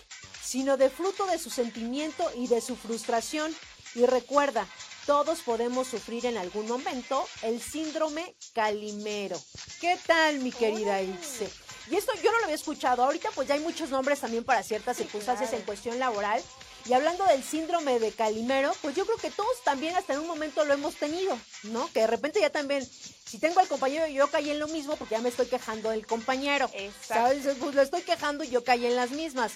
sino 0.43 0.75
de 0.75 0.89
fruto 0.89 1.25
de 1.27 1.39
su 1.39 1.49
sentimiento 1.49 2.29
y 2.35 2.47
de 2.47 2.59
su 2.59 2.75
frustración. 2.75 3.55
Y 3.95 4.05
recuerda, 4.05 4.67
todos 5.05 5.39
podemos 5.41 5.87
sufrir 5.87 6.25
en 6.25 6.37
algún 6.37 6.67
momento 6.67 7.25
el 7.43 7.61
síndrome 7.61 8.35
calimero. 8.53 9.39
¿Qué 9.79 9.97
tal, 10.05 10.39
mi 10.39 10.51
querida. 10.51 11.01
Ixe? 11.01 11.49
Y 11.89 11.95
esto 11.95 12.11
yo 12.21 12.31
no 12.31 12.39
lo 12.39 12.43
había 12.43 12.55
escuchado. 12.55 13.03
Ahorita 13.03 13.29
pues 13.33 13.47
ya 13.47 13.55
hay 13.55 13.61
muchos 13.61 13.89
nombres 13.89 14.19
también 14.19 14.43
para 14.43 14.63
ciertas 14.63 14.97
circunstancias 14.97 15.53
en 15.53 15.61
cuestión 15.61 15.97
laboral. 15.97 16.43
Y 16.85 16.93
hablando 16.93 17.25
del 17.25 17.43
síndrome 17.43 17.99
de 17.99 18.11
Calimero, 18.11 18.73
pues 18.81 18.95
yo 18.95 19.05
creo 19.05 19.17
que 19.17 19.29
todos 19.29 19.61
también 19.63 19.95
hasta 19.95 20.13
en 20.13 20.19
un 20.19 20.27
momento 20.27 20.65
lo 20.65 20.73
hemos 20.73 20.95
tenido, 20.95 21.37
¿no? 21.63 21.91
Que 21.93 22.01
de 22.01 22.07
repente 22.07 22.39
ya 22.39 22.49
también, 22.49 22.83
si 22.85 23.37
tengo 23.37 23.59
al 23.59 23.67
compañero 23.67 24.07
y 24.07 24.13
yo 24.13 24.27
caí 24.29 24.49
en 24.49 24.59
lo 24.59 24.67
mismo 24.67 24.95
porque 24.95 25.15
ya 25.15 25.21
me 25.21 25.29
estoy 25.29 25.45
quejando 25.45 25.91
del 25.91 26.07
compañero. 26.07 26.69
Exacto. 26.73 27.13
¿Sabes? 27.13 27.57
Pues 27.59 27.75
lo 27.75 27.81
estoy 27.81 28.01
quejando 28.01 28.43
y 28.43 28.49
yo 28.49 28.63
caí 28.63 28.85
en 28.85 28.95
las 28.95 29.11
mismas. 29.11 29.51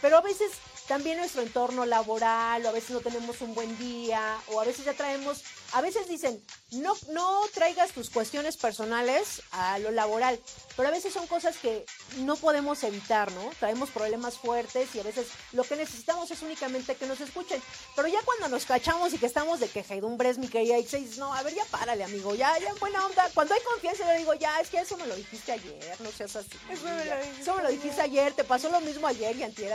Pero 0.00 0.18
a 0.18 0.20
veces 0.22 0.52
también 0.88 1.18
nuestro 1.18 1.42
entorno 1.42 1.84
laboral, 1.84 2.64
o 2.64 2.68
a 2.70 2.72
veces 2.72 2.90
no 2.90 3.00
tenemos 3.00 3.40
un 3.42 3.54
buen 3.54 3.78
día, 3.78 4.38
o 4.48 4.60
a 4.60 4.64
veces 4.64 4.86
ya 4.86 4.94
traemos, 4.94 5.44
a 5.72 5.82
veces 5.82 6.08
dicen, 6.08 6.42
no, 6.70 6.94
no 7.10 7.42
traigas 7.54 7.92
tus 7.92 8.10
cuestiones 8.10 8.56
personales 8.56 9.42
a 9.52 9.78
lo 9.78 9.90
laboral, 9.90 10.40
pero 10.76 10.88
a 10.88 10.90
veces 10.92 11.12
son 11.12 11.26
cosas 11.26 11.58
que 11.58 11.84
no 12.18 12.36
podemos 12.36 12.82
evitar, 12.82 13.30
¿no? 13.32 13.50
Traemos 13.60 13.90
problemas 13.90 14.38
fuertes 14.38 14.94
y 14.94 15.00
a 15.00 15.02
veces 15.02 15.28
lo 15.52 15.62
que 15.62 15.76
necesitamos 15.76 16.30
es 16.30 16.42
únicamente 16.42 16.96
que 16.96 17.06
nos 17.06 17.20
escuchen. 17.20 17.62
Pero 17.94 18.08
ya 18.08 18.20
cuando 18.22 18.48
nos 18.48 18.64
cachamos 18.64 19.12
y 19.12 19.18
que 19.18 19.26
estamos 19.26 19.60
de 19.60 19.68
quejedumbres, 19.68 20.38
mi 20.38 20.48
querida 20.48 20.78
Ixeis, 20.78 21.18
no, 21.18 21.34
a 21.34 21.42
ver, 21.42 21.54
ya 21.54 21.64
párale, 21.66 22.04
amigo, 22.04 22.34
ya, 22.34 22.58
ya, 22.58 22.72
buena 22.74 23.04
onda. 23.04 23.30
Cuando 23.34 23.54
hay 23.54 23.60
confianza, 23.60 24.10
yo 24.10 24.18
digo, 24.18 24.34
ya, 24.34 24.58
es 24.60 24.70
que 24.70 24.78
eso 24.78 24.96
me 24.96 25.06
lo 25.06 25.14
dijiste 25.14 25.52
ayer, 25.52 26.00
no 26.00 26.10
seas 26.10 26.34
así. 26.34 26.58
Eso 26.70 26.84
me 26.84 27.04
lo 27.04 27.16
dijiste, 27.16 27.42
eso 27.42 27.54
me 27.54 27.62
lo 27.62 27.68
dijiste 27.68 28.00
ayer, 28.00 28.32
te 28.32 28.44
pasó 28.44 28.70
lo 28.70 28.80
mismo 28.80 29.06
ayer 29.06 29.36
y 29.36 29.42
antier 29.42 29.68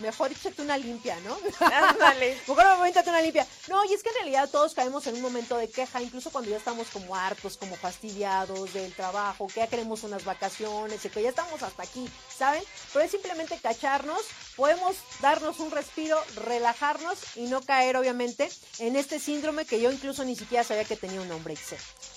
mejor 0.00 0.32
échate 0.32 0.62
una 0.62 0.78
limpia, 0.78 1.16
¿no? 1.20 1.38
Ándale. 1.66 2.38
mejor 2.48 2.76
momento 2.76 3.00
una 3.06 3.22
limpia. 3.22 3.46
No, 3.68 3.84
y 3.84 3.92
es 3.92 4.02
que 4.02 4.08
en 4.08 4.14
realidad 4.16 4.48
todos 4.50 4.74
caemos 4.74 5.06
en 5.06 5.16
un 5.16 5.22
momento 5.22 5.56
de 5.56 5.68
queja, 5.68 6.02
incluso 6.02 6.30
cuando 6.30 6.50
ya 6.50 6.56
estamos 6.56 6.88
como 6.88 7.14
hartos, 7.14 7.56
como 7.56 7.76
fastidiados 7.76 8.72
del 8.72 8.92
trabajo, 8.94 9.46
que 9.46 9.60
ya 9.60 9.66
queremos 9.66 10.02
unas 10.02 10.24
vacaciones, 10.24 11.00
que 11.00 11.22
ya 11.22 11.28
estamos 11.28 11.62
hasta 11.62 11.82
aquí, 11.82 12.08
¿saben? 12.36 12.62
Pero 12.92 13.04
es 13.04 13.10
simplemente 13.10 13.58
cacharnos, 13.58 14.22
podemos 14.56 14.96
darnos 15.20 15.60
un 15.60 15.70
respiro, 15.70 16.22
relajarnos 16.36 17.36
y 17.36 17.46
no 17.46 17.60
caer, 17.62 17.96
obviamente, 17.96 18.48
en 18.78 18.96
este 18.96 19.18
síndrome 19.18 19.64
que 19.64 19.80
yo 19.80 19.90
incluso 19.90 20.24
ni 20.24 20.36
siquiera 20.36 20.64
sabía 20.64 20.84
que 20.84 20.96
tenía 20.96 21.20
un 21.20 21.28
nombre, 21.28 21.50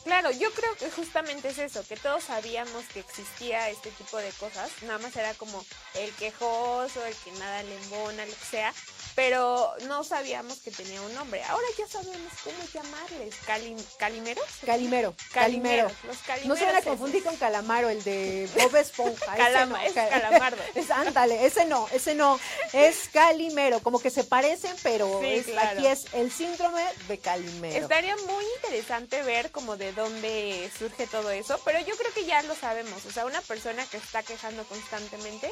Claro, 0.03 0.31
yo 0.31 0.51
creo 0.51 0.75
que 0.75 0.91
justamente 0.91 1.49
es 1.49 1.57
eso, 1.57 1.83
que 1.87 1.95
todos 1.95 2.25
sabíamos 2.25 2.85
que 2.93 2.99
existía 2.99 3.69
este 3.69 3.89
tipo 3.91 4.17
de 4.17 4.29
cosas, 4.31 4.69
nada 4.83 4.99
más 4.99 5.15
era 5.15 5.33
como 5.33 5.63
el 5.95 6.11
quejoso, 6.15 7.03
el 7.05 7.15
que 7.15 7.31
nada 7.33 7.63
le 7.63 7.72
embona, 7.75 8.25
lo 8.25 8.31
que 8.31 8.45
sea, 8.45 8.73
pero 9.15 9.73
no 9.87 10.03
sabíamos 10.03 10.59
que 10.59 10.71
tenía 10.71 11.01
un 11.01 11.13
nombre. 11.13 11.43
Ahora 11.43 11.65
ya 11.77 11.87
sabemos 11.87 12.31
cómo 12.43 12.57
llamarles. 12.73 13.35
¿Calimeros? 13.45 14.45
Calimero. 14.65 15.15
Calimero. 15.31 15.91
Los 16.07 16.17
calimeros. 16.19 16.47
No 16.47 16.55
se 16.55 16.65
van 16.65 16.75
a 16.75 16.81
confundir 16.81 17.23
con 17.23 17.35
Calamaro, 17.37 17.89
el 17.89 18.03
de 18.03 18.49
Bob 18.55 18.75
Esponja. 18.75 19.35
Calama, 19.35 19.85
es 19.85 19.93
Calamardo. 19.93 20.61
Es, 20.75 20.89
ándale, 20.89 21.45
ese 21.45 21.65
no, 21.65 21.87
ese 21.91 22.15
no. 22.15 22.39
Es 22.71 23.09
Calimero. 23.11 23.79
Como 23.81 23.99
que 23.99 24.09
se 24.09 24.23
parecen, 24.23 24.75
pero 24.81 25.21
aquí 25.59 25.87
es 25.87 26.05
el 26.13 26.31
síndrome 26.31 26.83
de 27.07 27.19
Calimero. 27.19 27.83
Estaría 27.83 28.15
muy 28.15 28.45
interesante 28.55 29.21
ver 29.23 29.51
como 29.51 29.77
de 29.77 29.93
dónde 29.93 30.71
surge 30.77 31.07
todo 31.07 31.29
eso, 31.31 31.59
pero 31.63 31.79
yo 31.79 31.95
creo 31.95 32.13
que 32.13 32.25
ya 32.25 32.41
lo 32.43 32.55
sabemos. 32.55 33.05
O 33.05 33.11
sea, 33.11 33.25
una 33.25 33.41
persona 33.41 33.85
que 33.85 33.97
está 33.97 34.23
quejando 34.23 34.63
constantemente 34.63 35.51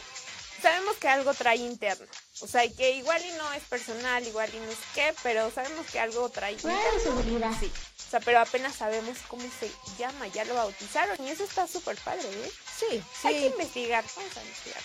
sabemos 0.62 0.96
que 0.98 1.08
algo 1.08 1.34
trae 1.34 1.58
interno. 1.58 2.08
O 2.42 2.48
sea, 2.48 2.68
que 2.70 2.92
igual 2.92 3.22
y 3.24 3.32
no 3.34 3.54
es 3.54 3.64
personal, 3.64 4.26
igual 4.26 4.50
y 4.54 4.60
no 4.60 4.72
es 4.72 4.78
qué, 4.94 5.14
pero 5.24 5.52
sabemos 5.52 5.86
que 5.88 6.00
algo 6.00 6.30
trae 6.30 6.54
interno. 6.54 6.80
Sí. 7.60 7.72
O 8.08 8.10
sea, 8.12 8.20
pero 8.20 8.40
apenas 8.40 8.76
sabemos 8.76 9.18
cómo 9.28 9.44
se 9.60 9.72
llama, 9.98 10.28
ya 10.28 10.44
lo 10.46 10.56
bautizaron 10.56 11.18
y 11.26 11.30
eso 11.30 11.44
está 11.44 11.68
súper 11.68 11.98
padre, 11.98 12.24
¿eh? 12.24 12.52
Sí, 12.80 13.04
sí. 13.22 13.28
Hay 13.28 13.36
que 13.36 13.46
investigar, 13.48 14.04
vamos 14.16 14.38
a 14.38 14.42
investigar. 14.42 14.82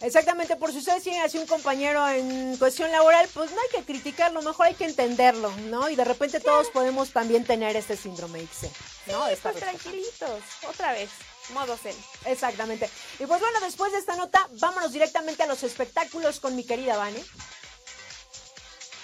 Exactamente, 0.00 0.54
por 0.56 0.70
si 0.70 0.78
ustedes 0.78 1.02
tienen 1.02 1.22
así 1.22 1.38
un 1.38 1.46
compañero 1.46 2.06
en 2.08 2.56
cuestión 2.56 2.90
laboral, 2.92 3.28
pues 3.34 3.50
no 3.50 3.60
hay 3.60 3.68
que 3.68 3.84
criticarlo, 3.84 4.40
mejor 4.42 4.66
hay 4.66 4.74
que 4.74 4.84
entenderlo, 4.84 5.50
¿no? 5.66 5.90
Y 5.90 5.96
de 5.96 6.04
repente 6.04 6.38
todos 6.38 6.68
podemos 6.70 7.10
también 7.10 7.44
tener 7.44 7.74
este 7.74 7.96
síndrome 7.96 8.40
X, 8.40 8.70
¿no? 9.08 9.28
Sí, 9.28 9.34
pues 9.42 9.56
tranquilitos, 9.56 10.40
otra 10.68 10.92
vez 10.92 11.10
modo 11.50 11.76
zen. 11.76 11.96
Exactamente. 12.24 12.88
Y 13.18 13.26
pues 13.26 13.40
bueno, 13.40 13.60
después 13.60 13.92
de 13.92 13.98
esta 13.98 14.16
nota, 14.16 14.48
vámonos 14.60 14.92
directamente 14.92 15.42
a 15.42 15.46
los 15.46 15.62
espectáculos 15.62 16.40
con 16.40 16.56
mi 16.56 16.64
querida 16.64 16.96
Vane. 16.96 17.22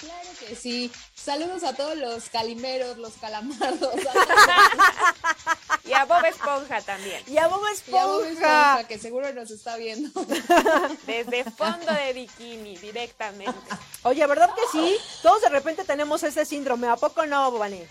Claro 0.01 0.28
que 0.38 0.55
sí. 0.55 0.90
Saludos 1.14 1.64
a 1.64 1.74
todos 1.74 1.97
los 1.97 2.28
calimeros, 2.28 2.99
los 2.99 3.14
calamardos. 3.14 3.95
y 5.84 5.92
a 5.95 6.05
Bob 6.05 6.24
Esponja 6.26 6.82
también. 6.82 7.22
Y 7.26 7.38
a 7.38 7.49
Bob 7.49 7.66
Esponja. 7.72 8.84
que 8.86 8.99
seguro 8.99 9.32
nos 9.32 9.51
está 9.51 9.76
viendo. 9.76 10.11
Desde 11.07 11.45
fondo 11.45 11.92
de 11.92 12.12
bikini, 12.12 12.76
directamente. 12.76 13.59
Oye, 14.03 14.26
¿verdad 14.26 14.51
que 14.55 14.62
sí? 14.70 14.97
Todos 15.22 15.40
de 15.42 15.49
repente 15.49 15.84
tenemos 15.84 16.22
ese 16.22 16.45
síndrome. 16.45 16.88
¿A 16.88 16.97
poco 16.97 17.24
no, 17.24 17.51
Vane? 17.53 17.88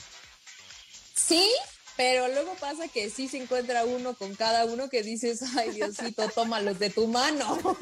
Sí, 1.15 1.51
pero 1.95 2.27
luego 2.27 2.53
pasa 2.55 2.87
que 2.87 3.09
sí 3.09 3.27
se 3.27 3.37
encuentra 3.37 3.85
uno 3.85 4.15
con 4.15 4.35
cada 4.35 4.65
uno 4.65 4.89
que 4.89 5.03
dices, 5.03 5.41
ay 5.57 5.71
Diosito, 5.71 6.27
tómalos 6.29 6.79
de 6.79 6.89
tu 6.89 7.07
mano. 7.07 7.59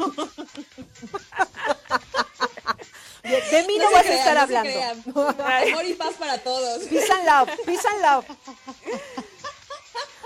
De, 3.23 3.63
mí 3.63 3.77
no, 3.77 3.91
vas 3.91 4.05
a 4.05 4.13
estar 4.13 4.37
hablando. 4.37 4.99
Amor 5.15 5.85
y 5.85 5.93
paz 5.93 6.15
para 6.17 6.39
todos. 6.39 6.83
Peace 6.83 7.11
and 7.11 7.25
love, 7.25 7.49
peace 7.65 7.87
and 7.87 8.01
love. 8.01 8.25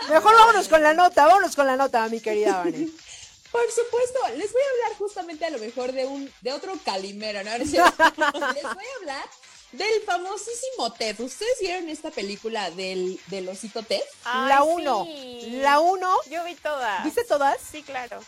Mejor 0.10 0.34
vámonos 0.34 0.68
con 0.68 0.82
la 0.82 0.94
nota, 0.94 1.26
vámonos 1.26 1.56
con 1.56 1.68
la 1.68 1.76
nota, 1.76 2.08
mi 2.08 2.20
querida 2.22 2.60
Vane. 2.60 2.88
Por 3.52 3.72
supuesto, 3.72 4.20
les 4.38 4.52
voy 4.52 4.62
a 4.62 4.86
hablar 4.86 4.98
justamente 4.98 5.46
a 5.46 5.50
lo 5.50 5.60
mejor 5.60 5.92
de 5.94 6.06
un 6.06 6.32
de 6.42 6.52
otro 6.52 6.74
calimero, 6.84 7.44
¿no? 7.44 7.58
Les 7.58 7.72
voy 7.72 7.80
a 7.80 8.96
hablar 9.00 9.26
del 9.78 10.02
famosísimo 10.04 10.92
Ted. 10.94 11.20
¿Ustedes 11.20 11.58
vieron 11.60 11.90
esta 11.90 12.12
película 12.12 12.72
del, 12.72 13.20
del 13.28 13.50
osito 13.50 13.84
Ted? 13.84 14.02
la 14.26 14.64
1. 14.64 15.08
La 15.62 15.80
1. 15.80 16.18
Yo 16.30 16.44
vi 16.44 16.56
todas. 16.56 17.04
¿Viste 17.04 17.24
todas? 17.24 17.58
Sí, 17.60 17.84
claro. 17.84 18.22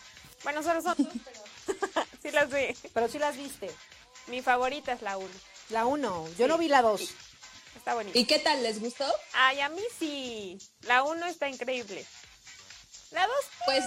Bueno, 0.44 0.64
solo 0.64 0.82
son 0.82 0.96
dos, 0.98 1.08
pero 1.26 2.06
sí 2.22 2.32
las 2.32 2.50
vi. 2.50 2.90
Pero 2.94 3.08
sí 3.08 3.20
las 3.20 3.38
viste. 3.38 3.72
Mi 4.28 4.42
favorita 4.42 4.92
es 4.92 5.02
la 5.02 5.18
1. 5.18 5.30
La 5.70 5.86
1. 5.86 6.30
Yo 6.38 6.48
no 6.48 6.58
vi 6.58 6.68
la 6.68 6.82
2. 6.82 7.02
Está 7.76 7.94
bonita. 7.94 8.18
¿Y 8.18 8.26
qué 8.26 8.40
tal? 8.40 8.64
¿Les 8.64 8.80
gustó? 8.80 9.06
Ay, 9.34 9.62
a 9.62 9.70
mí 9.70 9.84
sí. 9.98 10.58
La 10.82 11.04
1 11.04 11.26
está 11.28 11.48
increíble. 11.50 12.06
La 13.12 13.26
2. 13.26 13.36
Pues 13.66 13.86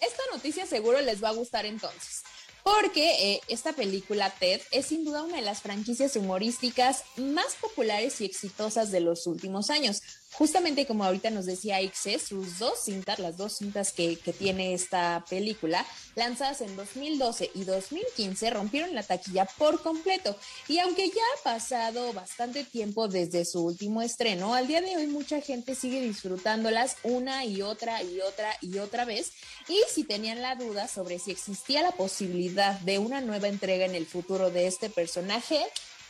esta 0.00 0.22
noticia 0.32 0.66
seguro 0.66 1.00
les 1.00 1.22
va 1.22 1.28
a 1.28 1.32
gustar 1.32 1.66
entonces 1.66 2.22
porque 2.62 3.34
eh, 3.34 3.40
esta 3.48 3.72
película 3.72 4.30
Ted 4.30 4.60
es 4.70 4.86
sin 4.86 5.04
duda 5.04 5.22
una 5.22 5.36
de 5.36 5.42
las 5.42 5.62
franquicias 5.62 6.16
humorísticas 6.16 7.04
más 7.16 7.54
populares 7.60 8.20
y 8.20 8.24
exitosas 8.24 8.90
de 8.90 9.00
los 9.00 9.26
últimos 9.26 9.70
años 9.70 10.02
justamente 10.32 10.86
como 10.86 11.04
ahorita 11.04 11.30
nos 11.30 11.46
decía 11.46 11.80
Ixe, 11.80 12.18
sus 12.18 12.58
dos 12.58 12.84
cintas, 12.84 13.18
las 13.18 13.36
dos 13.36 13.58
cintas 13.58 13.92
que, 13.92 14.16
que, 14.16 14.32
tiene 14.32 14.74
esta 14.74 15.24
película, 15.28 15.84
lanzadas 16.14 16.60
en 16.60 16.76
2012 16.76 17.50
y 17.54 17.64
2015, 17.64 18.50
rompieron 18.50 18.94
la 18.94 19.02
taquilla 19.02 19.44
por 19.44 19.82
completo. 19.82 20.36
Y 20.68 20.78
aunque 20.78 21.08
ya 21.08 21.22
ha 21.36 21.42
pasado 21.42 22.12
bastante 22.12 22.64
tiempo 22.64 23.08
desde 23.08 23.44
su 23.44 23.64
último 23.64 24.02
estreno, 24.02 24.54
al 24.54 24.66
día 24.66 24.80
de 24.80 24.96
hoy 24.96 25.06
mucha 25.06 25.40
gente 25.40 25.74
sigue 25.74 26.00
disfrutándolas 26.00 26.96
una 27.02 27.44
y 27.44 27.62
otra 27.62 28.02
y 28.02 28.20
otra 28.20 28.56
y 28.60 28.78
otra 28.78 29.04
vez. 29.04 29.32
Y 29.68 29.78
si 29.92 30.04
tenían 30.04 30.42
la 30.42 30.54
duda 30.54 30.88
sobre 30.88 31.18
si 31.18 31.32
existía 31.32 31.82
la 31.82 31.92
posibilidad 31.92 32.78
de 32.80 32.98
una 32.98 33.20
nueva 33.20 33.48
entrega 33.48 33.84
en 33.84 33.94
el 33.94 34.06
futuro 34.06 34.50
de 34.50 34.66
este 34.66 34.90
personaje, 34.90 35.60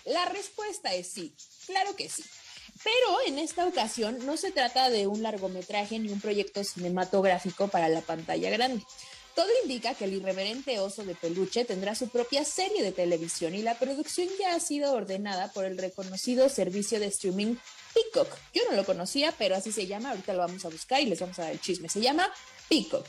la 0.04 0.24
respuesta 0.26 0.94
es 0.94 1.08
sí, 1.08 1.32
claro 1.66 1.94
que 1.96 2.08
sí. 2.08 2.24
Pero 2.82 3.18
en 3.26 3.38
esta 3.38 3.66
ocasión 3.66 4.24
no 4.24 4.36
se 4.36 4.52
trata 4.52 4.88
de 4.88 5.06
un 5.06 5.22
largometraje 5.22 5.98
ni 5.98 6.10
un 6.10 6.20
proyecto 6.20 6.64
cinematográfico 6.64 7.68
para 7.68 7.88
la 7.88 8.00
pantalla 8.00 8.50
grande. 8.50 8.82
Todo 9.34 9.48
indica 9.62 9.94
que 9.94 10.06
el 10.06 10.14
irreverente 10.14 10.80
oso 10.80 11.04
de 11.04 11.14
peluche 11.14 11.64
tendrá 11.64 11.94
su 11.94 12.08
propia 12.08 12.44
serie 12.44 12.82
de 12.82 12.92
televisión 12.92 13.54
y 13.54 13.62
la 13.62 13.78
producción 13.78 14.28
ya 14.38 14.54
ha 14.54 14.60
sido 14.60 14.92
ordenada 14.92 15.52
por 15.52 15.64
el 15.64 15.78
reconocido 15.78 16.48
servicio 16.48 16.98
de 16.98 17.06
streaming 17.06 17.56
Peacock. 17.94 18.36
Yo 18.52 18.62
no 18.68 18.76
lo 18.76 18.84
conocía, 18.84 19.32
pero 19.38 19.54
así 19.56 19.72
se 19.72 19.86
llama, 19.86 20.10
ahorita 20.10 20.32
lo 20.32 20.40
vamos 20.40 20.64
a 20.64 20.68
buscar 20.68 21.00
y 21.00 21.06
les 21.06 21.20
vamos 21.20 21.38
a 21.38 21.42
dar 21.42 21.52
el 21.52 21.60
chisme. 21.60 21.88
Se 21.88 22.00
llama 22.00 22.32
Peacock. 22.68 23.06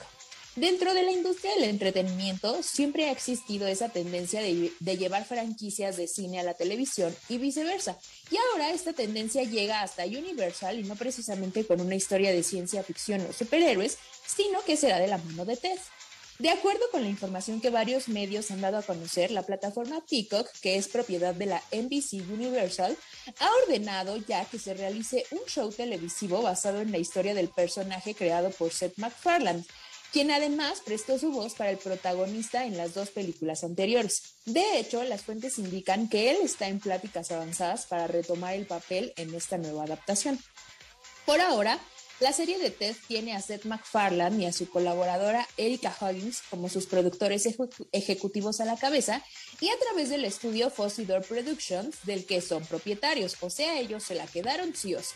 Dentro 0.56 0.94
de 0.94 1.04
la 1.04 1.14
industria 1.14 1.54
del 1.56 1.64
entretenimiento 1.64 2.62
siempre 2.62 3.06
ha 3.06 3.12
existido 3.12 3.68
esa 3.68 3.88
tendencia 3.88 4.42
de, 4.42 4.98
llevar 4.98 5.24
franquicias 5.24 5.96
de 5.96 6.08
cine 6.08 6.42
a 6.42 6.44
la 6.44 6.56
televisión 6.56 7.16
y 7.30 7.38
viceversa. 7.38 7.98
Y 8.30 8.36
ahora 8.36 8.72
esta 8.72 8.92
tendencia 8.92 9.44
llega 9.44 9.82
hasta 9.82 10.04
Universal 10.04 10.78
y 10.78 10.84
no 10.84 10.98
precisamente 10.98 11.66
con 11.66 11.80
una 11.80 11.96
historia 11.96 12.34
de 12.34 12.44
ciencia 12.44 12.84
ficción 12.84 13.22
o 13.22 13.32
superhéroes, 13.32 13.98
sino 14.28 14.62
que 14.66 14.76
será 14.76 15.00
de 15.00 15.08
la 15.08 15.20
mano 15.20 15.46
de 15.46 15.56
Ted. 15.56 15.80
De 16.42 16.50
acuerdo 16.50 16.82
con 16.92 17.04
la 17.04 17.10
información 17.10 17.62
que 17.62 17.70
varios 17.70 18.10
medios 18.10 18.50
han 18.50 18.62
dado 18.62 18.80
a 18.80 18.82
conocer, 18.82 19.30
la 19.30 19.44
plataforma 19.44 20.04
Peacock, 20.10 20.50
que 20.62 20.76
es 20.76 20.88
propiedad 20.88 21.36
de 21.36 21.46
la 21.46 21.62
NBC 21.72 22.14
Universal, 22.30 22.98
ha 23.40 23.50
ordenado 23.64 24.18
ya 24.18 24.44
que 24.46 24.58
se 24.58 24.74
realice 24.74 25.24
un 25.30 25.42
show 25.46 25.72
televisivo 25.72 26.42
basado 26.42 26.82
en 26.82 26.92
la 26.92 26.98
historia 26.98 27.36
del 27.36 27.50
personaje 27.50 28.16
creado 28.16 28.50
por 28.50 28.72
Seth 28.72 28.98
MacFarlane, 28.98 29.64
quien 30.12 30.32
además 30.32 30.82
prestó 30.84 31.18
su 31.18 31.32
voz 31.32 31.56
para 31.56 31.72
el 31.72 31.78
protagonista 31.78 32.66
en 32.66 32.78
las 32.78 32.94
dos 32.94 33.10
películas 33.10 33.64
anteriores. 33.64 34.36
De 34.46 34.80
hecho, 34.80 35.04
las 35.04 35.22
fuentes 35.22 35.58
indican 35.58 36.10
que 36.10 36.32
él 36.32 36.38
está 36.44 36.68
en 36.68 36.80
pláticas 36.80 37.32
avanzadas 37.32 37.86
para 37.86 38.08
retomar 38.08 38.56
el 38.56 38.66
papel 38.66 39.14
en 39.16 39.34
esta 39.34 39.58
nueva 39.58 39.84
adaptación. 39.84 40.40
Por 41.26 41.40
ahora, 41.40 41.80
La 42.22 42.34
serie 42.34 42.60
de 42.60 42.70
Ted 42.70 42.96
tiene 43.08 43.36
a 43.36 43.42
Seth 43.42 43.66
MacFarlane 43.66 44.44
y 44.44 44.46
a 44.46 44.54
su 44.54 44.70
colaboradora 44.70 45.48
Erika 45.58 45.92
Huggins 46.00 46.44
como 46.52 46.70
sus 46.70 46.86
productores 46.86 47.50
ejecutivos 47.92 48.62
a 48.62 48.66
la 48.66 48.78
cabeza 48.78 49.24
y 49.60 49.70
a 49.70 49.80
través 49.80 50.12
del 50.12 50.24
estudio 50.26 50.70
Fossidor 50.70 51.26
Productions, 51.26 51.96
del 52.04 52.28
que 52.28 52.42
son 52.42 52.64
propietarios, 52.64 53.38
o 53.42 53.50
sea, 53.50 53.80
ellos 53.80 54.04
se 54.04 54.14
la 54.14 54.28
quedaron 54.28 54.76
sí 54.76 54.94
o 54.94 55.00
sí. 55.02 55.16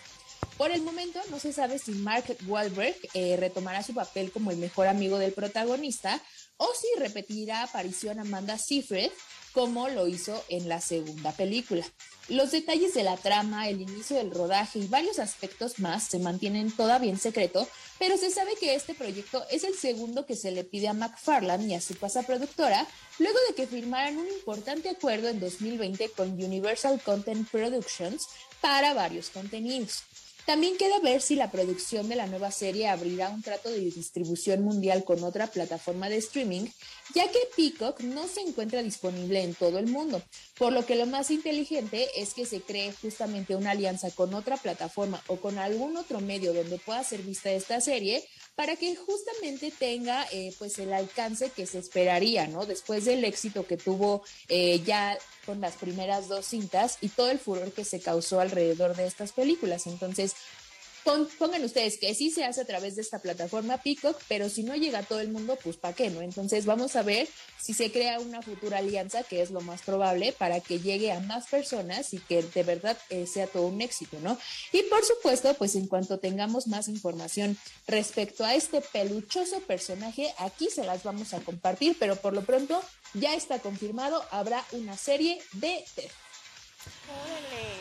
Por 0.58 0.72
el 0.72 0.82
momento 0.82 1.20
no 1.30 1.40
se 1.40 1.54
sabe 1.54 1.80
si 1.80 1.92
Mark 1.92 2.26
Wahlberg 2.48 2.96
eh, 3.14 3.36
retomará 3.38 3.84
su 3.84 3.94
papel 3.94 4.32
como 4.32 4.52
el 4.52 4.58
mejor 4.58 4.88
amigo 4.88 5.18
del 5.18 5.34
protagonista 5.34 6.22
o 6.58 6.68
si 6.74 6.88
repetirá 7.00 7.64
aparición 7.64 8.20
Amanda 8.20 8.58
Seyfried 8.58 9.12
como 9.56 9.88
lo 9.88 10.06
hizo 10.06 10.44
en 10.50 10.68
la 10.68 10.82
segunda 10.82 11.32
película. 11.32 11.86
Los 12.28 12.52
detalles 12.52 12.94
de 12.94 13.04
la 13.04 13.16
trama, 13.16 13.70
el 13.70 13.80
inicio 13.80 14.18
del 14.18 14.32
rodaje 14.32 14.80
y 14.80 14.88
varios 14.88 15.18
aspectos 15.18 15.80
más 15.80 16.04
se 16.04 16.20
mantienen 16.20 16.72
todavía 16.72 17.10
en 17.10 17.18
secreto, 17.18 17.66
pero 17.98 18.18
se 18.18 18.32
sabe 18.32 18.52
que 18.60 18.76
este 18.76 18.94
proyecto 18.96 19.46
es 19.50 19.64
el 19.64 19.76
segundo 19.76 20.26
que 20.26 20.36
se 20.36 20.52
le 20.52 20.66
pide 20.66 20.90
a 20.90 20.94
McFarlane 20.94 21.68
y 21.68 21.74
a 21.74 21.80
su 21.80 21.96
casa 21.96 22.24
productora 22.24 22.86
luego 23.18 23.38
de 23.48 23.56
que 23.56 23.68
firmaran 23.68 24.18
un 24.18 24.28
importante 24.28 24.90
acuerdo 24.90 25.30
en 25.30 25.40
2020 25.40 26.10
con 26.10 26.32
Universal 26.32 27.02
Content 27.02 27.50
Productions 27.50 28.28
para 28.60 28.94
varios 28.94 29.30
contenidos. 29.30 30.04
También 30.46 30.78
queda 30.78 31.00
ver 31.00 31.22
si 31.22 31.36
la 31.36 31.50
producción 31.50 32.08
de 32.08 32.16
la 32.16 32.28
nueva 32.28 32.52
serie 32.52 32.88
abrirá 32.88 33.30
un 33.30 33.42
trato 33.42 33.70
de 33.70 33.80
distribución 33.80 34.62
mundial 34.62 35.04
con 35.04 35.24
otra 35.24 35.48
plataforma 35.48 36.08
de 36.08 36.18
streaming, 36.18 36.68
ya 37.16 37.28
que 37.32 37.40
Peacock 37.56 38.02
no 38.02 38.28
se 38.28 38.42
encuentra 38.42 38.84
disponible 38.84 39.42
en 39.42 39.56
todo 39.56 39.80
el 39.80 39.88
mundo, 39.88 40.22
por 40.56 40.72
lo 40.72 40.86
que 40.86 40.96
lo 40.96 41.08
más 41.08 41.32
inteligente 41.32 42.08
es 42.16 42.36
que 42.36 42.46
se 42.46 42.62
cree 42.62 42.94
justamente 43.02 43.56
una 43.56 43.72
alianza 43.72 44.12
con 44.12 44.36
otra 44.36 44.58
plataforma 44.58 45.20
o 45.28 45.38
con 45.38 45.58
algún 45.58 45.98
otro 45.98 46.22
medio 46.22 46.54
donde 46.54 46.78
pueda 46.78 47.04
ser 47.04 47.24
vista 47.24 47.52
esta 47.52 47.82
serie 47.82 48.24
para 48.56 48.76
que 48.78 48.96
justamente 48.96 49.72
tenga 49.72 50.26
eh, 50.32 50.54
pues 50.58 50.80
el 50.80 50.94
alcance 50.94 51.50
que 51.50 51.66
se 51.66 51.80
esperaría, 51.80 52.48
¿no? 52.48 52.66
Después 52.66 53.06
del 53.06 53.26
éxito 53.26 53.68
que 53.68 53.78
tuvo 53.78 54.24
eh, 54.48 54.82
ya 54.86 55.18
con 55.46 55.62
las 55.62 55.76
primeras 55.76 56.28
dos 56.28 56.46
cintas 56.46 56.98
y 57.02 57.10
todo 57.10 57.30
el 57.30 57.40
furor 57.40 57.72
que 57.72 57.84
se 57.84 58.00
causó 58.00 58.40
alrededor 58.40 58.96
de 58.96 59.08
estas 59.08 59.34
películas. 59.34 59.88
Entonces, 59.88 60.36
pongan 61.38 61.64
ustedes 61.64 61.98
que 61.98 62.14
sí 62.16 62.32
se 62.32 62.44
hace 62.44 62.62
a 62.62 62.66
través 62.66 62.96
de 62.96 63.02
esta 63.02 63.20
plataforma 63.20 63.78
Peacock, 63.78 64.20
pero 64.28 64.50
si 64.50 64.64
no 64.64 64.76
llega 64.76 65.00
a 65.00 65.04
todo 65.04 65.20
el 65.20 65.30
mundo, 65.30 65.58
pues 65.64 65.78
¿para 65.78 65.96
qué 65.96 66.10
no? 66.10 66.22
Entonces 66.22 66.66
vamos 66.66 66.96
a 66.96 67.04
ver 67.04 67.28
si 67.62 67.74
se 67.74 67.92
crea 67.92 68.20
una 68.20 68.42
futura 68.42 68.80
alianza, 68.80 69.24
que 69.24 69.42
es 69.42 69.52
lo 69.52 69.62
más 69.62 69.82
probable, 69.84 70.34
para 70.34 70.60
que 70.60 70.80
llegue 70.80 71.12
a 71.12 71.20
más 71.20 71.48
personas 71.48 72.14
y 72.14 72.20
que 72.20 72.42
de 72.42 72.64
verdad 72.64 72.98
eh, 73.10 73.28
sea 73.28 73.48
todo 73.48 73.68
un 73.68 73.82
éxito, 73.82 74.18
¿no? 74.22 74.38
Y 74.72 74.82
por 74.84 75.04
supuesto, 75.06 75.54
pues 75.54 75.76
en 75.76 75.88
cuanto 75.88 76.18
tengamos 76.18 76.68
más 76.68 76.88
información 76.88 77.58
respecto 77.88 78.44
a 78.44 78.56
este 78.56 78.82
peluchoso 78.82 79.60
personaje, 79.62 80.34
aquí 80.40 80.70
se 80.74 80.84
las 80.84 81.04
vamos 81.04 81.34
a 81.34 81.40
compartir, 81.40 81.96
pero 82.00 82.16
por 82.16 82.34
lo 82.34 82.44
pronto 82.44 82.82
ya 83.14 83.36
está 83.36 83.60
confirmado, 83.60 84.24
habrá 84.32 84.66
una 84.72 84.98
serie 84.98 85.40
de 85.54 85.86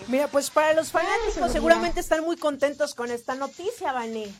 Mira, 0.08 0.28
pues 0.28 0.50
para 0.50 0.74
los 0.74 0.90
fanáticos 0.90 1.50
seguramente 1.50 2.00
están 2.00 2.24
muy 2.24 2.36
contentos 2.36 2.94
con 2.94 3.10
esta 3.10 3.34
noticia, 3.34 3.92
Vané. 3.92 4.32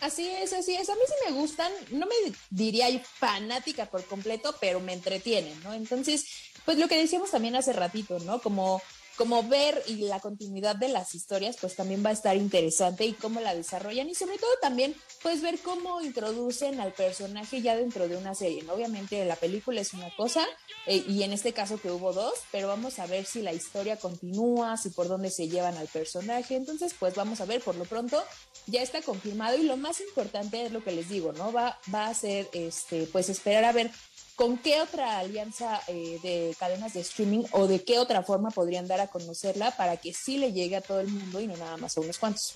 Así 0.00 0.28
es, 0.28 0.52
así 0.52 0.76
es. 0.76 0.88
A 0.88 0.94
mí 0.94 1.00
sí 1.06 1.14
me 1.26 1.40
gustan, 1.40 1.72
no 1.90 2.06
me 2.06 2.14
diría 2.50 2.86
fanática 3.02 3.86
por 3.86 4.04
completo, 4.04 4.54
pero 4.60 4.78
me 4.78 4.92
entretienen, 4.92 5.60
¿no? 5.64 5.74
Entonces, 5.74 6.26
pues 6.64 6.78
lo 6.78 6.86
que 6.86 6.96
decíamos 6.96 7.32
también 7.32 7.56
hace 7.56 7.72
ratito, 7.72 8.20
¿no? 8.20 8.40
Como 8.40 8.80
como 9.18 9.42
ver 9.42 9.82
y 9.88 9.96
la 9.96 10.20
continuidad 10.20 10.76
de 10.76 10.88
las 10.88 11.14
historias, 11.14 11.56
pues 11.60 11.74
también 11.74 12.04
va 12.06 12.10
a 12.10 12.12
estar 12.12 12.36
interesante 12.36 13.04
y 13.04 13.12
cómo 13.14 13.40
la 13.40 13.54
desarrollan 13.54 14.08
y 14.08 14.14
sobre 14.14 14.38
todo 14.38 14.50
también, 14.62 14.94
pues 15.22 15.42
ver 15.42 15.58
cómo 15.58 16.00
introducen 16.00 16.80
al 16.80 16.92
personaje 16.92 17.60
ya 17.60 17.76
dentro 17.76 18.06
de 18.08 18.16
una 18.16 18.36
serie. 18.36 18.64
Obviamente 18.70 19.24
la 19.24 19.34
película 19.34 19.80
es 19.80 19.92
una 19.92 20.14
cosa 20.16 20.46
eh, 20.86 21.04
y 21.06 21.24
en 21.24 21.32
este 21.32 21.52
caso 21.52 21.80
que 21.80 21.90
hubo 21.90 22.12
dos, 22.12 22.34
pero 22.52 22.68
vamos 22.68 23.00
a 23.00 23.06
ver 23.06 23.24
si 23.24 23.42
la 23.42 23.52
historia 23.52 23.96
continúa, 23.96 24.76
si 24.76 24.90
por 24.90 25.08
dónde 25.08 25.30
se 25.30 25.48
llevan 25.48 25.76
al 25.76 25.88
personaje. 25.88 26.54
Entonces, 26.54 26.94
pues 26.96 27.16
vamos 27.16 27.40
a 27.40 27.44
ver, 27.44 27.60
por 27.60 27.74
lo 27.74 27.84
pronto 27.84 28.22
ya 28.66 28.82
está 28.82 29.02
confirmado 29.02 29.58
y 29.58 29.64
lo 29.64 29.76
más 29.76 30.00
importante 30.00 30.64
es 30.64 30.72
lo 30.72 30.84
que 30.84 30.92
les 30.92 31.08
digo, 31.08 31.32
¿no? 31.32 31.52
Va, 31.52 31.76
va 31.92 32.06
a 32.06 32.14
ser, 32.14 32.48
este, 32.52 33.08
pues 33.10 33.28
esperar 33.28 33.64
a 33.64 33.72
ver 33.72 33.90
¿Con 34.38 34.56
qué 34.56 34.80
otra 34.80 35.18
alianza 35.18 35.80
eh, 35.88 36.20
de 36.22 36.54
cadenas 36.60 36.92
de 36.92 37.00
streaming 37.00 37.42
o 37.50 37.66
de 37.66 37.82
qué 37.82 37.98
otra 37.98 38.22
forma 38.22 38.52
podrían 38.52 38.86
dar 38.86 39.00
a 39.00 39.08
conocerla 39.08 39.76
para 39.76 39.96
que 39.96 40.14
sí 40.14 40.38
le 40.38 40.52
llegue 40.52 40.76
a 40.76 40.80
todo 40.80 41.00
el 41.00 41.08
mundo 41.08 41.40
y 41.40 41.48
no 41.48 41.56
nada 41.56 41.76
más 41.76 41.96
a 41.96 42.02
unos 42.02 42.18
cuantos? 42.18 42.54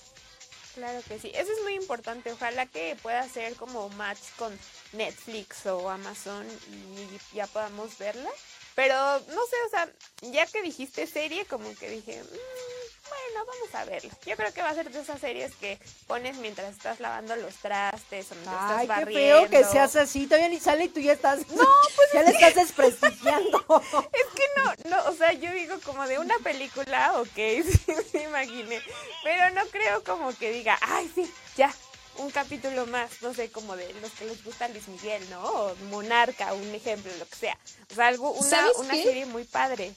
Claro 0.75 1.01
que 1.05 1.19
sí, 1.19 1.29
eso 1.35 1.51
es 1.51 1.61
muy 1.63 1.73
importante. 1.73 2.31
Ojalá 2.31 2.67
que 2.67 2.95
pueda 3.03 3.27
ser 3.27 3.55
como 3.57 3.89
match 3.89 4.21
con 4.37 4.57
Netflix 4.93 5.65
o 5.65 5.89
Amazon 5.89 6.47
y 6.71 7.35
ya 7.35 7.47
podamos 7.47 7.97
verla. 7.97 8.29
Pero 8.75 8.95
no 8.95 9.45
sé, 9.45 9.55
o 9.67 9.69
sea, 9.69 9.89
ya 10.31 10.45
que 10.45 10.61
dijiste 10.61 11.05
serie, 11.05 11.45
como 11.45 11.75
que 11.75 11.89
dije, 11.89 12.23
mm, 12.23 12.72
bueno, 13.33 13.45
vamos 13.45 13.75
a 13.75 13.85
verlo. 13.85 14.11
Yo 14.25 14.35
creo 14.35 14.53
que 14.53 14.61
va 14.61 14.69
a 14.69 14.73
ser 14.73 14.89
de 14.91 14.99
esas 14.99 15.19
series 15.19 15.53
que 15.55 15.79
pones 16.07 16.37
mientras 16.37 16.71
estás 16.71 16.99
lavando 16.99 17.35
los 17.35 17.55
trastes 17.55 18.31
o 18.31 18.35
mientras 18.35 18.71
Ay, 18.71 18.83
estás 18.83 18.99
qué 18.99 19.05
feo 19.05 19.49
que 19.49 19.63
seas 19.63 19.95
así. 19.95 20.25
Todavía 20.25 20.49
ni 20.49 20.59
sale 20.59 20.85
y 20.85 20.89
tú 20.89 20.99
ya 20.99 21.13
estás. 21.13 21.39
No, 21.53 21.67
pues. 21.95 22.09
ya 22.13 22.23
le 22.23 22.31
estás 22.31 22.55
desprestigiando. 22.55 23.65
es 24.13 24.25
que 24.35 24.43
no, 24.57 24.89
no, 24.89 25.09
o 25.09 25.13
sea, 25.13 25.33
yo 25.33 25.51
digo 25.51 25.79
como 25.83 26.05
de 26.07 26.19
una 26.19 26.37
película, 26.39 27.13
ok, 27.19 27.35
sí, 27.35 27.93
me 28.13 28.23
imaginé. 28.23 28.81
Pero 29.23 29.49
no 29.51 29.65
creo 29.67 30.03
como 30.03 30.35
que 30.35 30.51
diga, 30.51 30.77
ay, 30.81 31.11
sí, 31.13 31.31
ya, 31.55 31.73
un 32.17 32.31
capítulo 32.31 32.85
más, 32.87 33.21
no 33.21 33.33
sé, 33.33 33.51
como 33.51 33.75
de 33.75 33.93
los 34.01 34.11
que 34.11 34.25
les 34.25 34.43
gusta 34.43 34.67
Luis 34.67 34.87
Miguel, 34.87 35.27
¿no? 35.29 35.41
O 35.43 35.75
Monarca, 35.89 36.53
un 36.53 36.73
ejemplo, 36.73 37.11
lo 37.19 37.27
que 37.27 37.35
sea. 37.35 37.57
O 37.91 37.95
sea, 37.95 38.07
algo, 38.07 38.31
una, 38.31 38.71
una 38.77 38.93
serie 38.93 39.25
muy 39.25 39.43
padre. 39.43 39.93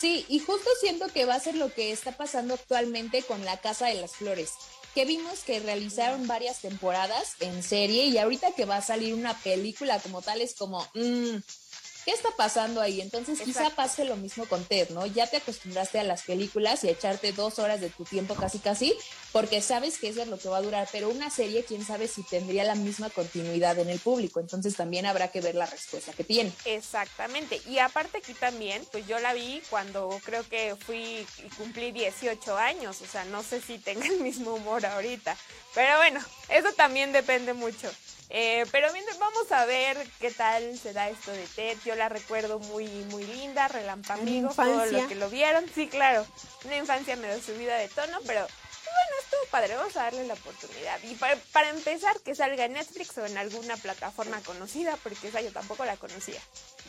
Sí, 0.00 0.24
y 0.30 0.38
justo 0.38 0.66
siento 0.80 1.08
que 1.08 1.26
va 1.26 1.34
a 1.34 1.40
ser 1.40 1.56
lo 1.56 1.74
que 1.74 1.92
está 1.92 2.16
pasando 2.16 2.54
actualmente 2.54 3.22
con 3.22 3.44
La 3.44 3.60
Casa 3.60 3.86
de 3.88 4.00
las 4.00 4.12
Flores, 4.12 4.52
que 4.94 5.04
vimos 5.04 5.40
que 5.40 5.60
realizaron 5.60 6.26
varias 6.26 6.60
temporadas 6.60 7.34
en 7.40 7.62
serie 7.62 8.06
y 8.06 8.16
ahorita 8.16 8.52
que 8.52 8.64
va 8.64 8.78
a 8.78 8.82
salir 8.82 9.12
una 9.12 9.34
película 9.40 9.98
como 9.98 10.22
tal 10.22 10.40
es 10.40 10.54
como, 10.54 10.86
mmm, 10.94 11.36
¿qué 12.04 12.12
está 12.12 12.30
pasando 12.36 12.80
ahí? 12.80 13.00
Entonces 13.00 13.40
quizá 13.40 13.70
pase 13.70 14.04
lo 14.04 14.16
mismo 14.16 14.46
con 14.46 14.64
Ted, 14.64 14.90
¿no? 14.90 15.06
Ya 15.06 15.26
te 15.26 15.38
acostumbraste 15.38 15.98
a 15.98 16.04
las 16.04 16.22
películas 16.22 16.84
y 16.84 16.88
a 16.88 16.92
echarte 16.92 17.32
dos 17.32 17.58
horas 17.58 17.80
de 17.80 17.90
tu 17.90 18.04
tiempo 18.04 18.34
casi 18.34 18.58
casi, 18.58 18.94
porque 19.32 19.60
sabes 19.60 19.98
que 19.98 20.08
eso 20.08 20.22
es 20.22 20.28
lo 20.28 20.38
que 20.38 20.48
va 20.48 20.58
a 20.58 20.62
durar, 20.62 20.88
pero 20.92 21.08
una 21.08 21.30
serie, 21.30 21.64
quién 21.64 21.84
sabe 21.84 22.08
si 22.08 22.22
tendría 22.22 22.64
la 22.64 22.74
misma 22.74 23.10
continuidad 23.10 23.78
en 23.78 23.88
el 23.88 23.98
público, 23.98 24.40
entonces 24.40 24.76
también 24.76 25.06
habrá 25.06 25.28
que 25.28 25.40
ver 25.40 25.54
la 25.54 25.66
respuesta 25.66 26.12
que 26.12 26.24
tiene. 26.24 26.52
Exactamente, 26.64 27.60
y 27.66 27.78
aparte 27.78 28.18
aquí 28.18 28.34
también, 28.34 28.84
pues 28.90 29.06
yo 29.06 29.18
la 29.18 29.32
vi 29.32 29.62
cuando 29.70 30.20
creo 30.24 30.48
que 30.48 30.76
fui 30.76 31.26
y 31.38 31.48
cumplí 31.56 31.92
18 31.92 32.56
años, 32.56 33.00
o 33.00 33.06
sea, 33.06 33.24
no 33.24 33.42
sé 33.42 33.60
si 33.60 33.78
tenga 33.78 34.06
el 34.06 34.20
mismo 34.20 34.54
humor 34.54 34.84
ahorita, 34.84 35.36
pero 35.74 35.96
bueno, 35.98 36.20
eso 36.48 36.72
también 36.72 37.12
depende 37.12 37.52
mucho. 37.52 37.90
Eh, 38.32 38.64
pero 38.70 38.92
mientras 38.92 39.18
vamos 39.18 39.50
a 39.50 39.64
ver 39.66 40.06
qué 40.20 40.30
tal 40.30 40.78
se 40.78 40.92
da 40.92 41.08
esto 41.08 41.32
de 41.32 41.46
Ted. 41.48 41.76
Yo 41.84 41.96
la 41.96 42.08
recuerdo 42.08 42.60
muy, 42.60 42.86
muy 42.86 43.24
linda, 43.24 43.66
relampaguigo, 43.66 44.50
todo 44.54 44.86
lo 44.86 45.08
que 45.08 45.16
lo 45.16 45.28
vieron. 45.28 45.64
Sí, 45.74 45.88
claro, 45.88 46.24
una 46.64 46.76
infancia 46.76 47.16
medio 47.16 47.42
subida 47.42 47.76
de 47.76 47.88
tono, 47.88 48.18
pero 48.26 48.40
bueno, 48.40 49.16
estuvo 49.20 49.40
padre, 49.50 49.74
vamos 49.74 49.96
a 49.96 50.04
darle 50.04 50.26
la 50.28 50.34
oportunidad. 50.34 51.02
Y 51.02 51.14
para, 51.16 51.36
para, 51.52 51.70
empezar, 51.70 52.20
que 52.20 52.36
salga 52.36 52.66
en 52.66 52.74
Netflix 52.74 53.18
o 53.18 53.26
en 53.26 53.36
alguna 53.36 53.76
plataforma 53.76 54.40
conocida, 54.42 54.96
porque 55.02 55.28
esa 55.28 55.40
yo 55.40 55.52
tampoco 55.52 55.84
la 55.84 55.96
conocía. 55.96 56.40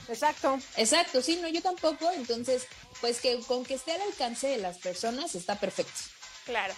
Exacto. 0.07 0.59
Exacto, 0.77 1.23
sí, 1.23 1.39
no, 1.41 1.47
yo 1.47 1.63
tampoco. 1.63 2.11
Entonces, 2.11 2.67
pues 2.99 3.19
que 3.19 3.39
con 3.47 3.65
que 3.65 3.75
esté 3.75 3.93
al 3.93 4.01
alcance 4.01 4.47
de 4.47 4.57
las 4.57 4.77
personas 4.77 5.33
está 5.33 5.59
perfecto. 5.59 6.01
Claro. 6.45 6.73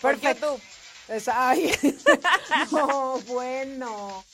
Por 0.00 0.18
YouTube. 0.18 0.60
Es, 1.08 1.28
ay, 1.28 1.72
no, 2.70 3.18
bueno. 3.26 4.24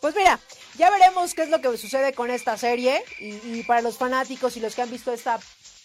Pues 0.00 0.14
mira, 0.14 0.38
ya 0.76 0.90
veremos 0.90 1.34
qué 1.34 1.42
es 1.42 1.48
lo 1.48 1.60
que 1.60 1.76
sucede 1.78 2.12
con 2.12 2.30
esta 2.30 2.58
serie 2.58 3.02
y, 3.18 3.62
para 3.62 3.80
los 3.80 3.96
fanáticos 3.96 4.56
y 4.56 4.60
los 4.60 4.74
que 4.74 4.82
han 4.82 4.90
visto 4.90 5.12
esta 5.12 5.40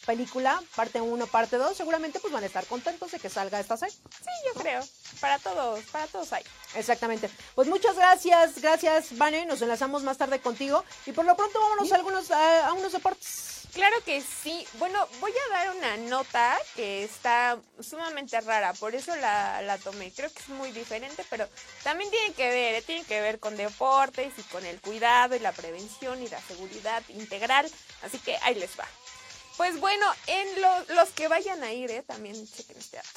película, 0.06 0.62
parte 0.76 1.00
1, 1.00 1.28
parte 1.28 1.58
2, 1.58 1.78
seguramente 1.78 2.20
pues 2.20 2.34
van 2.34 2.44
a 2.44 2.48
estar 2.48 2.66
contentos 2.66 3.12
de 3.12 3.20
que 3.20 3.30
salga 3.30 3.60
esta 3.60 3.78
serie. 3.78 3.96
Sí, 3.96 4.32
yo 4.48 4.60
creo. 4.60 4.82
Para 5.22 5.40
todos, 5.40 5.82
para 5.92 6.08
todos 6.08 6.34
hay. 6.34 6.44
Exactamente. 6.76 7.30
Pues 7.56 7.68
muchas 7.68 7.96
gracias, 7.96 8.60
gracias, 8.60 9.18
Vane. 9.18 9.46
Nos 9.46 9.62
enlazamos 9.62 10.04
más 10.04 10.18
tarde 10.18 10.40
contigo. 10.40 10.84
Y 11.06 11.12
por 11.12 11.26
lo 11.26 11.36
pronto 11.36 11.60
vámonos 11.60 11.92
a 11.92 11.96
algunos 11.96 12.32
a 12.32 12.74
unos 12.74 12.92
deportes. 12.92 13.59
Claro 13.74 14.04
que 14.04 14.22
sí. 14.22 14.66
Bueno, 14.74 15.08
voy 15.20 15.32
a 15.32 15.54
dar 15.54 15.76
una 15.76 15.98
nota 15.98 16.58
que 16.76 17.04
está 17.04 17.60
sumamente 17.80 18.40
rara, 18.42 18.74
por 18.74 18.96
eso 18.96 19.16
la, 19.16 19.62
la 19.62 19.78
tomé. 19.78 20.12
Creo 20.12 20.32
que 20.32 20.40
es 20.40 20.50
muy 20.50 20.72
diferente, 20.72 21.24
pero 21.30 21.48
también 21.84 22.10
tiene 22.10 22.34
que 22.34 22.50
ver, 22.50 22.84
tiene 22.84 23.04
que 23.06 23.22
ver 23.22 23.40
con 23.40 23.56
deportes 23.56 24.34
y 24.38 24.44
con 24.44 24.66
el 24.66 24.82
cuidado 24.82 25.36
y 25.36 25.40
la 25.40 25.52
prevención 25.52 26.22
y 26.22 26.28
la 26.30 26.42
seguridad 26.42 27.04
integral. 27.10 27.70
Así 28.02 28.18
que 28.20 28.38
ahí 28.42 28.56
les 28.56 28.78
va. 28.80 28.88
Pues 29.58 29.80
bueno, 29.80 30.06
en 30.28 30.48
los 30.96 31.10
que 31.10 31.28
vayan 31.28 31.62
a 31.64 31.74
ir, 31.74 31.92
¿eh? 31.92 32.02
también 32.02 32.36
chequen 32.50 32.78
este 32.78 32.98
dato. 32.98 33.10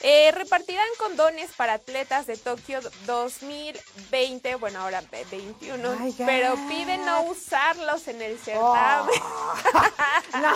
Eh, 0.00 0.32
repartirán 0.32 0.88
condones 0.98 1.50
para 1.52 1.74
atletas 1.74 2.26
de 2.26 2.36
Tokio 2.36 2.80
2020, 3.06 4.56
bueno, 4.56 4.80
ahora 4.80 5.02
21, 5.30 5.96
Ay, 5.98 6.14
pero 6.18 6.56
piden 6.68 7.04
no 7.06 7.22
usarlos 7.22 8.06
en 8.08 8.20
el 8.20 8.38
certamen. 8.38 9.14
No. 10.40 10.54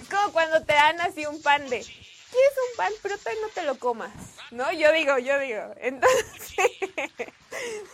Es 0.00 0.08
como 0.08 0.32
cuando 0.32 0.64
te 0.64 0.72
dan 0.72 1.00
así 1.00 1.26
un 1.26 1.40
pan 1.42 1.62
de, 1.68 1.80
¿quieres 1.80 2.52
un 2.70 2.76
pan? 2.76 2.92
Pero 3.02 3.18
todavía 3.18 3.42
no 3.42 3.48
te 3.48 3.62
lo 3.62 3.78
comas, 3.78 4.10
¿no? 4.50 4.72
Yo 4.72 4.90
digo, 4.92 5.18
yo 5.18 5.38
digo. 5.38 5.62
Entonces, 5.76 6.70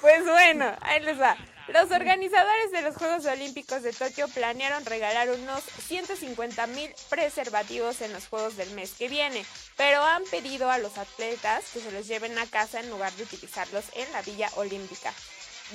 pues 0.00 0.24
bueno, 0.24 0.74
ahí 0.82 1.00
les 1.00 1.20
va. 1.20 1.36
Los 1.68 1.90
organizadores 1.90 2.72
de 2.72 2.80
los 2.80 2.96
Juegos 2.96 3.26
Olímpicos 3.26 3.82
de 3.82 3.92
Tokio 3.92 4.26
planearon 4.28 4.86
regalar 4.86 5.28
unos 5.30 5.62
150 5.86 6.66
mil 6.68 6.90
preservativos 7.10 8.00
en 8.00 8.12
los 8.14 8.26
Juegos 8.26 8.56
del 8.56 8.70
mes 8.70 8.94
que 8.94 9.08
viene, 9.08 9.44
pero 9.76 10.02
han 10.02 10.24
pedido 10.24 10.70
a 10.70 10.78
los 10.78 10.96
atletas 10.96 11.64
que 11.72 11.80
se 11.80 11.92
los 11.92 12.06
lleven 12.06 12.38
a 12.38 12.46
casa 12.46 12.80
en 12.80 12.88
lugar 12.88 13.12
de 13.12 13.24
utilizarlos 13.24 13.84
en 13.94 14.10
la 14.12 14.22
Villa 14.22 14.48
Olímpica 14.56 15.12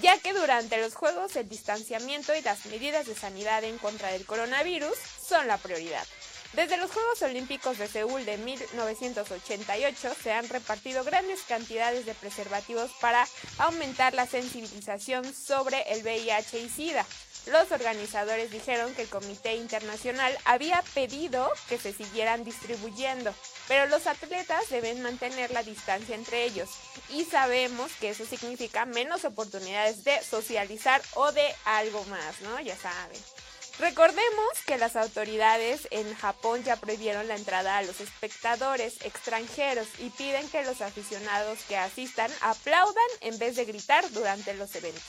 ya 0.01 0.17
que 0.17 0.33
durante 0.33 0.81
los 0.81 0.95
Juegos 0.95 1.35
el 1.35 1.47
distanciamiento 1.47 2.35
y 2.35 2.41
las 2.41 2.65
medidas 2.65 3.05
de 3.05 3.15
sanidad 3.15 3.63
en 3.63 3.77
contra 3.77 4.11
del 4.11 4.25
coronavirus 4.25 4.97
son 5.27 5.47
la 5.47 5.57
prioridad. 5.57 6.05
Desde 6.53 6.77
los 6.77 6.91
Juegos 6.91 7.19
Olímpicos 7.23 7.79
de 7.79 7.87
Seúl 7.87 8.25
de 8.25 8.37
1988 8.37 10.15
se 10.21 10.31
han 10.31 10.47
repartido 10.49 11.03
grandes 11.03 11.41
cantidades 11.41 12.05
de 12.05 12.13
preservativos 12.13 12.91
para 13.01 13.27
aumentar 13.57 14.13
la 14.13 14.27
sensibilización 14.27 15.33
sobre 15.33 15.81
el 15.91 16.03
VIH 16.03 16.59
y 16.59 16.69
SIDA. 16.69 17.07
Los 17.47 17.71
organizadores 17.71 18.51
dijeron 18.51 18.93
que 18.93 19.01
el 19.01 19.09
Comité 19.09 19.55
Internacional 19.55 20.37
había 20.45 20.83
pedido 20.93 21.51
que 21.69 21.79
se 21.79 21.91
siguieran 21.91 22.43
distribuyendo, 22.43 23.33
pero 23.67 23.87
los 23.87 24.05
atletas 24.05 24.69
deben 24.69 25.01
mantener 25.01 25.49
la 25.49 25.63
distancia 25.63 26.13
entre 26.13 26.43
ellos 26.43 26.69
y 27.09 27.25
sabemos 27.25 27.91
que 27.99 28.11
eso 28.11 28.25
significa 28.27 28.85
menos 28.85 29.25
oportunidades 29.25 30.03
de 30.03 30.21
socializar 30.21 31.01
o 31.15 31.31
de 31.31 31.47
algo 31.65 32.05
más, 32.05 32.41
¿no? 32.41 32.59
Ya 32.61 32.77
saben. 32.77 33.19
Recordemos 33.79 34.47
que 34.67 34.77
las 34.77 34.95
autoridades 34.95 35.87
en 35.89 36.13
Japón 36.15 36.63
ya 36.63 36.75
prohibieron 36.75 37.27
la 37.27 37.35
entrada 37.35 37.77
a 37.77 37.81
los 37.81 38.01
espectadores 38.01 39.01
extranjeros 39.03 39.87
y 39.97 40.11
piden 40.11 40.47
que 40.49 40.63
los 40.63 40.81
aficionados 40.81 41.59
que 41.67 41.75
asistan 41.75 42.31
aplaudan 42.41 43.03
en 43.21 43.37
vez 43.39 43.55
de 43.55 43.65
gritar 43.65 44.09
durante 44.11 44.53
los 44.53 44.75
eventos, 44.75 45.01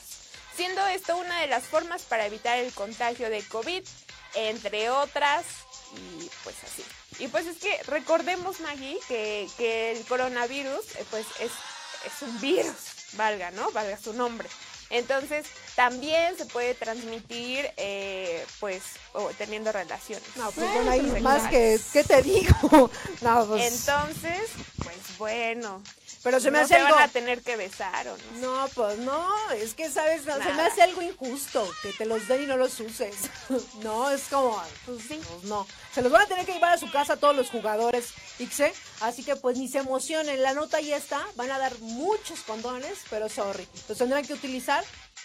siendo 0.56 0.84
esto 0.86 1.16
una 1.16 1.42
de 1.42 1.46
las 1.46 1.64
formas 1.64 2.02
para 2.02 2.24
evitar 2.24 2.58
el 2.58 2.72
contagio 2.72 3.28
de 3.28 3.46
COVID, 3.48 3.84
entre 4.34 4.88
otras, 4.88 5.44
y 5.92 6.30
pues 6.42 6.56
así. 6.64 6.84
Y 7.18 7.28
pues 7.28 7.46
es 7.46 7.58
que 7.58 7.82
recordemos, 7.84 8.60
Maggie, 8.60 8.98
que, 9.08 9.46
que 9.58 9.92
el 9.92 10.04
coronavirus 10.06 10.96
eh, 10.96 11.04
pues 11.10 11.26
es, 11.38 11.52
es 12.06 12.22
un 12.22 12.40
virus, 12.40 12.74
valga, 13.12 13.50
¿no? 13.50 13.70
Valga 13.72 13.98
su 13.98 14.14
nombre. 14.14 14.48
Entonces, 14.94 15.46
también 15.74 16.36
se 16.36 16.46
puede 16.46 16.74
transmitir, 16.74 17.68
eh, 17.76 18.46
pues, 18.60 18.82
teniendo 19.36 19.72
relaciones. 19.72 20.24
No, 20.36 20.52
pues 20.52 20.72
bueno, 20.72 20.90
ahí 20.90 21.02
más 21.20 21.50
que, 21.50 21.80
¿qué 21.92 22.04
te 22.04 22.22
digo? 22.22 22.54
No, 23.20 23.44
pues, 23.46 23.74
Entonces, 23.74 24.50
pues 24.84 25.18
bueno. 25.18 25.82
Pero 26.24 26.40
se 26.40 26.50
me 26.50 26.58
no 26.58 26.64
hace 26.64 26.74
se 26.74 26.80
algo... 26.80 26.94
van 26.94 27.04
a 27.04 27.08
tener 27.08 27.42
que 27.42 27.56
besar 27.56 28.08
o 28.08 28.16
no. 28.16 28.40
No, 28.40 28.68
pues 28.74 28.98
no, 28.98 29.28
es 29.52 29.74
que, 29.74 29.90
¿sabes? 29.90 30.24
No, 30.24 30.34
se 30.42 30.52
me 30.54 30.62
hace 30.62 30.82
algo 30.82 31.02
injusto 31.02 31.70
que 31.82 31.92
te 31.92 32.06
los 32.06 32.26
den 32.26 32.44
y 32.44 32.46
no 32.46 32.56
los 32.56 32.80
uses. 32.80 33.14
no, 33.82 34.10
es 34.10 34.22
como, 34.30 34.60
pues 34.86 35.02
sí, 35.02 35.20
pues 35.28 35.44
no. 35.44 35.66
Se 35.94 36.00
los 36.00 36.10
van 36.10 36.22
a 36.22 36.26
tener 36.26 36.46
que 36.46 36.54
llevar 36.54 36.72
a 36.72 36.78
su 36.78 36.90
casa 36.90 37.18
todos 37.18 37.36
los 37.36 37.50
jugadores, 37.50 38.14
Ixe. 38.38 38.72
Así 39.00 39.22
que 39.22 39.36
pues 39.36 39.58
ni 39.58 39.68
se 39.68 39.78
emocionen, 39.78 40.42
la 40.42 40.54
nota 40.54 40.80
ya 40.80 40.96
está. 40.96 41.20
Van 41.36 41.50
a 41.50 41.58
dar 41.58 41.78
muchos 41.80 42.40
condones, 42.40 43.00
pero 43.10 43.28
sorry. 43.28 43.68
Los 43.86 43.98
tendrán 43.98 44.24
que 44.26 44.32
utilizar 44.32 44.82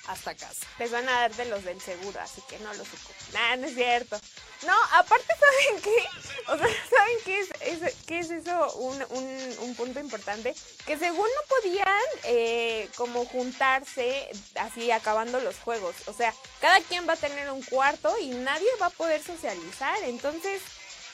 hasta 0.10 0.36
casa. 0.36 0.66
Les 0.80 0.92
van 0.92 1.08
a 1.08 1.12
dar 1.22 1.36
de 1.36 1.46
los 1.46 1.64
del 1.64 1.80
seguro, 1.82 2.20
así 2.20 2.42
que 2.50 2.58
no 2.60 2.74
los 2.74 2.88
ocupen. 2.88 3.16
Nah, 3.34 3.56
no 3.58 3.68
es 3.68 3.76
cierto. 3.76 4.20
No, 4.66 4.74
aparte, 4.94 5.28
¿saben 5.40 5.82
qué? 5.82 6.06
O 6.52 6.58
sea, 6.58 6.68
¿saben 6.90 7.18
qué 7.26 7.40
es, 7.40 7.50
es- 7.62 7.96
es 8.08 8.32
eso? 8.32 8.74
Un, 8.76 9.02
un- 9.10 9.56
un 9.60 9.76
punto 9.76 10.00
importante. 10.00 10.54
Que 10.86 10.98
según 10.98 11.28
no 11.28 11.56
podían 11.56 11.88
eh, 12.24 12.90
como 12.96 13.26
juntarse 13.26 14.30
así 14.56 14.92
acabando 14.92 15.40
los 15.40 15.56
juegos. 15.58 15.96
O 16.08 16.14
sea, 16.14 16.34
cada 16.60 16.82
quien 16.82 17.08
va 17.08 17.14
a 17.14 17.18
tener 17.18 17.50
un 17.52 17.62
cuarto 17.64 18.14
y 18.20 18.30
nadie 18.30 18.68
va 18.82 18.88
a 18.88 18.92
poder 18.92 19.24
socializar. 19.24 19.98
Entonces, 20.04 20.62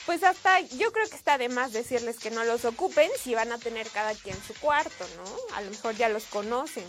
pues 0.06 0.22
hasta 0.22 0.60
yo 0.60 0.92
creo 0.92 1.08
que 1.08 1.16
está 1.16 1.36
de 1.36 1.48
más 1.48 1.72
decirles 1.72 2.18
que 2.18 2.30
no 2.30 2.44
los 2.44 2.64
ocupen 2.64 3.10
si 3.22 3.34
van 3.34 3.52
a 3.52 3.58
tener 3.58 3.88
cada 3.90 4.14
quien 4.14 4.36
su 4.46 4.54
cuarto, 4.54 5.06
¿no? 5.16 5.56
A 5.56 5.60
lo 5.60 5.70
mejor 5.70 5.94
ya 5.96 6.08
los 6.08 6.24
conocen. 6.24 6.86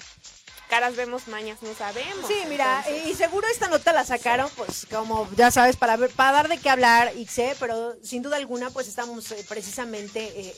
Caras 0.70 0.98
vemos, 0.98 1.28
mañas 1.30 1.60
no 1.62 1.74
sabemos. 1.74 2.28
Sí, 2.28 2.36
mira, 2.50 2.84
entonces- 2.86 3.08
y 3.08 3.16
seguro 3.16 3.48
esta 3.48 3.70
nota 3.70 3.94
la 3.94 4.04
sacaron, 4.04 4.50
pues 4.58 4.86
como 4.92 5.30
ya 5.38 5.50
sabes, 5.50 5.78
para 5.78 5.96
ver, 5.96 6.10
para 6.12 6.34
dar 6.34 6.48
de 6.50 6.58
qué 6.58 6.70
hablar, 6.70 7.14
Ixe, 7.16 7.56
pero 7.58 7.96
sin 8.04 8.22
duda 8.22 8.36
alguna, 8.36 8.70
pues 8.72 8.88
estamos 8.90 9.32
eh, 9.32 9.46
precisamente 9.48 10.20
eh, 10.36 10.56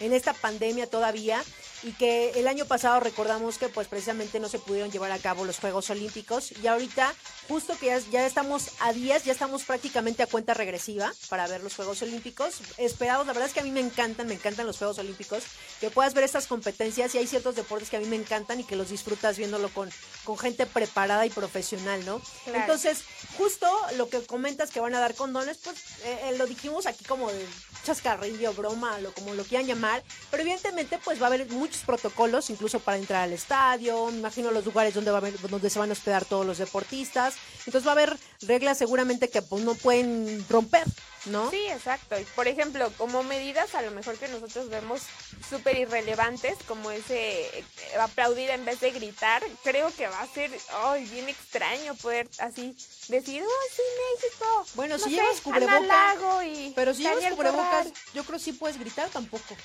en, 0.00 0.06
en 0.06 0.12
esta 0.12 0.32
pandemia 0.32 0.88
todavía 0.90 1.40
y 1.82 1.92
que 1.92 2.30
el 2.30 2.48
año 2.48 2.64
pasado 2.64 3.00
recordamos 3.00 3.58
que 3.58 3.68
pues 3.68 3.88
precisamente 3.88 4.40
no 4.40 4.48
se 4.48 4.58
pudieron 4.58 4.90
llevar 4.90 5.12
a 5.12 5.18
cabo 5.18 5.44
los 5.44 5.58
Juegos 5.58 5.90
Olímpicos 5.90 6.52
y 6.62 6.66
ahorita 6.66 7.14
justo 7.48 7.76
que 7.78 7.86
ya, 7.86 7.98
ya 8.10 8.26
estamos 8.26 8.70
a 8.80 8.92
días, 8.92 9.24
ya 9.24 9.32
estamos 9.32 9.64
prácticamente 9.64 10.22
a 10.22 10.26
cuenta 10.26 10.54
regresiva 10.54 11.12
para 11.28 11.46
ver 11.46 11.62
los 11.62 11.74
Juegos 11.74 12.02
Olímpicos. 12.02 12.60
Esperados, 12.78 13.26
la 13.26 13.32
verdad 13.32 13.48
es 13.48 13.54
que 13.54 13.60
a 13.60 13.64
mí 13.64 13.70
me 13.70 13.80
encantan, 13.80 14.26
me 14.26 14.34
encantan 14.34 14.66
los 14.66 14.78
Juegos 14.78 14.98
Olímpicos, 14.98 15.44
que 15.80 15.90
puedas 15.90 16.14
ver 16.14 16.24
estas 16.24 16.46
competencias 16.46 17.14
y 17.14 17.18
hay 17.18 17.26
ciertos 17.26 17.56
deportes 17.56 17.90
que 17.90 17.96
a 17.96 18.00
mí 18.00 18.06
me 18.06 18.16
encantan 18.16 18.60
y 18.60 18.64
que 18.64 18.76
los 18.76 18.90
disfrutas 18.90 19.36
viéndolo 19.38 19.68
con, 19.68 19.90
con 20.24 20.38
gente 20.38 20.66
preparada 20.66 21.26
y 21.26 21.30
profesional, 21.30 22.04
¿no? 22.04 22.20
Claro. 22.44 22.60
Entonces, 22.60 23.04
justo 23.36 23.68
lo 23.96 24.08
que 24.08 24.24
comentas 24.24 24.70
que 24.70 24.80
van 24.80 24.94
a 24.94 25.00
dar 25.00 25.14
condones, 25.14 25.58
pues 25.58 25.76
eh, 26.04 26.20
eh, 26.24 26.38
lo 26.38 26.46
dijimos 26.46 26.86
aquí 26.86 27.04
como 27.04 27.30
de 27.30 27.46
chascarrillo, 27.84 28.52
broma, 28.52 28.98
lo, 29.00 29.12
como 29.12 29.34
lo 29.34 29.44
quieran 29.44 29.66
llamar, 29.66 30.02
pero 30.30 30.42
evidentemente 30.42 30.98
pues 31.04 31.20
va 31.20 31.24
a 31.24 31.28
haber 31.28 31.46
muchos 31.66 31.82
protocolos, 31.82 32.48
incluso 32.50 32.78
para 32.78 32.96
entrar 32.96 33.22
al 33.22 33.32
estadio, 33.32 34.06
me 34.12 34.18
imagino 34.18 34.52
los 34.52 34.64
lugares 34.64 34.94
donde, 34.94 35.10
va 35.10 35.18
a 35.18 35.20
haber, 35.20 35.38
donde 35.40 35.68
se 35.68 35.78
van 35.80 35.90
a 35.90 35.92
hospedar 35.94 36.24
todos 36.24 36.46
los 36.46 36.58
deportistas, 36.58 37.34
entonces 37.66 37.84
va 37.84 37.90
a 37.90 37.94
haber 37.94 38.16
reglas 38.42 38.78
seguramente 38.78 39.28
que 39.28 39.42
pues, 39.42 39.64
no 39.64 39.74
pueden 39.74 40.44
romper, 40.48 40.84
¿no? 41.26 41.50
Sí, 41.50 41.66
exacto. 41.68 42.18
Y 42.20 42.24
por 42.36 42.46
ejemplo, 42.46 42.92
como 42.96 43.24
medidas 43.24 43.74
a 43.74 43.82
lo 43.82 43.90
mejor 43.90 44.16
que 44.16 44.28
nosotros 44.28 44.68
vemos 44.68 45.02
súper 45.50 45.76
irrelevantes, 45.76 46.56
como 46.68 46.92
ese 46.92 47.40
eh, 47.58 47.64
aplaudir 48.00 48.50
en 48.50 48.64
vez 48.64 48.78
de 48.78 48.92
gritar, 48.92 49.42
creo 49.64 49.92
que 49.96 50.06
va 50.06 50.20
a 50.20 50.26
ser 50.28 50.50
ay, 50.84 51.04
bien 51.06 51.28
extraño 51.28 51.96
poder 51.96 52.28
así 52.38 52.76
decir, 53.08 53.42
¡ay, 53.42 53.68
sí, 53.74 53.82
México! 54.14 54.66
Bueno, 54.74 54.98
No 54.98 55.04
si 55.04 55.10
sé, 55.10 55.16
llevas 55.16 55.40
cubrebocas, 55.40 56.16
y 56.44 56.72
pero 56.76 56.94
si 56.94 57.02
llevas 57.02 57.34
cubrebocas, 57.34 57.86
Corral. 57.86 57.92
yo 58.14 58.24
creo 58.24 58.38
que 58.38 58.44
sí 58.44 58.52
puedes 58.52 58.78
gritar 58.78 59.08
tampoco. 59.08 59.56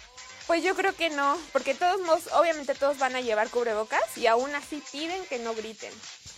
Pues 0.48 0.64
yo 0.64 0.76
creo 0.76 0.96
que 0.96 1.10
no, 1.10 1.38
porque 1.54 1.76
todos 1.76 2.02
modos, 2.02 2.24
obviamente 2.34 2.76
todos 2.76 2.98
van 2.98 3.16
a 3.16 3.22
llevar 3.22 3.50
cubrebocas 3.50 4.18
y 4.18 4.28
aún 4.28 4.54
así 4.56 4.84
piden 4.92 5.26
que 5.26 5.40
no 5.40 5.54
griten. 5.54 5.94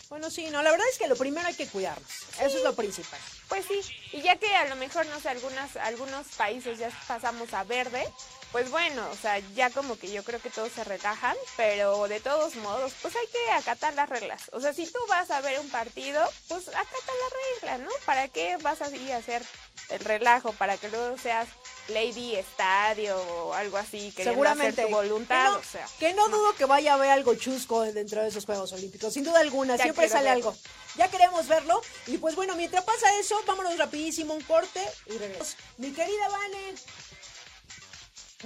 Bueno, 0.10 0.30
sí, 0.30 0.48
no, 0.52 0.62
la 0.62 0.70
verdad 0.70 0.88
es 0.92 1.00
que 1.00 1.08
lo 1.08 1.16
primero 1.16 1.48
hay 1.48 1.56
que 1.56 1.68
cuidarnos, 1.68 2.12
eso 2.40 2.58
es 2.58 2.64
lo 2.64 2.76
principal. 2.76 3.20
Pues 3.50 3.66
sí, 3.66 3.82
y 4.12 4.22
ya 4.22 4.36
que 4.36 4.54
a 4.56 4.66
lo 4.66 4.76
mejor, 4.76 5.08
no 5.08 5.20
sé, 5.20 5.30
algunas, 5.30 5.76
algunos 5.78 6.28
países 6.38 6.78
ya 6.78 6.92
pasamos 7.08 7.52
a 7.54 7.64
verde, 7.64 8.08
pues 8.52 8.70
bueno, 8.70 9.10
o 9.10 9.16
sea, 9.16 9.40
ya 9.56 9.72
como 9.72 9.98
que 9.98 10.12
yo 10.12 10.24
creo 10.24 10.40
que 10.40 10.52
todos 10.52 10.72
se 10.72 10.84
relajan, 10.84 11.36
pero 11.58 12.08
de 12.08 12.20
todos 12.20 12.56
modos, 12.58 12.94
pues 13.02 13.16
hay 13.16 13.26
que 13.26 13.52
acatar 13.54 13.96
las 13.96 14.08
reglas. 14.08 14.44
O 14.52 14.62
sea, 14.62 14.74
si 14.74 14.86
tú 14.86 15.00
vas 15.10 15.32
a 15.32 15.42
ver 15.42 15.60
un 15.60 15.70
partido, 15.70 16.24
pues 16.48 16.68
acata 16.68 16.84
la 16.84 17.72
regla, 17.72 17.78
¿no? 17.86 17.90
¿Para 18.06 18.28
qué 18.28 18.58
vas 18.58 18.84
a 18.84 18.96
ir 18.96 19.12
a 19.14 19.18
hacer 19.18 19.42
el 19.90 20.00
relajo? 20.02 20.54
Para 20.54 20.78
que 20.78 20.90
luego 20.90 21.18
seas 21.18 21.48
Lady 21.90 22.36
Estadio 22.36 23.18
o 23.18 23.54
algo 23.54 23.78
así, 23.78 24.12
que 24.16 24.24
Seguramente. 24.24 24.82
hacer 24.82 24.86
tu 24.92 24.96
voluntad, 24.96 25.46
que 25.46 25.52
no, 25.52 25.58
o 25.58 25.64
sea. 25.64 25.88
que 26.00 26.14
no 26.14 26.30
dudo 26.30 26.56
que 26.56 26.66
vaya 26.66 26.92
a 26.92 26.96
haber 26.96 27.12
algo 27.12 27.36
chusco 27.36 27.82
dentro 27.82 28.22
de 28.22 28.30
esos 28.30 28.46
Juegos 28.46 28.72
Olímpicos. 28.72 29.14
Sin 29.14 29.24
duda 29.24 29.40
alguna, 29.42 29.76
Ya 29.76 29.84
siempre 29.84 30.08
sale 30.08 30.30
verlo. 30.30 30.50
algo. 30.50 30.58
Ya 30.96 31.10
queremos 31.10 31.48
verlo. 31.48 31.82
Y 32.08 32.18
pues 32.20 32.36
bueno, 32.36 32.56
mientras 32.56 32.84
pasa 32.86 33.06
eso, 33.20 33.42
vámonos 33.46 33.78
rapidísimo 33.78 34.34
un 34.34 34.42
corte 34.44 34.82
y 35.08 35.18
regresamos. 35.18 35.58
Mi 35.78 35.92
querida 35.92 36.30
Vane, 36.30 36.76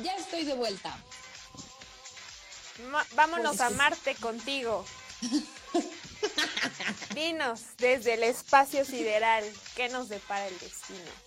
Ya 0.03 0.15
estoy 0.15 0.43
de 0.45 0.53
vuelta. 0.53 0.97
Ma- 2.89 3.05
vámonos 3.13 3.57
Pues 3.57 3.61
a. 3.61 3.69
Marte 3.71 4.15
contigo. 4.15 4.85
Dinos 7.13 7.61
desde 7.77 8.13
el 8.15 8.23
espacio 8.23 8.85
sideral, 8.85 9.43
¿qué 9.75 9.89
nos 9.89 10.09
depara 10.09 10.47
el 10.47 10.57
destino? 10.59 11.26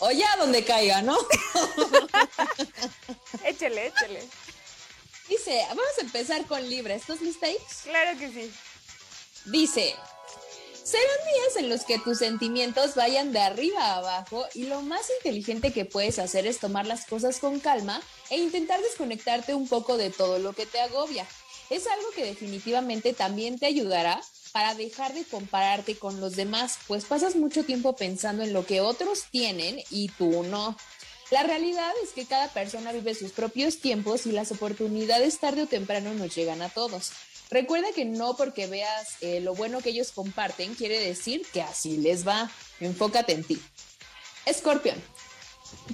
O 0.00 0.10
ya 0.10 0.36
donde 0.36 0.64
caiga, 0.64 1.02
¿no? 1.02 1.18
Échele, 3.44 3.88
échele. 3.88 4.22
Dice, 5.28 5.64
vamos 5.68 5.84
a 5.98 6.02
empezar 6.02 6.46
con 6.46 6.66
Libra. 6.68 6.94
¿Estás 6.94 7.20
lista, 7.20 7.50
Ix? 7.50 7.82
Claro 7.84 8.18
que 8.18 8.30
sí. 8.30 8.52
Dice, 9.46 9.96
Serán 10.88 11.34
días 11.34 11.56
en 11.56 11.68
los 11.68 11.84
que 11.84 11.98
tus 11.98 12.16
sentimientos 12.16 12.94
vayan 12.94 13.30
de 13.30 13.40
arriba 13.40 13.78
a 13.78 13.96
abajo 13.98 14.46
y 14.54 14.64
lo 14.64 14.80
más 14.80 15.02
inteligente 15.18 15.70
que 15.70 15.84
puedes 15.84 16.18
hacer 16.18 16.46
es 16.46 16.60
tomar 16.60 16.86
las 16.86 17.04
cosas 17.04 17.40
con 17.40 17.60
calma 17.60 18.00
e 18.30 18.38
intentar 18.38 18.80
desconectarte 18.80 19.54
un 19.54 19.68
poco 19.68 19.98
de 19.98 20.08
todo 20.08 20.38
lo 20.38 20.54
que 20.54 20.64
te 20.64 20.80
agobia. 20.80 21.26
Es 21.68 21.86
algo 21.86 22.10
que 22.12 22.24
definitivamente 22.24 23.12
también 23.12 23.58
te 23.58 23.66
ayudará 23.66 24.18
para 24.52 24.74
dejar 24.74 25.14
de 25.14 25.24
compararte 25.24 25.96
con 25.96 26.20
los 26.20 26.36
demás, 26.36 26.78
pues 26.86 27.04
pasas 27.04 27.36
mucho 27.36 27.64
tiempo 27.64 27.96
pensando 27.96 28.42
en 28.42 28.52
lo 28.52 28.66
que 28.66 28.80
otros 28.80 29.24
tienen 29.30 29.80
y 29.90 30.08
tú 30.08 30.42
no. 30.44 30.76
La 31.30 31.42
realidad 31.42 31.92
es 32.02 32.10
que 32.10 32.24
cada 32.24 32.48
persona 32.48 32.92
vive 32.92 33.14
sus 33.14 33.32
propios 33.32 33.78
tiempos 33.78 34.26
y 34.26 34.32
las 34.32 34.50
oportunidades 34.50 35.38
tarde 35.38 35.62
o 35.62 35.66
temprano 35.66 36.14
nos 36.14 36.34
llegan 36.34 36.62
a 36.62 36.70
todos. 36.70 37.12
Recuerda 37.50 37.92
que 37.94 38.04
no 38.04 38.36
porque 38.36 38.66
veas 38.66 39.16
eh, 39.20 39.40
lo 39.40 39.54
bueno 39.54 39.80
que 39.80 39.90
ellos 39.90 40.12
comparten 40.12 40.74
quiere 40.74 41.00
decir 41.00 41.46
que 41.52 41.62
así 41.62 41.98
les 41.98 42.26
va. 42.26 42.50
Enfócate 42.80 43.32
en 43.32 43.44
ti. 43.44 43.60
Escorpión. 44.46 45.02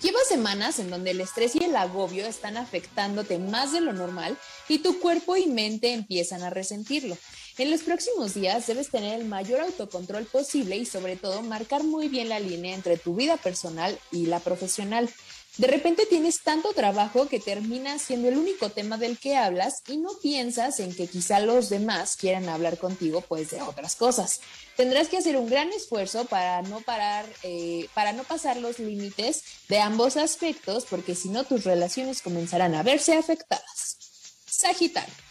Llevas 0.01 0.28
semanas 0.28 0.78
en 0.78 0.90
donde 0.90 1.10
el 1.10 1.20
estrés 1.20 1.56
y 1.56 1.64
el 1.64 1.74
agobio 1.74 2.26
están 2.26 2.56
afectándote 2.56 3.39
más 3.39 3.72
de 3.72 3.81
lo 3.81 3.93
normal 3.93 4.39
y 4.68 4.78
tu 4.78 5.01
cuerpo 5.01 5.36
y 5.36 5.47
mente 5.47 5.93
empiezan 5.93 6.43
a 6.43 6.51
resentirlo. 6.51 7.16
En 7.56 7.70
los 7.70 7.82
próximos 7.82 8.35
días 8.35 8.66
debes 8.66 8.90
tener 8.90 9.20
el 9.20 9.26
mayor 9.26 9.60
autocontrol 9.60 10.26
posible 10.26 10.76
y 10.76 10.85
sobre 10.85 11.14
todo 11.14 11.40
marcar 11.43 11.85
muy 11.85 12.09
bien 12.09 12.28
la 12.28 12.40
línea 12.40 12.74
entre 12.74 12.97
tu 12.97 13.14
vida 13.14 13.36
personal 13.36 13.97
y 14.10 14.26
la 14.26 14.40
profesional. 14.40 15.09
De 15.56 15.68
repente 15.68 16.05
tienes 16.06 16.43
tanto 16.43 16.72
trabajo 16.72 17.28
que 17.28 17.39
termina 17.39 18.01
siendo 18.01 18.28
el 18.28 18.39
único 18.39 18.70
tema 18.70 18.98
del 18.98 19.18
que 19.18 19.36
hablas 19.36 19.85
y 19.86 19.98
no 19.98 20.10
piensas 20.20 20.81
en 20.81 20.93
que 20.93 21.06
quizá 21.06 21.39
los 21.39 21.68
demás 21.68 22.16
quieran 22.16 22.48
hablar 22.48 22.76
contigo 22.76 23.20
pues 23.20 23.51
de 23.51 23.62
otras 23.62 23.94
cosas. 23.94 24.40
Tendrás 24.76 25.06
que 25.06 25.18
hacer 25.18 25.36
un 25.36 25.48
gran 25.48 25.72
esfuerzo 25.72 26.24
para 26.24 26.60
no 26.62 26.81
parar, 26.81 27.24
eh, 27.44 27.89
para 27.94 28.12
no 28.12 28.24
pasar 28.24 28.56
los 28.56 28.81
límites 28.81 29.44
de 29.68 29.78
ambos 29.78 30.16
aspectos 30.16 30.86
porque 30.90 31.14
si 31.14 31.28
no 31.28 31.44
tus 31.44 31.62
relaciones 31.62 32.20
comenzarán 32.20 32.74
a 32.74 32.82
verse 32.82 33.16
afectadas. 33.16 33.97
Sagitario. 34.44 35.23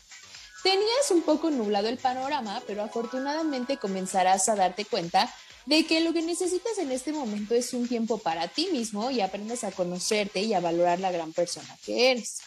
Tenías 0.63 1.11
un 1.11 1.23
poco 1.23 1.51
nublado 1.51 1.89
el 1.89 1.97
panorama, 1.97 2.63
pero 2.65 2.83
afortunadamente 2.83 3.77
comenzarás 3.77 4.47
a 4.47 4.55
darte 4.55 4.85
cuenta 4.85 5.33
de 5.65 5.85
que 5.85 5.99
lo 5.99 6.13
que 6.13 6.21
necesitas 6.21 6.77
en 6.77 6.91
este 6.91 7.11
momento 7.11 7.53
es 7.53 7.73
un 7.73 7.87
tiempo 7.87 8.17
para 8.17 8.47
ti 8.47 8.69
mismo 8.71 9.11
y 9.11 9.19
aprendas 9.19 9.65
a 9.65 9.71
conocerte 9.71 10.41
y 10.41 10.53
a 10.53 10.61
valorar 10.61 11.01
la 11.01 11.11
gran 11.11 11.33
persona 11.33 11.77
que 11.85 12.11
eres. 12.11 12.39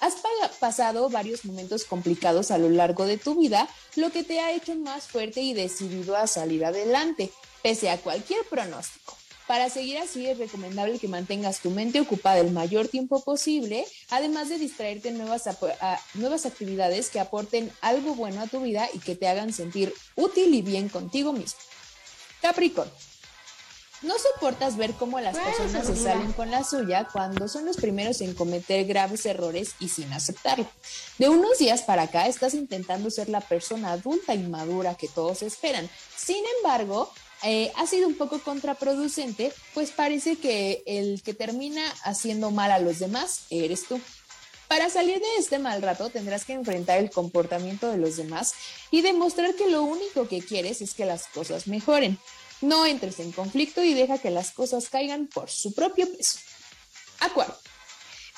Has 0.00 0.14
pasado 0.58 1.10
varios 1.10 1.44
momentos 1.44 1.84
complicados 1.84 2.50
a 2.50 2.58
lo 2.58 2.70
largo 2.70 3.06
de 3.06 3.18
tu 3.18 3.38
vida, 3.38 3.68
lo 3.96 4.10
que 4.10 4.24
te 4.24 4.40
ha 4.40 4.52
hecho 4.52 4.74
más 4.74 5.04
fuerte 5.04 5.40
y 5.40 5.52
decidido 5.54 6.16
a 6.16 6.26
salir 6.26 6.64
adelante, 6.64 7.30
pese 7.62 7.90
a 7.90 7.98
cualquier 7.98 8.44
pronóstico. 8.46 9.19
Para 9.50 9.68
seguir 9.68 9.98
así 9.98 10.28
es 10.28 10.38
recomendable 10.38 11.00
que 11.00 11.08
mantengas 11.08 11.58
tu 11.58 11.70
mente 11.70 12.00
ocupada 12.00 12.38
el 12.38 12.52
mayor 12.52 12.86
tiempo 12.86 13.20
posible, 13.24 13.84
además 14.08 14.48
de 14.48 14.58
distraerte 14.58 15.08
en 15.08 15.18
nuevas, 15.18 15.42
nuevas 16.14 16.46
actividades 16.46 17.10
que 17.10 17.18
aporten 17.18 17.68
algo 17.80 18.14
bueno 18.14 18.42
a 18.42 18.46
tu 18.46 18.60
vida 18.60 18.88
y 18.94 19.00
que 19.00 19.16
te 19.16 19.26
hagan 19.26 19.52
sentir 19.52 19.92
útil 20.14 20.54
y 20.54 20.62
bien 20.62 20.88
contigo 20.88 21.32
mismo. 21.32 21.58
Capricornio. 22.40 22.94
No 24.02 24.14
soportas 24.20 24.76
ver 24.76 24.92
cómo 24.92 25.18
las 25.18 25.36
personas 25.36 25.84
se 25.84 25.96
salen 25.96 26.32
con 26.34 26.52
la 26.52 26.62
suya 26.62 27.08
cuando 27.12 27.48
son 27.48 27.66
los 27.66 27.76
primeros 27.76 28.20
en 28.20 28.34
cometer 28.34 28.86
graves 28.86 29.26
errores 29.26 29.74
y 29.80 29.88
sin 29.88 30.12
aceptarlo. 30.12 30.68
De 31.18 31.28
unos 31.28 31.58
días 31.58 31.82
para 31.82 32.02
acá 32.02 32.28
estás 32.28 32.54
intentando 32.54 33.10
ser 33.10 33.28
la 33.28 33.40
persona 33.40 33.90
adulta 33.90 34.32
y 34.32 34.44
madura 34.44 34.94
que 34.94 35.08
todos 35.08 35.42
esperan. 35.42 35.90
Sin 36.16 36.44
embargo, 36.58 37.12
eh, 37.42 37.72
ha 37.76 37.86
sido 37.86 38.06
un 38.06 38.16
poco 38.16 38.40
contraproducente, 38.40 39.52
pues 39.74 39.90
parece 39.90 40.36
que 40.36 40.82
el 40.86 41.22
que 41.22 41.34
termina 41.34 41.82
haciendo 42.04 42.50
mal 42.50 42.70
a 42.70 42.78
los 42.78 42.98
demás 42.98 43.42
eres 43.50 43.86
tú. 43.86 44.00
Para 44.68 44.88
salir 44.88 45.18
de 45.18 45.36
este 45.38 45.58
mal 45.58 45.82
rato 45.82 46.10
tendrás 46.10 46.44
que 46.44 46.52
enfrentar 46.52 46.98
el 46.98 47.10
comportamiento 47.10 47.90
de 47.90 47.98
los 47.98 48.16
demás 48.16 48.54
y 48.90 49.02
demostrar 49.02 49.54
que 49.54 49.68
lo 49.68 49.82
único 49.82 50.28
que 50.28 50.42
quieres 50.42 50.80
es 50.80 50.94
que 50.94 51.06
las 51.06 51.26
cosas 51.26 51.66
mejoren. 51.66 52.18
No 52.60 52.86
entres 52.86 53.18
en 53.20 53.32
conflicto 53.32 53.82
y 53.82 53.94
deja 53.94 54.18
que 54.18 54.30
las 54.30 54.52
cosas 54.52 54.88
caigan 54.88 55.26
por 55.26 55.50
su 55.50 55.74
propio 55.74 56.06
peso. 56.12 56.38
Acuario. 57.20 57.54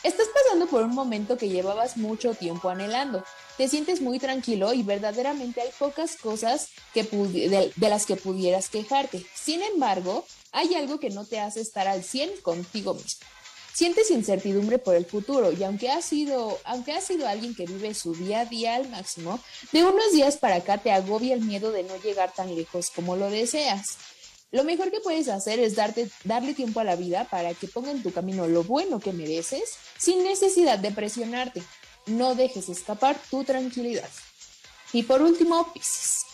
Estás 0.03 0.27
pasando 0.35 0.67
por 0.67 0.83
un 0.83 0.95
momento 0.95 1.37
que 1.37 1.49
llevabas 1.49 1.97
mucho 1.97 2.35
tiempo 2.35 2.71
anhelando. 2.71 3.25
Te 3.63 3.69
sientes 3.69 4.01
muy 4.01 4.19
tranquilo 4.19 4.75
y 4.75 4.83
verdaderamente 4.83 5.61
hay 5.61 5.69
pocas 5.79 6.17
cosas 6.17 6.71
que 6.93 7.05
de, 7.05 7.73
las 7.89 8.07
que 8.07 8.17
pudieras 8.17 8.69
quejarte. 8.69 9.25
Sin 9.37 9.63
embargo, 9.63 10.27
hay 10.51 10.75
algo 10.75 10.99
que 10.99 11.11
no 11.11 11.25
te 11.25 11.39
hace 11.39 11.61
estar 11.61 11.87
al 11.87 12.03
100 12.03 12.41
contigo 12.43 12.95
mismo. 12.95 13.25
Sientes 13.73 14.11
incertidumbre 14.11 14.81
por 14.81 14.97
el 14.97 15.07
futuro 15.07 15.53
y 15.53 15.63
aunque 15.63 15.93
ha 15.93 16.03
sido, 16.03 16.59
aunque 16.65 16.91
ha 16.91 17.01
sido 17.01 17.29
alguien 17.29 17.55
que 17.55 17.67
vive 17.67 17.95
su 17.95 18.17
día 18.17 18.41
a 18.41 18.47
día 18.47 18.75
al 18.75 18.89
máximo, 18.89 19.39
de 19.71 19.85
unos 19.85 20.11
días 20.13 20.39
para 20.39 20.57
acá 20.57 20.79
te 20.79 20.91
agobia 20.91 21.33
el 21.33 21.43
miedo 21.43 21.71
de 21.71 21.85
no 21.85 21.97
llegar 22.03 22.35
tan 22.35 22.53
lejos 22.57 22.91
como 22.91 23.15
lo 23.15 23.31
deseas. 23.31 23.97
Lo 24.51 24.65
mejor 24.65 24.91
que 24.91 24.99
puedes 24.99 25.29
hacer 25.29 25.61
es 25.61 25.77
darte, 25.77 26.11
darle 26.25 26.55
tiempo 26.55 26.81
a 26.81 26.85
la 26.85 26.97
vida 26.97 27.29
para 27.31 27.55
que 27.55 27.69
ponga 27.69 27.93
en 27.93 28.03
tu 28.03 28.13
camino 28.13 28.49
lo 28.49 28.65
bueno 28.65 28.99
que 28.99 29.13
mereces 29.13 29.77
sin 29.99 30.25
necesidad 30.25 30.81
de 30.81 30.91
presionarte. 30.91 31.63
No 32.07 32.35
dejes 32.35 32.69
escapar 32.69 33.21
tu 33.31 33.45
tranquilidad. 33.45 34.09
Y 34.93 35.05
por 35.05 35.23
último, 35.23 35.73
Pisces. 35.73 36.27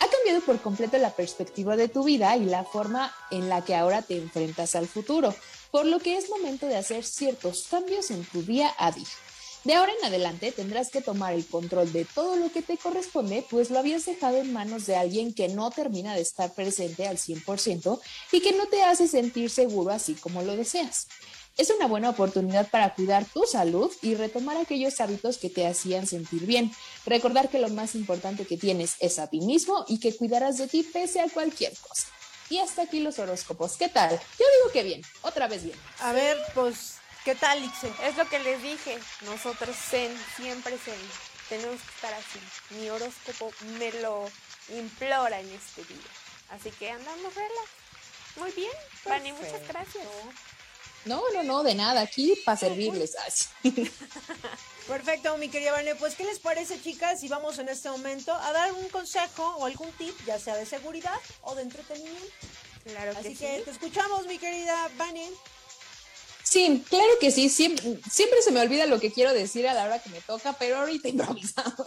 Ha 0.00 0.06
cambiado 0.08 0.40
por 0.42 0.60
completo 0.60 0.96
la 0.98 1.16
perspectiva 1.16 1.76
de 1.76 1.88
tu 1.88 2.04
vida 2.04 2.36
y 2.36 2.44
la 2.44 2.64
forma 2.64 3.12
en 3.30 3.48
la 3.48 3.64
que 3.64 3.74
ahora 3.74 4.02
te 4.02 4.16
enfrentas 4.16 4.76
al 4.76 4.86
futuro 4.86 5.34
por 5.70 5.86
lo 5.86 5.98
que 5.98 6.16
es 6.16 6.30
momento 6.30 6.66
de 6.66 6.76
hacer 6.76 7.04
ciertos 7.04 7.66
cambios 7.70 8.10
en 8.10 8.24
tu 8.24 8.42
día 8.42 8.74
a 8.78 8.92
día. 8.92 9.06
De 9.64 9.74
ahora 9.74 9.92
en 9.98 10.06
adelante 10.06 10.52
tendrás 10.52 10.90
que 10.90 11.02
tomar 11.02 11.34
el 11.34 11.44
control 11.46 11.92
de 11.92 12.04
todo 12.04 12.36
lo 12.36 12.50
que 12.50 12.62
te 12.62 12.78
corresponde, 12.78 13.44
pues 13.50 13.70
lo 13.70 13.78
habías 13.78 14.06
dejado 14.06 14.38
en 14.38 14.52
manos 14.52 14.86
de 14.86 14.96
alguien 14.96 15.34
que 15.34 15.48
no 15.48 15.70
termina 15.70 16.14
de 16.14 16.22
estar 16.22 16.54
presente 16.54 17.06
al 17.06 17.18
100% 17.18 18.00
y 18.32 18.40
que 18.40 18.52
no 18.52 18.66
te 18.66 18.82
hace 18.82 19.08
sentir 19.08 19.50
seguro 19.50 19.90
así 19.90 20.14
como 20.14 20.42
lo 20.42 20.56
deseas. 20.56 21.08
Es 21.58 21.70
una 21.70 21.88
buena 21.88 22.10
oportunidad 22.10 22.70
para 22.70 22.94
cuidar 22.94 23.24
tu 23.24 23.44
salud 23.44 23.92
y 24.00 24.14
retomar 24.14 24.56
aquellos 24.56 25.00
hábitos 25.00 25.38
que 25.38 25.50
te 25.50 25.66
hacían 25.66 26.06
sentir 26.06 26.46
bien. 26.46 26.72
Recordar 27.04 27.48
que 27.48 27.58
lo 27.58 27.68
más 27.68 27.96
importante 27.96 28.46
que 28.46 28.56
tienes 28.56 28.94
es 29.00 29.18
a 29.18 29.26
ti 29.26 29.40
mismo 29.40 29.84
y 29.88 29.98
que 29.98 30.16
cuidarás 30.16 30.56
de 30.58 30.68
ti 30.68 30.84
pese 30.84 31.20
a 31.20 31.28
cualquier 31.28 31.76
cosa. 31.78 32.06
Y 32.48 32.58
hasta 32.58 32.82
aquí 32.82 33.00
los 33.00 33.18
horóscopos. 33.18 33.76
¿Qué 33.76 33.88
tal? 33.88 34.10
Yo 34.10 34.44
digo 34.56 34.72
que 34.72 34.84
bien, 34.84 35.02
otra 35.22 35.48
vez 35.48 35.64
bien. 35.64 35.76
A 35.98 36.12
ver, 36.12 36.38
pues, 36.54 36.94
¿qué 37.24 37.34
tal, 37.34 37.64
Ixe? 37.64 37.90
Es 38.04 38.16
lo 38.16 38.28
que 38.28 38.38
les 38.38 38.62
dije. 38.62 38.96
Nosotros 39.24 39.74
zen, 39.74 40.16
siempre 40.36 40.78
zen. 40.78 40.94
Tenemos 41.48 41.80
que 41.82 41.90
estar 41.92 42.14
así. 42.14 42.38
Mi 42.78 42.88
horóscopo 42.88 43.50
me 43.80 43.90
lo 44.00 44.30
implora 44.78 45.40
en 45.40 45.48
este 45.50 45.82
día. 45.82 46.08
Así 46.50 46.70
que 46.70 46.88
andamos 46.88 47.34
relax. 47.34 47.68
Muy 48.36 48.52
bien, 48.52 49.34
muchas 49.34 49.66
gracias. 49.66 50.06
No, 51.04 51.22
no, 51.32 51.42
no, 51.42 51.62
de 51.62 51.74
nada, 51.74 52.02
aquí 52.02 52.34
para 52.44 52.58
servirles. 52.58 53.16
Perfecto, 54.86 55.36
mi 55.36 55.48
querida 55.48 55.72
Vane. 55.72 55.94
Pues, 55.96 56.14
¿qué 56.14 56.24
les 56.24 56.38
parece, 56.38 56.80
chicas, 56.80 57.20
si 57.20 57.28
vamos 57.28 57.58
en 57.58 57.68
este 57.68 57.90
momento 57.90 58.32
a 58.32 58.52
dar 58.52 58.72
un 58.72 58.88
consejo 58.88 59.56
o 59.58 59.66
algún 59.66 59.90
tip, 59.92 60.14
ya 60.26 60.38
sea 60.38 60.56
de 60.56 60.64
seguridad 60.64 61.18
o 61.42 61.54
de 61.54 61.62
entretenimiento? 61.62 62.26
Claro 62.84 63.12
Así 63.18 63.36
que, 63.36 63.60
te 63.64 63.70
escuchamos, 63.70 64.26
mi 64.26 64.38
querida 64.38 64.88
Vane. 64.96 65.28
Sí, 66.48 66.82
claro 66.88 67.12
que 67.20 67.30
sí. 67.30 67.50
Siempre, 67.50 68.00
siempre, 68.10 68.40
se 68.40 68.50
me 68.50 68.60
olvida 68.60 68.86
lo 68.86 68.98
que 68.98 69.12
quiero 69.12 69.34
decir 69.34 69.68
a 69.68 69.74
la 69.74 69.84
hora 69.84 69.98
que 69.98 70.08
me 70.08 70.22
toca, 70.22 70.54
pero 70.58 70.78
ahorita 70.78 71.08
improvisamos. 71.10 71.86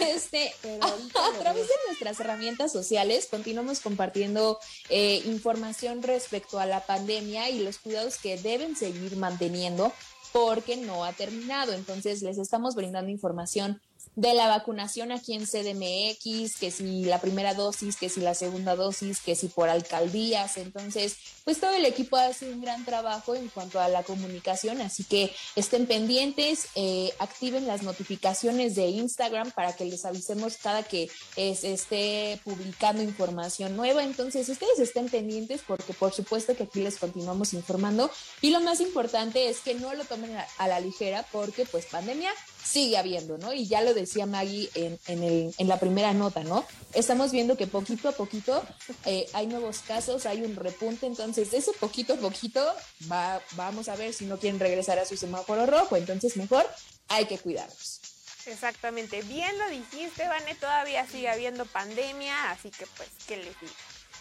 Este, 0.00 0.52
a, 0.80 1.38
través 1.40 1.66
de 1.66 1.74
nuestras 1.88 2.20
herramientas 2.20 2.70
sociales 2.70 3.26
continuamos 3.28 3.80
compartiendo 3.80 4.60
eh, 4.88 5.20
información 5.26 6.00
respecto 6.00 6.60
a 6.60 6.66
la 6.66 6.86
pandemia 6.86 7.50
y 7.50 7.58
los 7.58 7.78
cuidados 7.78 8.18
que 8.18 8.36
deben 8.36 8.76
seguir 8.76 9.16
manteniendo 9.16 9.92
porque 10.32 10.76
no 10.76 11.04
ha 11.04 11.12
terminado. 11.12 11.72
Entonces 11.72 12.22
les 12.22 12.38
estamos 12.38 12.76
brindando 12.76 13.10
información 13.10 13.80
de 14.14 14.34
la 14.34 14.48
vacunación 14.48 15.10
aquí 15.10 15.32
en 15.32 15.46
CDMX, 15.46 16.56
que 16.58 16.70
si 16.70 17.04
la 17.04 17.20
primera 17.20 17.54
dosis, 17.54 17.96
que 17.96 18.08
si 18.08 18.20
la 18.20 18.34
segunda 18.34 18.76
dosis, 18.76 19.20
que 19.20 19.34
si 19.34 19.48
por 19.48 19.70
alcaldías. 19.70 20.58
Entonces, 20.58 21.16
pues 21.44 21.58
todo 21.58 21.72
el 21.74 21.86
equipo 21.86 22.16
hace 22.16 22.52
un 22.52 22.60
gran 22.60 22.84
trabajo 22.84 23.34
en 23.34 23.48
cuanto 23.48 23.80
a 23.80 23.88
la 23.88 24.02
comunicación, 24.02 24.80
así 24.82 25.04
que 25.04 25.32
estén 25.56 25.86
pendientes, 25.86 26.68
eh, 26.74 27.12
activen 27.18 27.66
las 27.66 27.82
notificaciones 27.82 28.74
de 28.74 28.88
Instagram 28.88 29.50
para 29.52 29.74
que 29.74 29.86
les 29.86 30.04
avisemos 30.04 30.58
cada 30.58 30.82
que 30.82 31.10
se 31.34 31.72
esté 31.72 32.38
publicando 32.44 33.02
información 33.02 33.76
nueva. 33.76 34.04
Entonces, 34.04 34.48
ustedes 34.48 34.78
estén 34.78 35.08
pendientes 35.08 35.62
porque 35.66 35.94
por 35.94 36.12
supuesto 36.12 36.54
que 36.54 36.64
aquí 36.64 36.80
les 36.80 36.96
continuamos 36.96 37.54
informando 37.54 38.10
y 38.40 38.50
lo 38.50 38.60
más 38.60 38.80
importante 38.80 39.48
es 39.48 39.60
que 39.60 39.74
no 39.74 39.94
lo 39.94 40.04
tomen 40.04 40.36
a 40.58 40.68
la 40.68 40.80
ligera 40.80 41.26
porque 41.32 41.64
pues 41.64 41.86
pandemia 41.86 42.32
sigue 42.64 42.96
habiendo, 42.96 43.38
¿no? 43.38 43.52
Y 43.52 43.66
ya 43.66 43.80
lo 43.80 43.94
decía 43.94 44.26
Maggie 44.26 44.70
en, 44.74 44.98
en, 45.06 45.68
la 45.68 45.78
primera 45.78 46.12
nota, 46.12 46.44
¿no? 46.44 46.64
Estamos 46.94 47.32
viendo 47.32 47.56
que 47.56 47.66
poquito 47.66 48.08
a 48.08 48.12
poquito 48.12 48.62
eh, 49.04 49.26
hay 49.32 49.46
nuevos 49.46 49.80
casos, 49.80 50.26
hay 50.26 50.42
un 50.42 50.56
repunte, 50.56 51.06
entonces 51.06 51.52
ese 51.52 51.72
poquito 51.74 52.14
a 52.14 52.16
poquito 52.16 52.64
va, 53.10 53.40
vamos 53.52 53.88
a 53.88 53.96
ver 53.96 54.12
si 54.12 54.26
no 54.26 54.38
quieren 54.38 54.60
regresar 54.60 54.98
a 54.98 55.04
su 55.04 55.16
semáforo 55.16 55.66
rojo, 55.66 55.96
entonces 55.96 56.36
mejor 56.36 56.66
hay 57.08 57.26
que 57.26 57.38
cuidarnos. 57.38 58.00
Exactamente, 58.46 59.22
bien 59.22 59.56
lo 59.58 59.68
dijiste, 59.68 60.26
Vane, 60.26 60.54
todavía 60.56 61.06
sigue 61.06 61.28
habiendo 61.28 61.64
pandemia, 61.66 62.50
así 62.50 62.70
que 62.70 62.86
pues, 62.96 63.08
¿qué 63.26 63.36
les 63.36 63.60
digo? 63.60 63.72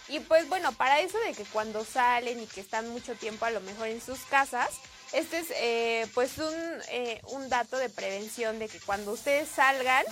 Y 0.07 0.19
pues 0.19 0.47
bueno, 0.49 0.71
para 0.73 0.99
eso 0.99 1.17
de 1.19 1.33
que 1.33 1.45
cuando 1.45 1.85
salen 1.85 2.41
y 2.41 2.45
que 2.45 2.61
están 2.61 2.89
mucho 2.89 3.15
tiempo 3.15 3.45
a 3.45 3.51
lo 3.51 3.61
mejor 3.61 3.87
en 3.87 4.01
sus 4.01 4.19
casas, 4.21 4.69
este 5.13 5.39
es 5.39 5.47
eh, 5.55 6.07
pues 6.13 6.37
un, 6.37 6.81
eh, 6.89 7.21
un 7.29 7.49
dato 7.49 7.77
de 7.77 7.89
prevención 7.89 8.59
de 8.59 8.67
que 8.69 8.79
cuando 8.79 9.11
ustedes 9.11 9.49
salgan, 9.49 10.05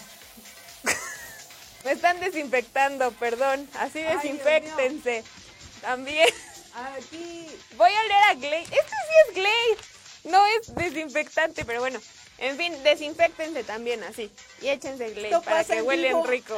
me 1.86 1.92
están 1.92 2.20
desinfectando, 2.20 3.12
perdón, 3.14 3.68
así 3.80 4.00
Ay, 4.00 4.16
desinfectense. 4.18 5.24
También 5.82 6.28
Aquí. 6.98 7.48
voy 7.78 7.92
a 7.92 8.04
leer 8.04 8.24
a 8.30 8.34
Glade. 8.36 8.64
Este 8.64 8.76
sí 8.76 9.14
es 9.30 9.36
Glade, 9.36 9.78
no 10.26 10.46
es 10.48 10.76
desinfectante, 10.76 11.66
pero 11.66 11.80
bueno. 11.80 12.00
En 12.42 12.56
fin, 12.56 12.74
desinfectense 12.84 13.66
también 13.66 14.02
así. 14.06 14.32
Y 14.62 14.70
échense 14.70 15.10
Glade 15.10 15.28
Esto 15.28 15.42
para 15.42 15.64
que 15.66 15.74
en 15.74 15.86
huelen 15.86 16.08
vivo. 16.14 16.26
rico. 16.26 16.58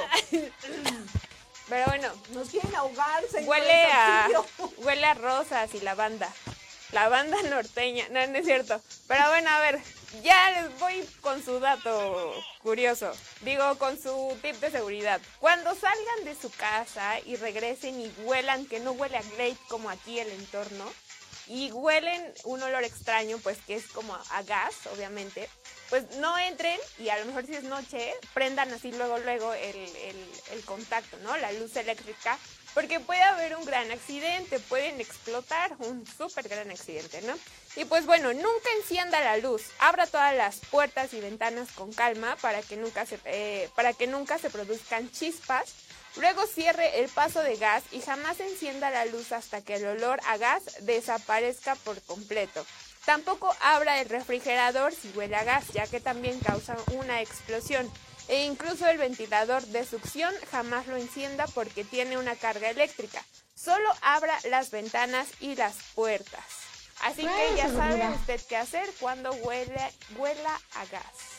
Pero 1.69 1.85
bueno, 1.88 2.11
Nos 2.34 2.49
quieren 2.49 2.76
ahogar, 2.76 3.23
señores. 3.23 3.47
Huele 3.47 3.85
a, 3.85 4.30
huele 4.77 5.05
a 5.05 5.13
rosas 5.15 5.73
y 5.73 5.80
lavanda. 5.81 6.30
Lavanda 6.91 7.41
norteña. 7.43 8.07
No, 8.09 8.19
es 8.19 8.45
cierto. 8.45 8.81
Pero 9.07 9.27
bueno, 9.30 9.49
a 9.49 9.59
ver, 9.59 9.80
ya 10.23 10.51
les 10.51 10.80
voy 10.80 11.07
con 11.22 11.43
su 11.43 11.59
dato 11.59 12.34
curioso. 12.61 13.11
Digo, 13.41 13.77
con 13.77 14.01
su 14.01 14.38
tip 14.41 14.55
de 14.57 14.72
seguridad. 14.72 15.22
Cuando 15.39 15.73
salgan 15.73 16.26
de 16.26 16.35
su 16.35 16.51
casa 16.51 17.19
y 17.26 17.35
regresen 17.38 17.99
y 17.99 18.11
huelan, 18.23 18.65
que 18.65 18.80
no 18.80 18.91
huele 18.91 19.18
a 19.18 19.22
Glade 19.22 19.57
como 19.69 19.89
aquí 19.89 20.19
el 20.19 20.30
entorno, 20.31 20.91
y 21.47 21.72
huelen 21.72 22.34
un 22.45 22.61
olor 22.61 22.84
extraño, 22.84 23.38
pues 23.39 23.57
que 23.65 23.76
es 23.76 23.88
como 23.88 24.13
a 24.13 24.43
gas, 24.43 24.73
obviamente, 24.93 25.49
pues 25.89 26.09
no 26.18 26.38
entren 26.38 26.80
y 26.97 27.09
a 27.09 27.19
lo 27.19 27.26
mejor 27.26 27.45
si 27.45 27.55
es 27.55 27.63
noche, 27.63 28.13
prendan 28.34 28.72
así 28.72 28.91
luego, 28.93 29.18
luego 29.19 29.53
el 29.53 30.65
contacto, 30.65 31.18
¿no? 31.23 31.35
La 31.38 31.51
luz 31.51 31.76
eléctrica, 31.76 32.38
porque 32.73 32.99
puede 32.99 33.22
haber 33.22 33.56
un 33.56 33.65
gran 33.65 33.91
accidente, 33.91 34.60
pueden 34.60 35.02
explotar, 35.02 35.76
un 35.80 36.06
súper 36.06 36.48
gran 36.48 36.69
accidente, 36.72 37.22
¿no? 37.23 37.34
Y 37.76 37.85
pues 37.85 38.06
bueno, 38.06 38.34
nunca 38.34 38.69
encienda 38.80 39.19
la 39.22 39.38
luz, 39.38 39.64
abra 39.80 40.07
todas 40.07 40.35
las 40.35 40.57
puertas 40.69 41.14
y 41.14 41.19
ventanas 41.19 41.72
con 41.72 41.93
calma 41.93 42.35
para 42.41 42.61
que 42.61 42.77
nunca 42.77 43.06
se, 43.06 43.19
eh, 43.26 43.69
para 43.76 43.93
que 43.93 44.07
nunca 44.07 44.38
se 44.38 44.49
produzcan 44.49 45.10
chispas. 45.11 45.73
Luego 46.18 46.45
cierre 46.45 46.99
el 46.99 47.10
paso 47.10 47.41
de 47.41 47.56
gas 47.56 47.84
y 47.91 48.02
jamás 48.02 48.39
encienda 48.41 48.89
la 48.89 49.06
luz 49.06 49.31
hasta 49.31 49.61
que 49.61 49.76
el 49.76 49.85
olor 49.85 50.19
a 50.27 50.35
gas 50.38 50.64
desaparezca 50.81 51.76
por 51.76 52.02
completo. 52.02 52.65
Tampoco 53.06 53.56
abra 53.61 54.02
el 54.02 54.10
refrigerador 54.10 54.93
si 54.93 55.10
huele 55.15 55.35
a 55.35 55.43
gas, 55.43 55.69
ya 55.73 55.88
que 55.88 55.99
también 55.99 56.39
causa 56.39 56.76
una 56.93 57.22
explosión. 57.22 57.89
E 58.31 58.45
incluso 58.45 58.87
el 58.87 58.97
ventilador 58.97 59.61
de 59.67 59.85
succión 59.85 60.33
jamás 60.51 60.87
lo 60.87 60.95
encienda 60.95 61.47
porque 61.47 61.83
tiene 61.83 62.17
una 62.17 62.37
carga 62.37 62.69
eléctrica. 62.69 63.21
Solo 63.53 63.93
abra 64.01 64.33
las 64.49 64.71
ventanas 64.71 65.27
y 65.41 65.55
las 65.55 65.75
puertas. 65.95 66.45
Así 67.01 67.23
que 67.23 67.57
ya 67.57 67.67
sabe 67.67 68.09
usted 68.09 68.39
qué 68.47 68.55
hacer 68.55 68.89
cuando 69.01 69.33
huele, 69.33 69.91
huela 70.17 70.61
a 70.75 70.85
gas. 70.85 71.30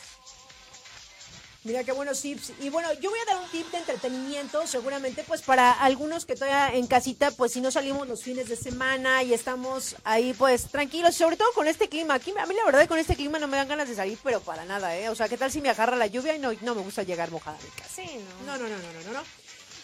Mira 1.65 1.85
qué 1.85 1.93
buenos 1.93 2.21
tips. 2.21 2.53
Y 2.61 2.71
bueno, 2.71 2.93
yo 2.95 3.11
voy 3.11 3.21
a 3.21 3.25
dar 3.25 3.37
un 3.37 3.49
tip 3.51 3.71
de 3.71 3.79
entretenimiento, 3.79 4.67
seguramente, 4.67 5.23
pues 5.23 5.43
para 5.43 5.71
algunos 5.73 6.27
que 6.27 6.35
todavía 6.35 6.75
en 6.77 6.89
casita, 6.89 7.31
pues 7.31 7.53
si 7.53 7.61
no 7.61 7.71
salimos 7.71 8.09
los 8.09 8.23
fines 8.23 8.49
de 8.49 8.57
semana 8.57 9.23
y 9.23 9.33
estamos 9.33 9.95
ahí, 10.03 10.35
pues 10.35 10.67
tranquilos, 10.67 11.15
sobre 11.15 11.37
todo 11.37 11.53
con 11.53 11.69
este 11.69 11.89
clima. 11.89 12.15
Aquí, 12.15 12.35
a 12.37 12.47
mí 12.47 12.55
la 12.57 12.65
verdad 12.65 12.89
con 12.89 12.99
este 12.99 13.15
clima 13.15 13.39
no 13.39 13.47
me 13.47 13.59
dan 13.59 13.69
ganas 13.69 13.89
de 13.89 13.95
salir, 13.95 14.19
pero 14.25 14.41
para 14.41 14.65
nada, 14.65 14.97
¿eh? 14.97 15.09
O 15.09 15.15
sea, 15.15 15.29
¿qué 15.29 15.37
tal 15.39 15.53
si 15.53 15.61
me 15.61 15.71
agarra 15.71 15.95
la 15.95 16.09
lluvia 16.09 16.35
y 16.35 16.41
no, 16.41 16.53
no 16.63 16.75
me 16.75 16.83
gusta 16.83 17.05
llegar 17.05 17.31
mojada 17.31 17.57
a 17.57 17.63
mi 17.63 17.71
casa? 17.71 17.91
Sí, 17.95 18.11
¿no? 18.45 18.57
No, 18.57 18.59
no, 18.59 18.69
no, 18.69 18.77
no, 18.77 18.93
no, 18.93 19.03
no, 19.05 19.13
no. 19.21 19.25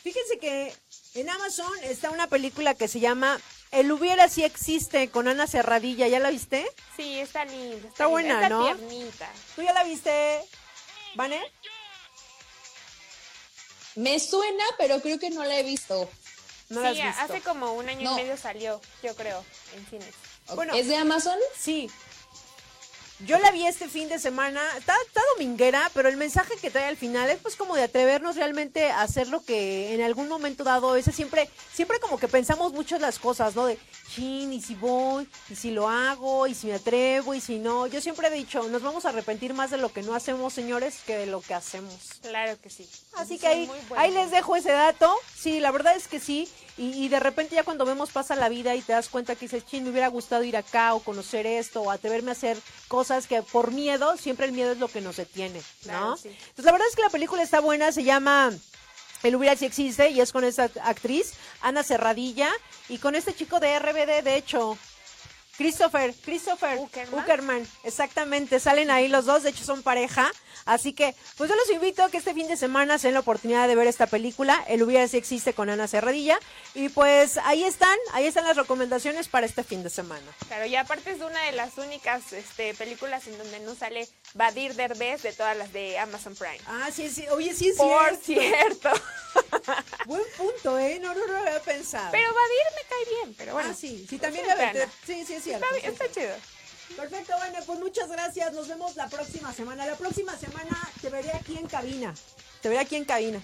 Fíjense 0.03 0.39
que 0.41 0.75
en 1.15 1.31
Amazon 1.31 1.73
está 1.85 2.11
una 2.11 2.27
película 2.27 2.75
que 2.75 2.89
se 2.89 2.99
llama 2.99 3.39
El 3.71 3.93
hubiera 3.93 4.29
si 4.29 4.43
existe 4.43 5.11
con 5.11 5.29
Ana 5.29 5.47
Cerradilla. 5.47 6.09
¿Ya 6.09 6.19
la 6.19 6.31
viste? 6.31 6.67
Sí, 6.97 7.21
está 7.21 7.45
linda. 7.45 7.77
Está, 7.77 7.89
Está 7.89 8.07
buena, 8.07 8.41
linda, 8.41 8.47
está 8.47 8.57
¿no? 8.57 8.65
tiernita. 8.89 9.31
¿Tú 9.55 9.63
ya 9.63 9.73
la 9.75 9.85
viste, 9.85 10.41
Vane? 11.15 11.41
Me 13.97 14.21
suena, 14.21 14.65
pero 14.79 15.01
creo 15.01 15.19
que 15.19 15.31
no 15.31 15.45
la 15.45 15.59
he 15.59 15.63
visto. 15.63 16.09
No 16.69 16.81
la 16.81 16.91
has 16.91 16.95
visto. 16.97 17.21
hace 17.23 17.41
como 17.41 17.73
un 17.73 17.89
año 17.89 18.03
No. 18.03 18.19
y 18.19 18.23
medio 18.23 18.37
salió, 18.37 18.81
yo 19.03 19.15
creo, 19.17 19.45
en 19.75 19.87
cines. 19.87 20.15
Bueno. 20.55 20.75
¿Es 20.75 20.87
de 20.87 20.97
Amazon? 20.97 21.39
Sí. 21.59 21.91
Yo 23.27 23.37
la 23.39 23.51
vi 23.51 23.67
este 23.67 23.89
fin 23.89 24.09
de 24.09 24.21
semana, 24.21 24.63
está, 24.79 24.95
está 25.07 25.21
dominguera, 25.35 25.91
pero 25.93 26.09
el 26.09 26.17
mensaje 26.17 26.55
que 26.61 26.71
trae 26.71 26.85
al 26.87 26.97
final 26.97 27.29
es 27.29 27.39
pues 27.39 27.57
como 27.57 27.75
de 27.75 27.83
atrevernos 27.83 28.37
realmente 28.37 28.91
a 28.91 29.03
hacer 29.03 29.27
lo 29.29 29.43
que 29.43 29.93
en 29.93 30.03
algún 30.03 30.29
momento 30.29 30.63
dado, 30.63 30.95
ese 30.95 31.11
siempre, 31.11 31.51
siempre 31.73 31.99
como 31.99 32.19
que 32.19 32.29
pensamos 32.29 32.73
mucho 32.73 32.97
las 32.99 33.19
cosas, 33.19 33.57
¿no? 33.57 33.67
De, 33.67 33.77
chin, 34.15 34.53
y 34.53 34.63
si 34.63 34.77
voy, 34.77 35.29
y 35.51 35.57
si 35.57 35.73
lo 35.73 35.89
hago, 35.89 36.47
y 36.47 36.55
si 36.55 36.69
me 36.69 36.75
atrevo, 36.75 37.35
y 37.35 37.41
si 37.41 37.59
no. 37.59 37.89
Yo 37.89 38.01
siempre 38.01 38.29
he 38.29 38.31
dicho, 38.31 38.63
nos 38.69 38.83
vamos 38.83 39.05
a 39.05 39.09
arrepentir 39.09 39.53
más 39.53 39.71
de 39.71 39.79
lo 39.79 39.93
que 39.93 40.03
no 40.03 40.15
hacemos, 40.15 40.53
señores, 40.53 41.01
que 41.05 41.17
de 41.17 41.27
lo 41.27 41.41
que 41.41 41.55
hacemos. 41.55 41.95
Claro 42.23 42.57
que 42.61 42.71
sí. 42.71 42.89
Así 43.15 43.35
Sí, 43.35 43.39
que 43.41 43.49
ahí, 43.49 43.71
ahí 43.97 44.13
les 44.13 44.31
dejo 44.31 44.55
ese 44.55 44.71
dato. 44.71 45.13
Sí, 45.37 45.59
la 45.61 45.71
verdad 45.73 45.97
es 45.97 46.07
que 46.09 46.21
sí. 46.21 46.49
Y, 46.79 47.05
y 47.05 47.09
de 47.09 47.21
repente 47.21 47.57
ya 47.57 47.65
cuando 47.65 47.85
vemos 47.85 48.11
pasa 48.11 48.37
la 48.37 48.49
vida 48.49 48.75
y 48.75 48.83
te 48.83 48.93
das 48.93 49.09
cuenta 49.09 49.35
que 49.35 49.47
dices, 49.47 49.67
chin, 49.67 49.85
me 49.85 49.91
hubiera 49.91 50.09
gustado 50.09 50.45
ir 50.45 50.57
acá 50.57 50.95
o 50.95 51.01
conocer 51.01 51.47
esto 51.47 51.83
o 51.83 51.91
atreverme 51.91 52.31
a 52.31 52.33
hacer 52.33 52.57
cosas 52.87 53.27
que 53.27 53.43
por 53.43 53.73
miedo, 53.73 54.17
siempre 54.17 54.47
el 54.47 54.53
miedo 54.53 54.73
es 54.73 54.79
lo 54.79 54.89
que 54.89 55.01
nos 55.01 55.17
detiene, 55.17 55.59
¿no? 55.59 55.83
Claro, 55.83 56.17
sí. 56.17 56.29
Entonces 56.29 56.65
la 56.65 56.73
verdad 56.73 56.89
es 56.89 56.97
que 56.97 57.03
la 57.03 57.11
película 57.11 57.43
está 57.43 57.61
buena, 57.61 57.91
se 57.93 58.05
llama 58.05 58.53
El 59.23 59.37
hubiera 59.37 59.57
si 59.57 59.67
existe 59.67 60.11
y 60.11 60.21
es 60.21 60.33
con 60.33 60.45
esa 60.45 60.71
actriz, 60.83 61.35
Ana 61.61 61.83
Cerradilla, 61.83 62.51
y 62.89 62.99
con 62.99 63.15
este 63.15 63.35
chico 63.35 63.61
de 63.61 63.79
RBD, 63.79 64.23
de 64.23 64.37
hecho. 64.37 64.79
Christopher, 65.59 66.15
Christopher 66.25 66.79
Uckerman. 66.79 67.21
Uckerman, 67.21 67.69
exactamente, 67.83 68.61
salen 68.61 68.91
ahí 68.91 69.09
los 69.09 69.27
dos, 69.27 69.43
de 69.43 69.51
hecho 69.51 69.65
son 69.65 69.83
pareja, 69.83 70.31
así 70.65 70.93
que 70.93 71.15
pues 71.37 71.51
yo 71.51 71.57
los 71.57 71.69
invito 71.71 72.05
a 72.05 72.11
que 72.11 72.17
este 72.19 72.33
fin 72.33 72.47
de 72.47 72.57
semana 72.57 72.97
se 72.99 73.09
den 73.09 73.15
la 73.15 73.21
oportunidad 73.21 73.67
de 73.67 73.75
ver 73.75 73.89
esta 73.89 74.07
película, 74.07 74.65
El 74.69 74.85
hubiera 74.85 75.07
si 75.09 75.17
existe 75.17 75.53
con 75.55 75.69
Ana 75.69 75.89
Cerradilla, 75.89 76.39
y 76.75 76.89
pues 76.91 77.39
ahí 77.39 77.65
están, 77.65 77.99
ahí 78.13 78.27
están 78.27 78.45
las 78.45 78.57
recomendaciones 78.57 79.27
para 79.29 79.47
este 79.47 79.65
fin 79.65 79.83
de 79.83 79.91
semana. 79.91 80.25
Claro, 80.47 80.67
y 80.67 80.77
aparte 80.77 81.11
es 81.11 81.21
una 81.21 81.43
de 81.47 81.53
las 81.53 81.77
únicas 81.77 82.33
este, 82.33 82.73
películas 82.75 83.27
en 83.27 83.37
donde 83.37 83.59
no 83.61 83.75
sale 83.75 84.09
Badir 84.35 84.75
Derbez 84.75 85.23
de 85.23 85.33
todas 85.33 85.57
las 85.57 85.73
de 85.73 85.99
Amazon 85.99 86.37
Prime. 86.37 86.61
Ah, 86.67 86.89
sí, 86.95 87.11
sí, 87.11 87.27
oye, 87.33 87.53
sí 87.53 87.71
es 87.71 87.77
Por 87.77 88.15
cierto. 88.17 88.91
cierto. 88.91 88.91
Buen 90.07 90.23
punto, 90.37 90.79
¿eh? 90.79 90.99
No, 91.01 91.15
no, 91.15 91.27
no 91.27 91.33
lo 91.33 91.39
había 91.39 91.61
pensado. 91.61 92.11
Pero 92.11 92.29
Badir 92.33 92.67
me 92.77 92.89
cae 92.89 93.15
bien, 93.17 93.35
pero 93.37 93.53
bueno. 93.55 93.71
ah, 93.73 93.77
sí, 93.79 94.07
sí, 94.09 94.19
también 94.19 94.45
es 94.45 94.49
la 94.49 94.55
aventé. 94.55 94.79
veana. 94.79 94.93
Sí, 95.07 95.25
sí, 95.27 95.35
es 95.35 95.45
cierto. 95.45 95.65
Está, 95.65 95.75
sí, 95.77 95.81
bien, 95.83 95.93
está 95.93 96.05
sí. 96.07 96.11
chido. 96.15 96.35
Perfecto, 96.97 97.35
bueno, 97.37 97.59
pues 97.67 97.79
muchas 97.79 98.09
gracias. 98.11 98.53
Nos 98.55 98.69
vemos 98.69 98.97
la 98.97 99.09
próxima 99.09 99.53
semana. 99.53 99.87
La 99.87 99.97
próxima 99.97 100.37
semana 100.39 100.77
te 101.03 101.11
veré 101.11 101.31
aquí 101.33 101.57
en 101.59 101.67
cabina. 101.67 102.15
Te 102.63 102.69
veré 102.69 102.81
aquí 102.81 102.97
en 102.97 103.05
cabina. 103.05 103.43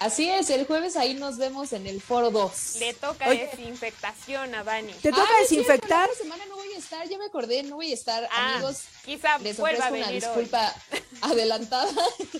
Así 0.00 0.30
es, 0.30 0.48
el 0.50 0.64
jueves 0.66 0.96
ahí 0.96 1.14
nos 1.14 1.38
vemos 1.38 1.72
en 1.72 1.86
el 1.88 2.00
foro 2.00 2.30
2. 2.30 2.76
Le 2.78 2.94
toca 2.94 3.28
Oye. 3.28 3.48
desinfectación 3.50 4.54
a 4.54 4.62
Vani. 4.62 4.92
Te 4.92 5.10
toca 5.10 5.24
Ah, 5.28 5.40
desinfectar. 5.40 6.06
la 6.06 6.12
otra 6.12 6.14
semana 6.22 6.46
no 6.46 6.54
voy 6.56 6.72
a 6.72 6.78
estar, 6.78 7.08
ya 7.08 7.18
me 7.18 7.24
acordé, 7.24 7.64
no 7.64 7.76
voy 7.76 7.90
a 7.90 7.94
estar, 7.94 8.28
Ah, 8.30 8.54
amigos. 8.54 8.82
quizá 9.04 9.38
Les 9.38 9.56
vuelva 9.56 9.86
a 9.86 9.88
una 9.88 9.98
venir 9.98 10.08
hoy. 10.08 10.20
disculpa 10.20 10.72
adelantada. 11.22 11.90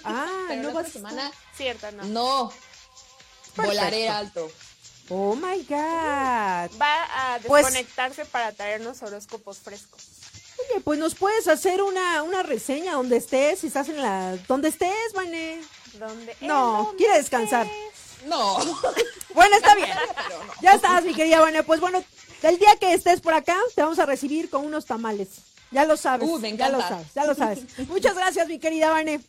Ah, 0.04 0.44
pero 0.46 0.62
no 0.62 0.68
la 0.68 0.74
vas 0.74 0.80
otra 0.86 0.92
semana 0.92 1.32
Cierto, 1.56 1.90
no. 1.92 2.04
no. 2.04 2.52
Volaré 3.56 4.08
alto. 4.08 4.50
Oh 5.08 5.34
my 5.34 5.58
God. 5.68 6.70
Va 6.80 7.34
a 7.34 7.38
Pues- 7.44 7.64
desconectarse 7.64 8.24
para 8.26 8.52
traernos 8.52 9.02
horóscopos 9.02 9.58
frescos. 9.58 10.02
Oye, 10.70 10.80
pues 10.80 10.98
nos 10.98 11.14
puedes 11.14 11.48
hacer 11.48 11.82
una, 11.82 12.22
una 12.22 12.42
reseña 12.42 12.92
donde 12.92 13.16
estés, 13.16 13.60
si 13.60 13.68
estás 13.68 13.88
en 13.88 14.00
la. 14.02 14.36
donde 14.48 14.68
estés, 14.68 15.12
Vane. 15.14 15.60
No, 15.98 16.08
¿En 16.10 16.48
dónde 16.48 16.96
quiere 16.96 17.18
descansar. 17.18 17.66
No. 18.26 18.58
Bueno, 19.34 19.54
está 19.56 19.74
bien. 19.76 19.88
Ya 20.62 20.72
estás, 20.74 21.04
mi 21.04 21.14
querida 21.14 21.40
Vane. 21.40 21.62
Pues 21.62 21.78
bueno, 21.80 22.02
el 22.42 22.58
día 22.58 22.74
que 22.80 22.92
estés 22.94 23.20
por 23.20 23.34
acá, 23.34 23.56
te 23.76 23.82
vamos 23.82 23.98
a 24.00 24.06
recibir 24.06 24.50
con 24.50 24.64
unos 24.66 24.86
tamales. 24.86 25.28
Ya 25.70 25.84
lo 25.84 25.96
sabes. 25.96 26.28
Uh, 26.28 26.38
me 26.40 26.56
Ya 26.56 26.70
lo 26.70 26.80
sabes, 26.80 27.06
ya 27.14 27.24
lo 27.24 27.34
sabes. 27.34 27.60
Muchas 27.88 28.16
gracias, 28.16 28.48
mi 28.48 28.58
querida 28.58 28.90
Vane. 28.90 29.20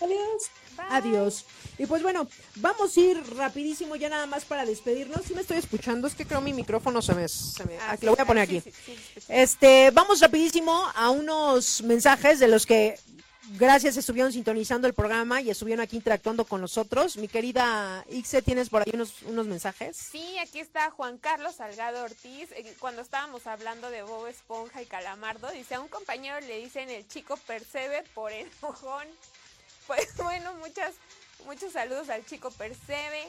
Adiós. 0.00 0.50
Adiós. 0.90 1.44
Y 1.78 1.86
pues 1.86 2.02
bueno, 2.02 2.26
vamos 2.56 2.96
a 2.96 3.00
ir 3.00 3.36
rapidísimo 3.36 3.96
ya 3.96 4.08
nada 4.08 4.26
más 4.26 4.44
para 4.44 4.66
despedirnos. 4.66 5.22
Si 5.24 5.34
me 5.34 5.40
estoy 5.40 5.58
escuchando, 5.58 6.06
es 6.08 6.14
que 6.14 6.26
creo 6.26 6.40
mi 6.40 6.52
micrófono 6.52 7.00
se 7.00 7.14
me... 7.14 7.28
se 7.28 7.64
me- 7.64 7.78
Ah, 7.78 7.92
aquí 7.92 8.00
sí, 8.00 8.06
lo 8.06 8.12
voy 8.14 8.22
a 8.22 8.26
poner 8.26 8.48
sí, 8.48 8.58
aquí. 8.58 8.72
sí. 8.84 8.94
Este, 9.28 9.90
vamos 9.92 10.20
rapidísimo 10.20 10.90
a 10.94 11.10
unos 11.10 11.82
mensajes 11.82 12.38
de 12.40 12.48
los 12.48 12.66
que 12.66 12.98
gracias, 13.58 13.96
estuvieron 13.96 14.32
sintonizando 14.32 14.86
el 14.86 14.94
programa 14.94 15.40
y 15.40 15.50
estuvieron 15.50 15.82
aquí 15.82 15.96
interactuando 15.96 16.44
con 16.44 16.60
nosotros. 16.60 17.16
Mi 17.16 17.28
querida 17.28 18.04
Ixe, 18.10 18.42
¿tienes 18.42 18.68
por 18.68 18.82
ahí 18.82 18.90
unos, 18.94 19.22
unos 19.22 19.46
mensajes? 19.46 19.96
Sí, 19.96 20.38
aquí 20.38 20.60
está 20.60 20.90
Juan 20.90 21.18
Carlos 21.18 21.56
Salgado 21.56 22.04
Ortiz. 22.04 22.50
Eh, 22.52 22.74
Cuando 22.78 23.02
estábamos 23.02 23.46
hablando 23.46 23.90
de 23.90 24.02
Bob 24.02 24.26
Esponja 24.26 24.82
y 24.82 24.86
Calamardo, 24.86 25.50
dice 25.50 25.74
a 25.74 25.80
un 25.80 25.88
compañero 25.88 26.40
le 26.40 26.58
dicen 26.58 26.90
el 26.90 27.06
chico 27.08 27.36
percebe 27.46 28.02
por 28.14 28.32
enojón. 28.32 29.06
Pues 29.88 30.16
bueno, 30.16 30.54
muchas, 30.54 30.94
muchos 31.44 31.72
saludos 31.72 32.08
al 32.08 32.24
chico 32.24 32.52
percebe. 32.52 33.28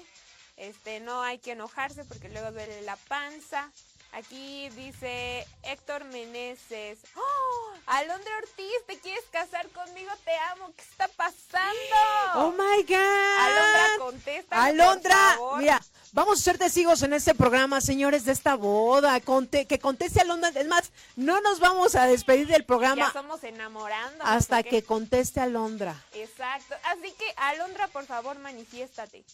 Este, 0.56 1.00
no 1.00 1.24
hay 1.24 1.40
que 1.40 1.54
enojarse 1.54 2.06
porque 2.06 2.30
luego 2.30 2.52
duele 2.52 2.84
la 2.84 2.96
panza. 2.96 3.72
Aquí 4.14 4.70
dice 4.70 5.46
Héctor 5.64 6.04
Meneses. 6.06 7.00
¡Oh! 7.16 7.74
Alondra 7.88 8.32
Ortiz, 8.38 8.86
¿te 8.88 9.00
quieres 9.00 9.24
casar 9.32 9.68
conmigo? 9.70 10.12
Te 10.24 10.32
amo. 10.52 10.72
¿Qué 10.76 10.84
está 10.84 11.08
pasando? 11.10 11.96
Oh 12.36 12.52
my 12.52 12.84
God. 12.84 13.40
Alondra, 13.40 13.88
contesta. 13.98 14.64
Alondra, 14.64 15.38
mira, 15.58 15.82
vamos 16.12 16.40
a 16.40 16.44
ser 16.44 16.58
testigos 16.60 17.02
en 17.02 17.14
este 17.14 17.34
programa, 17.34 17.82
señores, 17.82 18.24
de 18.26 18.34
esta 18.34 18.56
boda. 18.56 19.20
Conte, 19.22 19.66
que 19.66 19.80
conteste 19.80 20.22
Alondra. 20.22 20.52
Es 20.56 20.68
más, 20.68 20.92
no 21.16 21.42
nos 21.42 21.60
vamos 21.60 21.96
a 21.96 22.06
despedir 22.06 22.46
del 22.48 22.66
programa 22.66 23.08
Ya 23.08 23.12
somos 23.12 23.44
enamorando. 23.44 24.24
hasta 24.24 24.62
que 24.62 24.84
conteste 24.84 25.40
Alondra. 25.40 25.96
Exacto. 26.14 26.76
Así 26.84 27.12
que, 27.14 27.34
Alondra, 27.38 27.88
por 27.88 28.06
favor, 28.06 28.38
manifiéstate. 28.38 29.26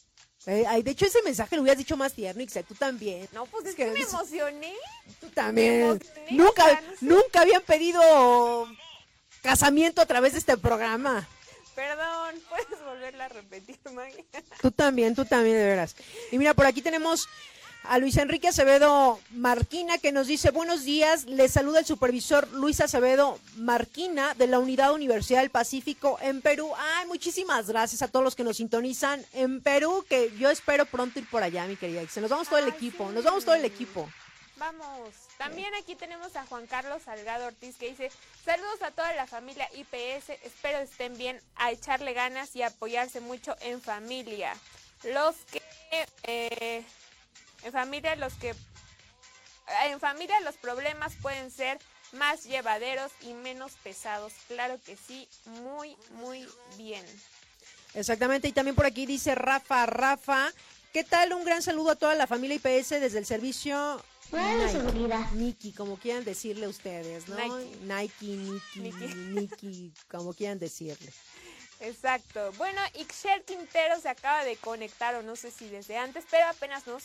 Eh, 0.45 0.63
ay, 0.67 0.81
de 0.83 0.91
hecho, 0.91 1.05
ese 1.05 1.21
mensaje 1.21 1.55
lo 1.55 1.61
hubieras 1.61 1.77
dicho 1.77 1.97
más 1.97 2.13
tierno, 2.13 2.41
Ixe, 2.41 2.63
tú 2.63 2.73
también. 2.73 3.27
No, 3.33 3.45
pues 3.45 3.65
es 3.65 3.75
que 3.75 3.87
me 3.91 3.99
emocioné. 4.01 4.73
Tú 5.19 5.27
también. 5.29 5.81
emocioné, 5.81 6.31
Nunca, 6.31 6.63
o 6.65 6.67
sea, 6.69 6.81
no 6.81 6.91
sé. 6.97 7.05
nunca 7.05 7.41
habían 7.41 7.61
pedido 7.61 8.67
casamiento 9.41 10.01
a 10.01 10.05
través 10.05 10.33
de 10.33 10.39
este 10.39 10.57
programa. 10.57 11.27
Perdón, 11.75 12.35
¿puedes 12.49 12.83
volverla 12.83 13.25
a 13.25 13.29
repetir, 13.29 13.77
Maggie? 13.93 14.25
Tú 14.61 14.71
también, 14.71 15.15
tú 15.15 15.23
también, 15.25 15.55
de 15.55 15.65
veras. 15.65 15.95
Y 16.31 16.37
mira, 16.37 16.53
por 16.53 16.65
aquí 16.65 16.81
tenemos 16.81 17.27
a 17.83 17.97
Luis 17.97 18.17
Enrique 18.17 18.49
Acevedo 18.49 19.19
Marquina 19.31 19.97
que 19.97 20.11
nos 20.11 20.27
dice, 20.27 20.51
buenos 20.51 20.83
días, 20.83 21.25
les 21.25 21.51
saluda 21.53 21.79
el 21.79 21.85
supervisor 21.85 22.47
Luis 22.49 22.81
Acevedo 22.81 23.39
Marquina 23.55 24.33
de 24.35 24.47
la 24.47 24.59
Unidad 24.59 24.93
Universidad 24.93 25.39
del 25.41 25.49
Pacífico 25.49 26.19
en 26.21 26.41
Perú. 26.41 26.71
Ay, 26.77 27.07
muchísimas 27.07 27.67
gracias 27.67 28.01
a 28.01 28.07
todos 28.07 28.23
los 28.23 28.35
que 28.35 28.43
nos 28.43 28.57
sintonizan 28.57 29.25
en 29.33 29.61
Perú, 29.61 30.05
que 30.07 30.31
yo 30.37 30.49
espero 30.51 30.85
pronto 30.85 31.19
ir 31.19 31.29
por 31.29 31.41
allá, 31.41 31.65
mi 31.65 31.77
querida. 31.77 32.07
Se 32.07 32.21
nos 32.21 32.29
vamos 32.29 32.47
todo 32.47 32.59
el 32.59 32.65
Ay, 32.65 32.71
equipo, 32.71 33.07
sí. 33.07 33.15
nos 33.15 33.23
vamos 33.23 33.45
todo 33.45 33.55
el 33.55 33.65
equipo. 33.65 34.07
Vamos. 34.57 35.15
También 35.37 35.73
aquí 35.75 35.95
tenemos 35.95 36.35
a 36.35 36.45
Juan 36.45 36.67
Carlos 36.67 37.01
Salgado 37.03 37.47
Ortiz 37.47 37.77
que 37.77 37.89
dice, 37.91 38.11
saludos 38.43 38.81
a 38.81 38.91
toda 38.91 39.13
la 39.13 39.25
familia 39.25 39.69
IPS, 39.73 40.29
espero 40.43 40.79
estén 40.79 41.17
bien, 41.17 41.39
a 41.55 41.71
echarle 41.71 42.13
ganas 42.13 42.55
y 42.57 42.61
apoyarse 42.61 43.21
mucho 43.21 43.55
en 43.61 43.81
familia. 43.81 44.53
Los 45.05 45.35
que, 45.49 45.61
eh, 46.23 46.83
en 47.63 47.71
familia, 47.71 48.15
los 48.15 48.33
que, 48.35 48.55
en 49.85 49.99
familia 49.99 50.39
los 50.41 50.55
problemas 50.57 51.13
pueden 51.21 51.51
ser 51.51 51.79
más 52.11 52.43
llevaderos 52.43 53.11
y 53.21 53.33
menos 53.33 53.73
pesados. 53.83 54.33
Claro 54.47 54.79
que 54.85 54.95
sí, 54.95 55.27
muy, 55.45 55.95
muy 56.11 56.47
bien. 56.77 57.05
Exactamente, 57.93 58.47
y 58.47 58.51
también 58.51 58.75
por 58.75 58.85
aquí 58.85 59.05
dice 59.05 59.35
Rafa, 59.35 59.85
Rafa, 59.85 60.51
¿qué 60.93 61.03
tal? 61.03 61.33
Un 61.33 61.43
gran 61.43 61.61
saludo 61.61 61.91
a 61.91 61.95
toda 61.95 62.15
la 62.15 62.27
familia 62.27 62.55
IPS 62.55 62.89
desde 62.89 63.17
el 63.17 63.25
servicio 63.25 64.03
Nike, 64.31 65.35
Niki, 65.35 65.71
como 65.71 65.97
quieran 65.97 66.23
decirle 66.23 66.67
ustedes, 66.67 67.27
¿no? 67.27 67.35
Nike. 67.35 67.77
Nike, 67.81 68.25
Niki, 68.25 68.79
Niki. 68.79 69.05
Niki, 69.15 69.93
como 70.09 70.33
quieran 70.33 70.59
decirle. 70.59 71.11
Exacto. 71.79 72.51
Bueno, 72.57 72.81
Ixchel 72.95 73.43
Quintero 73.43 73.99
se 73.99 74.09
acaba 74.09 74.43
de 74.43 74.57
conectar, 74.57 75.15
o 75.15 75.23
no 75.23 75.35
sé 75.35 75.49
si 75.49 75.69
desde 75.69 75.97
antes, 75.97 76.25
pero 76.29 76.45
apenas 76.47 76.85
nos 76.87 77.03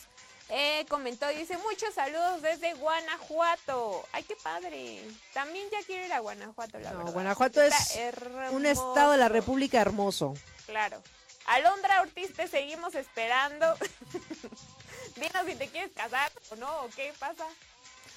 eh, 0.50 0.84
comentó 0.88 1.30
y 1.30 1.36
dice 1.36 1.56
muchos 1.58 1.94
saludos 1.94 2.42
desde 2.42 2.74
Guanajuato. 2.74 4.04
¡Ay, 4.12 4.22
qué 4.24 4.36
padre! 4.36 5.00
También 5.32 5.68
ya 5.70 5.78
quiero 5.86 6.04
ir 6.04 6.12
a 6.12 6.20
Guanajuato, 6.20 6.78
la 6.78 6.90
No, 6.92 6.98
verdad. 6.98 7.12
Guanajuato 7.12 7.62
Está 7.62 7.78
es 8.08 8.52
Un 8.52 8.66
estado 8.66 9.12
de 9.12 9.18
la. 9.18 9.28
República 9.28 9.80
hermoso. 9.80 10.34
Claro. 10.66 11.02
Alondra 11.46 12.00
Ortiz, 12.02 12.32
te 12.34 12.48
seguimos 12.48 12.94
esperando. 12.94 13.74
Dinos 15.16 15.46
si 15.46 15.54
te 15.56 15.68
quieres 15.68 15.92
casar 15.92 16.30
o 16.50 16.56
no, 16.56 16.82
o 16.84 16.88
qué 16.90 17.12
pasa. 17.18 17.44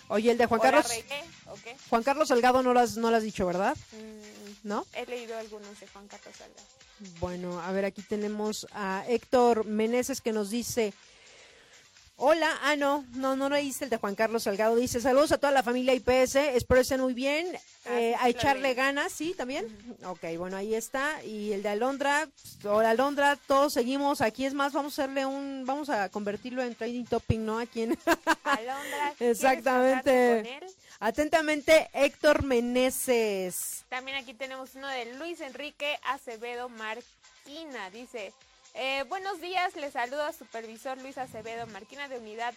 Oye, 0.09 0.31
el 0.31 0.37
de 0.37 0.45
Juan 0.45 0.61
¿O 0.61 0.63
la 0.63 0.71
Carlos, 0.71 0.89
regué? 0.89 1.23
Juan 1.89 2.03
Carlos 2.03 2.29
Salgado 2.29 2.63
no 2.63 2.73
lo 2.73 2.79
has, 2.79 2.95
no 2.95 3.11
lo 3.11 3.17
has 3.17 3.23
dicho, 3.23 3.45
¿verdad? 3.45 3.75
Mm, 3.91 4.67
¿No? 4.67 4.85
he 4.93 5.05
leído 5.05 5.37
algunos 5.37 5.77
de 5.79 5.87
Juan 5.87 6.07
Carlos 6.07 6.33
Salgado. 6.37 6.65
Bueno, 7.19 7.61
a 7.61 7.71
ver, 7.73 7.83
aquí 7.85 8.01
tenemos 8.01 8.67
a 8.71 9.03
Héctor 9.07 9.65
Meneses 9.65 10.21
que 10.21 10.31
nos 10.31 10.49
dice, 10.49 10.93
hola, 12.17 12.49
ah, 12.63 12.75
no, 12.75 13.05
no, 13.13 13.35
no 13.35 13.47
leíste 13.49 13.85
el 13.85 13.89
de 13.89 13.97
Juan 13.97 14.15
Carlos 14.15 14.43
Salgado, 14.43 14.75
dice, 14.75 14.99
saludos 14.99 15.31
a 15.31 15.37
toda 15.37 15.53
la 15.53 15.63
familia 15.63 15.93
IPS, 15.93 16.35
espero 16.35 16.81
estén 16.81 17.01
muy 17.01 17.13
bien, 17.13 17.47
Ah, 17.85 18.01
eh, 18.01 18.15
a 18.19 18.27
echarle 18.27 18.73
ganas, 18.73 19.13
¿sí? 19.13 19.33
¿También? 19.37 19.65
Ok, 20.03 20.25
bueno, 20.37 20.57
ahí 20.57 20.75
está, 20.75 21.23
y 21.23 21.53
el 21.53 21.63
de 21.63 21.69
Alondra, 21.69 22.27
pues, 22.41 22.65
hola 22.65 22.89
Alondra, 22.89 23.37
todos 23.47 23.71
seguimos, 23.73 24.19
aquí 24.21 24.45
es 24.45 24.53
más, 24.53 24.73
vamos 24.73 24.97
a 24.97 25.03
hacerle 25.03 25.25
un, 25.25 25.63
vamos 25.65 25.89
a 25.89 26.09
convertirlo 26.09 26.63
en 26.63 26.75
trading 26.75 27.05
topping, 27.05 27.45
¿no? 27.45 27.59
Aquí 27.59 27.83
en... 27.83 27.97
Alondra, 28.43 29.13
¿quieres 29.17 29.37
Exactamente. 29.41 30.11
casarte 30.11 30.49
con 30.59 30.63
él? 30.63 30.75
Atentamente, 30.99 31.89
Héctor 31.93 32.43
Meneses. 32.43 33.85
También 33.87 34.17
aquí 34.17 34.33
tenemos 34.33 34.73
uno 34.75 34.87
de 34.87 35.13
Luis 35.13 35.39
Enrique 35.41 35.99
Acevedo 36.03 36.69
Marquina. 36.69 37.89
Dice, 37.91 38.33
eh, 38.77 39.03
buenos 39.09 39.41
días, 39.41 39.75
les 39.75 39.93
saluda 39.93 40.31
supervisor 40.33 40.97
Luis 40.99 41.17
Acevedo 41.17 41.67
Marquina 41.67 42.07
de 42.07 42.17
Unidad 42.17 42.53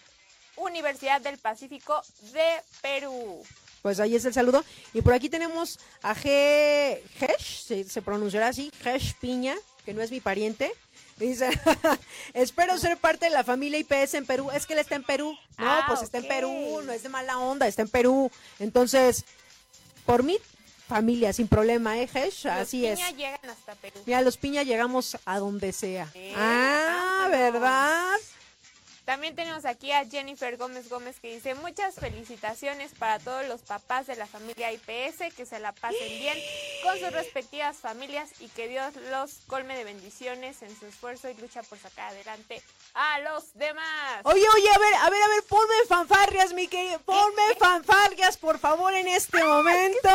Universidad 0.57 1.21
del 1.21 1.39
Pacífico 1.39 2.03
de 2.33 2.63
Perú. 2.83 3.43
Pues 3.83 3.99
ahí 4.01 4.15
es 4.15 4.25
el 4.27 4.35
saludo. 4.35 4.63
Y 4.93 5.01
por 5.01 5.15
aquí 5.15 5.31
tenemos 5.31 5.79
a 6.03 6.15
G. 6.15 7.01
Hesh, 7.21 7.63
se, 7.65 7.85
se 7.85 8.03
pronunciará 8.03 8.49
así, 8.49 8.71
Hesh 8.85 9.15
Piña, 9.15 9.55
que 9.85 9.95
no 9.95 10.03
es 10.03 10.11
mi 10.11 10.21
pariente. 10.21 10.73
Dice, 11.17 11.49
espero 12.35 12.77
ser 12.79 12.99
parte 12.99 13.27
de 13.27 13.31
la 13.31 13.45
familia 13.45 13.79
IPS 13.79 14.15
en 14.15 14.27
Perú. 14.27 14.51
Es 14.51 14.67
que 14.67 14.75
él 14.75 14.81
está 14.81 14.97
en 14.97 15.05
Perú. 15.05 15.33
No, 15.59 15.71
Ah, 15.71 15.85
pues 15.87 16.03
está 16.03 16.19
en. 16.19 16.29
Perú, 16.29 16.83
no 16.85 16.93
es 16.93 17.03
de 17.03 17.09
mala 17.09 17.39
onda, 17.39 17.67
está 17.67 17.83
en 17.83 17.89
Perú. 17.89 18.31
Entonces, 18.59 19.25
por 20.05 20.23
mi 20.23 20.39
familia, 20.91 21.33
sin 21.33 21.47
problema, 21.47 21.97
¿eh, 21.99 22.09
Hesh? 22.13 22.45
Los 22.45 22.55
Así 22.55 22.85
es. 22.85 22.99
Piña 22.99 23.11
llegan 23.13 23.49
hasta 23.49 23.75
Perú. 23.77 24.01
Mira, 24.07 24.23
los 24.23 24.37
Piña 24.37 24.65
llegamos 24.65 25.17
a 25.25 25.39
donde 25.39 25.73
sea. 25.73 26.11
Eh, 26.15 26.35
ah. 26.37 27.29
¿verdad? 27.31 28.17
También 29.11 29.35
tenemos 29.35 29.65
aquí 29.65 29.91
a 29.91 30.05
Jennifer 30.05 30.57
Gómez 30.57 30.89
Gómez 30.89 31.19
que 31.19 31.35
dice 31.35 31.57
muchas 31.57 31.97
felicitaciones 31.97 32.93
para 32.97 33.19
todos 33.19 33.45
los 33.49 33.61
papás 33.61 34.07
de 34.07 34.15
la 34.15 34.25
familia 34.25 34.71
IPS, 34.71 35.35
que 35.37 35.47
se 35.47 35.59
la 35.59 35.73
pasen 35.73 36.21
bien 36.21 36.39
con 36.85 36.97
sus 36.97 37.11
respectivas 37.11 37.79
familias 37.79 38.31
y 38.39 38.47
que 38.47 38.69
Dios 38.69 38.95
los 39.11 39.41
colme 39.49 39.77
de 39.77 39.83
bendiciones 39.83 40.63
en 40.63 40.79
su 40.79 40.87
esfuerzo 40.87 41.29
y 41.29 41.35
lucha 41.35 41.65
por 41.65 41.77
sacar 41.81 42.13
adelante 42.13 42.63
a 42.95 43.19
los 43.19 43.53
demás. 43.55 44.21
Oye, 44.23 44.47
oye, 44.49 44.71
a 44.71 44.79
ver, 44.79 44.95
a 44.95 45.11
ver, 45.11 45.23
a 45.25 45.29
ver, 45.29 45.43
ponme 45.43 45.75
fanfarrias, 45.89 46.53
mi 46.53 46.69
querido, 46.69 47.01
ponme 47.01 47.57
fanfarrias, 47.59 48.37
por 48.37 48.61
favor, 48.61 48.95
en 48.95 49.09
este 49.09 49.43
momento. 49.45 50.09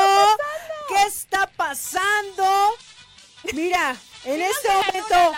¿Qué 0.88 1.04
está 1.06 1.48
pasando? 1.58 2.74
Mira, 3.52 3.94
en 4.24 4.42
este 4.42 4.70
momento. 4.70 5.34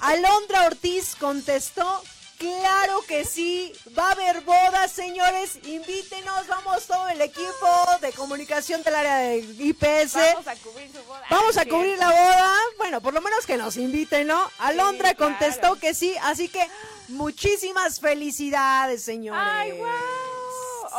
Alondra 0.00 0.66
Ortiz 0.66 1.16
contestó, 1.16 2.04
claro 2.38 3.02
que 3.06 3.24
sí, 3.24 3.72
va 3.98 4.08
a 4.08 4.12
haber 4.12 4.40
bodas, 4.42 4.92
señores, 4.92 5.58
invítenos, 5.64 6.46
vamos 6.46 6.86
todo 6.86 7.08
el 7.08 7.20
equipo 7.20 7.86
de 8.00 8.12
comunicación 8.12 8.82
del 8.82 8.94
área 8.94 9.16
de 9.18 9.38
IPS. 9.38 10.14
Vamos 10.14 10.48
a 10.48 10.56
cubrir 10.56 10.90
su 10.92 11.02
boda. 11.04 11.26
Vamos 11.30 11.56
a 11.56 11.64
cubrir 11.66 11.98
la 11.98 12.10
boda. 12.10 12.54
Bueno, 12.78 13.00
por 13.00 13.12
lo 13.14 13.20
menos 13.20 13.44
que 13.46 13.56
nos 13.56 13.76
inviten, 13.76 14.26
¿no? 14.26 14.50
Alondra 14.58 15.14
claro. 15.14 15.32
contestó 15.32 15.78
que 15.78 15.94
sí, 15.94 16.16
así 16.22 16.48
que 16.48 16.66
muchísimas 17.08 18.00
felicidades, 18.00 19.02
señores. 19.02 19.42
¡Ay, 19.44 19.72
wow! 19.72 19.88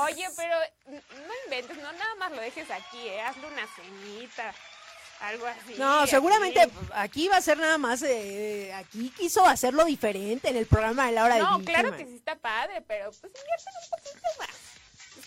Oye, 0.03 0.27
pero 0.35 0.55
no 0.87 1.33
inventes, 1.45 1.77
no 1.77 1.91
nada 1.91 2.15
más 2.15 2.31
lo 2.31 2.41
dejes 2.41 2.69
aquí, 2.69 3.07
¿eh? 3.07 3.21
Hazle 3.21 3.47
una 3.47 3.67
cenita, 3.75 4.53
algo 5.21 5.45
así. 5.45 5.75
No, 5.77 6.07
seguramente 6.07 6.69
aquí 6.93 7.27
va 7.27 7.37
a 7.37 7.41
ser 7.41 7.57
nada 7.57 7.77
más, 7.77 8.01
eh, 8.03 8.73
aquí 8.73 9.11
quiso 9.17 9.45
hacerlo 9.45 9.85
diferente 9.85 10.49
en 10.49 10.55
el 10.55 10.65
programa 10.65 11.07
de 11.07 11.11
la 11.13 11.25
hora 11.25 11.35
de 11.35 11.41
No, 11.41 11.61
claro 11.61 11.95
que 11.95 12.05
sí 12.05 12.15
está 12.15 12.35
padre, 12.35 12.81
pero 12.87 13.11
pues 13.11 13.33
invierten 13.33 13.73
un 13.83 13.89
poquito 13.89 14.27
más. 14.39 14.68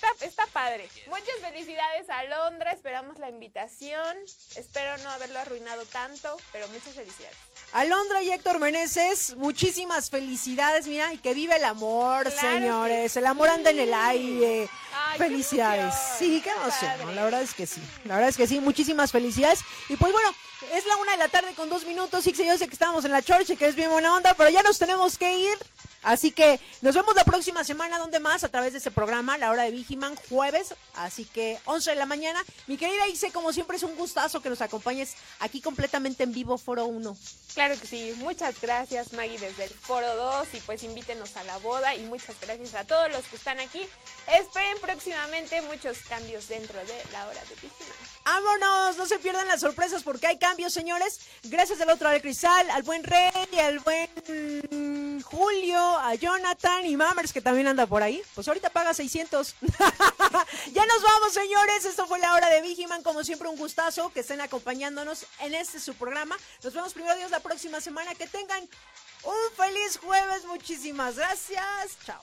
Está, 0.02 0.26
está 0.26 0.46
padre. 0.46 0.88
Muchas 1.06 1.36
felicidades 1.40 2.10
a 2.10 2.24
Londra, 2.24 2.72
esperamos 2.72 3.18
la 3.18 3.28
invitación. 3.28 4.16
Espero 4.56 4.96
no 4.98 5.10
haberlo 5.10 5.38
arruinado 5.38 5.84
tanto, 5.86 6.36
pero 6.50 6.66
muchas 6.68 6.94
felicidades. 6.94 7.36
Alondra 7.72 8.20
y 8.22 8.32
Héctor 8.32 8.58
Meneses, 8.58 9.36
muchísimas 9.36 10.10
felicidades, 10.10 10.86
mira, 10.88 11.12
y 11.12 11.18
que 11.18 11.34
vive 11.34 11.56
el 11.56 11.64
amor, 11.64 12.30
Claro 12.30 12.58
señores. 12.58 13.16
El 13.16 13.26
amor 13.26 13.48
anda 13.48 13.70
en 13.70 13.78
el 13.78 13.94
aire. 13.94 14.68
Ay, 14.92 15.18
felicidades. 15.18 15.94
Sí, 16.18 16.40
qué 16.42 16.50
emoción. 16.50 17.14
La 17.14 17.24
verdad 17.24 17.42
es 17.42 17.54
que 17.54 17.66
sí. 17.66 17.80
La 18.04 18.16
verdad 18.16 18.30
es 18.30 18.36
que 18.36 18.46
sí. 18.48 18.60
Muchísimas 18.60 19.12
felicidades. 19.12 19.60
Y 19.88 19.96
pues 19.96 20.12
bueno, 20.12 20.34
es 20.72 20.86
la 20.86 20.96
una 20.96 21.12
de 21.12 21.18
la 21.18 21.28
tarde 21.28 21.54
con 21.54 21.68
dos 21.68 21.84
minutos. 21.86 22.24
Sí, 22.24 22.32
yo 22.32 22.56
sé 22.56 22.66
que 22.66 22.74
estamos 22.74 23.04
en 23.04 23.12
la 23.12 23.22
church 23.22 23.50
y 23.50 23.56
que 23.56 23.66
es 23.66 23.74
bien 23.74 23.90
buena 23.90 24.14
onda, 24.14 24.34
pero 24.34 24.50
ya 24.50 24.62
nos 24.62 24.78
tenemos 24.78 25.18
que 25.18 25.38
ir. 25.38 25.58
Así 26.02 26.32
que 26.32 26.58
nos 26.80 26.94
vemos 26.96 27.14
la 27.14 27.22
próxima 27.22 27.62
semana, 27.62 27.98
donde 27.98 28.18
más, 28.18 28.42
a 28.42 28.48
través 28.48 28.72
de 28.72 28.78
ese 28.78 28.90
programa, 28.90 29.38
la 29.38 29.50
hora 29.50 29.62
de 29.62 29.70
Vigiman, 29.70 30.16
jueves. 30.28 30.74
Así 30.94 31.24
que 31.24 31.58
11 31.64 31.90
de 31.90 31.96
la 31.96 32.06
mañana. 32.06 32.44
Mi 32.66 32.76
querida 32.76 33.06
Ise, 33.08 33.30
como 33.30 33.52
siempre 33.52 33.76
es 33.76 33.82
un 33.84 33.94
gustazo 33.94 34.42
que 34.42 34.50
nos 34.50 34.60
acompañes 34.62 35.14
aquí 35.38 35.60
completamente 35.60 36.24
en 36.24 36.32
vivo, 36.32 36.58
Foro 36.58 36.86
1. 36.86 37.16
Claro 37.54 37.78
que 37.78 37.86
sí. 37.86 38.14
Muchas 38.18 38.60
gracias, 38.60 39.12
Maggie, 39.12 39.38
desde 39.38 39.64
el 39.64 39.70
Foro 39.70 40.16
2. 40.16 40.48
Y 40.54 40.60
pues 40.60 40.82
invítenos 40.82 41.36
a 41.36 41.44
la 41.44 41.58
boda. 41.58 41.94
Y 41.94 42.02
muchas 42.02 42.34
gracias 42.40 42.74
a 42.74 42.84
todos 42.84 43.10
los 43.12 43.24
que 43.26 43.36
están 43.36 43.60
aquí. 43.60 43.86
Esperen 44.26 44.78
próximamente 44.80 45.62
muchos 45.62 45.98
cambios 46.08 46.48
dentro 46.48 46.78
de 46.80 47.02
la 47.12 47.28
hora 47.28 47.40
de 47.44 47.54
Vigiman. 47.54 48.11
¡Vámonos! 48.24 48.96
No 48.96 49.06
se 49.06 49.18
pierdan 49.18 49.48
las 49.48 49.60
sorpresas 49.60 50.02
porque 50.02 50.26
hay 50.26 50.38
cambios, 50.38 50.72
señores. 50.72 51.20
Gracias 51.44 51.80
al 51.80 51.90
otro 51.90 52.08
de 52.08 52.20
Cristal, 52.20 52.70
al 52.70 52.82
buen 52.82 53.02
Rey, 53.02 53.58
al 53.58 53.80
buen 53.80 55.22
Julio 55.22 55.78
a 55.98 56.14
Jonathan 56.14 56.86
y 56.86 56.96
Mammers, 56.96 57.32
que 57.32 57.40
también 57.40 57.66
anda 57.66 57.86
por 57.86 58.02
ahí. 58.02 58.22
Pues 58.34 58.46
ahorita 58.46 58.70
paga 58.70 58.94
600. 58.94 59.56
ya 60.72 60.86
nos 60.86 61.02
vamos, 61.02 61.32
señores. 61.32 61.84
Esto 61.84 62.06
fue 62.06 62.18
la 62.18 62.34
hora 62.34 62.48
de 62.48 62.62
Vigiman. 62.62 63.02
Como 63.02 63.24
siempre, 63.24 63.48
un 63.48 63.56
gustazo 63.56 64.12
que 64.12 64.20
estén 64.20 64.40
acompañándonos 64.40 65.26
en 65.40 65.54
este 65.54 65.80
su 65.80 65.94
programa. 65.94 66.36
Nos 66.62 66.74
vemos 66.74 66.92
primero 66.92 67.16
Dios 67.16 67.30
la 67.30 67.40
próxima 67.40 67.80
semana. 67.80 68.14
Que 68.14 68.26
tengan 68.26 68.68
un 69.24 69.56
feliz 69.56 69.98
jueves. 69.98 70.44
Muchísimas 70.44 71.16
gracias. 71.16 71.96
Chao. 72.06 72.22